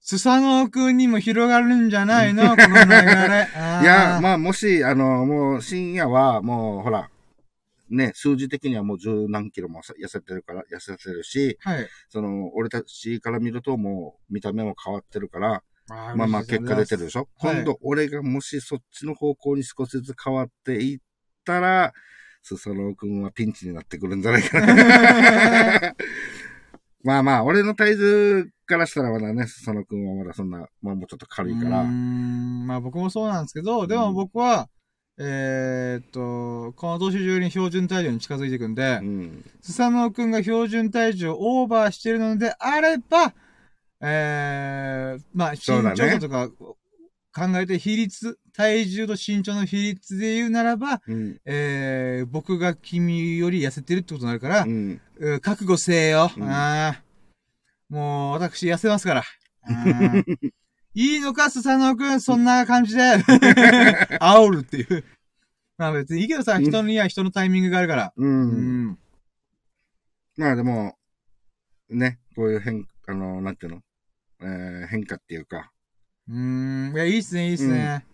[0.00, 2.42] スサノオくんにも広がるんじゃないの？
[2.56, 3.48] この流れ。
[3.82, 7.08] いや、まあ、もし、あの、もう深夜は、もう、ほら、
[7.88, 11.88] ね、数字的にはもう十何キロも痩せてるから、痩せてるし、はい。
[12.08, 15.62] その、俺たちから見るともう、見た目も変わってるから、
[16.16, 20.98] まあまあ、結果出てるでしょ、はい今度、俺がもしそっちの方向に少しずつ変わっていっ
[21.44, 21.92] たら、
[22.42, 25.94] スサノオくんはピンチになってくるんじゃないかな。
[27.04, 34.68] まあまあ、俺の体重からしたらまだね、スサノオくんはまだそんな、まあもうちょっと軽いからまあ僕もそうなんですけど、でも僕は、
[35.18, 39.44] えーっと、この年中に標準体重に近づいていくんでう、ん。
[39.60, 43.34] スサノオくんが標準体重をオーバーしているのであれば、
[44.02, 46.48] えー、まあ身長差とか
[47.34, 51.40] 考えて比率、体重と身長の比率で言うならば、うん。
[51.46, 55.00] えー、僕が君より痩せてるってことになるからう、ん。
[55.18, 56.30] うん覚悟せえよ。
[56.36, 57.12] うんあー
[57.92, 59.22] もう、私痩せますから。
[60.94, 63.02] いいのか、スサノオくん、そんな感じで。
[64.18, 65.04] 煽るっていう。
[65.76, 68.12] まあ別にいいけどさ、人には人のタイミングがあるから。
[68.16, 68.24] う。
[68.24, 68.98] うんん。
[70.36, 70.96] まあでも、
[71.90, 73.82] ね、こういう変、あの、なんていうの、
[74.42, 75.70] えー、変化っていうか、
[76.28, 76.94] うーん。
[76.94, 78.04] いや、いいっすね、いいっすね。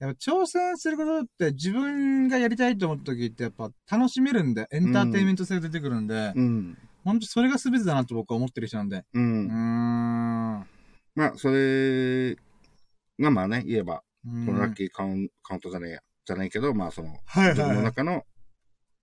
[0.00, 6.78] やっぱ挑戦することって自分がやりたいと思った時ってやっぱ楽しめるんで、エンターテインメント性が出てくるんで、うん。
[7.04, 8.98] ほんとそれが全てだなと僕は思ってる人なんで。
[8.98, 9.04] う。
[9.14, 10.66] うんーん。
[11.14, 12.34] まあ、それ
[13.20, 17.76] がまあね、言えば、うんこのラッキーカウンカウントじゃねえや、じゃないけど、まあその、はい自分はいはい。
[17.78, 18.22] の中の、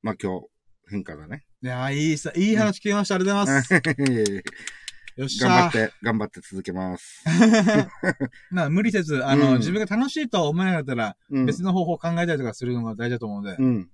[0.02, 0.48] まあ今日、
[0.90, 1.44] 変化だね。
[1.64, 3.16] いやー、いいさ、いい話聞きました。
[3.16, 3.74] ありがとうございます。
[5.22, 5.50] よっしゃー。
[5.50, 7.24] 頑張って、頑張って続けます。
[8.52, 11.46] な無理せず、あの、うん自分が楽しいと思えなかったら、うん。
[11.46, 13.92] 別の方法を考えたりとかするのが大事だと思うので、うん。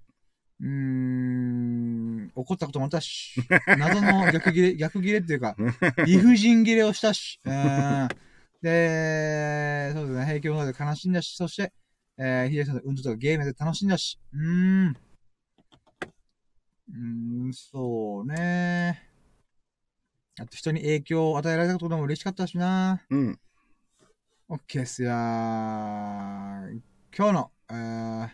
[0.60, 3.36] うーん、怒ったこともあったし、
[3.78, 5.56] 謎の逆切れ、逆切れっていうか、
[6.06, 8.10] 理不尽切れをしたし、うん
[8.62, 11.72] で、そうですね、平家物語で悲しんだし、そして、
[12.18, 14.98] えー、秀樹さんの運動とかゲームで楽しんだし、うーん。
[16.90, 19.04] うーん、そうね。
[20.40, 23.04] あと人に影響を与えられたことでも嬉しかったしな。
[23.10, 23.40] うん。
[24.50, 26.80] オッケーっすやー。
[27.16, 28.30] 今日の、えー、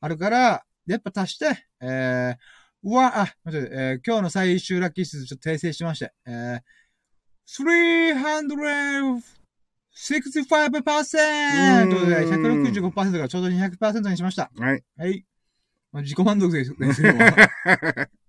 [0.00, 6.60] あるから、やっぱ足して、えー、うわ、あ、待って、えー今日の最終ラッキー数ちょっと訂正しまして、えー、
[7.46, 9.20] 365%!
[11.88, 14.50] ということで、165%がちょうど200%にしました。
[14.58, 14.84] はい。
[14.96, 15.24] はい。
[15.92, 17.02] まあ、自己満足ですです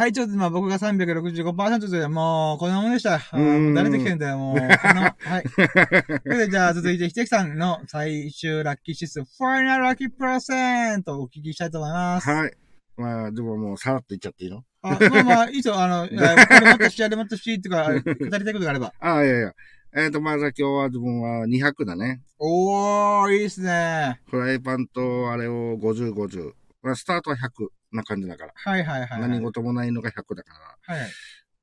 [0.00, 0.02] も。
[0.02, 3.20] はい、ちょっとまあ僕が365%ということで、もう、こんなもんでした。
[3.32, 4.56] うんもう誰できてんだよ、もう。
[4.56, 5.42] こんな、はい。
[5.42, 12.28] ということで、じゃあ続いて、ひてきさんの最終ラッキー指数、ファイナルラッキープラセントをお聞きしたいと思います。
[12.28, 12.52] はい。
[12.96, 14.62] まあ、でももう、さらっと言っちゃっていいの？
[14.82, 15.80] あまあまあ、いいですよ。
[15.80, 18.92] あの、 これもっとし、あれもっとし、とか、語りたいことがあれば。
[19.00, 19.52] あ あ、いやいや。
[19.96, 22.22] えっ、と、まずは今日は自分は200だね。
[22.38, 24.20] おー、いいっすね。
[24.30, 26.52] フライパンとあれを50、50。
[26.82, 28.52] まあ、スタートは100な感じだから。
[28.54, 29.20] はいはいはい。
[29.20, 30.52] 何事もないのが100だか
[30.88, 30.94] ら。
[30.94, 31.06] はい。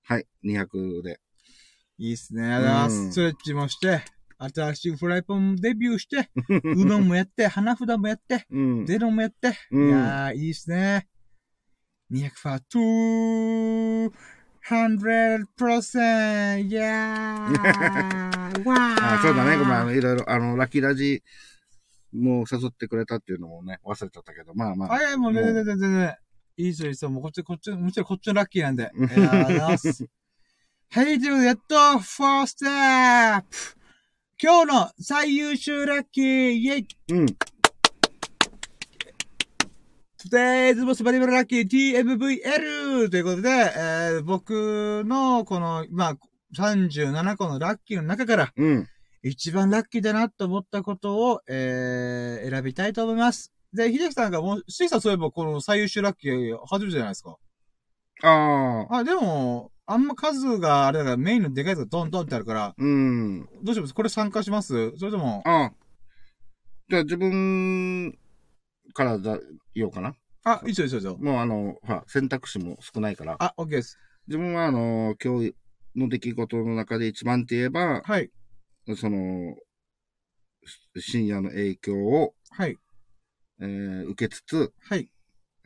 [0.04, 0.26] はい。
[0.46, 1.20] 200で。
[1.98, 2.44] いいっすね。
[2.44, 4.04] うんストレッチもして、
[4.38, 6.30] 新しいフライパンデビューして、
[6.64, 8.86] うどんもやって、花札もやって、うん。
[8.86, 9.58] ゼロもやって。
[9.72, 11.08] うんいやー、いいっすね。
[12.12, 14.12] 200%、
[14.64, 16.62] 200%!
[16.62, 17.52] いやー、
[18.64, 19.16] わー。
[19.16, 19.58] あそうだね。
[19.58, 19.92] ごめんあの。
[19.92, 21.24] いろいろ、あの、ラッキーラジ
[22.18, 24.94] もう誘ってくれたっていうのもね、忘れちゃったけど、まあまあ。
[24.94, 26.16] あ、いや、もう全然全然全然。
[26.58, 27.12] いいっすよ、いいっすよ。
[27.12, 28.92] もうこっち、こっち、むしろこっちのラッキーなんで。
[28.98, 30.10] いやー、ありがとうございます。
[30.90, 33.78] はい、ということで、やっと、ファーステップ
[34.40, 37.26] 今日の最優秀ラッキーイェイうん。
[40.20, 43.10] Today's most valuable lucky TMVL!
[43.10, 46.18] ということで、えー僕のこの、まあ、
[46.56, 48.88] 37個のラッキーの中から、うん。
[49.28, 53.52] 一番ラッキーだなと思ったことを、えー選びたいと思います。
[53.74, 57.36] で、秀樹さんがもう、秀樹さんそういえばこの最優秀ラッキー初めてじゃないですか。
[58.24, 58.98] ああ。
[58.98, 63.48] あ、でも、あんま数があれだからメインのでかいやつがドンドンってあるから、うん。
[63.64, 63.94] どうします？
[63.94, 64.98] これ参加します？
[64.98, 65.74] それとも、ああ。
[66.90, 68.18] じゃあ自分
[68.94, 69.40] からだ
[69.76, 70.16] 言おうかな。
[70.44, 71.32] あ、いいっすよいいっすよいいっすよ。
[71.32, 73.36] もうあの、ほら、選択肢も少ないから。
[73.40, 73.98] あ、OK です。
[74.28, 75.56] 自分はあの、今日
[75.96, 78.30] の出来事の中で一番って言えば、はい。
[78.96, 79.56] その、
[80.98, 82.78] 深夜の影響をはい。
[83.60, 85.10] えー受けつつ、はい。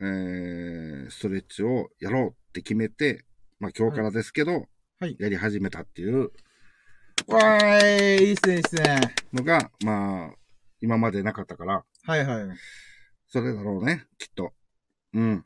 [0.00, 3.24] えーストレッチをやろうって決めて、
[3.60, 4.66] まあ今日からですけど、
[4.98, 6.30] はいやり始めたっていう
[7.28, 9.00] わーい、いいっすね、いいっすね。
[9.32, 10.34] のが、まあ、
[10.80, 12.58] 今までなかったから、はいはい。
[13.28, 14.52] それだろうね、きっと。
[15.14, 15.44] うん、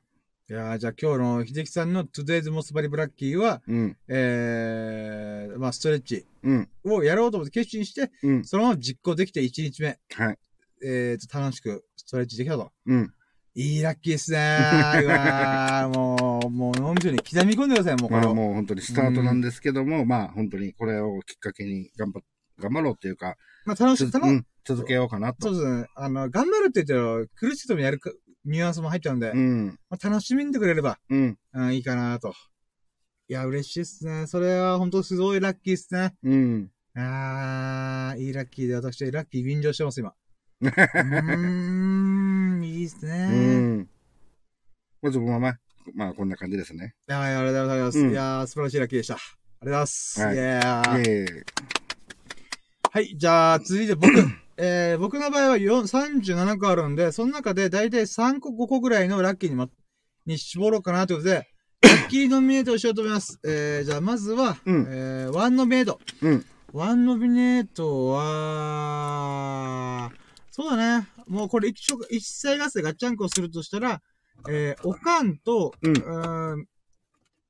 [0.48, 10.38] いやーじゃあ今日の秀樹さんの Today's Most Very Lucky は、うん、えー、まあストレッチうん、をやろうと思って決心して、うん、そのまま実行できて1日目、はい、
[10.84, 12.70] えーと、楽しくストレッチできたと。
[12.86, 13.12] うん。
[13.56, 15.02] いいラッキーっすねー。
[15.04, 18.30] うわーもう、もう脳みそに刻み込んでください、もうこまれを。
[18.30, 22.20] あもう本当にスタートなんですけども、まあ本当にこれをきっかけに頑張、
[22.60, 25.48] 頑張ろうっていうか、まあ楽しつい、楽うん、続けようかなと。
[25.48, 25.88] そうですね。
[25.96, 28.12] あの、頑張るって言ったら、苦しいともやるか、
[28.46, 32.32] ニュアンスも入っちゃうんで、うん、まあ、楽しみんでくれれば、うん、うん、いいかなと。
[33.28, 34.28] いや、嬉しいっすね。
[34.28, 36.14] それは本当すごいラッキーっすね。
[36.22, 36.70] うん。
[36.94, 40.14] あー、いいラッキーで私、ラッキー便乗してます、今。
[40.62, 43.58] うーん、いいっすうね。
[43.80, 43.88] ん。
[45.02, 45.58] まず、まあまあ、
[45.94, 46.94] まあこんな感じですね。
[47.08, 47.98] いやー、ありがとうございます。
[47.98, 49.14] うんいやー、素晴らしいラッキーでした。
[49.14, 50.20] ありがとうございます。
[50.20, 51.44] はいいやーええ
[52.92, 54.12] はい、じゃあ、続いて僕。
[54.58, 55.82] えー、僕の場合は4
[56.32, 59.68] 37個あるんで、その中で大体3個、5個ぐらいのラッキーにま、
[60.24, 61.46] に絞ろうかなということで、
[61.82, 63.38] ラッキーノミネートをしようと思います。
[63.44, 66.00] えー、じゃあまずは、うんえー、ワンノミネート。
[66.22, 66.46] うん。
[66.72, 68.22] ワンノミネートは、
[70.50, 71.06] そうだね。
[71.26, 74.00] もうこれ一緒一切合切ガッチャンコをするとしたら、
[74.48, 76.66] えー、おかんと、うんーん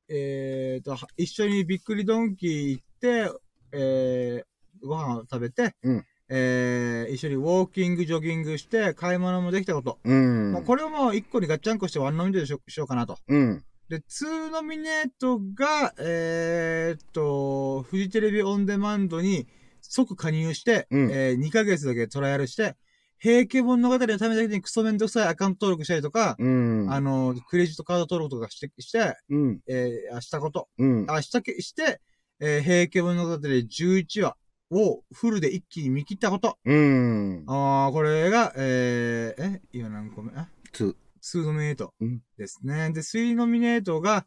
[0.09, 3.31] えーと、は一緒にびっくりドンキー行って、
[3.73, 9.99] えー、ご飯を食べて、うんえー、一緒にウォーキング、ジョギングして、買い物もできたこと。
[10.05, 10.53] うん。
[10.53, 13.19] まあ、これをもう一個にガッチャンコしてワンノミネートしよしようかなと。
[13.29, 13.65] うん。
[13.89, 19.47] で、2ノミネートが、えーっと、フジテレビオンデマンドに
[19.81, 22.75] 即加入して、うんえー2ヶ月だけトライアルして、
[23.19, 26.93] 平家物語のためだけにクソめんどくさいアカウント登録したりとか、うん。
[26.93, 29.61] あの、クレジットカード登録とかして、して、うん。
[29.69, 31.07] えーあしたこと、うん。
[31.09, 32.01] あしたけ、して、
[32.41, 34.37] えー平家物語11話
[34.71, 36.59] をフルで一気に見切ったこと。
[36.65, 37.45] うん。
[37.47, 42.91] あー、これが、えー、え、今何個目あつ、2ノミネートうんですね。
[42.93, 44.27] で、3ノミネートが、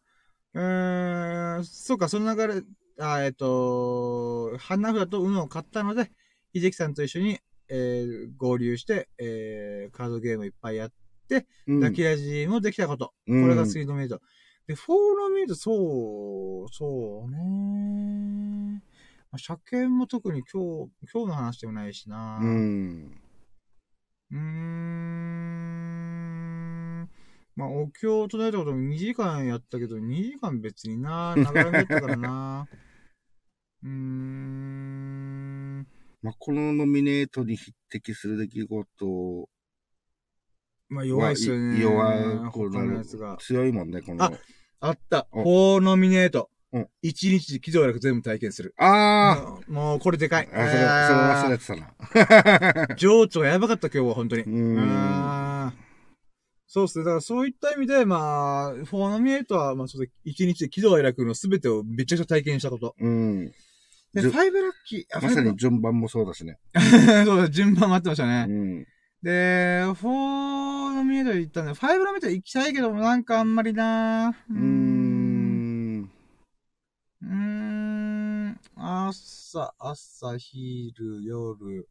[0.53, 2.63] うーん、そうか、その流れ、
[2.99, 6.11] あえっ、と、花札と UNO を買ったので、
[6.53, 10.91] 秀樹さんと一緒に、えー合流して、えーカードゲームいっぱいやっ
[11.67, 13.13] うんラキラジもできたこと。
[13.27, 14.21] うんこれが3ノミネート。
[14.67, 14.87] で、4
[15.17, 18.81] ノミネート、そう、そうね。
[19.31, 22.39] まあ、車検も特に今日、今日の話でもないしな。
[22.41, 23.21] うん。
[24.31, 25.09] うーん。
[27.55, 32.67] まあ、お経を唱えたことも2時間やったけど、2時間別にな、長らめだったからな。
[33.83, 35.87] うーん。
[36.23, 39.49] まあ、このノミネートに匹敵する出来事
[40.89, 41.79] まあ、弱いっすよね。
[41.79, 43.37] 弱く他なが。
[43.37, 44.23] 強いもんね、この。
[44.23, 44.31] あ
[44.79, 45.27] あった。
[45.31, 46.81] お4ノミネートうん。
[47.03, 48.73] 1日で喜怒哀楽全部体験する。
[48.77, 50.49] あもうもう、これでかい。
[50.53, 52.95] ああ、それ、それ忘れてたな。
[52.95, 54.43] 情緒がやばかった今日は、本当に。
[54.43, 55.73] うん
[56.71, 57.05] そうっすね。
[57.05, 62.95] だからそういった意味で、まあ、フォーノミネートは、まあ、そうで一日で喜怒哀楽の全てをめちゃくちゃ体験したこと。
[62.99, 63.51] うん。
[64.13, 66.59] で、ファイブラッキー、あ、まさに順番もそうだしね。
[67.25, 68.43] そうだ、順番待ってましたうね。
[68.45, 68.85] ん。
[69.23, 74.53] で、フォーノミネート行ったんで、ファイブノミネート行きたいけども、なんかあんまりなう。
[74.53, 76.09] ん。
[77.23, 78.59] うーん。
[78.81, 81.89] 朝、朝、昼、夜。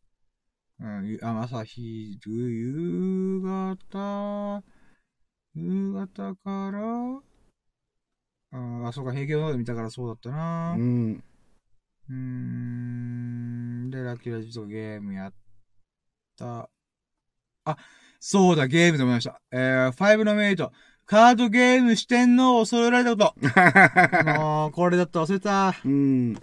[0.80, 4.62] うん、朝、昼、夕方、
[5.54, 7.20] 夕方から、
[8.50, 10.80] ああ、そうか、平家ので見たからそうだったなう。
[10.80, 11.22] ん。
[12.08, 13.90] うーん。
[13.90, 15.32] で、ラッキーラジとゲームやっ
[16.38, 16.70] た。
[17.64, 17.76] あ、
[18.18, 19.42] そうだ、ゲームで思いました。
[19.50, 20.72] えー、5のメイト。
[21.04, 23.34] カードゲーム四天王を揃えられたこと。
[24.24, 25.74] もう、これだった忘れた。
[25.84, 26.34] うん。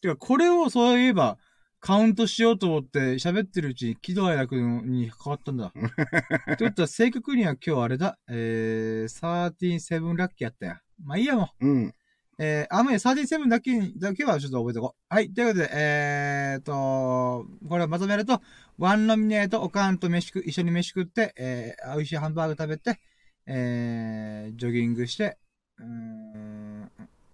[0.00, 1.38] てか、これをそういえば、
[1.80, 5.72] カウントしようと思って喋ってるうちに喜怒哀楽に変わったんだ。
[6.52, 8.18] ってことは、正確には今日あれだ。
[8.28, 10.80] えー、137ラッキーやったや。
[11.04, 11.66] まあいいやもう。
[11.66, 11.94] うん。
[12.40, 15.14] えー、あ、まあ、37だけに、だけはちょっと覚えておこう。
[15.14, 15.32] はい。
[15.32, 18.40] ということで、えーと、これをまとめると、
[18.78, 23.00] ワンノミネート、おかんと飯食、一緒に飯食って、えー、美味しいハンバーグ食べて、
[23.46, 25.36] えー、ジョギングして、
[25.78, 26.27] うーん、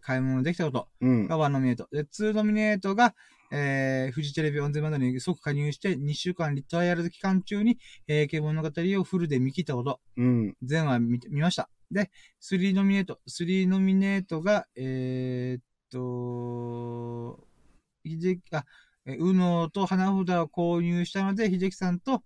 [0.04, 1.26] 買い物できたことうん。
[1.26, 1.88] がワンノミネート。
[1.90, 3.14] で、ツーノミネートが、
[3.50, 10.00] えー、フジテレビオンデマンドに即加入して、2週間リトライアル期間中に、平家物語をフルで見切ったこと。
[10.18, 10.56] うん。
[10.62, 11.70] 全話見て見ました。
[11.90, 12.10] で、
[12.42, 13.18] 3ノミネート。
[13.28, 17.46] 3ノミネートが、えー、っと、
[18.04, 18.66] 秀樹、あ、
[19.06, 22.22] えうのと花札を購入したので、秀樹さんと、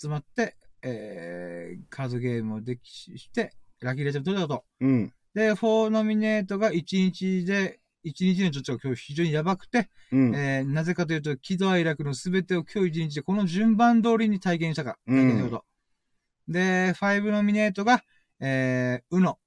[0.00, 4.86] 集まって、えー、カードゲームをできして、ラッキーレジェンド取れたこと。
[4.86, 5.12] うん。
[5.34, 10.34] で、4ノミネートが1日で、1日のちょっと今日非常にやばくて、うん。
[10.34, 14.98] えー、なぜかというと、喜怒哀楽のすべてを今日一日でこの順番通りに体験したか。
[15.06, 15.50] うん。
[16.48, 18.02] で、5ノミネートが、
[18.40, 19.38] えー、うの、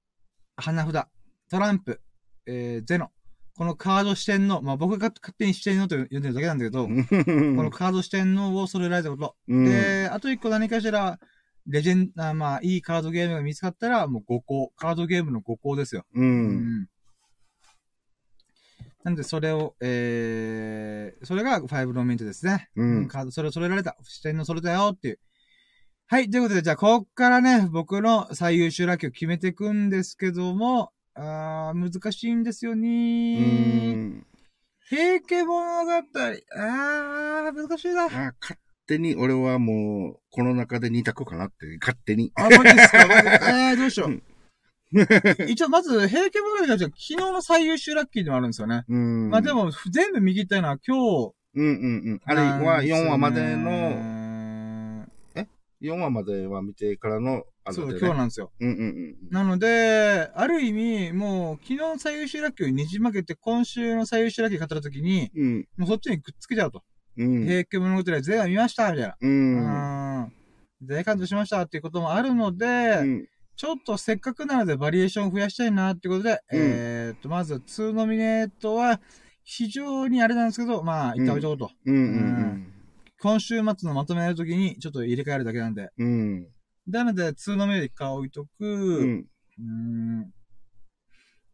[0.56, 1.08] 花札、
[1.50, 2.02] トランプ、
[2.46, 3.12] えー、ゼノ。
[3.56, 9.36] このカード四天王、まあ僕が勝手に四天王と呼んでるだけなんだけど、 このカード四天王を揃えられたこと。
[9.48, 11.20] うんで、あと一個何かしら、
[11.68, 16.06] レジェン、あまあ、いいカードゲームが見つかったら、もう5個、カードゲームの5個ですよ。
[16.14, 16.22] う。
[16.22, 16.88] うん
[19.04, 22.70] なんで、それを、えー、それが5ロミントですね。
[22.76, 23.98] うんカード、それを揃えられた。
[24.04, 25.20] 視点の揃えたよっていう。
[26.06, 26.30] はい。
[26.30, 34.28] ということで、じゃあ、こっからね、僕の最優秀ラッキーを決めていくんですけども、あー、難しいんですようねん。
[34.88, 35.92] 平家物語。
[35.92, 38.06] あー、難しいな。
[38.06, 38.10] あ
[38.40, 38.60] 勝
[38.92, 42.32] 手に俺はもう、この中で2択かなって、勝手に。
[42.36, 43.08] あ、マジですか？
[43.08, 44.10] マジ えー、どうしよう。
[44.10, 44.24] うん
[45.48, 48.84] 一応、まず、平家物語が昨日の最優秀ラッキーでもあるんですよね。
[48.90, 49.30] うん。
[49.30, 52.22] まあで、も、全部右ったいのは今日、うんうんうん。
[52.26, 55.08] あれは4話までの、の、
[55.82, 58.52] 4話までは見てからの、そう、今日なんですよ。
[58.60, 59.16] うんうんうん。
[59.30, 65.68] なので、ある意味、もう、昨日の最優秀ラッキーをねじ曲げて、今週の最優秀ラッキー語った時に、うん。
[65.78, 66.84] もうそっちにくっつけちゃうと。
[67.18, 67.46] うん。
[67.46, 69.16] 平家物語で全話見ましたみたいな。
[69.20, 69.28] う。
[69.28, 69.58] うん
[70.24, 70.34] ん。
[70.84, 73.28] 大感動しましたっていうこともあるので、うん。
[73.56, 79.00] ちょっとせっかくなのでバリエーションを増やしたいなってことで、うんえーっと、まず2ノミネートは
[79.44, 81.72] 非常にあれなんですけど、まあ、一旦置いとこうと。
[81.86, 82.74] うんうん
[83.24, 85.92] 今週末のまとめるときにちょっと入れ替えるだけなんで。
[86.00, 86.08] うん。
[86.08, 86.48] うん。
[86.88, 88.48] なので、2ノミネート一回置いとく。
[88.60, 88.66] う。
[88.66, 90.34] うんーん。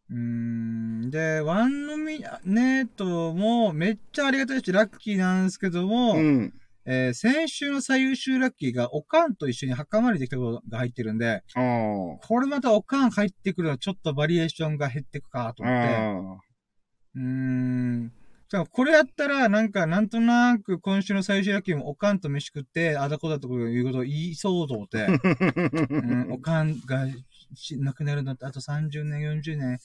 [0.10, 1.10] うーん。
[1.10, 6.54] で、1ノミネートもめっちゃありがたいし、ラッキーなんですけども、うん。
[6.90, 11.44] えー先週の最優秀ラッキーが、おかんと一緒に墓参りできたことが入ってるんで。
[11.54, 15.96] これまたおかん入ってくるのはちょっとバリエーションが減ってくかと思って。
[15.96, 16.12] あ
[17.16, 18.12] うーん。
[18.72, 25.06] これやったら、なんか、なんとなく今週の最終野球もおかんと飯食って、あだこだということを言いそうと思って、
[25.90, 27.37] うん、おかんがし
[27.80, 29.80] 亡くなるのってあと30年、40年、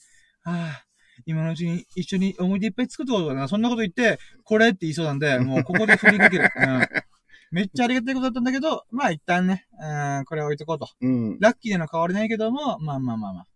[0.44, 0.84] ああ、
[1.26, 3.48] 今のうちに一緒に思い出いっぱい作ってことだな。
[3.48, 6.50] そんなこと言って、これって言いそうなんで、もうここで振りかける。
[6.56, 6.86] うん、
[7.50, 10.88] めっちゃありがたいことだったんだけど、まあ一旦ね、うん、これは置いとこうと。
[11.00, 11.38] うん。
[11.38, 13.46] ラッキーなの変わりないけども、まあまあまあまあ。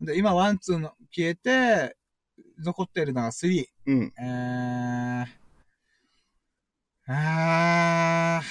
[0.00, 1.96] で、今、ワン、ツーの消えて、
[2.58, 3.66] 残ってるのがスリー。
[3.86, 4.12] うん。
[4.18, 8.46] えー、あー、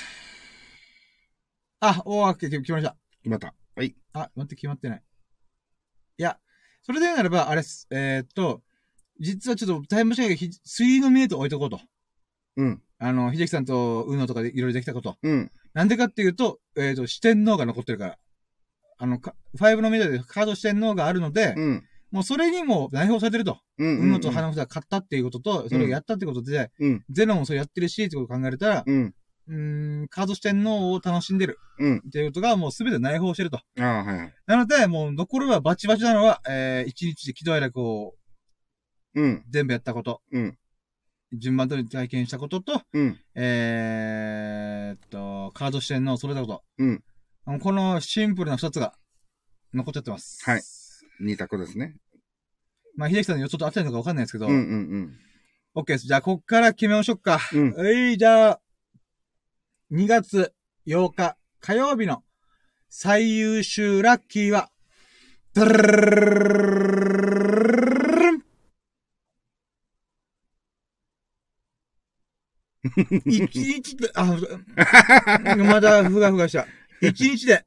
[1.80, 2.98] あ、おー、決決まりました。
[3.22, 3.60] 決まった。
[3.75, 3.95] はい。
[4.14, 5.03] あ、待って、決まってない。
[6.17, 6.38] いや、
[6.82, 7.88] それで言うならば、あれっす。
[7.91, 8.61] えーっと、
[9.19, 11.80] 実はちょっとタイムシェイがひスリーノミネート置いとこうと。
[12.58, 12.82] うん。
[12.98, 15.17] あの、秀樹さんとウノとかでいろいろできたこと。
[15.22, 15.51] うん。
[15.74, 18.17] なんでかっていうと、えーっと、四天王が残ってるから。
[18.98, 21.83] あの、かファイブノミネートでカード四天王があるので、うん。
[22.11, 23.59] もうそれにも内包されてると。
[23.77, 24.00] うん。
[24.01, 27.06] ウノと花札買ったっていうことと、それをやったってことで、うん。
[27.09, 29.14] ゼノもそれやってるし、ってことを考えたら、うん。
[29.51, 31.97] うーん、カード四天王を楽しんでるうん。
[31.97, 33.57] っていうことがもうすべて内包してると。
[33.57, 34.33] ああ、はいはい。
[34.47, 38.15] なので、もう残るはバチバチなのは、えー、一日で喜怒哀楽を
[39.13, 39.43] うん。
[39.49, 40.21] 全部やったこと。
[40.31, 40.57] うん。
[41.33, 43.19] 順番通りに体験したことと、うん。
[43.35, 46.63] えーっと、カード四天王を揃えたこと。
[46.77, 47.03] うん。
[47.59, 48.93] このシンプルな二つが
[49.73, 50.49] 残っちゃってます。
[50.49, 50.61] はい。
[51.19, 51.95] 二択ですね。
[52.95, 55.17] まあ、秀樹さんの予想と合ってるのかわかんないですけど、うんうん
[55.73, 56.07] オッケーです。
[56.07, 57.39] じゃあ、こっから決めましょうか。
[57.53, 57.71] うん。
[57.71, 58.61] はい、じゃあ、
[59.92, 60.53] 2月
[60.88, 62.24] 8日火曜日の
[62.90, 64.70] 最優秀ラッキーは、
[65.53, 65.82] ドルル
[68.32, 68.44] ン
[73.26, 74.38] 一日で、あ、
[75.58, 76.66] まだふがふがした。
[77.02, 77.66] 一日で、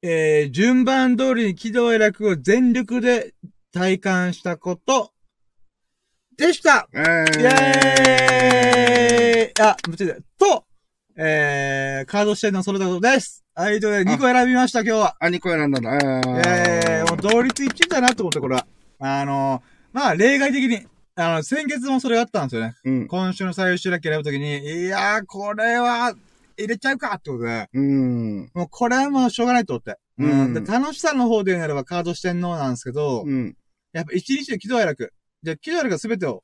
[0.00, 3.34] えー、順番通りに喜怒哀楽を全力で
[3.72, 5.12] 体感したこと、
[6.38, 10.46] でした、えー、イェーイあ、間違えた。
[10.46, 10.64] と、
[11.16, 13.44] えー、カード視点のそれたことです。
[13.54, 15.16] はい、ということで2個選びました、今日は。
[15.20, 15.90] あ、2個選んだんだ。
[15.92, 18.66] あイェーイもうー同率1位だなと思って、これは。
[18.98, 19.62] あの、
[19.92, 20.84] まあ、例外的に、
[21.14, 22.74] あの、先月もそれがあったんですよね。
[22.84, 23.06] うん。
[23.06, 26.14] 今週の最優秀ラッキー選ぶときに、いやー、これは、
[26.56, 28.50] 入れちゃうかってことで、うん。
[28.52, 29.98] もうこれはもうしょうがないと思って。
[30.18, 30.54] ううんん。
[30.54, 33.56] で、楽しさの方で言うならばカード視点のなんですけど、うん。
[33.92, 35.12] やっぱ一日で喜怒哀楽。
[35.42, 36.42] で、喜怒哀楽が全てを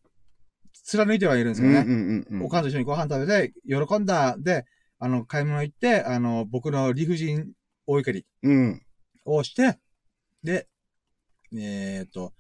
[0.85, 1.73] 貫いてはいるんですうん。
[1.73, 1.87] よね。
[1.87, 2.27] うん。
[2.31, 2.43] うん。
[2.43, 4.37] おかんと一緒にご飯食べて、喜んだ。
[4.39, 4.65] で、
[4.99, 7.53] あの、買い物行って、あの、僕の理不尽
[7.87, 8.83] 大怒りうん。
[9.25, 9.79] をして、
[10.43, 10.69] で、
[11.57, 12.33] えーっと、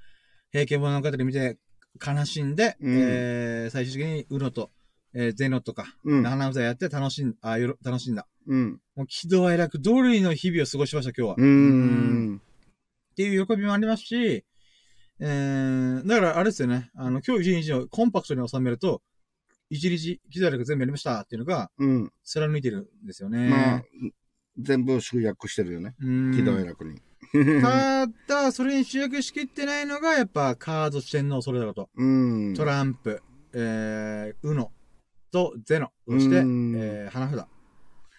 [0.52, 1.58] 平家物語見て
[2.04, 4.70] 悲しんで、うんえー、最終的に、うのと、
[5.14, 6.22] えー、ゼノとか、うん。
[6.22, 8.26] 花札やって楽しん、あ、よろ、楽しんだ。
[8.46, 8.80] うん。
[8.94, 11.34] もう喜怒哀楽通りの日々を過ごしました、今日は。
[11.38, 12.40] うーん。
[13.12, 14.44] っていう喜びもありますし、
[15.20, 16.90] えー、だからあれですよね。
[16.94, 19.02] あの、今日一日をコンパクトに収めると、
[19.68, 22.12] 一日、喜怒哀楽全部やりましたっていうのが、うん。
[22.24, 23.48] 貫いてるんですよね。
[23.48, 23.82] まあ、
[24.58, 25.94] 全部集約してるよね。
[26.00, 27.00] うん喜怒哀楽に。
[27.62, 31.88] ただ、それに集約しきってないのが、やっぱカード四天王それだろうと。
[31.94, 32.54] うん。
[32.54, 34.72] トランプ、えー、ウノ
[35.30, 37.46] とゼノ、そして、うんえー、花札。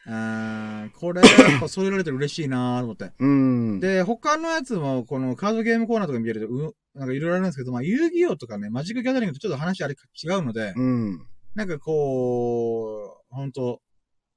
[0.08, 3.12] あーこれ、やっぱ揃えられて嬉しいなーと思って。
[3.20, 3.80] うん。
[3.80, 11.28] で、他のやつも、このカードゲームコーナーとか見てると、うなんかいろいろあるんですけど、まあ、遊戯王とかね、マジックギャザリングとちょっと話あれ違うので、うん。
[11.56, 13.82] なんかこう、本当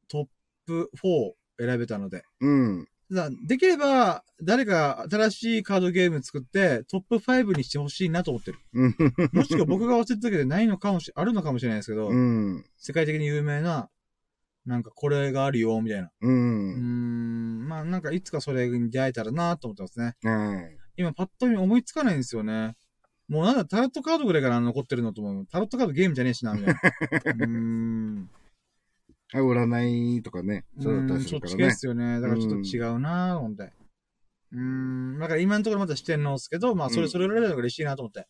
[0.08, 0.26] トッ
[0.66, 2.88] プ4選べたので、うん。
[3.46, 8.58] できれば、誰か新しいカードゲーム作って、トップ5にしてほしいなと思ってる。
[8.72, 8.96] うん。
[9.32, 12.64] もしくは僕が忘れてたけど、ないのかもし、あるのかもしれないですけど、うん。
[12.76, 13.90] 世界的に有名な、
[14.66, 16.10] なんかこれがあるよ、みたいな。
[16.20, 17.64] ううーん。
[17.64, 20.14] ん、まあなんかいつかそれに出会えたらなと思ってますね。
[20.22, 20.76] はい。
[20.96, 22.76] 今パッと見思いつかないんですよね。
[23.28, 25.46] もうなんだ、タロットカードぐらいから残ってるのと思う。
[25.46, 26.80] タロットカードゲームじゃねえしな、みたいな。
[27.24, 28.30] うーん。
[29.32, 30.64] あ占いとかね。
[30.80, 31.74] そうだったうんりすそっち系でるからね。
[31.74, 32.20] すよね。
[32.20, 33.72] だからちょっと違うなと思って。
[34.52, 35.18] うーん。
[35.18, 38.26] だから今のところまだ視点のですけど、まあそれ、うんそれられるのが嬉しいなと思って。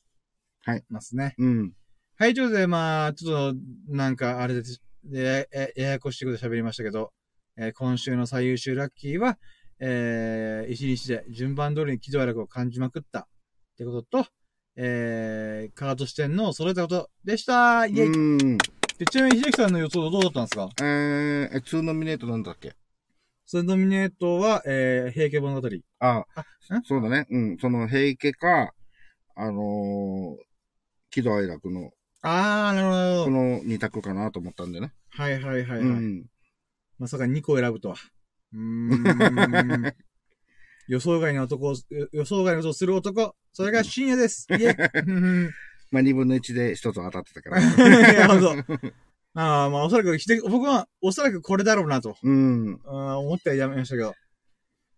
[0.64, 0.84] はい。
[0.88, 1.34] ますね。
[1.38, 1.72] うん。
[2.16, 4.80] はい、ということで、まあ、ちょっと、なんか、あれです。
[5.04, 7.12] で、え、ややこしいこと喋りましたけど、
[7.56, 9.38] えー今週の最優秀ラッキーは、
[9.80, 13.24] えー、一日で順番通りに喜怒哀楽を感じまくったっ
[13.76, 14.26] てことと、
[14.76, 18.58] えー、カード視点の揃えたことでしたイェイ、うん。
[18.98, 20.68] でちなみに、秀樹さんの予想どうだったんですか？
[20.80, 22.74] えー、え、2ノミネートなんだっけ？
[23.46, 25.68] それノミネートは、えー、平家物語。
[26.00, 26.24] あ
[26.70, 27.26] あんそうだね。
[27.30, 27.58] うん。
[27.58, 28.72] その、平家か、
[29.36, 30.44] あのー、
[31.10, 31.90] 喜怒哀楽の、
[32.26, 33.24] あー、なるほど。
[33.26, 34.92] この二択かなと思ったんでね。
[35.10, 35.80] はいはいはいはい。
[35.80, 36.24] うん。
[36.98, 37.96] まさか2個選ぶとは。
[38.54, 39.94] うーん。
[40.88, 43.36] 予想外の男を、予予想外のことをする男。
[43.52, 44.46] それが深夜です。
[44.52, 45.50] イェイ
[45.92, 47.60] まあ、二分の一で一つ当たってたから。
[47.60, 48.52] なるほど。
[49.34, 50.16] ああ、まあおそらく、
[50.48, 52.80] 僕はおそらくこれだろうなと、うん。
[52.84, 54.14] 思ってやめましたけど。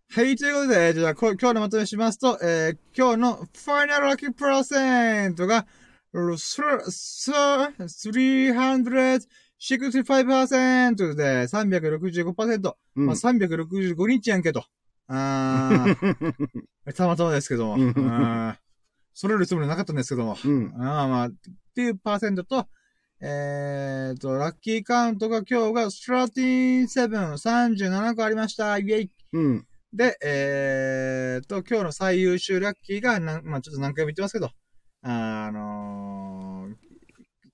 [0.09, 5.67] はい、ということで、じゃあこ今日のまとめしますと、えー、今日のファイナルラッキープラセントが、
[9.59, 12.75] 365%で365%。
[12.95, 14.63] うんまあ、365日やんけと。
[15.07, 16.33] あー
[16.93, 18.55] たまたまですけども。
[19.13, 20.37] それよりつもりなかったんですけども。
[20.43, 20.73] うん。
[20.79, 21.31] ああまあ、っ
[21.73, 22.67] ていうパーセントと、
[23.19, 26.87] えーと、ラッキーカウントが今日が37、
[27.79, 28.77] 37個ありました。
[28.77, 29.11] イェイ。
[29.33, 29.67] うん。
[29.91, 34.51] で、えーと、今日の最優秀ラッキーがなん、まあちょっと何回も言ってますけど、
[35.09, 36.75] あのー、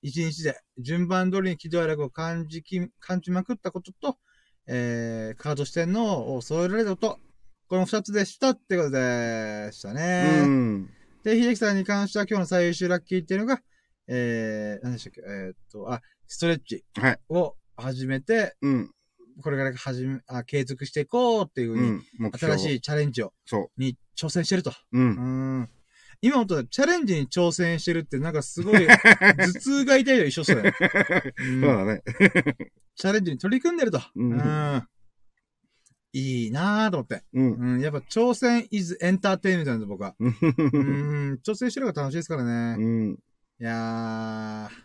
[0.02, 4.18] 一日で順番通りに喜怒哀楽を感じき、感じまくったことと、
[4.66, 7.20] えー、カード視点のを揃えられたこと、
[7.68, 10.42] この二つでしたってことでしたね。
[10.42, 10.90] うん。
[11.24, 13.62] で、秀樹さんに関しては今日の最優秀ラッキーっていうのが、
[14.08, 18.92] えー、何でしたっけ、えーっと、あ、ストレッチはいを始めて、うん。
[19.44, 22.32] これから始め、あ、継続していこうっていうふうに、うん。
[22.32, 24.72] 新しいチャレンジを、そに挑戦してると。
[24.72, 25.00] う。
[25.00, 25.00] う。
[25.00, 25.70] うんん。
[26.24, 30.72] 今思ったらチャレンジに挑戦してるってなんかすごい、 頭痛が痛いと一緒っすよね。
[31.38, 32.02] うんそうだね。
[32.96, 34.02] チャレンジに取り組んでると。
[34.16, 34.88] うん
[36.16, 37.24] いいなぁと思って。
[37.34, 37.54] うん。
[37.54, 37.82] うん。
[37.82, 40.16] やっぱ挑戦 is エンターテインメントなんで僕は。
[40.20, 40.26] う。
[40.26, 41.40] うんん。
[41.44, 42.76] 挑戦してる方が楽しいですからね。
[42.80, 43.12] うん。
[43.14, 44.84] いやー。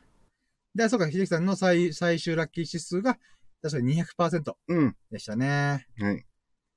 [0.74, 3.18] で、そうか、秀樹さんの最、最終ラッキー指数が、
[3.60, 4.96] 確かに200%うん。
[5.10, 5.86] でしたね。
[5.98, 6.24] はい。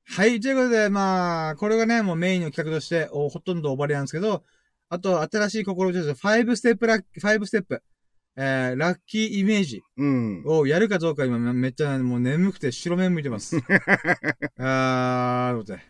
[0.06, 4.44] はい、ということで、まあ、これがね、もうメインの企画として、おほとんど終わりなんですけど、
[4.90, 7.82] あと、新しい試みとして、5ステップラッキー、5ステップ、
[8.36, 10.44] えー、ラッキーイメージうん。
[10.46, 13.58] をやるかどうか今めっちゃもう眠くて白目向いてます。
[14.58, 15.84] あー、と思って。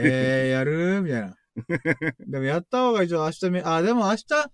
[0.00, 1.02] えー、やる？
[1.02, 1.36] みたいな。
[2.26, 4.48] でもやった方が一応明日め、あ、でも明日、じゃ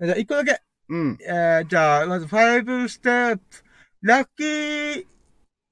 [0.00, 0.60] あ一個だけ。
[0.88, 1.18] うん。
[1.20, 3.42] えー、じゃあ、まず、5ステップ、
[4.02, 5.06] ラッキー、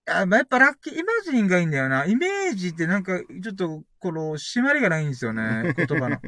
[0.07, 2.07] あ、まあ、やっぱラッキーイマジンがいいんだよな。
[2.07, 6.19] イメージってなんか、ちょっと、この、締まりがないんですよね、言葉の。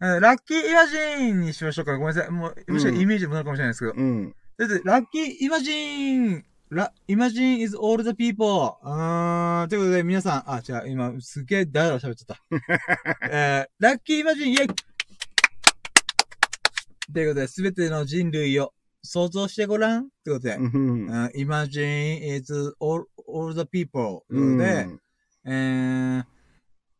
[0.00, 1.96] うんラッキーイマジンにしましょうか。
[1.96, 2.30] ごめんなさい。
[2.32, 3.92] もう、むしろイメージもなるかもしれないですけど。
[3.92, 4.34] うん。
[4.58, 8.72] だって、ラッキーイマジンラ、イマジン is all the people.
[8.82, 13.28] あー、ということで、皆さん、あ、違う、今、すげえだらだら喋っちゃった。
[13.30, 14.66] えー、ラッキーイマジン、イェイ
[17.12, 21.06] ということで、すべての人類を想像してごらんということで、うん。
[21.06, 24.22] うん imagine is all, all the people.
[24.58, 24.86] で、
[25.44, 26.24] えー、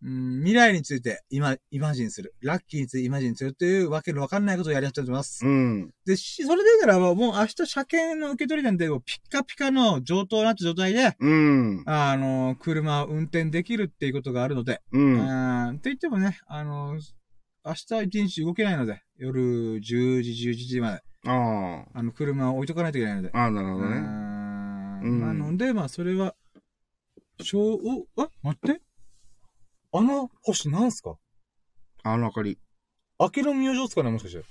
[0.04, 2.34] うん、未来について今、イマジンする。
[2.40, 5.46] ラッキーについてイマジンするっていうわけのわかんないことをやり始めてます。
[5.46, 5.90] うん。
[6.04, 8.98] で、し、それでならば、もう明日車検の受け取りなんで、ピッ
[9.30, 11.82] カピカの上等な状態で、うん。
[11.86, 14.98] あの、車を運転できるっていうことがあるので、う。
[14.98, 16.98] うんん、って言ってもね、あの、
[17.64, 19.80] 明日一日動けないので、夜10
[20.22, 23.30] 時、11時まで、ああの、車を置いとかないといけないので。
[23.32, 23.38] あ。
[23.38, 23.96] ああ、なるほどね。
[23.96, 26.34] うーんうんなので、まあ、それは、
[27.40, 28.80] 小、お、あ、待って。
[29.94, 31.16] あの星なんすか？
[32.02, 32.58] あの明かり。
[33.20, 34.44] 明けの明星っすかねもしかして。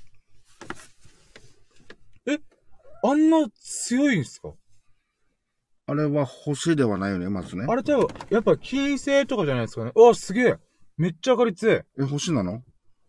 [2.31, 2.39] え
[3.03, 4.53] あんな強いんすか？
[5.87, 7.65] あれは星ではないよね、まずね。
[7.67, 9.91] あれ多分、やっぱ金星とかじゃないですかね。
[9.95, 10.55] あ、すげえ
[10.97, 11.81] めっちゃ明かり強い。
[11.99, 12.61] え、星なの？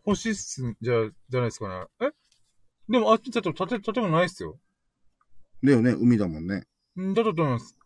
[0.03, 0.93] 星っすん、じゃ、
[1.29, 1.85] じゃないですかね。
[2.01, 2.11] え？
[2.89, 4.57] でもあっちだと建て、建物ないっすよ。
[5.63, 6.65] だよね、海だもんね。
[6.99, 7.77] んだと思います。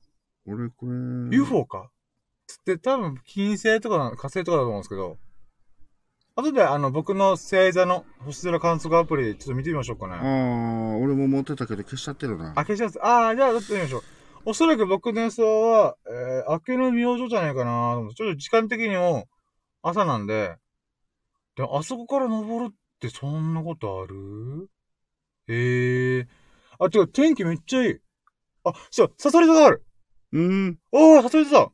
[0.46, 1.38] 俺、これ。
[1.38, 1.92] UFO か
[2.48, 5.18] つって多分金星とかな火星とかだと思うんですけど、
[6.36, 10.16] 後であの僕の星座の星空観測アプリちょっと見てみましょうかあね。
[10.16, 12.52] あ、俺も持ってたけど消しちゃってるな。
[12.52, 13.00] あ、消します。
[13.04, 14.04] ああ、じゃあ撮ってみましょう。
[14.46, 19.28] おそらく僕の予想は、えー、明けの明星じゃないかなと思ってちょっと時間的にも
[19.82, 20.56] 朝なんで、
[21.56, 24.70] でもあそこから登るってそんなことある？
[25.48, 26.28] へえ。
[26.80, 28.00] あ、違う、天気めっちゃいい。
[28.64, 29.86] あ、そう、サソリ座がある。
[30.34, 30.80] うん。
[30.92, 31.72] おー、サソリ座だ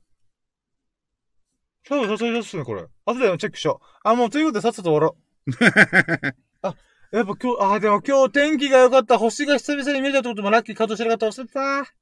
[1.85, 2.85] 多分サソリ座っすね、これ。
[3.05, 3.85] 後でチェックしよう。
[4.03, 5.51] あ、もうということでさっさと終わろう。
[6.61, 6.75] あ、
[7.11, 9.17] やっぱ今日、あ、でも今日天気が良かった。
[9.17, 11.25] 星が久々に見えたってこともラッキーカットしてなかった。
[11.27, 11.93] 忘れてた。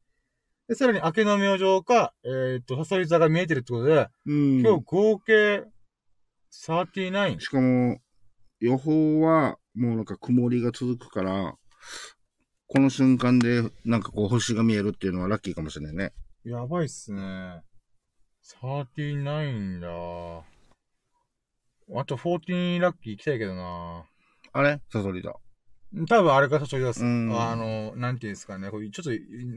[0.67, 4.59] で、さらに明けの明星か、えーっと、サソリ座が見えてるってことで、うん。
[4.61, 5.63] 今日合計
[6.51, 7.39] 39。
[7.39, 7.99] しかも、
[8.59, 11.57] 予報は、もうなんか曇りが続くから、
[12.67, 16.13] この瞬間で、なんかこう星が見えるっていうのはラッキーかもしれないね。
[16.45, 17.63] やばいっすね。
[18.61, 19.89] 39だ。
[21.99, 24.05] あと14ラッキー行きたいけどな。
[24.53, 24.79] あれ？
[24.89, 25.35] サソリだ。
[26.07, 27.03] 多分あれが誘い出す。
[27.03, 28.69] うんあの、なんていうんですかね。
[28.69, 29.11] こういうちょっと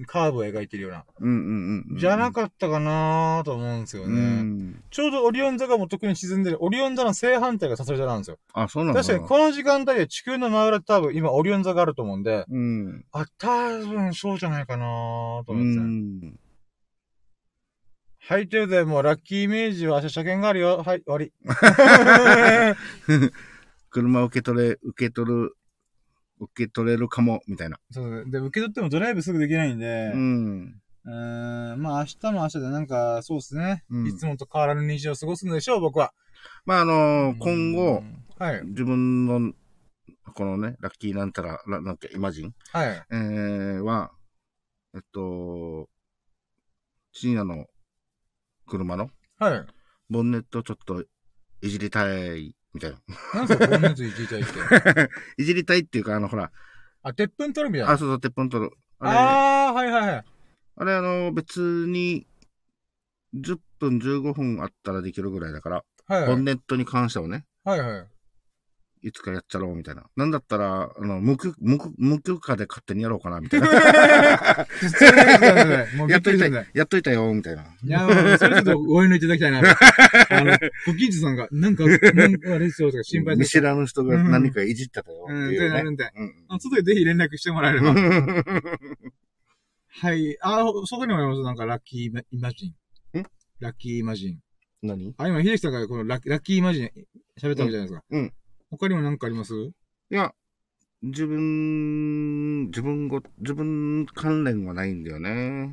[0.06, 1.04] カーブを描いてるような。
[1.20, 1.98] うんうんうんうん。
[1.98, 4.42] じゃなかったかなと思うんですようね。
[4.42, 4.82] ん。
[4.90, 6.62] ちょうどオリオン座がもう特に沈んでる。
[6.62, 8.38] オリオン座の正反対がサソリ座なんですよ。
[8.52, 9.02] あ、そうなんだ。
[9.02, 13.04] 確かにこの時間帯で地球の真裏多分今オリオン座があると思うんで、うん。
[13.12, 13.48] あ、多
[13.78, 14.84] 分そうじゃないかな
[15.46, 16.38] とう思って、ん。
[18.26, 20.82] はい、ということでもうラッキーイメージは明日車検があるよ。
[20.84, 21.32] はい、終わり。
[23.90, 25.54] 車受け取れ、受け取る、
[26.40, 27.78] 受け取れるかも、みたいな。
[27.90, 30.80] そうで、受け取ってもドライブすぐできないんで、うん。
[31.04, 36.12] うーん、まあ明日も明日でなんか、そうですね、うんいつもと変わらぬ日常を過ごすんでしょう、僕は。
[36.66, 39.52] まあ、あのー今後う、ん、はい、自分の、
[40.34, 43.02] このね、ラッキーなんたら、ななんか、イマジン、はい。
[43.10, 44.10] えー、は、
[44.94, 45.88] えっと、
[47.12, 47.66] 深夜の
[48.66, 49.66] 車のはい。
[50.10, 51.02] ボンネットちょっと
[51.60, 52.98] いじりたい、みたいな。
[53.34, 55.10] なんすか、ボンネットいじりたいって。
[55.38, 56.50] いじりたいっていうか、あの、ほら、
[57.02, 57.92] あ、鉄粉取るみたいな？
[57.92, 58.72] あ、そうそう、鉄粉取る。
[58.98, 60.24] あれ、あー、はいはいはい。
[60.76, 62.26] あれ、あの、別に、
[63.34, 66.28] 10分、15分あったらできるぐらいだから、はいはい。
[66.28, 68.06] ボンネットに関してはね、はいはい。
[69.05, 70.05] いつかやっちゃろうみたいな。
[70.16, 73.66] なんだったら、あの、無許無許無許可で勝手にやろうかな、みたいな。
[76.08, 77.65] やっといたやっといたよ、みたいな。
[77.65, 79.60] いや、それちょっと応援のいただきたいな。
[80.31, 83.60] あの、ご近所さんが、なんか、なんかあれですよとか心配見知。
[83.60, 85.58] らぬ人が何かいじってたよ、ってうん、いうね。
[85.58, 86.10] そうなるんで。
[86.16, 87.91] うんあ外でぜひ連絡してもらえれば。
[87.91, 88.44] うん
[89.97, 90.36] はい。
[90.41, 91.42] あ、そこにもあります。
[91.42, 92.68] なんか、ラッキーイマジ
[93.15, 93.18] ン。
[93.20, 93.26] ん
[93.60, 94.41] ラッキーイマジン。
[94.83, 95.15] 何？
[95.18, 96.91] あ、今、秀樹さんがこのラッラッキーイマジン
[97.41, 98.02] 喋ったわけじゃないですか。
[98.10, 98.33] うんうん
[98.76, 99.54] 他にも何かあります？
[99.54, 99.72] い
[100.10, 100.32] や、
[101.02, 105.72] 自分、自分ご、自分関連はないんだよね。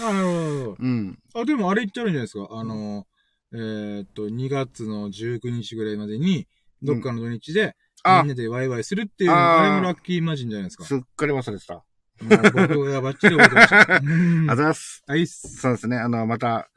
[0.00, 1.18] あ、なるほうん。
[1.34, 1.40] ど。
[1.40, 2.48] あ、でもあれ言ってあるんじゃないですか？
[2.50, 3.06] あの、
[3.52, 6.46] えーっと、2月の19日ぐらいまでに、
[6.82, 10.84] どっかの土日で、あみんなでワイワイするっていう、あれもラッキーイマジンじゃないですか。
[10.84, 11.84] すっかり忘れてた。
[12.20, 14.00] 僕がバッチリ覚えてました。
[14.02, 15.02] うんあざっす。
[15.06, 15.56] あいっす。
[15.56, 15.96] そうですね。
[15.98, 16.70] あの、また、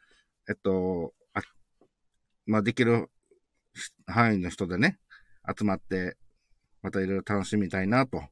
[0.49, 1.41] えっと、あ、
[2.45, 3.09] まあ、できる
[4.06, 4.98] 範囲の人でね、
[5.58, 6.18] 集まって、
[6.82, 8.24] またいろいろ楽しみたいなと。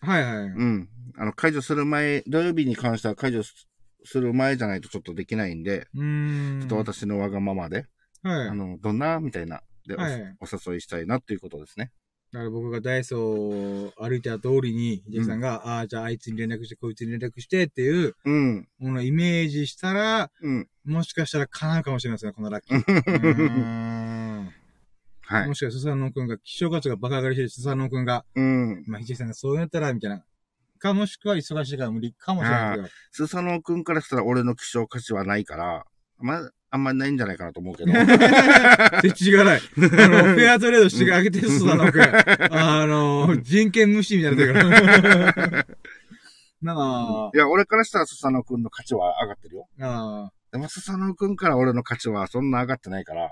[0.00, 0.48] はいはい。
[0.48, 0.88] うん。
[1.16, 3.66] あの、解除する前、土曜日に関しては解除す
[4.04, 6.60] する前じゃないとちょっとできないんで、うーん。
[6.60, 7.86] ちょっと私のわがままで、
[8.22, 8.48] はい。
[8.48, 11.90] あの、どんなみたいな、で、おはいお誘いしたいなっていうことですね。
[12.32, 18.68] だから僕がダイソーを歩いた通りに、ジェイさんが、ああ、じゃああいつに連絡して、こいつに連絡してっていううん。
[18.78, 20.68] ものをイメージしたら、うん。
[20.84, 22.78] もしかしたら叶うかもしれませんね、このラッキー。
[22.78, 24.25] うーん
[25.26, 25.54] はいも。
[25.54, 28.84] しかしたらスサノオ君が、希少価値がバカ上がりしてるスサノオ君が、うん。
[28.86, 30.24] まあ、ヒジさんがそうやったら、みたいな。
[30.78, 32.88] か、もしくは忙しいから無理かもしれないけど。
[33.10, 35.84] スサノオ君からしたら俺の希少価値はないから、
[36.18, 37.92] まあ、あんまりないんじゃないかなと思うけど。
[39.02, 39.60] 設置がない。
[39.60, 42.02] あの、 フェアトレードしてあげて、スサノ君。
[42.50, 45.66] あの、人権無視みたいになってるから。
[46.62, 49.68] なんかい、や、俺からしたらスサノ君の価値は上がってるよ。
[49.80, 53.30] あでもスサノ君から俺の価値はそんな上がってないから。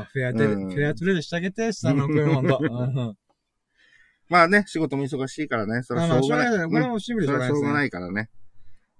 [0.00, 2.58] あ、フェアトレ、うんフェアトレードしてあげて、スサノ君、ほんと。
[2.60, 3.16] うん
[4.28, 6.52] まあね、仕事も忙しいからね、それまあまあ、はしょうがない。
[6.52, 6.68] しょうがない。
[6.68, 8.30] これうんもシンプルそれはしょうがいないからね。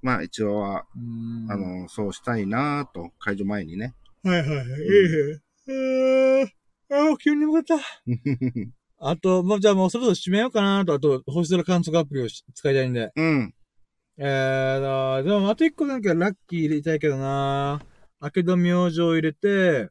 [0.03, 3.95] まあ一応は、うんあの、そうしたいなと、解除前にね。
[4.25, 4.67] はいはいはい。
[5.69, 6.55] ええ。
[6.91, 7.77] ああ、急に眠かった。
[8.99, 13.11] あと、もうじゃあもうそろそろ閉めようかなと、あと、星空観測アプリをし使いたいんで。
[13.17, 13.55] うん。
[14.19, 17.81] えーだ、でもあと一個なんかラッキー入れたいけどな
[18.21, 19.89] 明け戸明星入れて、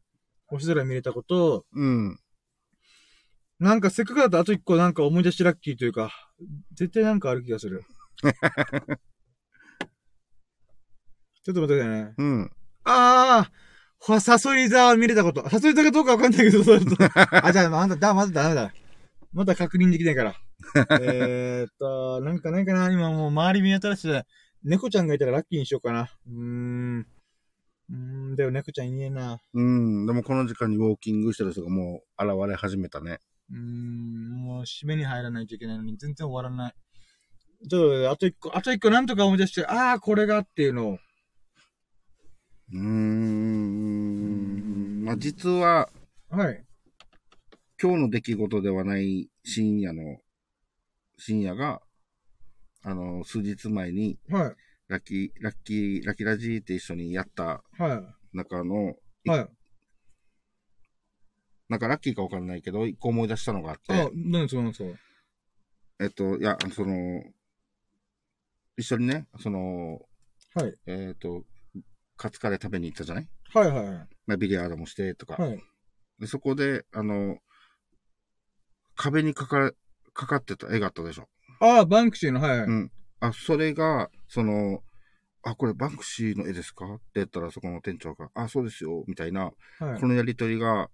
[0.51, 2.19] 星空見れたこと、うん。
[3.59, 6.11] なんかせっかくだとあと一個なんか思い出しラッキーというか、
[6.73, 7.83] 絶対なんかある気がする。
[11.43, 12.13] ちょっと待ってくださいね。
[12.17, 12.51] うん。
[12.83, 13.51] ああ
[13.97, 15.47] ほサソリ座を見れたこと。
[15.49, 16.59] サソリ座かどうかわかんないけど、
[17.43, 18.73] あ、じゃあ、まだ、だ、まだダメだ。
[19.31, 20.35] まだ確認できないから。
[20.99, 24.25] えーっと、なんかないかな今もう周り見渡して、
[24.63, 26.09] 猫ちゃんがいたらラッキーにしようかな。
[26.27, 27.07] うーん。
[27.91, 27.97] うー
[28.33, 29.41] ん、でも猫ちゃんいねえな。
[29.53, 30.05] うん。
[30.05, 33.19] でもこの時間にウォーキングしてる人がもう現れ始めたね。
[33.51, 36.73] うーん、もう締めに入らないといけないのに全然終わらない。
[37.69, 40.99] ちょっと、あと一個、あと一個なんとか思い出して、ああ、これがっていうのを。
[42.73, 43.51] うーん。
[45.03, 45.89] まあ実は、
[46.29, 46.63] はい。
[47.81, 50.21] 今日の出来事ではない深夜の、
[51.17, 51.81] 深夜が、
[52.83, 54.55] あの、数日前に、はい。
[54.91, 59.29] ラッキー、ラッキー、ラッキーラジーって一緒にやったは中の、い。
[59.29, 59.49] はい。
[61.69, 64.99] なんかラッキーかわかんないけど、一個思い出したのがあって、あ、何ですか、何ですか。
[66.01, 67.23] えっと、いや、その、
[68.75, 70.01] 一緒にね、その、
[70.55, 70.75] はい。
[70.87, 71.45] えっと、
[72.17, 73.29] カツカレー食べに行ったじゃない？
[73.53, 74.07] はいはいはい。
[74.27, 75.63] まあ、ビリヤードもしてとか、はい。
[76.19, 76.27] で。
[76.27, 77.37] そこで、あの、
[78.95, 79.71] 壁にかか、
[80.13, 81.29] かかってた絵があったでしょ？
[81.61, 82.67] ああ、バンクシーの、はいはい。
[82.67, 82.91] うん。
[83.21, 84.83] あ、それが、その、
[85.43, 86.85] あ、これバンクシーの絵ですか？
[86.85, 90.89] って言ったら、そこの店長が、あ、そうですよ、みたいな、はいこのやりとりが、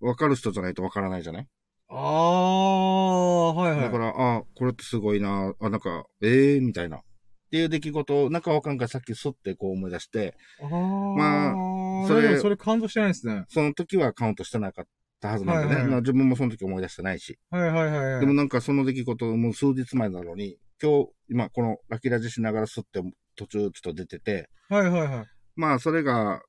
[0.00, 1.48] わかる人じゃないとわからないじゃない、
[1.88, 3.80] ああ、はいはい。
[3.80, 6.58] だから、あ、これってすごいな、あ、なんか、ええ？
[6.58, 6.98] ー、みたいな。
[6.98, 7.02] っ
[7.50, 11.50] ていう出来事を、なんかわかんからさっきそってこう思い出して、ああ、ま
[12.04, 13.44] あそれそれ、でもそれ感動してないですね。
[13.48, 14.84] その時はカウントしてなかっ
[15.20, 15.74] たはずなんでね。
[15.74, 17.40] はいはい自分もその時思い出してないし。
[17.50, 18.20] はいはいはいはい。
[18.20, 23.00] でもなんかその出来事もう数日前なのに、今日、今このラッキーラジしながらすって
[23.36, 25.26] 途中ちょっと出てて、はいはいはい。
[25.56, 26.42] まあそれが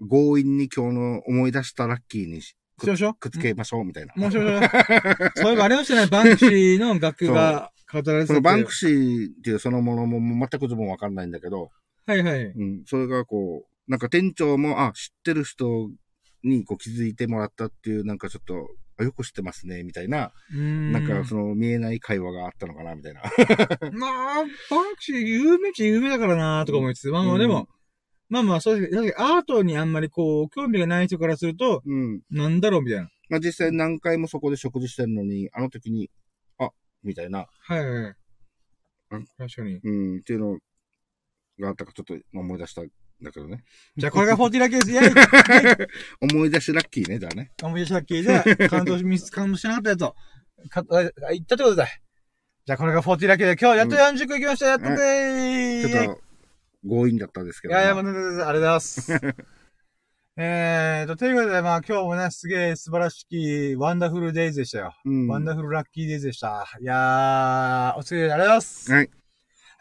[0.00, 3.14] 強引に今日の思い出したラッキーにししましょう？
[3.14, 4.14] くっつけましょうみたいな。
[4.16, 4.34] もうし。
[5.36, 6.06] そういえばありましたね。
[6.06, 11.70] バンクシーの楽譜が語られてそのバンクシーっていうそのものも全く自分わかんないんだけど、
[12.06, 12.44] はいはい。
[12.46, 15.90] うん、それがこう、なんか店長も、あ、知ってる人
[16.42, 18.68] にこう気づいてもらったっていう、なんかちょっと、
[19.00, 20.32] あよく知ってますね、みたいな。
[20.52, 23.22] なんかその見えない会話があったのかな、みたいな。
[23.92, 27.68] まあ、バンクシー有名っちゃ有名だからなとか思いつつ、まあまあでも、
[28.28, 32.20] まあまあ、そうですアートにあんまりこう、興味がない人からすると、うん。
[32.30, 33.08] なんだろうみたいな。
[33.28, 36.10] まあ実際何回もそこで食事してるのに、あの時に、
[36.58, 36.70] あ、
[37.02, 38.14] みたいな、はいはい。
[39.36, 39.80] 確かに。
[39.82, 40.58] うん、っていうの
[41.58, 42.90] があったかちょっと思い出したん
[43.22, 43.62] だけどね。
[43.96, 44.90] じゃあこれが40ラッキーです。
[44.92, 45.88] イェイ
[46.20, 47.52] 思い出しラッキーね、じゃあね。
[47.62, 50.14] 思い出しラッキーで、感動し、ミス、感動してなかったやつを、
[50.68, 51.86] か、あ言ったってことだ。
[52.66, 56.20] じゃあこれが40ラッキーで、今日やっと40個行きました、やったぜーちょっと、
[56.88, 57.74] 強引だったですけど。
[57.74, 59.12] いやいや、もう、ありがとうございます。
[60.36, 64.94] えーと、ということで、まあ今日もね、すげえ素晴らしき、 wonderful days でしたよ。
[65.04, 65.28] うん。
[65.28, 66.66] wonderful lucky days でした。
[66.80, 68.92] いやー、お疲れ様ありがとうございます。
[68.92, 69.19] はい。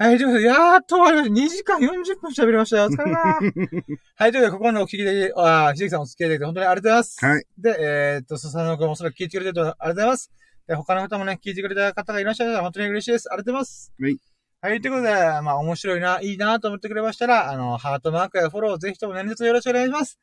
[0.02, 1.56] はい、ということで、やーっと終わりました。
[1.58, 2.86] 2時間40分喋りましたよ。
[2.86, 3.19] お疲れ様
[4.16, 7.26] はい、ということで、ここまでお聞きで、あー、ひじきさんお付き合いいただいて本当にありがとうございます。
[7.26, 7.45] はい。
[7.58, 10.32] で、えーっと、すさのくんもそれ聞いてくれてるとありがとうございます。
[10.68, 13.28] で、他の方もね、聞いてくれた方がいらっしゃるのは本当に嬉しいです。
[13.30, 13.94] ありがとうございます。
[14.00, 14.18] はい。
[14.61, 15.11] はい、ということで、
[15.42, 20.18] まあ、面白いな、いいなと思ってくれましたら、あの、ハートマークやフォローぜひとも何卒よろしくお願いします。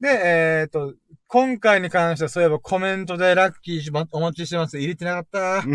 [0.00, 0.94] で、えーっと、
[1.26, 4.78] 今回に関してはそういえばコメントでラッキーしまお待ちしてます。
[4.78, 5.38] 入れてなかった。
[5.56, 5.66] だか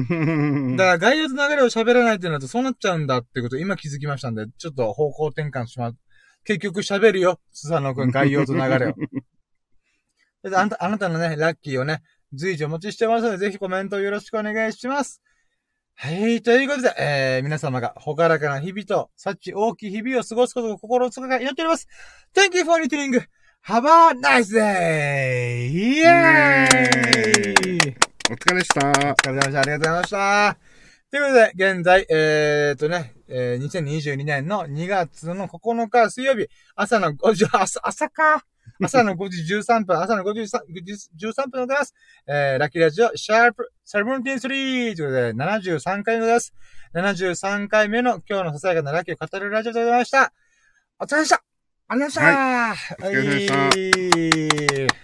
[0.78, 5.98] ら概要と流れを喋らないってなるとそうなっちゃうんだってこと今気づきましたんで、ちょっと方向転換します。
[6.46, 8.94] 結局喋るよ、スサノくん、概要と流れを。
[10.50, 12.02] であなたあなたのね、ラッキーをね、
[12.34, 15.22] 随時お待ちしてますので、ぜひコメントよろしくお願いします。
[15.96, 21.88] はい、ということで、えー、皆様がほからかな日々と、幸大きい日々を過ごすことを心をつかが祈っております。
[22.34, 23.24] Thank you for listening!
[23.64, 25.68] Have a nice day!
[25.68, 27.96] イエーイ
[28.32, 28.90] お疲れでした。
[28.90, 29.60] お疲れ様でした。
[29.60, 30.58] ありがとうございました。
[31.12, 38.44] ということで、現在、えーっとね、えー、2022年の2月の9日水曜日、朝の5時、 朝、朝か。
[38.82, 41.94] 朝の5時13分、朝の5時13分でございます。
[42.26, 46.56] えー、ラッキーラジオ、シャープ73ということで、73回目です。
[46.96, 50.34] 73回目の今日のささやかなラッキーを語るラジオでございました。
[51.00, 51.51] お疲れ様でした
[51.92, 52.36] ありがとうござい
[52.70, 53.54] ましたお疲れ様でした。
[53.56, 55.01] はい